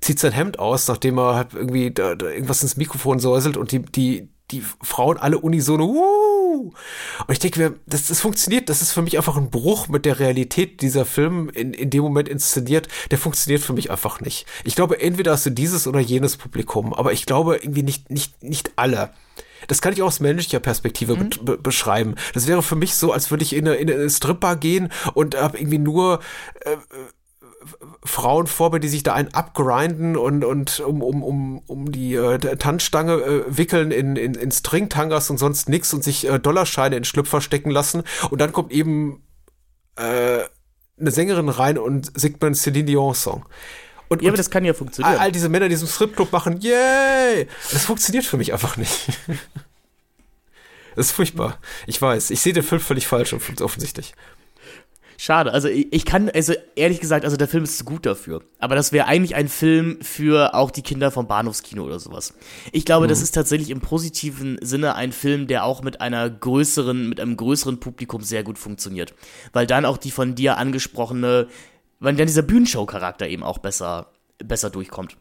zieht 0.00 0.18
sein 0.18 0.32
Hemd 0.32 0.58
aus, 0.58 0.88
nachdem 0.88 1.18
er 1.18 1.34
halt 1.34 1.54
irgendwie 1.54 1.90
da, 1.90 2.14
da 2.14 2.28
irgendwas 2.28 2.62
ins 2.62 2.76
Mikrofon 2.76 3.18
säuselt 3.18 3.56
und 3.56 3.72
die, 3.72 3.80
die, 3.82 4.28
die 4.50 4.62
Frauen 4.82 5.18
alle 5.18 5.38
unisono, 5.38 5.84
uh! 5.84 6.72
Und 7.26 7.32
ich 7.32 7.38
denke 7.38 7.60
mir, 7.60 7.74
das, 7.86 8.08
das 8.08 8.20
funktioniert, 8.20 8.68
das 8.68 8.82
ist 8.82 8.92
für 8.92 9.02
mich 9.02 9.16
einfach 9.16 9.36
ein 9.36 9.50
Bruch 9.50 9.88
mit 9.88 10.04
der 10.04 10.18
Realität 10.18 10.82
dieser 10.82 11.04
Film 11.04 11.48
in, 11.50 11.72
in 11.72 11.90
dem 11.90 12.02
Moment 12.02 12.28
inszeniert, 12.28 12.88
der 13.10 13.18
funktioniert 13.18 13.62
für 13.62 13.72
mich 13.72 13.90
einfach 13.90 14.20
nicht. 14.20 14.46
Ich 14.64 14.74
glaube, 14.74 15.00
entweder 15.00 15.32
hast 15.32 15.46
du 15.46 15.50
dieses 15.50 15.86
oder 15.86 16.00
jenes 16.00 16.36
Publikum, 16.36 16.92
aber 16.92 17.12
ich 17.12 17.26
glaube 17.26 17.56
irgendwie 17.56 17.82
nicht, 17.82 18.10
nicht, 18.10 18.42
nicht 18.42 18.72
alle. 18.76 19.10
Das 19.68 19.82
kann 19.82 19.92
ich 19.92 20.02
auch 20.02 20.06
aus 20.06 20.20
menschlicher 20.20 20.60
Perspektive 20.60 21.16
mhm. 21.16 21.30
be 21.42 21.58
beschreiben. 21.58 22.14
Das 22.34 22.46
wäre 22.46 22.62
für 22.62 22.76
mich 22.76 22.94
so, 22.94 23.12
als 23.12 23.30
würde 23.30 23.44
ich 23.44 23.54
in 23.54 23.68
eine, 23.68 23.76
in 23.76 23.90
eine 23.90 24.08
Stripbar 24.08 24.56
gehen 24.56 24.90
und 25.14 25.36
habe 25.36 25.58
irgendwie 25.58 25.78
nur 25.78 26.20
äh, 26.64 26.76
Frauen 28.04 28.46
vor 28.46 28.70
mir, 28.70 28.80
die 28.80 28.88
sich 28.88 29.02
da 29.02 29.14
einen 29.14 29.34
abgrinden 29.34 30.16
und, 30.16 30.44
und 30.44 30.80
um, 30.80 31.02
um, 31.02 31.22
um, 31.22 31.58
um 31.66 31.92
die 31.92 32.14
äh, 32.14 32.38
Tanzstange 32.38 33.14
äh, 33.14 33.44
wickeln 33.46 33.90
in, 33.90 34.16
in, 34.16 34.34
in 34.34 34.50
Stringtangas 34.50 35.28
und 35.28 35.38
sonst 35.38 35.68
nix 35.68 35.92
und 35.92 36.02
sich 36.02 36.26
äh, 36.26 36.38
Dollarscheine 36.38 36.96
in 36.96 37.04
Schlüpfer 37.04 37.40
stecken 37.40 37.70
lassen. 37.70 38.02
Und 38.30 38.40
dann 38.40 38.52
kommt 38.52 38.72
eben 38.72 39.22
äh, 39.96 40.40
eine 40.98 41.10
Sängerin 41.10 41.48
rein 41.48 41.76
und 41.76 42.18
singt 42.18 42.40
mir 42.40 42.46
einen 42.46 42.54
Celine 42.54 42.84
Dion 42.84 43.14
Song. 43.14 43.44
Und, 44.08 44.22
ja, 44.22 44.30
aber 44.30 44.36
das 44.36 44.50
kann 44.50 44.64
ja 44.64 44.74
funktionieren. 44.74 45.14
All, 45.14 45.20
all 45.20 45.32
diese 45.32 45.48
Männer, 45.48 45.66
die 45.66 45.74
diesem 45.74 45.86
Stripclub 45.86 46.32
machen, 46.32 46.60
yay! 46.60 47.46
Das 47.70 47.84
funktioniert 47.84 48.24
für 48.24 48.36
mich 48.36 48.52
einfach 48.52 48.76
nicht. 48.76 49.08
Das 50.96 51.06
ist 51.06 51.12
furchtbar. 51.12 51.58
Ich 51.86 52.02
weiß. 52.02 52.30
Ich 52.30 52.40
sehe 52.40 52.52
den 52.52 52.64
Film 52.64 52.80
völlig 52.80 53.06
falsch, 53.06 53.32
offensichtlich. 53.32 54.12
Schade. 55.22 55.52
Also 55.52 55.68
ich 55.68 56.06
kann, 56.06 56.30
also 56.30 56.54
ehrlich 56.76 56.98
gesagt, 56.98 57.26
also 57.26 57.36
der 57.36 57.46
Film 57.46 57.64
ist 57.64 57.76
zu 57.76 57.84
gut 57.84 58.06
dafür. 58.06 58.40
Aber 58.58 58.74
das 58.74 58.90
wäre 58.90 59.06
eigentlich 59.06 59.34
ein 59.34 59.48
Film 59.48 59.98
für 60.00 60.54
auch 60.54 60.70
die 60.70 60.80
Kinder 60.80 61.10
vom 61.10 61.28
Bahnhofskino 61.28 61.84
oder 61.84 62.00
sowas. 62.00 62.32
Ich 62.72 62.86
glaube, 62.86 63.04
mhm. 63.04 63.10
das 63.10 63.20
ist 63.20 63.32
tatsächlich 63.32 63.68
im 63.68 63.82
positiven 63.82 64.56
Sinne 64.62 64.94
ein 64.94 65.12
Film, 65.12 65.46
der 65.46 65.64
auch 65.64 65.82
mit 65.82 66.00
einer 66.00 66.30
größeren, 66.30 67.06
mit 67.06 67.20
einem 67.20 67.36
größeren 67.36 67.80
Publikum 67.80 68.22
sehr 68.22 68.42
gut 68.42 68.56
funktioniert. 68.56 69.12
Weil 69.52 69.66
dann 69.66 69.84
auch 69.84 69.98
die 69.98 70.10
von 70.10 70.36
dir 70.36 70.56
angesprochene, 70.56 71.48
weil 71.98 72.16
dann 72.16 72.26
dieser 72.26 72.40
Bühnenshow-Charakter 72.40 73.28
eben 73.28 73.42
auch 73.42 73.58
besser, 73.58 74.06
besser 74.42 74.70
durchkommt. 74.70 75.18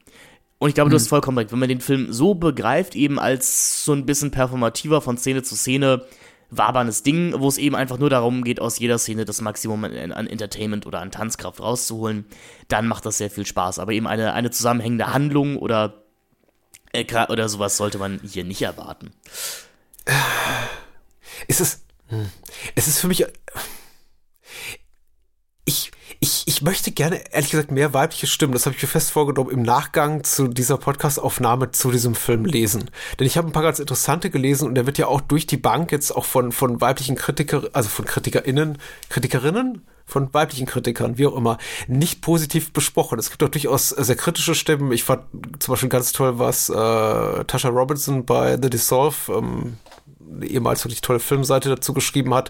Und 0.60 0.70
ich 0.70 0.76
glaube, 0.76 0.88
mhm. 0.88 0.91
du 0.91 0.95
hast 0.95 1.10
vollkommen 1.10 1.39
recht. 1.39 1.52
Wenn 1.52 1.60
man 1.60 1.68
den 1.68 1.82
Film 1.82 2.14
so 2.14 2.36
begreift, 2.36 2.95
eben 2.95 3.20
als 3.20 3.84
so 3.84 3.91
ein 3.91 4.06
bisschen 4.06 4.32
performativer 4.32 5.02
von 5.02 5.18
Szene 5.18 5.43
zu 5.43 5.58
Szene, 5.58 6.06
wabernes 6.52 7.04
Ding, 7.04 7.34
wo 7.38 7.47
es 7.47 7.58
eben 7.58 7.76
einfach 7.76 7.97
nur 7.97 8.10
darum 8.10 8.43
geht, 8.43 8.60
aus 8.60 8.80
jeder 8.80 8.97
Szene 8.97 9.26
das 9.26 9.41
Maximum 9.41 9.84
an, 9.84 9.93
Entertainment 10.28 10.86
oder 10.86 11.00
an 11.02 11.12
Tanzkraft 11.12 11.60
rauszuholen, 11.60 12.26
dann 12.68 12.88
macht 12.88 13.06
das 13.06 13.18
sehr 13.18 13.30
viel 13.30 13.45
Spaß. 13.45 13.80
Aber 13.80 13.91
eben 13.91 14.08
eine, 14.08 14.34
eine 14.34 14.52
zusammenhängende 14.52 15.14
Handlung 15.14 15.58
oder, 15.58 16.04
äh, 16.91 17.06
oder 17.30 17.50
sowas 17.50 17.78
sollte 17.78 17.97
man 17.97 18.20
hier 18.24 18.43
nicht 18.43 18.62
erwarten. 18.62 19.12
Ist 21.47 21.62
es. 21.62 21.86
Hm, 22.08 22.30
es 22.76 22.88
ist 22.88 23.00
für 23.00 23.08
mich. 23.08 23.26
Ich, 25.66 25.91
ich, 26.22 26.43
ich 26.47 26.61
möchte 26.61 26.91
gerne, 26.91 27.22
ehrlich 27.32 27.51
gesagt, 27.51 27.72
mehr 27.72 27.93
weibliche 27.93 28.28
Stimmen, 28.28 28.51
das 28.51 28.65
habe 28.65 28.76
ich 28.76 28.82
mir 28.82 28.89
fest 28.89 29.11
vorgenommen, 29.11 29.51
im 29.51 29.61
Nachgang 29.61 30.24
zu 30.26 30.49
dieser 30.49 30.78
Podcast-Aufnahme 30.78 31.72
zu 31.72 31.91
diesem 31.91 32.13
Film 32.13 32.43
lesen. 32.43 32.91
Denn 33.17 33.28
ich 33.28 33.38
habe 33.38 33.47
ein 33.47 33.53
paar 33.53 33.63
ganz 33.63 33.80
interessante 33.80 34.30
gelesen 34.30 34.67
und 34.67 34.76
der 34.76 34.86
wird 34.86 34.97
ja 34.97 35.07
auch 35.07 35.22
durch 35.22 35.47
die 35.47 35.57
Bank 35.57 35.93
jetzt 35.93 36.11
auch 36.11 36.26
von, 36.26 36.51
von 36.51 36.82
weiblichen 36.82 37.15
Kritiker, 37.15 37.70
also 37.72 37.88
von 37.88 38.03
KritikerInnen, 38.03 38.80
Kritikerinnen, 39.07 39.86
von 40.05 40.34
weiblichen 40.34 40.65
Kritikern, 40.65 41.17
wie 41.17 41.28
auch 41.28 41.36
immer, 41.36 41.57
nicht 41.88 42.22
positiv 42.22 42.74
besprochen. 42.74 43.20
Es 43.20 43.30
gibt 43.30 43.43
auch 43.43 43.49
durchaus 43.49 43.89
sehr 43.89 44.15
kritische 44.15 44.55
Stimmen. 44.55 44.91
Ich 44.91 45.03
fand 45.03 45.24
zum 45.59 45.74
Beispiel 45.74 45.89
ganz 45.89 46.11
toll, 46.11 46.39
was 46.39 46.67
äh, 46.70 46.74
Tasha 46.74 47.70
Robinson 47.70 48.26
bei 48.26 48.57
The 48.61 48.70
Dissolve 48.70 49.15
ähm, 49.30 49.78
ehemals 50.42 50.84
wirklich 50.84 51.02
tolle 51.02 51.20
Filmseite 51.20 51.70
dazu 51.70 51.94
geschrieben 51.94 52.34
hat, 52.34 52.50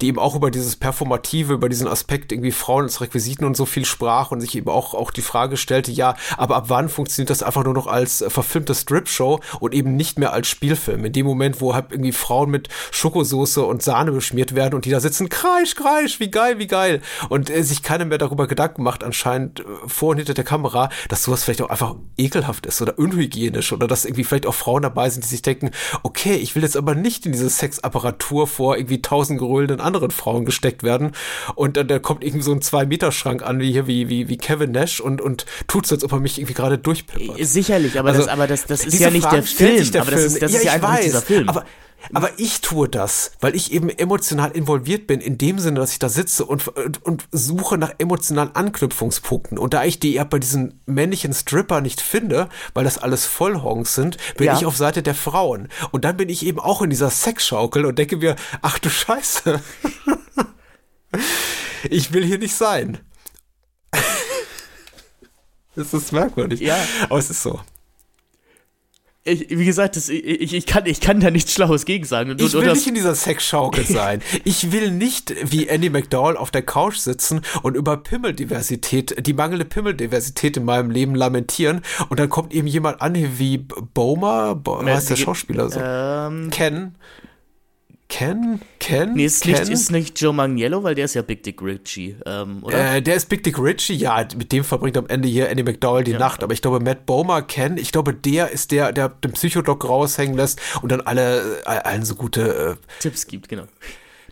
die 0.00 0.08
eben 0.08 0.18
auch 0.18 0.34
über 0.34 0.50
dieses 0.50 0.76
Performative, 0.76 1.54
über 1.54 1.68
diesen 1.68 1.88
Aspekt 1.88 2.32
irgendwie 2.32 2.52
Frauen 2.52 2.84
als 2.84 3.00
Requisiten 3.00 3.44
und 3.44 3.56
so 3.56 3.66
viel 3.66 3.84
sprach 3.84 4.30
und 4.30 4.40
sich 4.40 4.54
eben 4.54 4.68
auch, 4.68 4.94
auch 4.94 5.10
die 5.10 5.22
Frage 5.22 5.56
stellte, 5.56 5.90
ja, 5.92 6.14
aber 6.36 6.56
ab 6.56 6.64
wann 6.68 6.88
funktioniert 6.88 7.30
das 7.30 7.42
einfach 7.42 7.64
nur 7.64 7.74
noch 7.74 7.86
als 7.86 8.24
verfilmte 8.28 8.74
Strip-Show 8.74 9.40
und 9.60 9.74
eben 9.74 9.96
nicht 9.96 10.18
mehr 10.18 10.32
als 10.32 10.48
Spielfilm? 10.48 11.04
In 11.04 11.12
dem 11.12 11.26
Moment, 11.26 11.60
wo 11.60 11.74
halt 11.74 11.86
irgendwie 11.90 12.12
Frauen 12.12 12.50
mit 12.50 12.68
Schokosoße 12.90 13.62
und 13.62 13.82
Sahne 13.82 14.12
beschmiert 14.12 14.54
werden 14.54 14.74
und 14.74 14.84
die 14.84 14.90
da 14.90 15.00
sitzen, 15.00 15.28
kreisch, 15.28 15.74
kreisch, 15.74 16.20
wie 16.20 16.30
geil, 16.30 16.58
wie 16.58 16.66
geil. 16.66 17.02
Und 17.28 17.50
äh, 17.50 17.62
sich 17.62 17.82
keiner 17.82 18.04
mehr 18.04 18.18
darüber 18.18 18.46
Gedanken 18.46 18.82
macht, 18.82 19.04
anscheinend 19.04 19.60
äh, 19.60 19.64
vor 19.86 20.10
und 20.10 20.16
hinter 20.18 20.34
der 20.34 20.44
Kamera, 20.44 20.88
dass 21.08 21.24
sowas 21.24 21.44
vielleicht 21.44 21.62
auch 21.62 21.70
einfach 21.70 21.96
ekelhaft 22.16 22.66
ist 22.66 22.80
oder 22.82 22.98
unhygienisch 22.98 23.72
oder 23.72 23.86
dass 23.86 24.04
irgendwie 24.04 24.24
vielleicht 24.24 24.46
auch 24.46 24.54
Frauen 24.54 24.82
dabei 24.82 25.10
sind, 25.10 25.24
die 25.24 25.28
sich 25.28 25.42
denken, 25.42 25.70
okay, 26.02 26.34
ich 26.34 26.54
will 26.54 26.62
jetzt 26.62 26.76
aber 26.76 26.94
nicht 26.94 27.11
nicht 27.12 27.26
in 27.26 27.32
diese 27.32 27.50
Sexapparatur 27.50 28.46
vor 28.46 28.76
irgendwie 28.76 29.02
tausend 29.02 29.38
geröllenden 29.38 29.80
anderen 29.80 30.10
Frauen 30.10 30.44
gesteckt 30.46 30.82
werden. 30.82 31.12
Und 31.54 31.76
dann 31.76 31.88
da 31.88 31.98
kommt 31.98 32.24
irgendwie 32.24 32.42
so 32.42 32.52
ein 32.52 32.62
Zwei-Meter-Schrank 32.62 33.42
an, 33.42 33.60
wie 33.60 33.72
hier, 33.72 33.86
wie, 33.86 34.08
wie, 34.08 34.28
wie 34.28 34.38
Kevin 34.38 34.72
Nash 34.72 35.00
und, 35.00 35.20
und 35.20 35.44
tut 35.68 35.86
so, 35.86 35.94
als 35.94 36.04
ob 36.04 36.12
er 36.12 36.20
mich 36.20 36.38
irgendwie 36.38 36.54
gerade 36.54 36.78
durchpippert. 36.78 37.36
Sicherlich, 37.40 37.98
aber 37.98 38.10
also, 38.10 38.22
das, 38.22 38.28
aber 38.28 38.46
das, 38.46 38.64
das 38.66 38.84
ist 38.84 38.98
ja 38.98 39.10
nicht 39.10 39.30
der 39.30 39.42
Film. 39.42 39.90
Der 39.92 40.00
aber 40.00 40.10
Film. 40.10 40.22
das 40.22 40.32
ist, 40.32 40.42
das 40.42 40.52
ja, 40.52 40.58
ist 40.58 40.64
ja 40.64 40.72
einfach 40.72 40.88
weiß, 40.88 40.96
nicht 40.96 41.08
dieser 41.08 41.22
Film. 41.22 41.48
Aber 41.48 41.64
aber 42.12 42.30
ich 42.38 42.60
tue 42.60 42.88
das, 42.88 43.32
weil 43.40 43.54
ich 43.54 43.72
eben 43.72 43.88
emotional 43.88 44.50
involviert 44.52 45.06
bin, 45.06 45.20
in 45.20 45.38
dem 45.38 45.58
Sinne, 45.58 45.80
dass 45.80 45.92
ich 45.92 45.98
da 45.98 46.08
sitze 46.08 46.44
und, 46.44 46.68
und, 46.68 47.04
und 47.04 47.28
suche 47.30 47.78
nach 47.78 47.92
emotionalen 47.98 48.54
Anknüpfungspunkten. 48.54 49.58
Und 49.58 49.74
da 49.74 49.84
ich 49.84 50.00
die 50.00 50.14
ja 50.14 50.24
bei 50.24 50.38
diesen 50.38 50.80
männlichen 50.86 51.32
Stripper 51.32 51.80
nicht 51.80 52.00
finde, 52.00 52.48
weil 52.74 52.84
das 52.84 52.98
alles 52.98 53.26
Vollhongs 53.26 53.94
sind, 53.94 54.16
bin 54.36 54.46
ja. 54.46 54.56
ich 54.56 54.64
auf 54.66 54.76
Seite 54.76 55.02
der 55.02 55.14
Frauen. 55.14 55.68
Und 55.90 56.04
dann 56.04 56.16
bin 56.16 56.28
ich 56.28 56.44
eben 56.44 56.58
auch 56.58 56.82
in 56.82 56.90
dieser 56.90 57.10
Sexschaukel 57.10 57.86
und 57.86 57.98
denke 57.98 58.16
mir, 58.16 58.36
ach 58.62 58.78
du 58.78 58.90
Scheiße. 58.90 59.60
ich 61.90 62.12
will 62.12 62.24
hier 62.24 62.38
nicht 62.38 62.54
sein. 62.54 62.98
das 65.76 65.94
ist 65.94 66.12
merkwürdig. 66.12 66.60
Ja. 66.60 66.76
Aber 67.08 67.18
es 67.18 67.30
ist 67.30 67.42
so 67.42 67.60
ich, 69.24 69.50
wie 69.50 69.64
gesagt, 69.64 69.96
das, 69.96 70.08
ich, 70.08 70.52
ich, 70.52 70.66
kann, 70.66 70.86
ich 70.86 71.00
kann 71.00 71.20
da 71.20 71.30
nichts 71.30 71.52
Schlaues 71.52 71.84
gegen 71.84 72.04
sagen. 72.04 72.36
ich 72.38 72.52
will 72.52 72.72
nicht 72.72 72.86
in 72.88 72.94
dieser 72.94 73.14
Sexschaukel 73.14 73.84
sein. 73.88 74.20
ich 74.44 74.72
will 74.72 74.90
nicht 74.90 75.34
wie 75.44 75.68
Andy 75.68 75.90
McDowell 75.90 76.36
auf 76.36 76.50
der 76.50 76.62
Couch 76.62 76.96
sitzen 76.96 77.42
und 77.62 77.76
über 77.76 77.96
Pimmeldiversität, 77.96 79.24
die 79.24 79.32
mangelnde 79.32 79.64
Pimmeldiversität 79.64 80.56
in 80.56 80.64
meinem 80.64 80.90
Leben 80.90 81.14
lamentieren. 81.14 81.82
Und 82.08 82.18
dann 82.18 82.28
kommt 82.28 82.52
eben 82.52 82.66
jemand 82.66 83.00
an 83.00 83.14
wie 83.38 83.58
Boma, 83.58 84.54
Bo, 84.54 84.84
heißt 84.84 85.10
der 85.10 85.16
Schauspieler 85.16 85.70
so? 85.70 85.78
Ähm, 85.80 86.50
Ken. 86.50 86.96
Ken? 88.12 88.60
Ken? 88.78 89.14
Nee, 89.14 89.24
ist, 89.24 89.42
Ken? 89.42 89.52
Nicht, 89.52 89.68
ist 89.70 89.90
nicht 89.90 90.20
Joe 90.20 90.34
Manganiello, 90.34 90.82
weil 90.82 90.94
der 90.94 91.06
ist 91.06 91.14
ja 91.14 91.22
Big 91.22 91.42
Dick 91.44 91.62
Richie, 91.62 92.14
ähm, 92.26 92.62
oder? 92.62 92.96
Äh, 92.96 93.00
der 93.00 93.14
ist 93.14 93.26
Big 93.30 93.42
Dick 93.42 93.58
Richie, 93.58 93.94
ja, 93.94 94.22
mit 94.36 94.52
dem 94.52 94.64
verbringt 94.64 94.98
am 94.98 95.06
Ende 95.06 95.28
hier 95.28 95.48
Andy 95.48 95.62
McDowell 95.62 96.04
die 96.04 96.10
ja. 96.10 96.18
Nacht. 96.18 96.42
Aber 96.44 96.52
ich 96.52 96.60
glaube, 96.60 96.78
Matt 96.80 97.06
Bomer, 97.06 97.40
Ken, 97.40 97.78
ich 97.78 97.90
glaube, 97.90 98.12
der 98.12 98.50
ist 98.50 98.70
der, 98.70 98.92
der 98.92 99.08
den 99.08 99.32
Psychodoc 99.32 99.88
raushängen 99.88 100.36
lässt 100.36 100.60
und 100.82 100.92
dann 100.92 101.00
alle, 101.00 101.62
allen 101.64 102.04
so 102.04 102.14
gute 102.14 102.76
äh, 102.78 103.00
Tipps 103.00 103.26
gibt, 103.26 103.48
genau. 103.48 103.64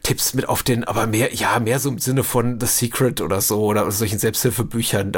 Tipps 0.03 0.35
mit 0.35 0.49
auf 0.49 0.63
den, 0.63 0.85
aber 0.85 1.07
mehr, 1.07 1.35
ja, 1.35 1.59
mehr 1.59 1.79
so 1.79 1.91
im 1.91 1.99
Sinne 1.99 2.25
von 2.25 2.59
The 2.59 2.67
Secret 2.67 3.21
oder 3.21 3.41
so 3.41 3.65
oder 3.65 3.91
solchen 3.91 4.19
Selbsthilfebüchern, 4.19 5.13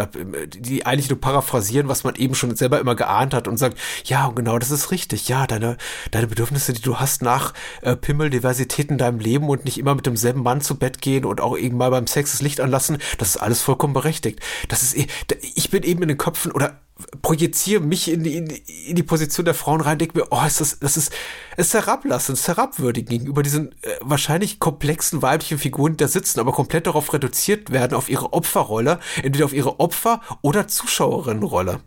die 0.57 0.85
eigentlich 0.85 1.09
nur 1.09 1.21
paraphrasieren, 1.21 1.89
was 1.89 2.05
man 2.05 2.17
eben 2.17 2.35
schon 2.35 2.57
selber 2.57 2.81
immer 2.81 2.97
geahnt 2.97 3.33
hat 3.33 3.47
und 3.47 3.59
sagt, 3.59 3.79
ja, 4.05 4.29
genau, 4.35 4.59
das 4.59 4.71
ist 4.71 4.91
richtig, 4.91 5.29
ja, 5.29 5.47
deine, 5.47 5.77
deine 6.11 6.27
Bedürfnisse, 6.27 6.73
die 6.73 6.83
du 6.83 6.99
hast 6.99 7.23
nach 7.23 7.55
äh, 7.83 7.95
Pimmeldiversität 7.97 8.91
in 8.91 8.99
deinem 8.99 9.21
Leben 9.21 9.49
und 9.49 9.65
nicht 9.65 9.79
immer 9.79 9.95
mit 9.95 10.07
demselben 10.07 10.43
Mann 10.43 10.61
zu 10.61 10.77
Bett 10.77 11.01
gehen 11.01 11.25
und 11.25 11.41
auch 11.41 11.57
eben 11.57 11.77
mal 11.77 11.91
beim 11.91 12.07
Sex 12.07 12.33
das 12.33 12.43
Licht 12.43 12.61
anlassen, 12.61 12.99
das 13.19 13.29
ist 13.29 13.37
alles 13.37 13.63
vollkommen 13.63 13.95
berechtigt. 13.95 14.41
Das 14.69 14.83
ist, 14.83 14.97
eh, 14.97 15.07
ich 15.55 15.71
bin 15.71 15.85
eben 15.85 16.03
in 16.03 16.09
den 16.09 16.19
Köpfen 16.19 16.53
oder 16.53 16.82
projiziere 17.23 17.83
mich 17.83 18.11
in 18.11 18.23
die, 18.23 18.37
in 18.37 18.97
die 18.97 19.03
Position 19.03 19.45
der 19.45 19.55
Frauen 19.55 19.81
rein, 19.81 19.99
denke 19.99 20.19
mir, 20.19 20.27
oh, 20.31 20.45
ist 20.47 20.61
das, 20.61 20.79
das 20.79 20.97
ist, 20.97 21.13
es 21.57 21.69
ist 21.69 21.75
herablassend, 21.75 22.37
es 22.37 22.43
ist 22.43 22.49
herabwürdig 22.49 23.07
gegenüber 23.07 23.43
diesen 23.43 23.73
äh, 23.83 23.97
wahrscheinlich 24.01 24.59
komplexen 24.61 25.23
weiblichen 25.23 25.59
Figuren, 25.59 25.93
die 25.93 26.05
da 26.05 26.09
sitzen, 26.09 26.41
aber 26.41 26.53
komplett 26.53 26.87
darauf 26.87 27.13
reduziert 27.13 27.71
werden, 27.71 27.95
auf 27.95 28.09
ihre 28.09 28.33
Opferrolle, 28.33 29.01
entweder 29.23 29.47
auf 29.47 29.53
ihre 29.53 29.81
Opfer- 29.81 30.21
oder 30.43 30.69
Zuschauerinnenrolle. 30.69 31.81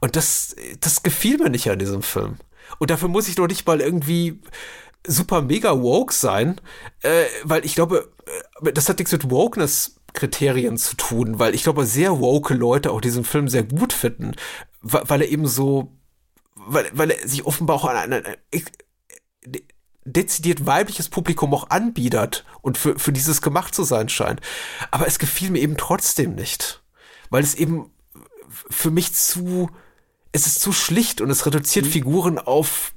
Und 0.00 0.16
das, 0.16 0.54
das 0.80 1.02
gefiel 1.02 1.38
mir 1.38 1.50
nicht 1.50 1.70
an 1.70 1.78
diesem 1.78 2.02
Film. 2.02 2.36
Und 2.78 2.90
dafür 2.90 3.08
muss 3.08 3.28
ich 3.28 3.34
doch 3.34 3.46
nicht 3.46 3.66
mal 3.66 3.80
irgendwie 3.80 4.40
super 5.06 5.42
mega 5.42 5.80
woke 5.80 6.12
sein, 6.12 6.60
äh, 7.02 7.24
weil 7.44 7.64
ich 7.64 7.74
glaube, 7.74 8.10
äh, 8.62 8.72
das 8.72 8.88
hat 8.88 8.98
nichts 8.98 9.12
mit 9.12 9.30
Wokeness 9.30 9.95
Kriterien 10.16 10.76
zu 10.78 10.96
tun, 10.96 11.38
weil 11.38 11.54
ich 11.54 11.62
glaube, 11.62 11.86
sehr 11.86 12.18
woke 12.18 12.54
Leute 12.54 12.90
auch 12.90 13.00
diesen 13.00 13.22
Film 13.22 13.48
sehr 13.48 13.62
gut 13.62 13.92
finden, 13.92 14.32
weil 14.80 15.22
er 15.22 15.28
eben 15.28 15.46
so, 15.46 15.92
weil, 16.54 16.90
weil 16.92 17.12
er 17.12 17.28
sich 17.28 17.46
offenbar 17.46 17.76
auch 17.76 17.84
an 17.84 17.96
ein, 17.96 18.12
ein, 18.12 18.36
ein 18.52 18.62
dezidiert 20.04 20.66
weibliches 20.66 21.08
Publikum 21.08 21.52
auch 21.54 21.70
anbietet 21.70 22.44
und 22.62 22.78
für, 22.78 22.98
für 22.98 23.12
dieses 23.12 23.42
gemacht 23.42 23.74
zu 23.74 23.84
sein 23.84 24.08
scheint. 24.08 24.40
Aber 24.90 25.06
es 25.06 25.18
gefiel 25.18 25.50
mir 25.50 25.60
eben 25.60 25.76
trotzdem 25.76 26.34
nicht, 26.34 26.82
weil 27.30 27.42
es 27.42 27.54
eben 27.54 27.90
für 28.48 28.90
mich 28.90 29.12
zu, 29.14 29.70
es 30.32 30.46
ist 30.46 30.60
zu 30.60 30.72
schlicht 30.72 31.20
und 31.20 31.30
es 31.30 31.44
reduziert 31.44 31.86
mhm. 31.86 31.90
Figuren 31.90 32.38
auf, 32.38 32.94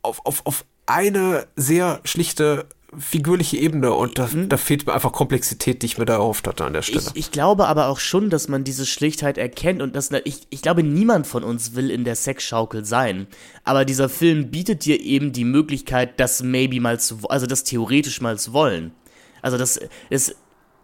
auf, 0.00 0.24
auf, 0.24 0.46
auf 0.46 0.64
eine 0.86 1.46
sehr 1.56 2.00
schlichte 2.04 2.68
figürliche 2.98 3.56
Ebene 3.56 3.92
und 3.92 4.18
da, 4.18 4.28
mhm. 4.30 4.48
da 4.48 4.56
fehlt 4.56 4.86
mir 4.86 4.92
einfach 4.92 5.12
Komplexität, 5.12 5.82
die 5.82 5.86
ich 5.86 5.98
mir 5.98 6.04
da 6.04 6.14
erhofft 6.14 6.46
hatte 6.46 6.64
an 6.64 6.72
der 6.72 6.82
Stelle. 6.82 7.04
Ich, 7.14 7.26
ich 7.26 7.30
glaube 7.30 7.66
aber 7.66 7.88
auch 7.88 7.98
schon, 7.98 8.28
dass 8.28 8.48
man 8.48 8.64
diese 8.64 8.84
Schlichtheit 8.84 9.38
erkennt 9.38 9.80
und 9.80 9.96
dass 9.96 10.10
ich, 10.24 10.46
ich 10.50 10.62
glaube, 10.62 10.82
niemand 10.82 11.26
von 11.26 11.42
uns 11.42 11.74
will 11.74 11.90
in 11.90 12.04
der 12.04 12.16
Sexschaukel 12.16 12.84
sein. 12.84 13.26
Aber 13.64 13.84
dieser 13.84 14.08
Film 14.08 14.50
bietet 14.50 14.84
dir 14.84 15.00
eben 15.00 15.32
die 15.32 15.44
Möglichkeit, 15.44 16.20
das 16.20 16.42
maybe 16.42 16.80
mal 16.80 17.00
zu, 17.00 17.20
also 17.28 17.46
das 17.46 17.64
theoretisch 17.64 18.20
mal 18.20 18.38
zu 18.38 18.52
wollen. 18.52 18.92
Also 19.40 19.56
das, 19.56 19.80
es, 20.10 20.36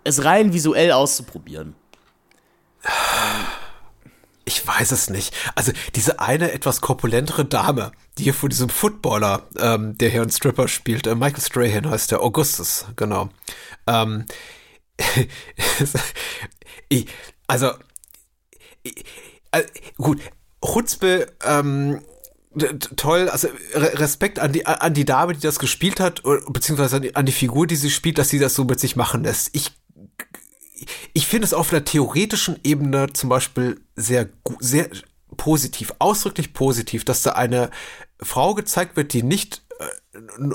es 0.04 0.24
rein 0.24 0.52
visuell 0.52 0.92
auszuprobieren. 0.92 1.74
Ich 4.48 4.66
weiß 4.66 4.92
es 4.92 5.10
nicht. 5.10 5.34
Also 5.54 5.72
diese 5.94 6.20
eine 6.20 6.52
etwas 6.52 6.80
korpulentere 6.80 7.44
Dame, 7.44 7.92
die 8.16 8.24
hier 8.24 8.32
vor 8.32 8.48
diesem 8.48 8.70
Footballer, 8.70 9.46
ähm, 9.58 9.98
der 9.98 10.08
hier 10.08 10.22
einen 10.22 10.30
Stripper 10.30 10.68
spielt, 10.68 11.06
äh, 11.06 11.14
Michael 11.14 11.42
Strahan 11.42 11.90
heißt 11.90 12.12
der, 12.12 12.22
Augustus, 12.22 12.86
genau. 12.96 13.28
Ähm, 13.86 14.24
ich, 16.88 17.08
also, 17.46 17.72
ich, 18.84 19.04
äh, 19.52 19.64
gut, 19.98 20.18
Chutzpe, 20.64 21.26
ähm, 21.44 22.00
toll, 22.96 23.28
also 23.28 23.48
Respekt 23.74 24.38
an 24.38 24.54
die, 24.54 24.64
an 24.64 24.94
die 24.94 25.04
Dame, 25.04 25.34
die 25.34 25.40
das 25.40 25.58
gespielt 25.58 26.00
hat, 26.00 26.22
beziehungsweise 26.48 26.96
an 26.96 27.02
die, 27.02 27.14
an 27.14 27.26
die 27.26 27.32
Figur, 27.32 27.66
die 27.66 27.76
sie 27.76 27.90
spielt, 27.90 28.16
dass 28.16 28.30
sie 28.30 28.38
das 28.38 28.54
so 28.54 28.64
mit 28.64 28.80
sich 28.80 28.96
machen 28.96 29.24
lässt. 29.24 29.50
Ich 29.52 29.77
ich 31.12 31.26
finde 31.26 31.46
es 31.46 31.54
auf 31.54 31.72
einer 31.72 31.84
theoretischen 31.84 32.58
Ebene 32.62 33.12
zum 33.12 33.28
Beispiel 33.28 33.80
sehr, 33.96 34.28
sehr 34.60 34.88
positiv, 35.36 35.92
ausdrücklich 35.98 36.52
positiv, 36.52 37.04
dass 37.04 37.22
da 37.22 37.32
eine 37.32 37.70
Frau 38.20 38.54
gezeigt 38.54 38.96
wird, 38.96 39.12
die 39.12 39.22
nicht 39.22 39.62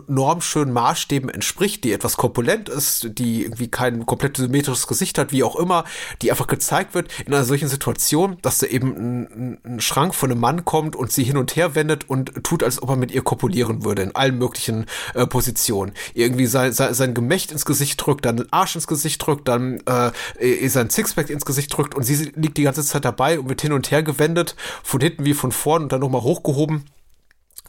normschönen 0.07 0.73
Maßstäben 0.73 1.29
entspricht, 1.29 1.83
die 1.83 1.93
etwas 1.93 2.17
korpulent 2.17 2.69
ist, 2.69 3.17
die 3.17 3.43
irgendwie 3.43 3.69
kein 3.69 4.05
komplett 4.05 4.37
symmetrisches 4.37 4.87
Gesicht 4.87 5.17
hat, 5.17 5.31
wie 5.31 5.43
auch 5.43 5.55
immer, 5.55 5.85
die 6.21 6.31
einfach 6.31 6.47
gezeigt 6.47 6.93
wird 6.93 7.11
in 7.25 7.33
einer 7.33 7.45
solchen 7.45 7.67
Situation, 7.67 8.37
dass 8.41 8.57
da 8.57 8.67
eben 8.67 8.95
ein, 8.95 9.59
ein 9.63 9.79
Schrank 9.79 10.15
von 10.15 10.31
einem 10.31 10.41
Mann 10.41 10.65
kommt 10.65 10.95
und 10.95 11.11
sie 11.11 11.23
hin 11.23 11.37
und 11.37 11.55
her 11.55 11.75
wendet 11.75 12.09
und 12.09 12.43
tut, 12.43 12.63
als 12.63 12.81
ob 12.81 12.89
er 12.89 12.95
mit 12.95 13.11
ihr 13.11 13.21
kopulieren 13.21 13.85
würde, 13.85 14.01
in 14.01 14.15
allen 14.15 14.37
möglichen 14.37 14.85
äh, 15.13 15.25
Positionen. 15.25 15.93
Irgendwie 16.13 16.45
sein, 16.45 16.73
sein, 16.73 16.93
sein 16.93 17.13
Gemächt 17.13 17.51
ins 17.51 17.65
Gesicht 17.65 18.05
drückt, 18.05 18.25
dann 18.25 18.37
den 18.37 18.51
Arsch 18.51 18.75
ins 18.75 18.87
Gesicht 18.87 19.25
drückt, 19.25 19.47
dann 19.47 19.81
äh, 19.85 20.67
sein 20.67 20.89
Sixpack 20.89 21.29
ins 21.29 21.45
Gesicht 21.45 21.75
drückt 21.75 21.95
und 21.95 22.03
sie 22.03 22.31
liegt 22.35 22.57
die 22.57 22.63
ganze 22.63 22.83
Zeit 22.83 23.05
dabei 23.05 23.39
und 23.39 23.47
wird 23.47 23.61
hin 23.61 23.73
und 23.73 23.91
her 23.91 24.03
gewendet, 24.03 24.55
von 24.83 24.99
hinten 24.99 25.25
wie 25.25 25.33
von 25.33 25.51
vorn 25.51 25.83
und 25.83 25.91
dann 25.91 26.01
nochmal 26.01 26.23
hochgehoben 26.23 26.85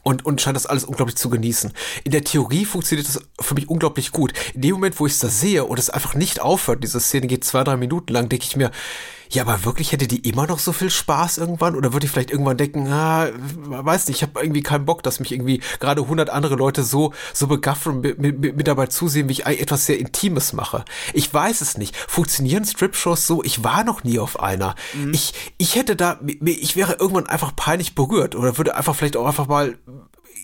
und, 0.05 0.23
und 0.23 0.39
scheint 0.39 0.55
das 0.55 0.67
alles 0.67 0.83
unglaublich 0.83 1.17
zu 1.17 1.31
genießen. 1.31 1.73
In 2.03 2.11
der 2.11 2.23
Theorie 2.23 2.63
funktioniert 2.65 3.07
das 3.07 3.21
für 3.41 3.55
mich 3.55 3.67
unglaublich 3.67 4.11
gut. 4.11 4.33
In 4.53 4.61
dem 4.61 4.73
Moment, 4.73 4.99
wo 4.99 5.07
ich 5.07 5.13
es 5.13 5.19
da 5.19 5.29
sehe 5.29 5.65
und 5.65 5.79
es 5.79 5.89
einfach 5.89 6.13
nicht 6.13 6.41
aufhört, 6.41 6.83
diese 6.83 6.99
Szene 6.99 7.25
geht 7.25 7.43
zwei, 7.43 7.63
drei 7.63 7.75
Minuten 7.75 8.13
lang, 8.13 8.29
denke 8.29 8.45
ich 8.45 8.55
mir, 8.55 8.69
ja, 9.35 9.43
aber 9.43 9.65
wirklich 9.65 9.91
hätte 9.91 10.07
die 10.07 10.27
immer 10.27 10.47
noch 10.47 10.59
so 10.59 10.71
viel 10.71 10.89
Spaß 10.89 11.37
irgendwann? 11.37 11.75
Oder 11.75 11.93
würde 11.93 12.05
ich 12.05 12.11
vielleicht 12.11 12.31
irgendwann 12.31 12.57
denken, 12.57 12.87
ah, 12.87 13.27
weiß 13.33 14.07
nicht, 14.07 14.17
ich 14.17 14.23
habe 14.23 14.39
irgendwie 14.41 14.63
keinen 14.63 14.85
Bock, 14.85 15.03
dass 15.03 15.19
mich 15.19 15.31
irgendwie 15.31 15.61
gerade 15.79 16.01
100 16.01 16.29
andere 16.29 16.55
Leute 16.55 16.83
so, 16.83 17.13
so 17.33 17.47
begaffen 17.47 17.95
und 17.95 18.01
mit, 18.01 18.19
mit, 18.19 18.57
mit 18.57 18.67
dabei 18.67 18.87
zusehen, 18.87 19.27
wie 19.27 19.33
ich 19.33 19.45
etwas 19.45 19.85
sehr 19.85 19.99
Intimes 19.99 20.53
mache. 20.53 20.85
Ich 21.13 21.31
weiß 21.33 21.61
es 21.61 21.77
nicht. 21.77 21.95
Funktionieren 21.95 22.65
Strip-Shows 22.65 23.27
so? 23.27 23.43
Ich 23.43 23.63
war 23.63 23.83
noch 23.83 24.03
nie 24.03 24.19
auf 24.19 24.39
einer. 24.39 24.75
Mhm. 24.93 25.13
Ich, 25.13 25.33
ich 25.57 25.75
hätte 25.75 25.95
da, 25.95 26.19
ich 26.43 26.75
wäre 26.75 26.93
irgendwann 26.93 27.27
einfach 27.27 27.55
peinlich 27.55 27.93
berührt 27.93 28.35
oder 28.35 28.57
würde 28.57 28.75
einfach 28.75 28.95
vielleicht 28.95 29.17
auch 29.17 29.27
einfach 29.27 29.47
mal 29.47 29.77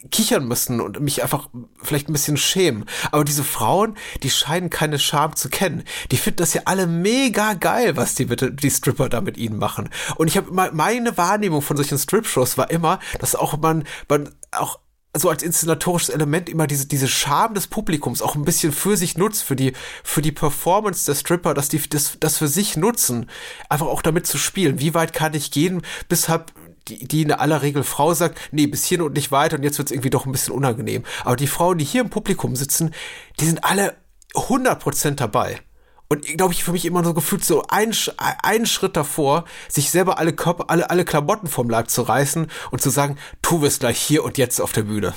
kichern 0.09 0.47
müssen 0.47 0.81
und 0.81 0.99
mich 0.99 1.21
einfach 1.21 1.49
vielleicht 1.81 2.09
ein 2.09 2.13
bisschen 2.13 2.37
schämen. 2.37 2.85
Aber 3.11 3.23
diese 3.23 3.43
Frauen, 3.43 3.95
die 4.23 4.29
scheinen 4.29 4.69
keine 4.69 4.99
Scham 4.99 5.35
zu 5.35 5.49
kennen. 5.49 5.83
Die 6.11 6.17
finden 6.17 6.37
das 6.37 6.53
ja 6.53 6.63
alle 6.65 6.87
mega 6.87 7.53
geil, 7.53 7.97
was 7.97 8.15
die 8.15 8.25
bitte, 8.25 8.51
die 8.51 8.71
Stripper 8.71 9.09
da 9.09 9.21
mit 9.21 9.37
ihnen 9.37 9.57
machen. 9.57 9.89
Und 10.15 10.27
ich 10.27 10.37
habe 10.37 10.51
meine 10.51 11.17
Wahrnehmung 11.17 11.61
von 11.61 11.77
solchen 11.77 11.97
Strip-Shows 11.97 12.57
war 12.57 12.71
immer, 12.71 12.99
dass 13.19 13.35
auch 13.35 13.57
man, 13.57 13.83
man 14.07 14.29
auch 14.51 14.79
so 15.15 15.29
als 15.29 15.43
inszenatorisches 15.43 16.09
Element 16.09 16.47
immer 16.47 16.67
diese, 16.67 16.87
diese 16.87 17.09
Scham 17.09 17.53
des 17.53 17.67
Publikums 17.67 18.21
auch 18.21 18.35
ein 18.35 18.45
bisschen 18.45 18.71
für 18.71 18.95
sich 18.95 19.17
nutzt, 19.17 19.43
für 19.43 19.57
die, 19.57 19.73
für 20.03 20.21
die 20.21 20.31
Performance 20.31 21.05
der 21.05 21.15
Stripper, 21.15 21.53
dass 21.53 21.67
die 21.67 21.81
das, 21.89 22.17
das 22.19 22.37
für 22.37 22.47
sich 22.47 22.77
nutzen, 22.77 23.29
einfach 23.67 23.87
auch 23.87 24.01
damit 24.01 24.25
zu 24.25 24.37
spielen. 24.37 24.79
Wie 24.79 24.93
weit 24.93 25.11
kann 25.11 25.33
ich 25.33 25.51
gehen, 25.51 25.81
bis 26.07 26.29
hab 26.29 26.53
die, 26.99 27.07
die 27.07 27.21
in 27.21 27.31
aller 27.31 27.61
Regel 27.61 27.83
Frau 27.83 28.13
sagt, 28.13 28.39
nee, 28.51 28.67
bis 28.67 28.85
hierhin 28.85 29.05
und 29.05 29.13
nicht 29.13 29.31
weiter 29.31 29.57
und 29.57 29.63
jetzt 29.63 29.77
wird 29.77 29.89
es 29.89 29.91
irgendwie 29.91 30.09
doch 30.09 30.25
ein 30.25 30.31
bisschen 30.31 30.53
unangenehm. 30.53 31.03
Aber 31.23 31.35
die 31.35 31.47
Frauen, 31.47 31.77
die 31.77 31.85
hier 31.85 32.01
im 32.01 32.09
Publikum 32.09 32.55
sitzen, 32.55 32.93
die 33.39 33.45
sind 33.45 33.63
alle 33.63 33.95
100% 34.33 35.11
dabei. 35.15 35.61
Und 36.09 36.25
glaube 36.25 36.53
ich, 36.53 36.63
für 36.65 36.73
mich 36.73 36.83
immer 36.83 37.05
so 37.05 37.13
gefühlt 37.13 37.45
so 37.45 37.63
ein, 37.69 37.95
ein 38.17 38.65
Schritt 38.65 38.97
davor, 38.97 39.45
sich 39.69 39.89
selber 39.91 40.17
alle 40.17 40.33
Körper, 40.33 40.69
alle, 40.69 40.89
alle 40.89 41.05
Klamotten 41.05 41.47
vom 41.47 41.69
Leib 41.69 41.89
zu 41.89 42.01
reißen 42.01 42.47
und 42.69 42.81
zu 42.81 42.89
sagen, 42.89 43.17
tu 43.41 43.63
es 43.65 43.79
gleich 43.79 43.97
hier 43.97 44.25
und 44.25 44.37
jetzt 44.37 44.59
auf 44.59 44.73
der 44.73 44.83
Bühne. 44.83 45.13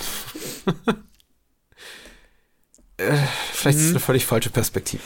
äh, 2.97 3.16
vielleicht 3.53 3.79
mhm. 3.79 3.83
ist 3.83 3.89
es 3.89 3.91
eine 3.91 4.01
völlig 4.01 4.25
falsche 4.25 4.51
Perspektive. 4.51 5.03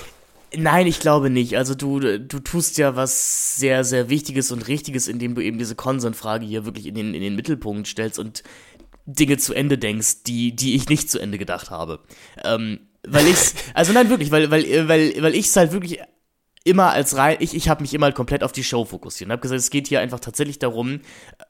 Nein, 0.56 0.86
ich 0.86 1.00
glaube 1.00 1.28
nicht. 1.30 1.56
Also 1.56 1.74
du, 1.74 2.00
du 2.00 2.38
tust 2.38 2.78
ja 2.78 2.96
was 2.96 3.56
sehr, 3.56 3.84
sehr 3.84 4.08
Wichtiges 4.08 4.50
und 4.50 4.66
Richtiges, 4.66 5.06
indem 5.06 5.34
du 5.34 5.42
eben 5.42 5.58
diese 5.58 5.74
Konsensfrage 5.74 6.46
hier 6.46 6.64
wirklich 6.64 6.86
in 6.86 6.94
den, 6.94 7.14
in 7.14 7.20
den 7.20 7.36
Mittelpunkt 7.36 7.86
stellst 7.86 8.18
und 8.18 8.42
Dinge 9.04 9.38
zu 9.38 9.54
Ende 9.54 9.78
denkst, 9.78 10.24
die, 10.24 10.54
die 10.54 10.74
ich 10.74 10.88
nicht 10.88 11.10
zu 11.10 11.18
Ende 11.18 11.38
gedacht 11.38 11.70
habe. 11.70 12.00
Ähm, 12.44 12.80
weil 13.06 13.26
ich's, 13.26 13.54
also 13.74 13.92
nein, 13.92 14.08
wirklich, 14.10 14.30
weil, 14.30 14.50
weil, 14.50 14.88
weil, 14.88 15.22
weil 15.22 15.34
ich's 15.34 15.56
halt 15.56 15.72
wirklich 15.72 15.98
immer 16.64 16.90
als 16.90 17.16
rein, 17.16 17.38
ich, 17.40 17.54
ich 17.54 17.68
habe 17.68 17.82
mich 17.82 17.94
immer 17.94 18.12
komplett 18.12 18.42
auf 18.42 18.52
die 18.52 18.64
Show 18.64 18.84
fokussiert 18.84 19.28
und 19.28 19.32
habe 19.32 19.40
gesagt, 19.40 19.58
es 19.58 19.70
geht 19.70 19.88
hier 19.88 20.00
einfach 20.00 20.20
tatsächlich 20.20 20.58
darum, 20.58 21.00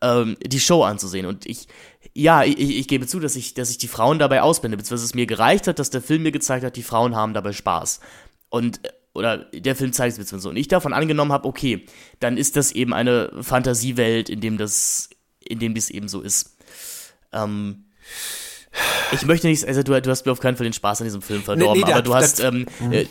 ähm, 0.01 0.37
die 0.45 0.61
Show 0.61 0.85
anzusehen. 0.85 1.27
Und 1.27 1.47
ich, 1.47 1.67
ja, 2.15 2.45
ich, 2.45 2.59
ich 2.59 2.87
gebe 2.87 3.07
zu, 3.07 3.19
dass 3.19 3.35
ich, 3.35 3.55
dass 3.55 3.71
ich 3.71 3.79
die 3.79 3.89
Frauen 3.89 4.19
dabei 4.21 4.43
ausblende, 4.43 4.77
beziehungsweise 4.77 5.07
es 5.07 5.15
mir 5.15 5.27
gereicht 5.27 5.67
hat, 5.67 5.81
dass 5.81 5.91
der 5.91 6.03
Film 6.03 6.23
mir 6.23 6.33
gezeigt 6.33 6.65
hat, 6.65 6.77
die 6.77 6.83
Frauen 6.85 7.17
haben 7.17 7.35
dabei 7.35 7.53
Spaß. 7.53 8.01
Und 8.51 8.81
oder 9.19 9.39
der 9.53 9.75
Film 9.75 9.93
zeigt 9.93 10.17
es 10.17 10.33
mir 10.33 10.39
so. 10.39 10.49
Und 10.49 10.57
ich 10.57 10.69
davon 10.69 10.93
angenommen 10.93 11.33
habe, 11.33 11.47
okay, 11.47 11.85
dann 12.21 12.37
ist 12.37 12.57
das 12.57 12.73
eben 12.73 12.95
eine 12.95 13.31
Fantasiewelt, 13.41 14.29
in 14.29 14.41
dem 14.41 14.59
das, 14.59 15.11
in 15.41 15.59
dem 15.59 15.75
dies 15.75 15.91
eben 15.91 16.09
so 16.09 16.21
ist. 16.21 16.57
Ähm, 17.33 17.85
ich 19.13 19.27
möchte 19.27 19.49
nicht, 19.49 19.67
also 19.67 19.83
du, 19.83 20.01
du, 20.01 20.11
hast 20.11 20.25
mir 20.25 20.33
auf 20.33 20.41
keinen 20.41 20.57
Fall 20.57 20.65
den 20.65 20.73
Spaß 20.73 21.01
an 21.01 21.07
diesem 21.07 21.23
Film 21.23 21.43
verdorben, 21.43 21.81
nee, 21.81 21.87
nee, 21.87 21.93
aber 21.93 22.03
du 22.03 22.15
hast, 22.15 22.39
ähm, 22.41 22.67
mhm. 22.79 22.93
äh, 22.93 23.07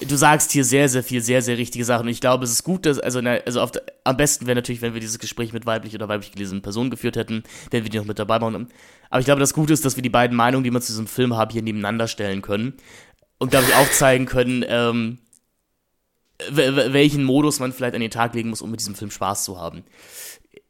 du 0.00 0.16
sagst 0.16 0.52
hier 0.52 0.64
sehr, 0.64 0.88
sehr 0.88 1.02
viel, 1.02 1.20
sehr, 1.20 1.42
sehr 1.42 1.58
richtige 1.58 1.84
Sachen. 1.84 2.06
Und 2.06 2.12
ich 2.12 2.20
glaube, 2.20 2.44
es 2.44 2.52
ist 2.52 2.64
gut, 2.64 2.86
dass, 2.86 2.98
also, 2.98 3.20
na, 3.20 3.32
also 3.44 3.66
der, 3.66 3.82
am 4.04 4.16
besten 4.16 4.46
wäre 4.46 4.56
natürlich, 4.56 4.80
wenn 4.80 4.94
wir 4.94 5.00
dieses 5.00 5.18
Gespräch 5.18 5.52
mit 5.52 5.66
weiblich 5.66 5.94
oder 5.94 6.08
weiblich 6.08 6.32
gelesenen 6.32 6.62
Personen 6.62 6.90
geführt 6.90 7.16
hätten, 7.16 7.42
wenn 7.70 7.82
wir 7.82 7.90
die 7.90 7.98
noch 7.98 8.06
mit 8.06 8.18
dabei 8.18 8.38
machen. 8.38 8.68
Aber 9.10 9.20
ich 9.20 9.26
glaube, 9.26 9.40
das 9.40 9.52
Gute 9.52 9.74
ist, 9.74 9.84
dass 9.84 9.96
wir 9.96 10.02
die 10.02 10.08
beiden 10.08 10.34
Meinungen, 10.34 10.64
die 10.64 10.70
wir 10.70 10.80
zu 10.80 10.92
diesem 10.92 11.06
Film 11.06 11.36
haben, 11.36 11.50
hier 11.52 11.62
nebeneinander 11.62 12.08
stellen 12.08 12.40
können 12.40 12.74
und 13.42 13.50
glaube 13.50 13.66
ich 13.68 13.74
aufzeigen 13.74 14.26
können, 14.26 14.64
ähm, 14.68 15.18
welchen 16.48 17.24
Modus 17.24 17.58
man 17.58 17.72
vielleicht 17.72 17.96
an 17.96 18.00
den 18.00 18.10
Tag 18.10 18.34
legen 18.34 18.50
muss, 18.50 18.62
um 18.62 18.70
mit 18.70 18.78
diesem 18.78 18.94
Film 18.94 19.10
Spaß 19.10 19.42
zu 19.42 19.60
haben. 19.60 19.82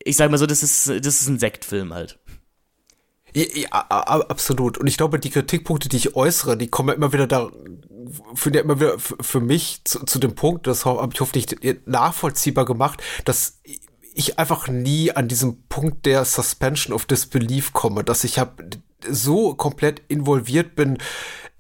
Ich 0.03 0.17
sag 0.17 0.31
mal 0.31 0.39
so, 0.39 0.47
das 0.47 0.63
ist, 0.63 0.89
das 0.89 1.21
ist 1.21 1.29
ein 1.29 1.39
Sektfilm 1.39 1.93
halt. 1.93 2.19
Ja, 3.35 3.45
ja, 3.55 3.69
absolut. 3.69 4.79
Und 4.79 4.87
ich 4.87 4.97
glaube, 4.97 5.19
die 5.19 5.29
Kritikpunkte, 5.29 5.91
die 5.91 5.99
ich 5.99 6.17
äußere, 6.17 6.57
die 6.57 6.69
kommen 6.69 6.89
ja 6.89 6.95
immer 6.95 7.13
wieder 7.13 7.27
da, 7.27 7.51
führen 8.35 8.55
ja 8.55 8.63
immer 8.63 8.81
wieder 8.81 8.99
für 8.99 9.41
mich 9.41 9.83
zu, 9.85 10.05
zu 10.07 10.19
dem 10.19 10.35
Punkt, 10.35 10.67
das 10.67 10.87
habe 10.87 11.11
ich 11.13 11.21
hoffentlich 11.21 11.47
nachvollziehbar 11.85 12.65
gemacht, 12.65 13.03
dass 13.27 13.61
ich 14.15 14.39
einfach 14.39 14.69
nie 14.69 15.13
an 15.13 15.29
diesem 15.29 15.63
Punkt 15.69 16.07
der 16.07 16.25
Suspension 16.25 16.95
of 16.95 17.05
Disbelief 17.05 17.75
komme, 17.75 18.03
dass 18.03 18.25
ich 18.25 18.39
hab 18.39 18.63
so 19.07 19.55
komplett 19.55 20.01
involviert 20.09 20.75
bin 20.75 20.99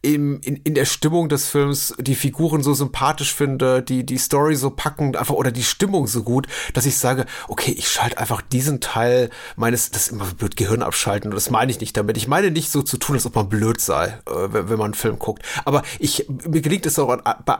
im, 0.02 0.40
in, 0.40 0.56
in 0.56 0.74
der 0.74 0.84
Stimmung 0.84 1.28
des 1.28 1.48
Films 1.48 1.94
die 1.98 2.16
Figuren 2.16 2.62
so 2.62 2.74
sympathisch 2.74 3.32
finde, 3.32 3.82
die, 3.82 4.04
die 4.04 4.18
Story 4.18 4.56
so 4.56 4.70
packend 4.70 5.16
einfach 5.16 5.34
oder 5.34 5.52
die 5.52 5.62
Stimmung 5.62 6.08
so 6.08 6.24
gut, 6.24 6.48
dass 6.74 6.86
ich 6.86 6.98
sage, 6.98 7.24
okay, 7.46 7.70
ich 7.70 7.88
schalte 7.88 8.18
einfach 8.18 8.42
diesen 8.42 8.80
Teil 8.80 9.30
meines, 9.54 9.92
das 9.92 10.06
ist 10.06 10.12
immer 10.12 10.26
blöd 10.26 10.56
Gehirn 10.56 10.82
abschalten 10.82 11.30
und 11.30 11.36
das 11.36 11.50
meine 11.50 11.70
ich 11.70 11.80
nicht 11.80 11.96
damit. 11.96 12.16
Ich 12.16 12.26
meine 12.26 12.50
nicht 12.50 12.72
so 12.72 12.82
zu 12.82 12.96
tun, 12.96 13.14
als 13.14 13.26
ob 13.26 13.36
man 13.36 13.48
blöd 13.48 13.80
sei, 13.80 14.08
äh, 14.26 14.52
wenn, 14.52 14.68
wenn 14.68 14.78
man 14.78 14.86
einen 14.86 14.94
Film 14.94 15.20
guckt. 15.20 15.44
Aber 15.64 15.82
ich, 16.00 16.26
mir 16.48 16.62
gelingt 16.62 16.84
es 16.86 16.98
auch 16.98 17.08
an, 17.08 17.22
bei 17.44 17.58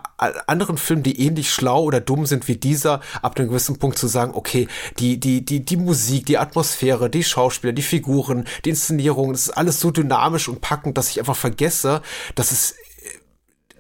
anderen 0.48 0.78
Filmen, 0.78 1.05
die 1.05 1.20
ähnlich 1.24 1.52
schlau 1.52 1.85
oder 1.85 2.01
dumm 2.01 2.27
sind 2.27 2.48
wie 2.48 2.56
dieser, 2.56 3.01
ab 3.23 3.39
einem 3.39 3.48
gewissen 3.48 3.78
Punkt 3.78 3.98
zu 3.98 4.09
sagen, 4.09 4.32
okay, 4.35 4.66
die, 4.98 5.20
die, 5.20 5.44
die, 5.44 5.64
die 5.64 5.77
Musik, 5.77 6.27
die 6.27 6.39
Atmosphäre, 6.39 7.09
die 7.09 7.23
Schauspieler, 7.23 7.73
die 7.73 7.82
Figuren, 7.82 8.48
die 8.64 8.70
Inszenierung, 8.70 9.32
das 9.32 9.43
ist 9.43 9.51
alles 9.51 9.78
so 9.78 9.93
dynamisch 9.93 10.48
und 10.48 10.60
packend, 10.60 10.98
dass 10.98 11.10
ich 11.10 11.20
einfach 11.20 11.36
vergesse, 11.36 12.02
dass 12.34 12.52
es, 12.52 12.74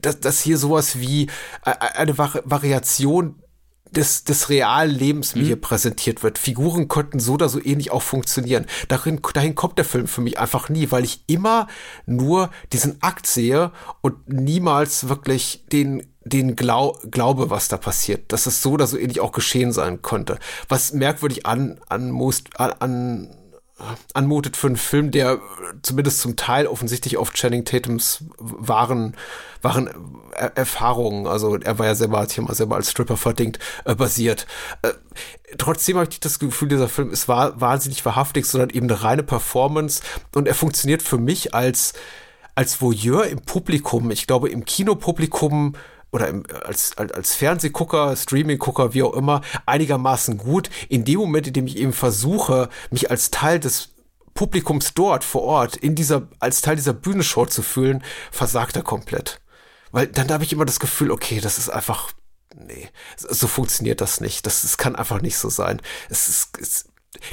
dass, 0.00 0.20
dass 0.20 0.40
hier 0.40 0.58
sowas 0.58 0.98
wie 0.98 1.28
eine 1.62 2.18
Variation 2.18 3.42
des, 3.92 4.24
des 4.24 4.48
realen 4.48 4.90
Lebens 4.90 5.34
mir 5.34 5.42
mhm. 5.42 5.46
hier 5.46 5.60
präsentiert 5.60 6.22
wird. 6.22 6.38
Figuren 6.38 6.88
könnten 6.88 7.20
so 7.20 7.34
oder 7.34 7.48
so 7.48 7.62
ähnlich 7.62 7.90
auch 7.90 8.02
funktionieren. 8.02 8.66
Darin, 8.88 9.20
dahin 9.34 9.54
kommt 9.54 9.78
der 9.78 9.84
Film 9.84 10.06
für 10.06 10.22
mich 10.22 10.38
einfach 10.38 10.68
nie, 10.68 10.90
weil 10.90 11.04
ich 11.04 11.24
immer 11.26 11.68
nur 12.06 12.50
diesen 12.72 13.02
Akt 13.02 13.26
sehe 13.26 13.70
und 14.00 14.28
niemals 14.28 15.08
wirklich 15.08 15.66
den 15.70 16.06
den 16.24 16.54
Glau 16.54 16.96
Glaube, 17.10 17.50
was 17.50 17.66
da 17.66 17.76
passiert, 17.76 18.32
dass 18.32 18.46
es 18.46 18.62
so 18.62 18.72
oder 18.72 18.86
so 18.86 18.96
ähnlich 18.96 19.20
auch 19.20 19.32
geschehen 19.32 19.72
sein 19.72 20.02
könnte. 20.02 20.38
Was 20.68 20.92
merkwürdig 20.92 21.46
an, 21.46 21.80
an, 21.88 22.12
most, 22.12 22.60
an, 22.60 22.72
an 22.78 23.36
anmutet 24.14 24.56
für 24.56 24.68
einen 24.68 24.76
Film, 24.76 25.10
der 25.10 25.40
zumindest 25.82 26.20
zum 26.20 26.36
Teil 26.36 26.66
offensichtlich 26.66 27.16
auf 27.16 27.32
Channing 27.32 27.64
Tatums 27.64 28.24
wahren, 28.38 29.16
wahren 29.60 29.90
er 30.32 30.56
Erfahrungen, 30.56 31.26
also 31.26 31.56
er 31.56 31.78
war 31.78 31.86
ja 31.86 31.94
selber, 31.94 32.20
hat 32.20 32.30
sich 32.30 32.40
mal 32.40 32.54
selber 32.54 32.76
als 32.76 32.90
Stripper 32.90 33.16
verdingt, 33.16 33.58
äh, 33.84 33.94
basiert. 33.94 34.46
Äh, 34.82 34.92
trotzdem 35.58 35.96
habe 35.96 36.08
ich 36.10 36.20
das 36.20 36.38
Gefühl, 36.38 36.68
dieser 36.68 36.88
Film 36.88 37.10
ist 37.10 37.28
war, 37.28 37.60
wahnsinnig 37.60 38.04
wahrhaftig, 38.04 38.46
sondern 38.46 38.70
eben 38.70 38.88
eine 38.88 39.02
reine 39.02 39.22
Performance 39.22 40.02
und 40.34 40.48
er 40.48 40.54
funktioniert 40.54 41.02
für 41.02 41.18
mich 41.18 41.54
als, 41.54 41.92
als 42.54 42.80
Voyeur 42.80 43.26
im 43.26 43.40
Publikum. 43.40 44.10
Ich 44.10 44.26
glaube, 44.26 44.48
im 44.48 44.64
Kinopublikum 44.64 45.74
oder 46.12 46.28
im, 46.28 46.44
als, 46.64 46.96
als, 46.96 47.12
als 47.12 47.34
Fernsehgucker, 47.34 48.14
Streaminggucker, 48.14 48.94
wie 48.94 49.02
auch 49.02 49.14
immer, 49.14 49.40
einigermaßen 49.66 50.36
gut. 50.36 50.70
In 50.88 51.04
dem 51.04 51.18
Moment, 51.18 51.46
in 51.48 51.54
dem 51.54 51.66
ich 51.66 51.78
eben 51.78 51.94
versuche, 51.94 52.68
mich 52.90 53.10
als 53.10 53.30
Teil 53.30 53.58
des 53.58 53.88
Publikums 54.34 54.94
dort 54.94 55.24
vor 55.24 55.42
Ort, 55.42 55.76
in 55.76 55.94
dieser, 55.94 56.28
als 56.38 56.60
Teil 56.60 56.76
dieser 56.76 56.92
Bühnenshow 56.92 57.46
zu 57.46 57.62
fühlen, 57.62 58.04
versagt 58.30 58.76
er 58.76 58.82
komplett. 58.82 59.40
Weil 59.90 60.06
dann 60.06 60.30
habe 60.30 60.44
ich 60.44 60.52
immer 60.52 60.64
das 60.64 60.80
Gefühl, 60.80 61.10
okay, 61.10 61.40
das 61.40 61.58
ist 61.58 61.70
einfach, 61.70 62.12
nee, 62.54 62.88
so 63.16 63.46
funktioniert 63.46 64.00
das 64.00 64.20
nicht. 64.20 64.46
Das, 64.46 64.62
das 64.62 64.78
kann 64.78 64.96
einfach 64.96 65.20
nicht 65.20 65.36
so 65.36 65.48
sein. 65.48 65.80
Es 66.08 66.28
ist, 66.28 66.58
es, 66.60 66.84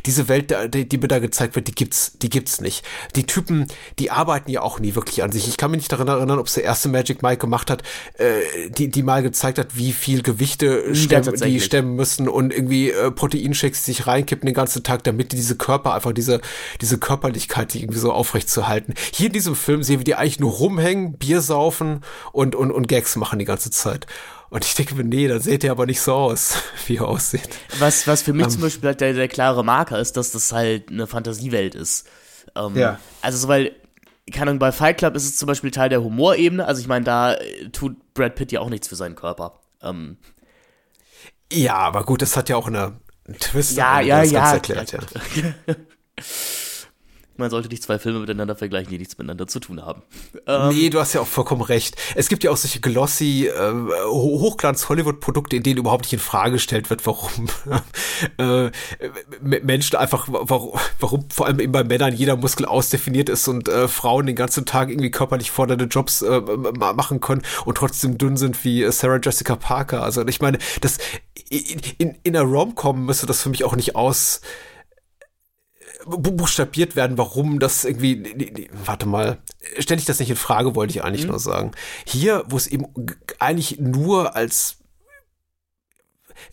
diese 0.05 0.27
Welt, 0.27 0.53
die, 0.73 0.87
die 0.87 0.97
mir 0.97 1.07
da 1.07 1.19
gezeigt 1.19 1.55
wird, 1.55 1.67
die 1.67 1.73
gibt's, 1.73 2.17
die 2.21 2.29
gibt's 2.29 2.59
nicht. 2.61 2.85
Die 3.15 3.25
Typen, 3.25 3.67
die 3.97 4.11
arbeiten 4.11 4.51
ja 4.51 4.61
auch 4.61 4.79
nie 4.79 4.95
wirklich 4.95 5.23
an 5.23 5.31
sich. 5.31 5.47
Ich 5.47 5.57
kann 5.57 5.71
mich 5.71 5.79
nicht 5.79 5.91
daran 5.91 6.07
erinnern, 6.07 6.39
ob 6.39 6.47
es 6.47 6.53
der 6.53 6.63
erste 6.63 6.89
Magic 6.89 7.23
Mike 7.23 7.37
gemacht 7.37 7.69
hat, 7.69 7.83
äh, 8.17 8.69
die, 8.69 8.89
die 8.89 9.03
mal 9.03 9.23
gezeigt 9.23 9.57
hat, 9.57 9.77
wie 9.77 9.93
viel 9.93 10.21
Gewichte 10.21 10.93
stemmen, 10.95 11.33
die 11.35 11.59
stemmen 11.61 11.95
müssen 11.95 12.27
und 12.27 12.53
irgendwie 12.53 12.91
äh, 12.91 13.11
Proteinshakes 13.11 13.85
sich 13.85 14.05
reinkippen 14.05 14.45
den 14.45 14.55
ganzen 14.55 14.83
Tag, 14.83 15.03
damit 15.03 15.31
die 15.31 15.37
diese 15.37 15.55
Körper 15.55 15.93
einfach 15.93 16.11
diese, 16.11 16.41
diese 16.81 16.97
Körperlichkeit 16.97 17.73
die 17.73 17.81
irgendwie 17.81 17.99
so 17.99 18.11
aufrecht 18.11 18.49
zu 18.49 18.67
halten. 18.67 18.93
Hier 19.13 19.27
in 19.27 19.33
diesem 19.33 19.55
Film 19.55 19.83
sehen 19.83 19.99
wir 19.99 20.03
die 20.03 20.15
eigentlich 20.15 20.39
nur 20.39 20.51
rumhängen, 20.51 21.13
Bier 21.17 21.41
saufen 21.41 22.01
und, 22.31 22.55
und, 22.55 22.71
und 22.71 22.87
Gags 22.87 23.15
machen 23.15 23.39
die 23.39 23.45
ganze 23.45 23.71
Zeit. 23.71 24.07
Und 24.49 24.65
ich 24.65 24.73
denke 24.73 24.95
mir, 24.95 25.03
nee, 25.03 25.27
dann 25.27 25.39
seht 25.39 25.63
ihr 25.63 25.71
aber 25.71 25.85
nicht 25.85 26.01
so 26.01 26.13
aus, 26.13 26.55
wie 26.87 26.95
ihr 26.95 27.07
aussieht. 27.07 27.49
Was, 27.77 28.07
was 28.07 28.23
für 28.23 28.33
mich 28.33 28.45
um, 28.45 28.51
ähm. 28.51 28.53
zum 28.53 28.61
Beispiel 28.63 28.87
halt 28.87 29.01
der, 29.01 29.13
der 29.13 29.27
klare 29.27 29.63
Marker 29.63 29.99
ist, 29.99 30.17
dass 30.17 30.31
das 30.31 30.51
halt 30.51 30.89
eine 30.89 31.07
Fantasiewelt 31.07 31.75
ist. 31.75 32.07
Ähm, 32.55 32.75
ja. 32.75 32.99
Also, 33.21 33.37
so, 33.37 33.47
weil, 33.47 33.75
keine 34.31 34.51
Ahnung, 34.51 34.59
bei 34.59 34.71
Fight 34.71 34.97
Club 34.97 35.15
ist 35.15 35.25
es 35.25 35.37
zum 35.37 35.47
Beispiel 35.47 35.71
Teil 35.71 35.89
der 35.89 36.03
Humorebene. 36.03 36.65
Also, 36.65 36.81
ich 36.81 36.87
meine, 36.87 37.05
da 37.05 37.33
äh, 37.33 37.69
tut 37.69 38.13
Brad 38.13 38.35
Pitt 38.35 38.51
ja 38.51 38.61
auch 38.61 38.69
nichts 38.69 38.87
für 38.87 38.95
seinen 38.95 39.15
Körper. 39.15 39.59
Ähm. 39.81 40.17
ja, 41.53 41.75
aber 41.75 42.03
gut, 42.03 42.21
das 42.21 42.35
hat 42.35 42.49
ja 42.49 42.55
auch 42.55 42.67
eine, 42.67 42.99
einen 43.27 43.39
Twist. 43.39 43.77
Ja, 43.77 44.01
ja, 44.01 44.23
ja. 44.23 44.53
Erklärt, 44.53 44.91
ja. 44.91 44.99
man 47.39 47.49
sollte 47.49 47.69
nicht 47.69 47.83
zwei 47.83 47.97
Filme 47.97 48.19
miteinander 48.19 48.55
vergleichen, 48.55 48.91
die 48.91 48.97
nichts 48.97 49.17
miteinander 49.17 49.47
zu 49.47 49.59
tun 49.59 49.81
haben. 49.83 50.01
Ähm, 50.45 50.69
nee, 50.69 50.89
du 50.89 50.99
hast 50.99 51.13
ja 51.13 51.21
auch 51.21 51.27
vollkommen 51.27 51.61
recht. 51.61 51.95
Es 52.15 52.29
gibt 52.29 52.43
ja 52.43 52.51
auch 52.51 52.57
solche 52.57 52.79
glossy 52.79 53.47
äh, 53.47 53.71
Hochglanz-Hollywood-Produkte, 54.05 55.55
in 55.55 55.63
denen 55.63 55.79
überhaupt 55.79 56.05
nicht 56.05 56.13
in 56.13 56.19
Frage 56.19 56.53
gestellt 56.53 56.89
wird, 56.89 57.05
warum 57.05 57.47
äh, 58.37 58.69
Menschen 59.41 59.95
einfach, 59.95 60.27
warum, 60.29 60.79
warum 60.99 61.29
vor 61.29 61.47
allem 61.47 61.59
eben 61.59 61.71
bei 61.71 61.83
Männern 61.83 62.13
jeder 62.13 62.35
Muskel 62.35 62.65
ausdefiniert 62.65 63.29
ist 63.29 63.47
und 63.47 63.67
äh, 63.67 63.87
Frauen 63.87 64.25
den 64.25 64.35
ganzen 64.35 64.65
Tag 64.65 64.89
irgendwie 64.89 65.11
körperlich 65.11 65.51
fordernde 65.51 65.85
Jobs 65.85 66.21
äh, 66.21 66.41
machen 66.41 67.21
können 67.21 67.41
und 67.65 67.75
trotzdem 67.75 68.17
dünn 68.17 68.37
sind 68.37 68.63
wie 68.63 68.89
Sarah 68.91 69.19
Jessica 69.23 69.55
Parker. 69.55 70.03
Also 70.03 70.27
ich 70.27 70.41
meine, 70.41 70.59
das 70.81 70.97
in, 71.49 71.79
in, 71.97 72.17
in 72.23 72.35
einer 72.35 72.45
Rom-Com 72.45 73.05
müsste 73.05 73.25
das 73.25 73.41
für 73.41 73.49
mich 73.49 73.63
auch 73.63 73.75
nicht 73.75 73.95
aus 73.95 74.41
buchstabiert 76.09 76.95
werden, 76.95 77.17
warum 77.17 77.59
das 77.59 77.85
irgendwie, 77.85 78.15
nee, 78.15 78.51
nee, 78.55 78.69
warte 78.85 79.05
mal, 79.05 79.37
stelle 79.77 79.99
ich 79.99 80.05
das 80.05 80.19
nicht 80.19 80.29
in 80.29 80.35
Frage, 80.35 80.75
wollte 80.75 80.91
ich 80.91 81.03
eigentlich 81.03 81.23
mhm. 81.23 81.31
nur 81.31 81.39
sagen. 81.39 81.71
Hier, 82.05 82.43
wo 82.47 82.57
es 82.57 82.67
eben 82.67 82.87
eigentlich 83.39 83.79
nur 83.79 84.35
als 84.35 84.77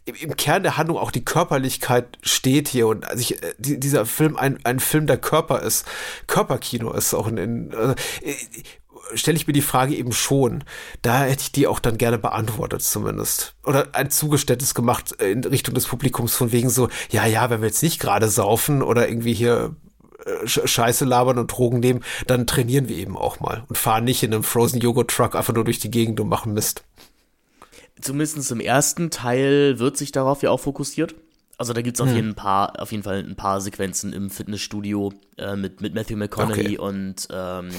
im 0.05 0.37
Kern 0.37 0.63
der 0.63 0.77
Handlung 0.77 0.99
auch 0.99 1.11
die 1.11 1.25
Körperlichkeit 1.25 2.19
steht 2.23 2.69
hier 2.69 2.87
und 2.89 3.05
also 3.05 3.21
ich, 3.21 3.43
äh, 3.43 3.55
dieser 3.59 4.07
Film 4.07 4.37
ein, 4.37 4.59
ein 4.65 4.81
Film 4.81 5.07
der 5.07 5.19
Körper 5.19 5.63
ist, 5.63 5.87
Körperkino 6.27 6.93
ist 6.93 7.15
auch 7.15 7.27
in, 7.29 7.37
in 7.37 7.75
also, 7.75 7.95
stelle 9.15 9.37
ich 9.37 9.47
mir 9.47 9.53
die 9.53 9.63
Frage 9.63 9.95
eben 9.95 10.13
schon. 10.13 10.65
Da 11.03 11.25
hätte 11.25 11.43
ich 11.43 11.53
die 11.53 11.67
auch 11.67 11.79
dann 11.79 11.99
gerne 11.99 12.19
beantwortet 12.19 12.83
zumindest. 12.83 13.55
Oder 13.65 13.89
ein 13.93 14.11
Zugeständnis 14.11 14.75
gemacht 14.75 15.13
in 15.13 15.45
Richtung 15.45 15.75
des 15.75 15.87
Publikums 15.87 16.35
von 16.35 16.53
wegen 16.53 16.71
so, 16.71 16.89
ja, 17.11 17.27
ja, 17.27 17.51
wenn 17.51 17.61
wir 17.61 17.69
jetzt 17.69 17.83
nicht 17.83 18.01
gerade 18.01 18.29
saufen 18.29 18.83
oder 18.83 19.09
irgendwie 19.09 19.35
hier 19.35 19.77
äh, 20.25 20.47
Scheiße 20.47 21.05
labern 21.05 21.39
und 21.39 21.53
Drogen 21.53 21.81
nehmen, 21.81 22.03
dann 22.27 22.47
trainieren 22.47 22.89
wir 22.89 22.97
eben 22.97 23.17
auch 23.17 23.41
mal 23.41 23.65
und 23.69 23.79
fahren 23.79 24.05
nicht 24.05 24.23
in 24.23 24.35
einem 24.35 24.43
Frozen 24.43 24.81
Joghurt 24.81 25.11
Truck 25.11 25.35
einfach 25.35 25.55
nur 25.55 25.65
durch 25.65 25.79
die 25.79 25.91
Gegend 25.91 26.21
und 26.21 26.29
machen 26.29 26.53
Mist. 26.53 26.85
Zumindest 28.01 28.51
im 28.51 28.61
ersten 28.61 29.11
Teil 29.11 29.79
wird 29.79 29.97
sich 29.97 30.13
darauf 30.13 30.43
ja 30.43 30.51
auch 30.51 30.61
fokussiert. 30.61 31.15
Also 31.59 31.73
da 31.73 31.81
gibt 31.81 31.97
es 31.97 32.03
auf, 32.03 32.09
hm. 32.09 32.17
jeden 32.17 32.35
paar, 32.35 32.81
auf 32.81 32.93
jeden 32.93 33.03
Fall 33.03 33.25
ein 33.27 33.37
paar 33.37 33.63
Sequenzen 33.63 34.13
im 34.13 34.29
Fitnessstudio 34.29 35.15
äh, 35.39 35.57
mit, 35.57 35.81
mit 35.81 35.95
Matthew 35.95 36.17
McConaughey 36.17 36.79
okay. 36.79 36.79
und 36.79 37.29
ähm, 37.31 37.71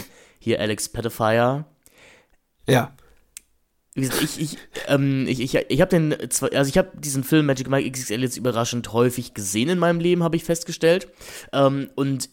hier 0.48 0.60
Alex 0.60 0.90
Pettifier. 0.90 1.66
Ja. 2.68 2.96
Ich, 3.96 4.40
ich, 4.40 4.58
ähm, 4.88 5.26
ich, 5.28 5.40
ich, 5.40 5.56
ich 5.56 5.82
habe 5.82 5.90
den, 5.90 6.14
also 6.14 6.70
ich 6.70 6.78
habe 6.78 6.92
diesen 7.00 7.24
Film 7.24 7.48
Magic 7.48 7.68
Mike 7.68 7.90
XXL 7.90 8.22
jetzt 8.22 8.38
überraschend 8.38 8.94
häufig 8.94 9.34
gesehen 9.34 9.70
in 9.70 9.80
meinem 9.80 10.00
Leben, 10.00 10.24
habe 10.24 10.36
ich 10.36 10.44
festgestellt. 10.44 11.08
Ähm, 11.52 11.90
und 11.96 12.30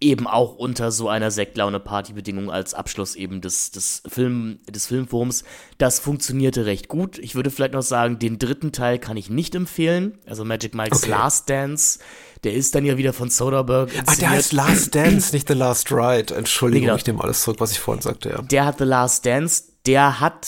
eben 0.00 0.26
auch 0.26 0.56
unter 0.56 0.92
so 0.92 1.08
einer 1.08 1.30
Sektlaune-Party-Bedingung 1.30 2.50
als 2.50 2.74
Abschluss 2.74 3.16
eben 3.16 3.40
des, 3.40 3.70
des, 3.70 4.02
Film, 4.06 4.60
des 4.68 4.86
Filmforums. 4.86 5.44
Das 5.78 5.98
funktionierte 5.98 6.66
recht 6.66 6.88
gut. 6.88 7.18
Ich 7.18 7.34
würde 7.34 7.50
vielleicht 7.50 7.72
noch 7.72 7.82
sagen, 7.82 8.18
den 8.18 8.38
dritten 8.38 8.72
Teil 8.72 8.98
kann 8.98 9.16
ich 9.16 9.30
nicht 9.30 9.54
empfehlen. 9.54 10.18
Also 10.26 10.44
Magic 10.44 10.74
Mike's 10.74 11.02
okay. 11.02 11.10
Last 11.10 11.50
Dance 11.50 11.98
der 12.44 12.54
ist 12.54 12.74
dann 12.74 12.84
ja 12.84 12.96
wieder 12.96 13.12
von 13.12 13.30
Soderbergh 13.30 13.92
inszeniert. 13.92 14.08
Ah, 14.08 14.20
der 14.20 14.30
heißt 14.30 14.52
Last 14.52 14.94
Dance, 14.94 15.34
nicht 15.34 15.48
The 15.48 15.54
Last 15.54 15.90
Ride. 15.90 16.34
Entschuldigung, 16.34 16.80
nee, 16.80 16.86
genau. 16.86 16.96
ich 16.96 17.06
nehme 17.06 17.22
alles 17.22 17.42
zurück, 17.42 17.60
was 17.60 17.72
ich 17.72 17.80
vorhin 17.80 18.02
sagte, 18.02 18.30
ja. 18.30 18.42
Der 18.42 18.66
hat 18.66 18.78
The 18.78 18.84
Last 18.84 19.26
Dance, 19.26 19.64
der 19.86 20.20
hat 20.20 20.46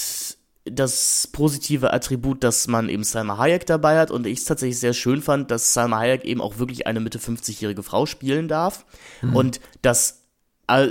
das 0.65 1.29
positive 1.33 1.93
Attribut, 1.93 2.45
dass 2.45 2.67
man 2.67 2.89
eben 2.89 3.05
Salma 3.05 3.39
Hayek 3.39 3.67
dabei 3.67 3.99
hat 3.99 4.11
und 4.11 4.27
ich 4.27 4.41
es 4.41 4.45
tatsächlich 4.45 4.79
sehr 4.79 4.93
schön 4.93 5.23
fand, 5.23 5.51
dass 5.51 5.73
Salma 5.73 5.99
Hayek 5.99 6.25
eben 6.25 6.41
auch 6.41 6.59
wirklich 6.59 6.87
eine 6.87 7.01
Mitte 7.01 7.19
50-jährige 7.19 7.83
Frau 7.83 8.07
spielen 8.07 8.49
darf 8.49 8.85
mhm. 9.23 9.37
und 9.37 9.61
das 9.83 10.25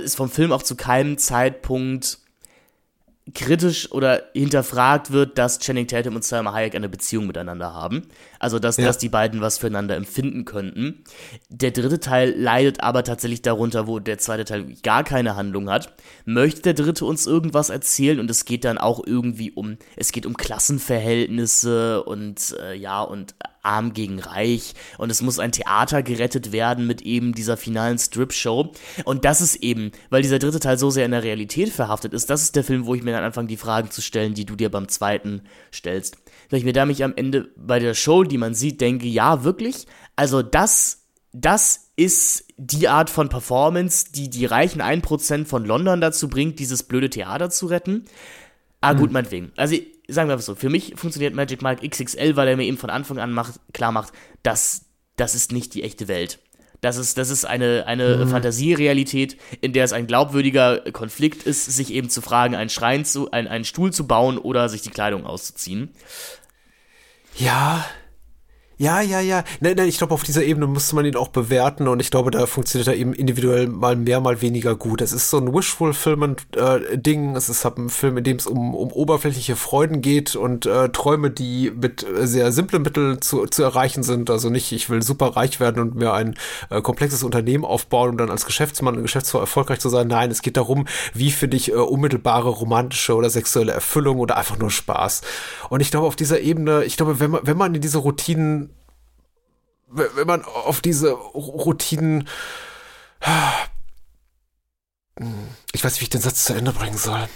ist 0.04 0.16
vom 0.16 0.28
Film 0.28 0.52
auch 0.52 0.64
zu 0.64 0.74
keinem 0.74 1.18
Zeitpunkt 1.18 2.18
kritisch 3.34 3.90
oder 3.92 4.22
hinterfragt 4.32 5.10
wird, 5.10 5.38
dass 5.38 5.58
Channing 5.58 5.86
Tatum 5.86 6.16
und 6.16 6.24
Salma 6.24 6.52
Hayek 6.52 6.74
eine 6.74 6.88
Beziehung 6.88 7.26
miteinander 7.26 7.74
haben. 7.74 8.02
Also, 8.38 8.58
dass, 8.58 8.76
ja. 8.76 8.86
dass 8.86 8.98
die 8.98 9.08
beiden 9.08 9.40
was 9.40 9.58
füreinander 9.58 9.96
empfinden 9.96 10.44
könnten. 10.44 11.04
Der 11.48 11.70
dritte 11.70 12.00
Teil 12.00 12.34
leidet 12.36 12.80
aber 12.82 13.04
tatsächlich 13.04 13.42
darunter, 13.42 13.86
wo 13.86 13.98
der 13.98 14.18
zweite 14.18 14.44
Teil 14.44 14.74
gar 14.82 15.04
keine 15.04 15.36
Handlung 15.36 15.70
hat. 15.70 15.92
Möchte 16.24 16.62
der 16.62 16.74
dritte 16.74 17.04
uns 17.04 17.26
irgendwas 17.26 17.70
erzählen 17.70 18.20
und 18.20 18.30
es 18.30 18.44
geht 18.44 18.64
dann 18.64 18.78
auch 18.78 19.04
irgendwie 19.04 19.50
um, 19.50 19.78
es 19.96 20.12
geht 20.12 20.26
um 20.26 20.36
Klassenverhältnisse 20.36 22.02
und 22.04 22.56
äh, 22.60 22.74
ja, 22.74 23.02
und 23.02 23.34
arm 23.62 23.92
gegen 23.92 24.18
reich 24.18 24.74
und 24.98 25.10
es 25.10 25.22
muss 25.22 25.38
ein 25.38 25.52
Theater 25.52 26.02
gerettet 26.02 26.52
werden 26.52 26.86
mit 26.86 27.02
eben 27.02 27.34
dieser 27.34 27.56
finalen 27.56 27.98
Strip-Show. 27.98 28.72
Und 29.04 29.24
das 29.24 29.40
ist 29.40 29.56
eben, 29.56 29.92
weil 30.10 30.22
dieser 30.22 30.38
dritte 30.38 30.60
Teil 30.60 30.78
so 30.78 30.90
sehr 30.90 31.04
in 31.04 31.10
der 31.10 31.24
Realität 31.24 31.70
verhaftet 31.70 32.12
ist, 32.12 32.30
das 32.30 32.42
ist 32.42 32.56
der 32.56 32.64
Film, 32.64 32.86
wo 32.86 32.94
ich 32.94 33.02
mir 33.02 33.12
dann 33.12 33.24
anfange, 33.24 33.48
die 33.48 33.56
Fragen 33.56 33.90
zu 33.90 34.00
stellen, 34.00 34.34
die 34.34 34.46
du 34.46 34.56
dir 34.56 34.70
beim 34.70 34.88
zweiten 34.88 35.42
stellst. 35.72 36.18
Weil 36.50 36.60
ich 36.60 36.64
mir 36.64 36.72
da 36.72 36.86
mich 36.86 37.04
am 37.04 37.14
Ende 37.16 37.50
bei 37.56 37.78
der 37.78 37.94
Show, 37.94 38.24
die 38.24 38.38
man 38.38 38.54
sieht, 38.54 38.80
denke, 38.80 39.06
ja, 39.06 39.44
wirklich, 39.44 39.86
also 40.16 40.42
das, 40.42 41.06
das 41.32 41.90
ist 41.96 42.44
die 42.56 42.88
Art 42.88 43.10
von 43.10 43.28
Performance, 43.28 44.06
die 44.12 44.30
die 44.30 44.46
reichen 44.46 44.80
1% 44.80 45.46
von 45.46 45.64
London 45.64 46.00
dazu 46.00 46.28
bringt, 46.28 46.58
dieses 46.58 46.82
blöde 46.82 47.10
Theater 47.10 47.50
zu 47.50 47.66
retten. 47.66 48.04
Ah, 48.80 48.92
gut, 48.92 49.10
mhm. 49.10 49.14
meinetwegen. 49.14 49.52
Also, 49.56 49.76
sagen 50.06 50.28
wir 50.28 50.36
mal 50.36 50.42
so, 50.42 50.54
für 50.54 50.70
mich 50.70 50.94
funktioniert 50.96 51.34
Magic 51.34 51.62
Mike 51.62 51.86
XXL, 51.86 52.36
weil 52.36 52.48
er 52.48 52.56
mir 52.56 52.64
eben 52.64 52.78
von 52.78 52.90
Anfang 52.90 53.18
an 53.18 53.32
macht, 53.32 53.60
klar 53.72 53.92
macht, 53.92 54.12
dass 54.42 54.86
das 55.16 55.34
ist 55.34 55.52
nicht 55.52 55.74
die 55.74 55.82
echte 55.82 56.08
Welt. 56.08 56.38
Das 56.80 56.96
ist, 56.96 57.18
das 57.18 57.30
ist 57.30 57.44
eine, 57.44 57.86
eine 57.86 58.18
mhm. 58.18 58.28
Fantasierealität, 58.28 59.36
in 59.60 59.72
der 59.72 59.84
es 59.84 59.92
ein 59.92 60.06
glaubwürdiger 60.06 60.78
Konflikt 60.92 61.42
ist, 61.42 61.66
sich 61.66 61.92
eben 61.92 62.08
zu 62.08 62.22
fragen, 62.22 62.54
einen 62.54 62.70
Schrein 62.70 63.04
zu, 63.04 63.32
ein, 63.32 63.48
einen 63.48 63.64
Stuhl 63.64 63.92
zu 63.92 64.06
bauen 64.06 64.38
oder 64.38 64.68
sich 64.68 64.82
die 64.82 64.90
Kleidung 64.90 65.26
auszuziehen. 65.26 65.90
Ja, 67.36 67.84
ja, 68.80 69.00
ja, 69.00 69.18
ja. 69.18 69.42
Nein, 69.58 69.74
nein, 69.76 69.88
ich 69.88 69.98
glaube, 69.98 70.14
auf 70.14 70.22
dieser 70.22 70.44
Ebene 70.44 70.68
musste 70.68 70.94
man 70.94 71.04
ihn 71.04 71.16
auch 71.16 71.28
bewerten 71.28 71.88
und 71.88 71.98
ich 71.98 72.12
glaube, 72.12 72.30
da 72.30 72.46
funktioniert 72.46 72.86
er 72.86 72.94
eben 72.94 73.12
individuell 73.12 73.66
mal 73.66 73.96
mehr, 73.96 74.20
mal 74.20 74.40
weniger 74.40 74.76
gut. 74.76 75.00
Es 75.00 75.12
ist 75.12 75.30
so 75.30 75.38
ein 75.38 75.52
Wishful-Film-Ding. 75.52 77.34
es 77.34 77.48
ist 77.48 77.64
halt 77.64 77.78
ein 77.78 77.90
Film, 77.90 78.18
in 78.18 78.24
dem 78.24 78.36
es 78.36 78.46
um, 78.46 78.76
um 78.76 78.92
oberflächliche 78.92 79.56
Freuden 79.56 80.00
geht 80.00 80.36
und 80.36 80.66
äh, 80.66 80.90
Träume, 80.90 81.30
die 81.30 81.72
mit 81.74 82.06
äh, 82.06 82.28
sehr 82.28 82.52
simplen 82.52 82.82
Mitteln 82.82 83.20
zu, 83.20 83.46
zu 83.46 83.64
erreichen 83.64 84.04
sind. 84.04 84.30
Also 84.30 84.48
nicht, 84.48 84.70
ich 84.70 84.88
will 84.88 85.02
super 85.02 85.36
reich 85.36 85.58
werden 85.58 85.82
und 85.82 85.96
mir 85.96 86.12
ein 86.12 86.36
äh, 86.70 86.80
komplexes 86.80 87.24
Unternehmen 87.24 87.64
aufbauen, 87.64 88.10
um 88.10 88.16
dann 88.16 88.30
als 88.30 88.46
Geschäftsmann 88.46 88.96
und 88.96 89.02
Geschäftsfrau 89.02 89.40
erfolgreich 89.40 89.80
zu 89.80 89.88
sein. 89.88 90.06
Nein, 90.06 90.30
es 90.30 90.40
geht 90.40 90.56
darum, 90.56 90.86
wie 91.14 91.32
finde 91.32 91.56
ich 91.56 91.72
äh, 91.72 91.74
unmittelbare 91.74 92.48
romantische 92.48 93.16
oder 93.16 93.28
sexuelle 93.28 93.72
Erfüllung 93.72 94.20
oder 94.20 94.36
einfach 94.36 94.56
nur 94.56 94.70
Spaß. 94.70 95.22
Und 95.68 95.80
ich 95.80 95.90
glaube, 95.90 96.06
auf 96.06 96.14
dieser 96.14 96.38
Ebene, 96.38 96.84
ich 96.84 96.96
glaube, 96.96 97.18
wenn 97.18 97.32
man, 97.32 97.40
wenn 97.42 97.56
man 97.56 97.74
in 97.74 97.80
diese 97.80 97.98
Routinen 97.98 98.67
wenn 99.90 100.26
man 100.26 100.44
auf 100.44 100.80
diese 100.80 101.12
Routinen. 101.12 102.28
Ich 105.72 105.84
weiß 105.84 105.92
nicht, 105.92 106.00
wie 106.00 106.04
ich 106.04 106.10
den 106.10 106.20
Satz 106.20 106.44
zu 106.44 106.54
Ende 106.54 106.72
bringen 106.72 106.98
soll. 106.98 107.28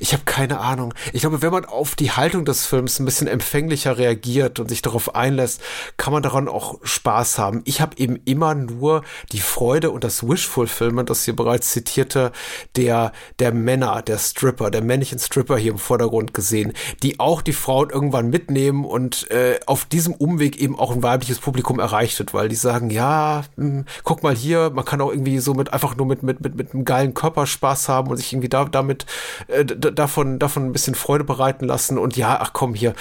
Ich 0.00 0.12
habe 0.12 0.24
keine 0.24 0.60
Ahnung. 0.60 0.94
Ich 1.12 1.22
glaube, 1.22 1.42
wenn 1.42 1.52
man 1.52 1.64
auf 1.64 1.94
die 1.94 2.10
Haltung 2.10 2.44
des 2.44 2.66
Films 2.66 2.98
ein 2.98 3.04
bisschen 3.04 3.26
empfänglicher 3.26 3.98
reagiert 3.98 4.58
und 4.60 4.68
sich 4.68 4.82
darauf 4.82 5.14
einlässt, 5.14 5.60
kann 5.96 6.12
man 6.12 6.22
daran 6.22 6.48
auch 6.48 6.78
Spaß 6.82 7.38
haben. 7.38 7.62
Ich 7.64 7.80
habe 7.80 7.96
eben 7.98 8.18
immer 8.24 8.54
nur 8.54 9.02
die 9.32 9.40
Freude 9.40 9.90
und 9.90 10.04
das 10.04 10.26
Wishful-Filmen, 10.26 11.06
das 11.06 11.24
hier 11.24 11.36
bereits 11.36 11.70
zitierte, 11.70 12.32
der, 12.76 13.12
der 13.38 13.52
Männer, 13.52 14.02
der 14.02 14.18
Stripper, 14.18 14.70
der 14.70 14.82
männlichen 14.82 15.18
Stripper 15.18 15.56
hier 15.56 15.72
im 15.72 15.78
Vordergrund 15.78 16.34
gesehen, 16.34 16.72
die 17.02 17.20
auch 17.20 17.42
die 17.42 17.52
Frauen 17.52 17.90
irgendwann 17.90 18.30
mitnehmen 18.30 18.84
und 18.84 19.30
äh, 19.30 19.60
auf 19.66 19.84
diesem 19.84 20.14
Umweg 20.14 20.56
eben 20.56 20.78
auch 20.78 20.92
ein 20.92 21.02
weibliches 21.02 21.38
Publikum 21.38 21.78
erreicht 21.80 22.18
wird, 22.18 22.34
weil 22.34 22.48
die 22.48 22.56
sagen, 22.56 22.90
ja, 22.90 23.44
mh, 23.56 23.64
hm, 23.64 23.84
guck 24.04 24.22
mal 24.22 24.34
hier, 24.34 24.70
man 24.70 24.84
kann 24.84 25.00
auch 25.00 25.10
irgendwie 25.10 25.38
so 25.38 25.54
mit 25.54 25.72
einfach 25.72 25.96
nur 25.96 26.06
mit, 26.06 26.22
mit, 26.22 26.40
mit, 26.40 26.56
mit 26.56 26.74
einem 26.74 26.84
geilen 26.84 27.14
Körper 27.14 27.46
Spaß 27.46 27.88
haben 27.88 28.10
und 28.10 28.16
sich 28.16 28.32
irgendwie 28.32 28.48
da, 28.48 28.64
damit 28.64 29.06
äh, 29.48 29.65
davon, 29.66 30.38
davon 30.38 30.66
ein 30.66 30.72
bisschen 30.72 30.94
Freude 30.94 31.24
bereiten 31.24 31.66
lassen 31.66 31.98
und 31.98 32.16
ja, 32.16 32.38
ach 32.40 32.52
komm 32.52 32.74
hier, 32.74 32.94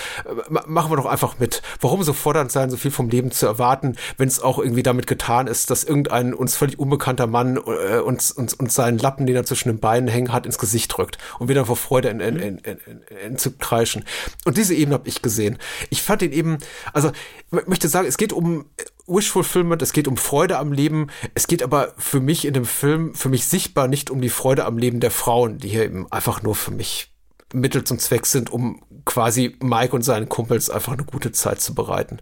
machen 0.50 0.92
wir 0.92 0.98
doch 0.98 1.06
einfach 1.06 1.40
mit. 1.40 1.62
Warum 1.82 2.04
so 2.04 2.14
fordernd 2.14 2.52
sein, 2.52 2.70
so 2.70 2.78
viel 2.78 2.92
vom 2.92 3.10
Leben 3.10 3.32
zu 3.32 3.46
erwarten, 3.46 3.96
wenn 4.18 4.28
es 4.28 4.42
auch 4.42 4.60
irgendwie 4.60 4.84
damit 4.84 5.08
getan 5.08 5.48
ist, 5.48 5.70
dass 5.70 5.84
irgendein 5.84 6.34
uns 6.34 6.56
völlig 6.56 6.80
unbekannter 6.80 7.28
Mann 7.28 7.58
äh, 7.58 8.00
uns, 8.00 8.32
uns, 8.32 8.54
uns 8.54 8.74
seinen 8.76 8.98
Lappen, 8.98 9.26
den 9.26 9.36
er 9.36 9.46
zwischen 9.46 9.70
den 9.70 9.80
Beinen 9.80 10.08
hängen 10.08 10.32
hat, 10.32 10.46
ins 10.46 10.58
Gesicht 10.58 10.96
drückt 10.96 11.18
und 11.40 11.50
dann 11.56 11.66
vor 11.66 11.76
Freude 11.76 12.10
in, 12.10 12.20
in, 12.20 12.38
in, 12.38 12.58
in, 12.58 13.02
in, 13.26 13.38
zu 13.38 13.52
kreischen. 13.52 14.04
Und 14.46 14.58
diese 14.58 14.76
Ebene 14.76 14.96
habe 14.96 15.08
ich 15.08 15.22
gesehen. 15.22 15.58
Ich 15.90 16.02
fand 16.02 16.22
ihn 16.22 16.32
eben, 16.32 16.58
also 16.94 17.12
möchte 17.50 17.88
sagen, 17.88 18.08
es 18.08 18.18
geht 18.18 18.34
um 18.34 18.66
Wish 19.08 19.32
Fulfillment, 19.32 19.82
es 19.82 19.94
geht 19.94 20.08
um 20.08 20.18
Freude 20.18 20.58
am 20.58 20.72
Leben. 20.72 21.08
Es 21.34 21.48
geht 21.48 21.62
aber 21.62 21.94
für 21.98 22.20
mich 22.20 22.46
in 22.46 22.54
dem 22.54 22.66
Film, 22.66 23.14
für 23.14 23.30
mich 23.30 23.46
sichtbar 23.46 23.88
nicht 23.88 24.10
um 24.10 24.22
die 24.22 24.30
Freude 24.30 24.66
am 24.66 24.78
Leben 24.78 25.00
der 25.00 25.12
Frauen, 25.12 25.60
die 25.60 25.70
hier 25.70 25.86
eben 25.86 26.12
einfach 26.12 26.42
nur 26.42 26.56
für 26.56 26.72
mich 26.72 27.12
Mittel 27.54 27.84
zum 27.84 28.00
Zweck 28.00 28.26
sind, 28.26 28.52
um 28.52 28.82
quasi 29.06 29.56
Mike 29.62 29.96
und 29.96 30.02
seinen 30.02 30.28
Kumpels 30.28 30.70
einfach 30.70 30.94
eine 30.94 31.06
gute 31.06 31.32
Zeit 31.32 31.62
zu 31.62 31.76
bereiten. 31.76 32.20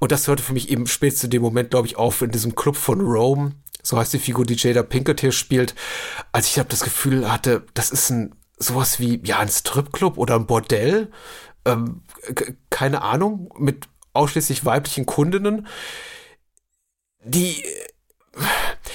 Und 0.00 0.12
das 0.12 0.26
hörte 0.26 0.42
für 0.42 0.54
mich 0.54 0.70
eben 0.70 0.86
spät 0.86 1.16
zu 1.16 1.28
dem 1.28 1.42
Moment, 1.42 1.70
glaube 1.70 1.86
ich, 1.86 1.96
auf 1.96 2.22
in 2.22 2.30
diesem 2.30 2.54
Club 2.54 2.76
von 2.76 3.00
Rome, 3.00 3.52
so 3.82 3.98
heißt 3.98 4.14
die 4.14 4.18
Figur, 4.18 4.46
die 4.46 4.56
Jada 4.56 4.82
Pinkett 4.82 5.20
hier 5.20 5.32
spielt, 5.32 5.74
als 6.32 6.48
ich 6.48 6.58
habe 6.58 6.68
das 6.70 6.80
Gefühl 6.80 7.30
hatte, 7.30 7.66
das 7.74 7.90
ist 7.90 8.10
ein 8.10 8.34
sowas 8.56 8.98
wie 9.00 9.20
ja 9.24 9.38
ein 9.38 9.48
Stripclub 9.48 10.16
oder 10.16 10.36
ein 10.36 10.46
Bordell, 10.46 11.10
ähm, 11.64 12.02
keine 12.70 13.02
Ahnung, 13.02 13.52
mit 13.58 13.88
ausschließlich 14.14 14.64
weiblichen 14.64 15.04
Kundinnen 15.04 15.66
die 17.24 17.64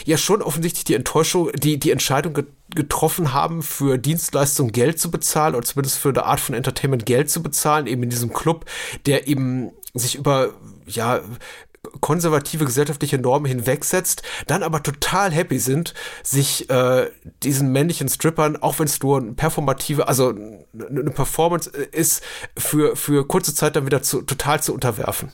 ja 0.06 0.18
schon 0.18 0.42
offensichtlich 0.42 0.84
die 0.84 0.96
Enttäuschung, 0.96 1.52
die, 1.54 1.80
die 1.80 1.92
Entscheidung 1.92 2.38
getroffen 2.74 3.34
haben, 3.34 3.64
für 3.64 3.98
Dienstleistungen 3.98 4.72
Geld 4.72 5.00
zu 5.00 5.12
bezahlen 5.12 5.56
oder 5.56 5.66
zumindest 5.66 5.98
für 5.98 6.10
eine 6.10 6.26
Art 6.26 6.40
von 6.40 6.56
Entertainment 6.56 7.06
Geld 7.06 7.30
zu 7.30 7.42
bezahlen, 7.42 7.88
eben 7.88 8.04
in 8.04 8.10
diesem 8.10 8.34
Club, 8.34 8.66
der 9.06 9.28
eben 9.28 9.72
sich 9.94 10.16
über, 10.16 10.54
ja, 10.88 11.22
konservative 12.02 12.66
gesellschaftliche 12.66 13.18
Normen 13.18 13.46
hinwegsetzt, 13.46 14.24
dann 14.48 14.64
aber 14.64 14.84
total 14.84 15.32
happy 15.32 15.60
sind, 15.60 15.94
sich 16.24 16.70
äh, 16.70 17.10
diesen 17.44 17.72
männlichen 17.72 18.10
Strippern, 18.10 18.58
auch 18.58 18.80
wenn 18.80 18.86
es 18.86 19.02
nur 19.02 19.18
eine 19.18 19.34
performative, 19.34 20.08
also 20.08 20.30
eine 20.30 21.12
Performance 21.12 21.70
ist, 21.70 22.24
für, 22.58 22.96
für 22.96 23.28
kurze 23.28 23.56
Zeit 23.56 23.76
dann 23.76 23.86
wieder 23.86 24.02
zu, 24.02 24.22
total 24.22 24.62
zu 24.62 24.74
unterwerfen. 24.74 25.32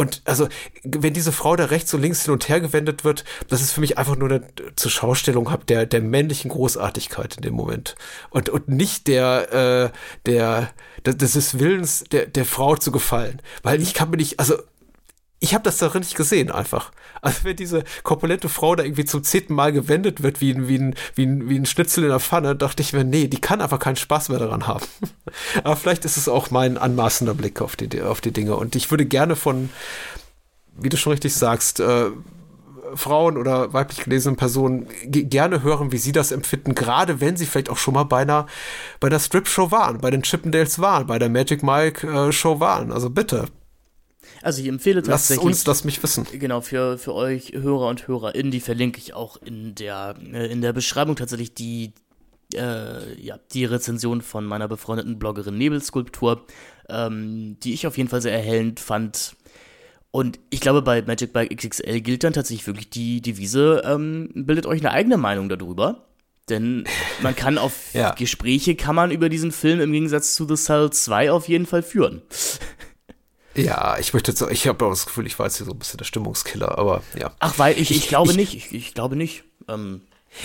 Und 0.00 0.22
also, 0.24 0.48
wenn 0.82 1.12
diese 1.12 1.30
Frau 1.30 1.56
da 1.56 1.66
rechts 1.66 1.92
und 1.92 2.00
links 2.00 2.24
hin 2.24 2.32
und 2.32 2.48
her 2.48 2.58
gewendet 2.62 3.04
wird, 3.04 3.22
das 3.48 3.60
ist 3.60 3.72
für 3.72 3.82
mich 3.82 3.98
einfach 3.98 4.16
nur 4.16 4.30
eine 4.30 4.46
zur 4.74 4.90
Schaustellung 4.90 5.50
hab 5.50 5.66
der, 5.66 5.84
der 5.84 6.00
männlichen 6.00 6.50
Großartigkeit 6.50 7.36
in 7.36 7.42
dem 7.42 7.52
Moment. 7.52 7.96
Und, 8.30 8.48
und 8.48 8.66
nicht 8.68 9.08
der, 9.08 9.92
äh, 9.92 9.98
der, 10.24 10.70
des 11.04 11.58
Willens 11.58 12.04
der, 12.10 12.24
der 12.24 12.46
Frau 12.46 12.76
zu 12.76 12.92
gefallen. 12.92 13.42
Weil 13.62 13.82
ich 13.82 13.92
kann 13.92 14.08
mir 14.08 14.16
nicht, 14.16 14.40
also 14.40 14.54
ich 15.42 15.54
habe 15.54 15.64
das 15.64 15.78
darin 15.78 16.00
nicht 16.00 16.14
gesehen 16.14 16.50
einfach. 16.50 16.92
Also 17.22 17.44
wenn 17.44 17.56
diese 17.56 17.82
korpulente 18.02 18.50
Frau 18.50 18.76
da 18.76 18.84
irgendwie 18.84 19.06
zum 19.06 19.24
zehnten 19.24 19.54
Mal 19.54 19.72
gewendet 19.72 20.22
wird 20.22 20.42
wie 20.42 20.52
ein, 20.52 20.68
wie 20.68 20.78
ein, 20.78 20.94
wie 21.14 21.26
ein, 21.26 21.48
wie 21.48 21.58
ein 21.58 21.66
Schnitzel 21.66 22.04
in 22.04 22.10
der 22.10 22.20
Pfanne, 22.20 22.54
dachte 22.54 22.82
ich 22.82 22.92
mir, 22.92 23.04
nee, 23.04 23.26
die 23.26 23.40
kann 23.40 23.62
einfach 23.62 23.78
keinen 23.78 23.96
Spaß 23.96 24.28
mehr 24.28 24.38
daran 24.38 24.66
haben. 24.66 24.84
Aber 25.64 25.76
vielleicht 25.76 26.04
ist 26.04 26.18
es 26.18 26.28
auch 26.28 26.50
mein 26.50 26.76
anmaßender 26.76 27.34
Blick 27.34 27.62
auf 27.62 27.74
die, 27.74 28.02
auf 28.02 28.20
die 28.20 28.32
Dinge. 28.32 28.54
Und 28.56 28.76
ich 28.76 28.90
würde 28.90 29.06
gerne 29.06 29.34
von, 29.34 29.70
wie 30.76 30.90
du 30.90 30.98
schon 30.98 31.12
richtig 31.12 31.34
sagst, 31.34 31.80
äh, 31.80 32.10
Frauen 32.94 33.38
oder 33.38 33.72
weiblich 33.72 34.04
gelesenen 34.04 34.36
Personen 34.36 34.88
gerne 35.06 35.62
hören, 35.62 35.92
wie 35.92 35.98
sie 35.98 36.12
das 36.12 36.32
empfinden, 36.32 36.74
gerade 36.74 37.20
wenn 37.20 37.36
sie 37.36 37.46
vielleicht 37.46 37.70
auch 37.70 37.76
schon 37.76 37.94
mal 37.94 38.04
bei 38.04 38.22
einer, 38.22 38.46
bei 38.98 39.08
der 39.08 39.20
Strip-Show 39.20 39.70
waren, 39.70 40.00
bei 40.00 40.10
den 40.10 40.22
Chippendales 40.22 40.80
waren, 40.80 41.06
bei 41.06 41.18
der 41.18 41.28
Magic 41.28 41.62
Mike 41.62 42.06
äh, 42.06 42.32
Show 42.32 42.58
waren. 42.58 42.90
Also 42.92 43.08
bitte, 43.08 43.46
also 44.42 44.62
ich 44.62 44.68
empfehle 44.68 45.02
tatsächlich. 45.02 45.36
Lass 45.38 45.46
uns 45.46 45.64
das 45.64 45.84
mich 45.84 46.02
wissen. 46.02 46.26
Genau, 46.32 46.60
für, 46.60 46.98
für 46.98 47.14
euch 47.14 47.52
Hörer 47.52 47.88
und 47.88 48.08
HörerInnen, 48.08 48.50
die 48.50 48.60
verlinke 48.60 48.98
ich 48.98 49.14
auch 49.14 49.36
in 49.36 49.74
der, 49.74 50.14
äh, 50.32 50.50
in 50.50 50.62
der 50.62 50.72
Beschreibung 50.72 51.16
tatsächlich 51.16 51.54
die, 51.54 51.92
äh, 52.54 53.20
ja, 53.20 53.38
die 53.52 53.64
Rezension 53.64 54.22
von 54.22 54.44
meiner 54.46 54.68
befreundeten 54.68 55.18
Bloggerin 55.18 55.58
Nebelskulptur, 55.58 56.46
ähm, 56.88 57.58
die 57.62 57.74
ich 57.74 57.86
auf 57.86 57.98
jeden 57.98 58.08
Fall 58.08 58.22
sehr 58.22 58.32
erhellend 58.32 58.80
fand. 58.80 59.36
Und 60.10 60.40
ich 60.50 60.60
glaube, 60.60 60.82
bei 60.82 61.02
Magic 61.02 61.32
Bike 61.32 61.56
XXL 61.56 62.00
gilt 62.00 62.24
dann 62.24 62.32
tatsächlich 62.32 62.66
wirklich 62.66 62.90
die 62.90 63.20
Devise, 63.20 63.82
ähm, 63.84 64.30
bildet 64.34 64.66
euch 64.66 64.80
eine 64.80 64.90
eigene 64.90 65.18
Meinung 65.18 65.48
darüber. 65.48 66.06
Denn 66.48 66.84
man 67.22 67.36
kann 67.36 67.58
auf 67.58 67.92
ja. 67.92 68.12
Gespräche 68.14 68.74
kann 68.74 68.96
man 68.96 69.10
über 69.10 69.28
diesen 69.28 69.52
Film 69.52 69.80
im 69.80 69.92
Gegensatz 69.92 70.34
zu 70.34 70.48
The 70.48 70.56
Cell 70.56 70.90
2 70.90 71.30
auf 71.30 71.48
jeden 71.48 71.66
Fall 71.66 71.82
führen. 71.82 72.22
Ja, 73.64 73.98
ich 73.98 74.12
möchte 74.12 74.30
jetzt, 74.30 74.42
ich 74.50 74.66
habe 74.66 74.84
auch 74.84 74.90
das 74.90 75.06
Gefühl, 75.06 75.26
ich 75.26 75.38
war 75.38 75.46
jetzt 75.46 75.56
hier 75.56 75.66
so 75.66 75.72
ein 75.72 75.78
bisschen 75.78 75.98
der 75.98 76.04
Stimmungskiller, 76.04 76.78
aber 76.78 77.02
ja. 77.18 77.32
Ach, 77.38 77.58
weil 77.58 77.74
ich, 77.78 77.90
ich, 77.90 77.98
ich 77.98 78.08
glaube 78.08 78.30
ich, 78.30 78.36
nicht, 78.36 78.54
ich, 78.54 78.72
ich, 78.72 78.94
glaube 78.94 79.16
nicht. 79.16 79.44
Ähm, 79.68 80.02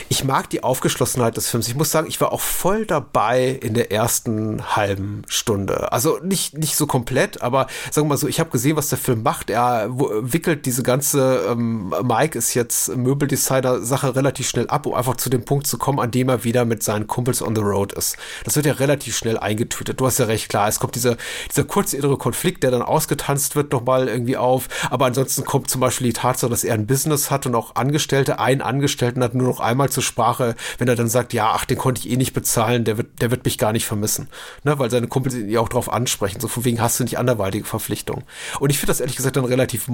Ich 0.10 0.24
mag 0.24 0.50
die 0.50 0.64
Aufgeschlossenheit 0.64 1.38
des 1.38 1.50
Films. 1.50 1.68
Ich 1.68 1.76
muss 1.76 1.92
sagen, 1.92 2.08
ich 2.08 2.20
war 2.20 2.34
auch 2.34 2.42
voll 2.42 2.86
dabei 2.86 3.50
in 3.50 3.76
der 3.76 3.92
ersten 3.92 4.76
halben 4.76 5.22
Stunde. 5.28 5.92
Also 5.92 6.20
nicht, 6.24 6.58
nicht 6.58 6.76
so 6.76 6.88
komplett, 6.88 7.42
aber 7.42 7.68
sagen 7.92 8.08
wir 8.08 8.10
mal 8.10 8.18
so, 8.18 8.28
ich 8.28 8.40
habe 8.40 8.50
gesehen, 8.50 8.76
was 8.78 8.90
der 8.90 8.98
Film 8.98 9.22
macht. 9.22 9.50
Er 9.50 9.88
wickelt 9.90 10.66
diese 10.66 10.82
ganze, 10.82 11.46
ähm, 11.50 11.94
Mike 12.04 12.38
ist 12.38 12.56
jetzt 12.56 12.96
Möbeldesigner-Sache 12.96 14.16
relativ 14.16 14.50
schnell 14.50 14.68
ab, 14.68 14.88
um 14.88 14.96
einfach 14.96 15.18
zu 15.18 15.30
dem 15.30 15.46
Punkt 15.46 15.68
zu 15.68 15.78
kommen, 15.78 16.00
an 16.00 16.12
dem 16.12 16.30
er 16.30 16.44
wieder 16.44 16.66
mit 16.66 16.82
seinen 16.82 17.06
Kumpels 17.06 17.42
on 17.42 17.56
the 17.56 17.62
road 17.62 17.94
ist. 17.94 18.18
Das 18.44 18.56
wird 18.56 18.66
ja 18.66 18.74
relativ 18.74 19.16
schnell 19.16 19.38
eingetütet. 19.38 20.00
Du 20.00 20.08
hast 20.08 20.18
ja 20.18 20.26
recht 20.26 20.50
klar. 20.50 20.68
Es 20.68 20.80
kommt 20.80 20.96
dieser, 20.96 21.16
dieser 21.50 21.64
kurze 21.64 21.96
innere 21.96 22.18
Konflikt, 22.18 22.64
der 22.64 22.72
dann 22.72 22.82
ausgetanzt 22.82 23.56
wird, 23.56 23.72
nochmal 23.72 24.08
irgendwie 24.08 24.38
auf. 24.38 24.68
Aber 24.90 25.06
ansonsten 25.06 25.46
kommt 25.46 25.70
zum 25.70 25.80
Beispiel 25.80 26.08
die 26.08 26.14
Tatsache, 26.14 26.50
dass 26.50 26.64
er 26.64 26.74
ein 26.74 26.88
Business 26.88 27.30
hat 27.30 27.46
und 27.46 27.54
auch 27.54 27.76
Angestellte, 27.76 28.40
einen 28.40 28.62
Angestellten 28.62 29.24
hat 29.24 29.36
nur 29.36 29.48
noch 29.48 29.60
einmal 29.60 29.75
einmal 29.76 29.90
zur 29.90 30.04
Sprache, 30.04 30.56
wenn 30.78 30.88
er 30.88 30.96
dann 30.96 31.10
sagt, 31.10 31.34
ja, 31.34 31.52
ach, 31.54 31.66
den 31.66 31.78
konnte 31.78 32.02
ich 32.02 32.10
eh 32.10 32.18
nicht 32.18 32.34
bezahlen, 32.34 32.84
der 32.84 32.98
wird, 32.98 33.22
der 33.22 33.32
wird 33.32 33.46
mich 33.46 33.58
gar 33.58 33.74
nicht 33.74 33.86
vermissen. 33.86 34.30
Ne, 34.64 34.80
weil 34.80 34.90
seine 34.90 35.08
Kumpels 35.08 35.36
ihn 35.36 35.50
ja 35.50 35.60
auch 35.60 35.70
darauf 35.70 35.92
ansprechen, 35.92 36.40
so 36.40 36.48
von 36.48 36.66
wegen 36.66 36.82
hast 36.82 37.00
du 37.00 37.04
nicht 37.04 37.18
anderweitige 37.18 37.66
Verpflichtungen. 37.66 38.24
Und 38.60 38.70
ich 38.70 38.78
finde 38.78 38.92
das 38.92 39.02
ehrlich 39.02 39.16
gesagt 39.16 39.36
dann 39.36 39.46
relativ 39.46 39.90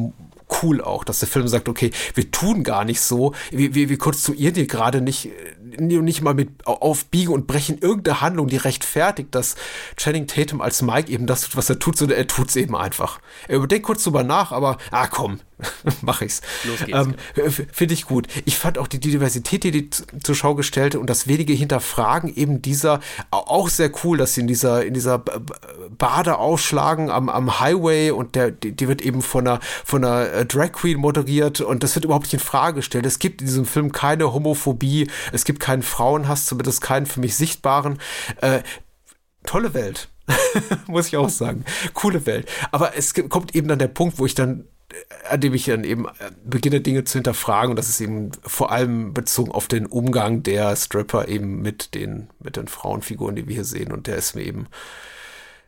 cool 0.62 0.82
auch, 0.82 1.04
dass 1.04 1.20
der 1.20 1.28
Film 1.28 1.48
sagt, 1.48 1.68
okay, 1.68 1.92
wir 2.14 2.32
tun 2.32 2.64
gar 2.64 2.86
nicht 2.86 3.02
so, 3.02 3.34
wir, 3.52 3.74
wir, 3.74 3.90
wir 3.90 3.98
konstruieren 3.98 4.54
dir 4.54 4.68
gerade 4.68 5.02
nicht, 5.02 5.30
nicht 5.80 6.22
mal 6.22 6.34
mit 6.34 6.68
aufbiegen 6.68 7.34
und 7.34 7.48
brechen 7.48 7.78
irgendeine 7.80 8.22
Handlung, 8.22 8.48
die 8.48 8.58
rechtfertigt, 8.58 9.34
dass 9.34 9.56
Channing 9.98 10.28
Tatum 10.28 10.62
als 10.62 10.82
Mike 10.82 11.12
eben 11.12 11.28
das 11.28 11.42
tut, 11.42 11.56
was 11.56 11.70
er 11.70 11.80
tut, 11.80 11.98
sondern 11.98 12.18
er 12.18 12.28
tut 12.28 12.50
es 12.50 12.56
eben 12.56 12.76
einfach. 12.76 13.20
Er 13.48 13.58
überdenkt 13.58 13.86
kurz 13.86 14.04
drüber 14.04 14.24
nach, 14.24 14.52
aber, 14.52 14.78
ah 14.92 15.08
komm, 15.08 15.40
mach 16.02 16.22
ich's. 16.22 16.42
Ähm, 16.88 17.16
Finde 17.72 17.94
ich 17.94 18.06
gut. 18.06 18.28
Ich 18.46 18.58
fand 18.58 18.78
auch 18.78 18.88
die, 18.88 19.00
die 19.00 19.12
Diversität, 19.12 19.64
die 19.64 19.72
die 19.72 19.90
zur 19.90 20.36
Schau 20.36 20.56
gestellte 20.56 21.00
und 21.00 21.10
das 21.10 21.28
wenige 21.28 21.54
Hinterfragen 21.54 22.34
eben 22.34 22.62
dieser 22.62 23.00
auch 23.32 23.70
sehr 23.70 23.92
cool, 24.04 24.18
dass 24.18 24.34
sie 24.34 24.42
in 24.42 24.48
dieser 24.48 24.86
in 24.86 24.94
dieser 24.94 25.24
Bade 25.98 26.38
ausschlagen 26.38 27.10
am, 27.10 27.30
am 27.30 27.60
Highway 27.60 28.12
und 28.12 28.36
der 28.36 28.52
die, 28.52 28.72
die 28.72 28.88
wird 28.88 29.02
eben 29.02 29.22
von 29.22 29.48
einer 29.48 29.60
von 29.86 30.04
einer 30.04 30.32
äh, 30.32 30.46
Drag 30.46 30.72
Queen 30.72 30.98
moderiert 30.98 31.62
und 31.62 31.84
das 31.84 31.96
wird 31.96 32.06
überhaupt 32.06 32.26
nicht 32.26 32.34
in 32.34 32.40
Frage 32.40 32.76
gestellt. 32.76 33.06
Es 33.06 33.20
gibt 33.20 33.42
in 33.42 33.48
diesem 33.48 33.66
Film 33.66 33.92
keine 33.92 34.34
Homophobie, 34.34 35.10
es 35.32 35.46
gibt 35.46 35.60
keinen 35.60 35.84
Frauenhass, 35.84 36.46
zumindest 36.46 36.82
keinen 36.82 37.06
für 37.06 37.20
mich 37.20 37.36
sichtbaren. 37.36 38.00
Äh, 38.42 38.62
tolle 39.46 39.74
Welt. 39.74 40.10
Muss 40.88 41.08
ich 41.08 41.18
auch 41.18 41.30
sagen. 41.30 41.66
Coole 41.94 42.26
Welt. 42.26 42.48
Aber 42.72 42.96
es 42.96 43.14
kommt 43.14 43.56
eben 43.56 43.68
dann 43.68 43.80
der 43.80 43.88
Punkt, 43.88 44.20
wo 44.20 44.26
ich 44.26 44.36
dann 44.36 44.66
an 45.30 45.42
dem 45.42 45.54
ich 45.54 45.66
dann 45.66 45.84
eben 45.84 46.06
äh, 46.06 46.32
beginne, 46.44 46.82
Dinge 46.82 47.04
zu 47.04 47.18
hinterfragen. 47.18 47.72
Und 47.72 47.76
das 47.78 47.90
ist 47.90 48.02
eben 48.02 48.32
vor 48.44 48.72
allem 48.72 49.14
bezogen 49.14 49.52
auf 49.52 49.68
den 49.68 49.86
Umgang 49.86 50.44
der 50.44 50.76
Stripper 50.76 51.28
eben 51.28 51.62
mit 51.62 51.96
den, 51.96 52.30
mit 52.40 52.58
den 52.58 52.68
Frauenfiguren, 52.68 53.36
die 53.36 53.48
wir 53.48 53.56
hier 53.56 53.66
sehen. 53.66 53.92
Und 53.92 54.08
der 54.08 54.18
ist 54.18 54.36
mir 54.36 54.44
eben 54.44 54.68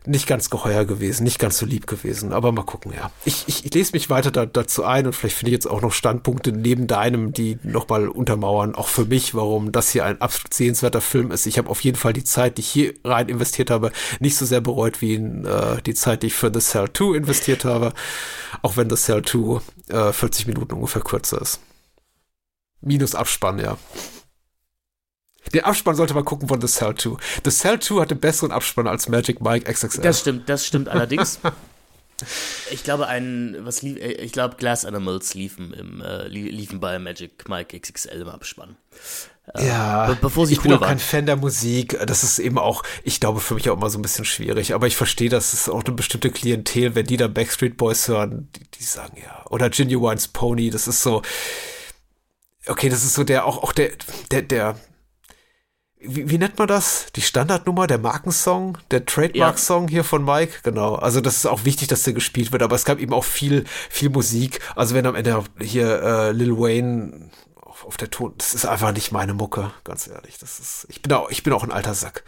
nicht 0.06 0.28
ganz 0.28 0.50
geheuer 0.50 0.86
gewesen, 0.86 1.24
nicht 1.24 1.40
ganz 1.40 1.58
so 1.58 1.66
lieb 1.66 1.88
gewesen, 1.88 2.34
aber 2.34 2.52
mal 2.52 2.64
gucken, 2.66 2.94
ja. 2.94 3.12
Ich, 3.26 3.46
ich, 3.48 3.66
ich 3.66 3.74
lese 3.74 3.94
mich 3.94 4.10
weiter 4.10 4.32
da, 4.32 4.46
dazu 4.46 4.84
ein 4.84 5.06
und 5.06 5.14
vielleicht 5.14 5.38
finde 5.38 5.52
ich 5.52 5.54
jetzt 5.54 5.68
auch 5.68 5.82
noch 5.82 5.94
Standpunkte 5.94 6.52
neben 6.52 6.88
deinem, 6.88 7.32
die 7.32 7.58
nochmal 7.64 8.08
untermauern, 8.08 8.76
auch 8.76 8.88
für 8.88 9.06
mich, 9.06 9.34
warum 9.34 9.72
das 9.72 9.92
hier 9.92 10.06
ein 10.06 10.20
absolut 10.20 10.54
sehenswerter 10.54 11.02
Film 11.02 11.32
ist. 11.32 11.46
Ich 11.46 11.58
habe 11.58 11.70
auf 11.70 11.82
jeden 11.82 11.98
Fall 11.98 12.14
die 12.14 12.24
Zeit, 12.24 12.58
die 12.58 12.62
ich 12.62 12.70
hier 12.70 12.94
rein 13.04 13.30
investiert 13.30 13.70
habe, 13.70 13.92
nicht 14.20 14.36
so 14.36 14.46
sehr 14.46 14.62
bereut 14.62 15.02
wie 15.02 15.16
in, 15.16 15.46
äh, 15.46 15.82
die 15.82 15.94
Zeit, 15.94 16.24
die 16.24 16.28
ich 16.28 16.34
für 16.34 16.52
The 16.54 16.60
Cell 16.60 16.90
2 16.92 17.16
investiert 17.16 17.66
habe, 17.66 17.94
auch 18.62 18.78
wenn 18.78 18.90
The 18.90 18.96
Cell 18.96 19.24
2 19.24 19.62
äh, 19.90 20.14
40 20.14 20.48
Minuten 20.48 20.74
ungefähr 20.74 21.02
kürzer 21.02 21.42
ist. 21.42 21.60
Minus 22.82 23.16
Abspann, 23.16 23.60
ja. 23.60 23.78
Den 25.52 25.64
Abspann 25.64 25.96
sollte 25.96 26.14
man 26.14 26.26
gucken 26.26 26.48
von 26.48 26.62
The 26.62 26.68
Cell 26.68 26.96
2. 26.96 27.18
The 27.44 27.52
Cell 27.52 27.80
2 27.80 28.02
hatte 28.02 28.16
besseren 28.16 28.52
Abspann 28.52 28.88
als 28.88 29.10
Magic 29.10 29.42
Mike 29.42 29.72
XXL. 29.72 30.02
Das 30.02 30.20
stimmt, 30.20 30.50
das 30.50 30.66
stimmt 30.66 30.90
allerdings. 30.90 31.40
ich 32.72 32.84
glaube, 32.84 33.08
ein, 33.08 33.58
was 33.62 33.82
lief, 33.82 33.98
äh, 33.98 34.14
ich 34.14 34.32
glaube, 34.32 34.56
Glass 34.56 34.86
Animals 34.86 35.34
liefen, 35.34 35.74
im, 35.74 36.02
äh, 36.02 36.28
liefen 36.28 36.80
bei 36.80 36.98
Magic 37.00 37.48
Mike 37.50 37.78
XXL 37.78 38.22
im 38.22 38.30
Abspann. 38.30 38.78
Äh, 39.56 39.68
ja, 39.68 40.08
be 40.08 40.16
bevor 40.16 40.48
sie 40.48 40.54
ich 40.54 40.60
cool 40.60 40.70
bin 40.70 40.74
auch 40.74 40.82
kein 40.82 41.00
Fan 41.00 41.26
der 41.26 41.36
Musik. 41.36 42.00
Das 42.06 42.24
ist 42.24 42.40
eben 42.40 42.58
auch, 42.58 42.84
ich 43.04 43.20
glaube, 43.20 43.42
für 43.42 43.56
mich 43.56 43.70
auch 43.70 43.76
immer 43.76 43.90
so 43.90 44.00
ein 44.00 44.02
bisschen 44.02 44.26
schwierig. 44.26 44.74
Aber 44.74 44.88
ich 44.88 44.96
verstehe, 44.96 45.30
dass 45.30 45.54
es 45.54 45.68
auch 45.68 45.84
eine 45.84 45.94
bestimmte 45.94 46.32
Klientel, 46.32 46.96
wenn 46.96 47.06
die 47.06 47.18
da 47.18 47.28
Backstreet 47.28 47.76
Boys 47.78 48.08
hören, 48.08 48.48
die, 48.56 48.64
die 48.80 48.84
sagen 48.84 49.18
ja. 49.22 49.46
Oder 49.50 49.70
Genuine's 49.70 50.30
Pony, 50.30 50.70
das 50.70 50.88
ist 50.88 51.04
so, 51.04 51.22
okay, 52.68 52.90
das 52.90 53.04
ist 53.04 53.16
so 53.16 53.24
der, 53.24 53.46
auch, 53.46 53.64
auch 53.64 53.74
der, 53.74 53.92
der, 54.32 54.44
der, 54.44 54.76
wie, 56.06 56.30
wie 56.30 56.38
nennt 56.38 56.58
man 56.58 56.68
das? 56.68 57.08
Die 57.16 57.22
Standardnummer, 57.22 57.88
der 57.88 57.98
Markensong, 57.98 58.78
der 58.92 59.06
Trademark-Song 59.06 59.88
hier 59.88 60.04
von 60.04 60.24
Mike, 60.24 60.60
genau. 60.64 60.96
Also 60.96 61.22
das 61.22 61.38
ist 61.38 61.46
auch 61.46 61.66
wichtig, 61.66 61.88
dass 61.88 62.04
der 62.04 62.14
gespielt 62.14 62.52
wird, 62.52 62.62
aber 62.62 62.76
es 62.76 62.86
gab 62.86 63.00
eben 63.00 63.14
auch 63.14 63.24
viel, 63.24 63.66
viel 63.90 64.10
Musik. 64.10 64.60
Also 64.76 64.96
wenn 64.96 65.06
am 65.06 65.16
Ende 65.16 65.44
hier 65.60 66.02
äh, 66.04 66.32
Lil 66.32 66.58
Wayne 66.58 67.30
auf, 67.56 67.86
auf 67.86 67.98
der 67.98 68.12
Ton, 68.12 68.34
das 68.38 68.54
ist 68.54 68.66
einfach 68.66 68.92
nicht 68.92 69.12
meine 69.12 69.34
Mucke, 69.34 69.72
ganz 69.84 70.08
ehrlich. 70.08 70.38
Das 70.40 70.60
ist, 70.60 70.86
ich 70.90 71.02
bin 71.02 71.14
auch, 71.14 71.30
ich 71.30 71.44
bin 71.44 71.54
auch 71.54 71.64
ein 71.64 71.72
alter 71.72 71.94
Sack. 71.94 72.24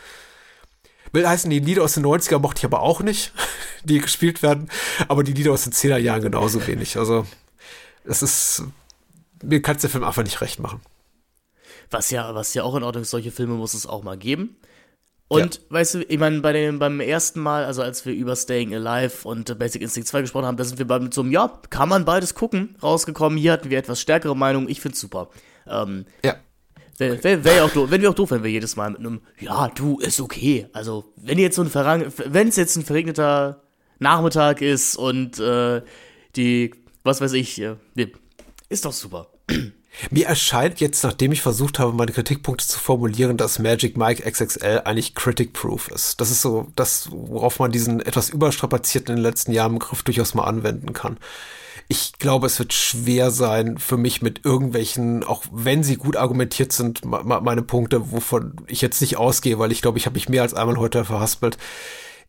Will 1.11 1.27
heißen, 1.27 1.49
die 1.49 1.59
Lieder 1.59 1.83
aus 1.83 1.93
den 1.93 2.05
90er 2.05 2.39
mochte 2.39 2.59
ich 2.59 2.65
aber 2.65 2.81
auch 2.81 3.01
nicht, 3.01 3.33
die 3.83 3.99
gespielt 3.99 4.41
werden, 4.41 4.69
aber 5.07 5.23
die 5.23 5.33
Lieder 5.33 5.51
aus 5.51 5.63
den 5.63 5.73
10er 5.73 5.97
Jahren 5.97 6.21
genauso 6.21 6.65
wenig. 6.67 6.97
Also, 6.97 7.25
es 8.05 8.21
ist, 8.21 8.63
mir 9.43 9.61
kannst 9.61 9.83
der 9.83 9.89
Film 9.89 10.03
einfach 10.03 10.23
nicht 10.23 10.41
recht 10.41 10.59
machen. 10.59 10.81
Was 11.91 12.11
ja, 12.11 12.33
was 12.35 12.53
ja 12.53 12.63
auch 12.63 12.75
in 12.75 12.83
Ordnung 12.83 13.03
ist, 13.03 13.11
solche 13.11 13.31
Filme 13.31 13.53
muss 13.55 13.73
es 13.73 13.87
auch 13.87 14.03
mal 14.03 14.17
geben. 14.17 14.57
Und 15.27 15.55
ja. 15.55 15.61
weißt 15.69 15.95
du, 15.95 16.03
ich 16.03 16.19
meine, 16.19 16.41
bei 16.41 16.53
dem, 16.53 16.77
beim 16.77 16.99
ersten 16.99 17.39
Mal, 17.39 17.65
also 17.65 17.81
als 17.81 18.05
wir 18.05 18.13
über 18.13 18.35
Staying 18.35 18.75
Alive 18.75 19.27
und 19.27 19.57
Basic 19.57 19.81
Instinct 19.81 20.07
2 20.07 20.21
gesprochen 20.21 20.45
haben, 20.45 20.57
da 20.57 20.63
sind 20.63 20.77
wir 20.77 20.85
bei 20.85 20.99
so 21.11 21.21
einem, 21.21 21.31
ja, 21.31 21.59
kann 21.69 21.89
man 21.89 22.05
beides 22.05 22.35
gucken, 22.35 22.77
rausgekommen. 22.81 23.37
Hier 23.37 23.53
hatten 23.53 23.69
wir 23.69 23.77
etwas 23.77 23.99
stärkere 23.99 24.35
Meinung. 24.35 24.69
Ich 24.69 24.81
find's 24.81 24.99
super. 24.99 25.29
Ähm, 25.67 26.05
ja. 26.23 26.35
Wäre 26.97 27.21
wär, 27.23 27.43
wär 27.43 27.55
ja 27.55 27.63
auch 27.65 27.71
doof, 27.71 27.91
wenn 27.91 28.01
wir 28.01 28.09
auch 28.09 28.15
doof, 28.15 28.31
wenn 28.31 28.43
wir 28.43 28.51
jedes 28.51 28.75
Mal 28.75 28.91
mit 28.91 28.99
einem, 28.99 29.21
ja, 29.39 29.67
du, 29.69 29.99
ist 29.99 30.21
okay. 30.21 30.67
Also, 30.73 31.11
wenn 31.17 31.39
jetzt 31.39 31.55
so 31.55 31.63
ein 31.63 31.69
Verrang, 31.69 32.05
wenn 32.25 32.47
es 32.47 32.55
jetzt 32.55 32.77
ein 32.77 32.85
verregneter 32.85 33.63
Nachmittag 33.99 34.61
ist 34.61 34.95
und 34.95 35.39
äh, 35.39 35.81
die, 36.35 36.73
was 37.03 37.19
weiß 37.19 37.33
ich, 37.33 37.59
äh, 37.61 37.75
ist 38.69 38.85
doch 38.85 38.93
super. 38.93 39.27
Mir 40.11 40.27
erscheint 40.27 40.79
jetzt, 40.79 41.03
nachdem 41.03 41.31
ich 41.31 41.41
versucht 41.41 41.79
habe, 41.79 41.93
meine 41.93 42.11
Kritikpunkte 42.11 42.67
zu 42.67 42.79
formulieren, 42.79 43.37
dass 43.37 43.59
Magic 43.59 43.97
Mike 43.97 44.29
XXL 44.29 44.81
eigentlich 44.85 45.15
critic-proof 45.15 45.89
ist. 45.89 46.19
Das 46.21 46.31
ist 46.31 46.41
so 46.41 46.67
das, 46.75 47.09
worauf 47.11 47.59
man 47.59 47.71
diesen 47.71 48.01
etwas 48.01 48.29
überstrapazierten 48.29 49.15
in 49.15 49.17
den 49.17 49.23
letzten 49.23 49.51
Jahren 49.51 49.73
Begriff 49.73 50.03
durchaus 50.03 50.33
mal 50.33 50.43
anwenden 50.43 50.93
kann. 50.93 51.17
Ich 51.87 52.13
glaube, 52.17 52.47
es 52.47 52.57
wird 52.57 52.73
schwer 52.73 53.29
sein 53.29 53.77
für 53.77 53.97
mich 53.97 54.21
mit 54.21 54.43
irgendwelchen, 54.43 55.23
auch 55.23 55.43
wenn 55.51 55.83
sie 55.83 55.97
gut 55.97 56.17
argumentiert 56.17 56.71
sind, 56.71 57.05
meine 57.05 57.61
Punkte, 57.61 58.11
wovon 58.11 58.55
ich 58.67 58.81
jetzt 58.81 59.01
nicht 59.01 59.17
ausgehe, 59.17 59.59
weil 59.59 59.71
ich 59.71 59.83
glaube, 59.83 59.99
ich 59.99 60.07
habe 60.07 60.15
mich 60.15 60.27
mehr 60.27 60.41
als 60.41 60.55
einmal 60.55 60.77
heute 60.77 61.05
verhaspelt 61.05 61.57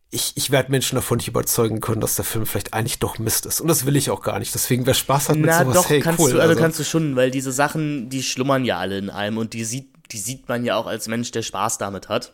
ich, 0.09 0.33
ich 0.35 0.51
werde 0.51 0.71
Menschen 0.71 0.95
davon 0.95 1.17
nicht 1.17 1.27
überzeugen 1.27 1.81
können, 1.81 1.99
dass 1.99 2.15
der 2.15 2.23
Film 2.23 2.45
vielleicht 2.45 2.73
eigentlich 2.73 2.99
doch 2.99 3.19
Mist 3.19 3.45
ist. 3.45 3.59
Und 3.59 3.67
das 3.67 3.85
will 3.85 3.95
ich 3.95 4.09
auch 4.09 4.21
gar 4.21 4.39
nicht. 4.39 4.53
Deswegen, 4.53 4.85
wer 4.85 4.93
Spaß 4.93 5.29
hat 5.29 5.35
mit 5.35 5.47
Na, 5.47 5.59
sowas, 5.63 5.75
doch, 5.75 5.89
hey, 5.89 5.99
kannst 5.99 6.19
cool. 6.19 6.31
Du, 6.31 6.39
also, 6.39 6.49
also 6.49 6.61
kannst 6.61 6.79
du 6.79 6.83
schon, 6.83 7.15
weil 7.15 7.29
diese 7.29 7.51
Sachen, 7.51 8.09
die 8.09 8.23
schlummern 8.23 8.63
ja 8.63 8.77
alle 8.77 8.97
in 8.97 9.09
einem 9.09 9.37
und 9.37 9.53
die 9.53 9.65
sieht, 9.65 9.89
die 10.11 10.19
sieht 10.19 10.47
man 10.47 10.63
ja 10.63 10.77
auch 10.77 10.87
als 10.87 11.07
Mensch, 11.07 11.31
der 11.31 11.41
Spaß 11.41 11.77
damit 11.77 12.07
hat. 12.07 12.33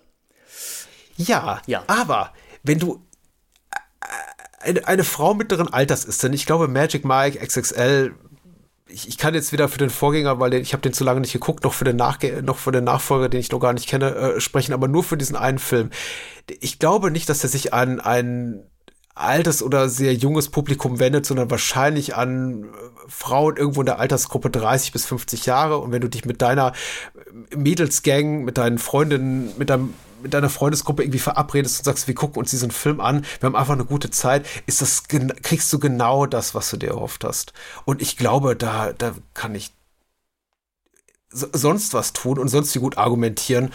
Ja, 1.17 1.61
ja. 1.65 1.83
aber 1.87 2.33
wenn 2.63 2.79
du 2.79 3.03
eine, 4.59 4.87
eine 4.87 5.03
Frau 5.03 5.33
mittleren 5.33 5.71
Alters 5.71 6.05
ist, 6.05 6.23
denn 6.23 6.33
ich 6.33 6.45
glaube, 6.45 6.67
Magic 6.67 7.05
Mike 7.05 7.39
XXL 7.45 8.15
ich, 8.93 9.07
ich 9.07 9.17
kann 9.17 9.33
jetzt 9.33 9.51
weder 9.51 9.69
für 9.69 9.79
den 9.79 9.89
Vorgänger, 9.89 10.39
weil 10.39 10.53
ich 10.53 10.73
habe 10.73 10.81
den 10.81 10.93
zu 10.93 11.03
lange 11.03 11.21
nicht 11.21 11.33
geguckt, 11.33 11.63
noch 11.63 11.73
für 11.73 11.83
den 11.83 11.95
Nachge 11.95 12.43
noch 12.43 12.57
für 12.57 12.71
den 12.71 12.83
Nachfolger, 12.83 13.27
den 13.27 13.39
ich 13.39 13.51
noch 13.51 13.59
gar 13.59 13.73
nicht 13.73 13.87
kenne, 13.87 14.15
äh, 14.15 14.39
sprechen, 14.39 14.73
aber 14.73 14.87
nur 14.87 15.03
für 15.03 15.17
diesen 15.17 15.35
einen 15.35 15.57
Film. 15.57 15.89
Ich 16.59 16.77
glaube 16.77 17.09
nicht, 17.09 17.27
dass 17.27 17.43
er 17.43 17.49
sich 17.49 17.73
an 17.73 17.99
ein 17.99 18.63
altes 19.15 19.63
oder 19.63 19.89
sehr 19.89 20.13
junges 20.13 20.49
Publikum 20.49 20.99
wendet, 20.99 21.25
sondern 21.25 21.49
wahrscheinlich 21.49 22.15
an 22.15 22.65
äh, 22.65 22.67
Frauen 23.07 23.57
irgendwo 23.57 23.81
in 23.81 23.87
der 23.87 23.99
Altersgruppe 23.99 24.51
30 24.51 24.91
bis 24.91 25.05
50 25.05 25.47
Jahre. 25.47 25.79
Und 25.79 25.91
wenn 25.91 26.01
du 26.01 26.09
dich 26.09 26.25
mit 26.25 26.41
deiner 26.43 26.73
Mädelsgang, 27.55 28.43
mit 28.43 28.59
deinen 28.59 28.77
Freundinnen, 28.77 29.53
mit 29.57 29.71
deinem 29.71 29.95
mit 30.23 30.33
deiner 30.33 30.49
Freundesgruppe 30.49 31.03
irgendwie 31.03 31.19
verabredest 31.19 31.79
und 31.79 31.85
sagst, 31.85 32.07
wir 32.07 32.15
gucken 32.15 32.39
uns 32.39 32.49
diesen 32.49 32.71
Film 32.71 32.99
an, 32.99 33.25
wir 33.39 33.47
haben 33.47 33.55
einfach 33.55 33.73
eine 33.73 33.85
gute 33.85 34.09
Zeit, 34.09 34.47
ist 34.65 34.81
das, 34.81 35.03
kriegst 35.07 35.71
du 35.71 35.79
genau 35.79 36.25
das, 36.25 36.55
was 36.55 36.69
du 36.69 36.77
dir 36.77 36.91
erhofft 36.91 37.23
hast. 37.23 37.53
Und 37.85 38.01
ich 38.01 38.17
glaube, 38.17 38.55
da, 38.55 38.93
da 38.93 39.13
kann 39.33 39.53
ich 39.53 39.73
sonst 41.29 41.93
was 41.93 42.13
tun 42.13 42.39
und 42.39 42.47
sonst 42.47 42.73
wie 42.75 42.79
gut 42.79 42.97
argumentieren 42.97 43.71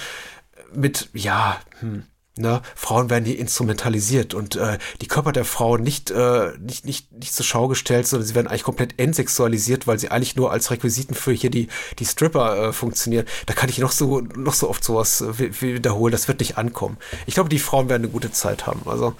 mit, 0.72 1.08
ja, 1.12 1.60
hm, 1.80 2.04
Ne? 2.38 2.62
Frauen 2.74 3.10
werden 3.10 3.24
hier 3.24 3.38
instrumentalisiert 3.38 4.34
und 4.34 4.56
äh, 4.56 4.78
die 5.00 5.08
Körper 5.08 5.32
der 5.32 5.44
Frauen 5.44 5.82
nicht, 5.82 6.10
äh, 6.10 6.52
nicht, 6.58 6.84
nicht, 6.84 7.12
nicht 7.12 7.34
zur 7.34 7.44
Schau 7.44 7.68
gestellt, 7.68 8.06
sondern 8.06 8.26
sie 8.26 8.34
werden 8.34 8.46
eigentlich 8.46 8.62
komplett 8.62 8.98
entsexualisiert, 8.98 9.86
weil 9.86 9.98
sie 9.98 10.10
eigentlich 10.10 10.36
nur 10.36 10.52
als 10.52 10.70
Requisiten 10.70 11.14
für 11.14 11.32
hier 11.32 11.50
die, 11.50 11.68
die 11.98 12.04
Stripper 12.04 12.68
äh, 12.68 12.72
funktionieren. 12.72 13.26
Da 13.46 13.54
kann 13.54 13.68
ich 13.68 13.78
noch 13.78 13.92
so, 13.92 14.20
noch 14.20 14.54
so 14.54 14.68
oft 14.68 14.84
sowas 14.84 15.20
äh, 15.20 15.60
wiederholen, 15.60 16.12
das 16.12 16.28
wird 16.28 16.40
nicht 16.40 16.58
ankommen. 16.58 16.98
Ich 17.26 17.34
glaube, 17.34 17.48
die 17.48 17.58
Frauen 17.58 17.88
werden 17.88 18.04
eine 18.04 18.12
gute 18.12 18.32
Zeit 18.32 18.66
haben. 18.66 18.82
Also, 18.86 19.14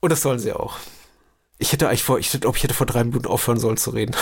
und 0.00 0.10
das 0.10 0.22
sollen 0.22 0.38
sie 0.38 0.52
auch. 0.52 0.76
Ich 1.58 1.72
hätte 1.72 1.88
eigentlich 1.88 2.04
vor, 2.04 2.18
ich 2.18 2.30
glaube, 2.30 2.56
ich 2.56 2.62
hätte 2.62 2.74
vor 2.74 2.86
drei 2.86 3.04
Minuten 3.04 3.26
aufhören 3.26 3.58
sollen 3.58 3.76
zu 3.76 3.90
reden. 3.90 4.14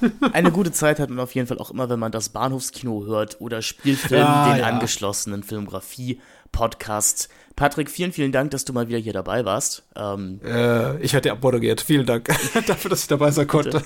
Eine 0.32 0.52
gute 0.52 0.72
Zeit 0.72 1.00
hat 1.00 1.10
man 1.10 1.20
auf 1.20 1.34
jeden 1.34 1.46
Fall 1.46 1.58
auch 1.58 1.70
immer, 1.70 1.88
wenn 1.88 1.98
man 1.98 2.12
das 2.12 2.28
Bahnhofskino 2.28 3.04
hört 3.06 3.40
oder 3.40 3.62
Spielfilm, 3.62 4.20
ja, 4.20 4.52
den 4.52 4.60
ja. 4.60 4.66
angeschlossenen 4.66 5.42
Filmografie 5.42 6.20
Podcast. 6.52 7.28
Patrick, 7.56 7.90
vielen, 7.90 8.12
vielen 8.12 8.32
Dank, 8.32 8.52
dass 8.52 8.64
du 8.64 8.72
mal 8.72 8.88
wieder 8.88 8.98
hier 8.98 9.12
dabei 9.12 9.44
warst. 9.44 9.82
Ähm, 9.96 10.40
äh, 10.44 11.00
ich 11.00 11.14
hatte 11.14 11.32
abmoderiert. 11.32 11.80
Vielen 11.80 12.06
Dank 12.06 12.26
dafür, 12.66 12.90
dass 12.90 13.02
ich 13.02 13.08
dabei 13.08 13.30
sein 13.30 13.48
konnte. 13.48 13.82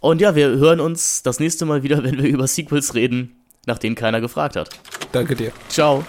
Und 0.00 0.20
ja, 0.20 0.34
wir 0.34 0.48
hören 0.48 0.80
uns 0.80 1.22
das 1.22 1.40
nächste 1.40 1.66
Mal 1.66 1.82
wieder, 1.82 2.02
wenn 2.04 2.16
wir 2.16 2.28
über 2.28 2.46
Sequels 2.46 2.94
reden, 2.94 3.44
nach 3.66 3.78
denen 3.78 3.96
keiner 3.96 4.20
gefragt 4.20 4.56
hat. 4.56 4.70
Danke 5.12 5.36
dir. 5.36 5.52
Ciao. 5.68 6.04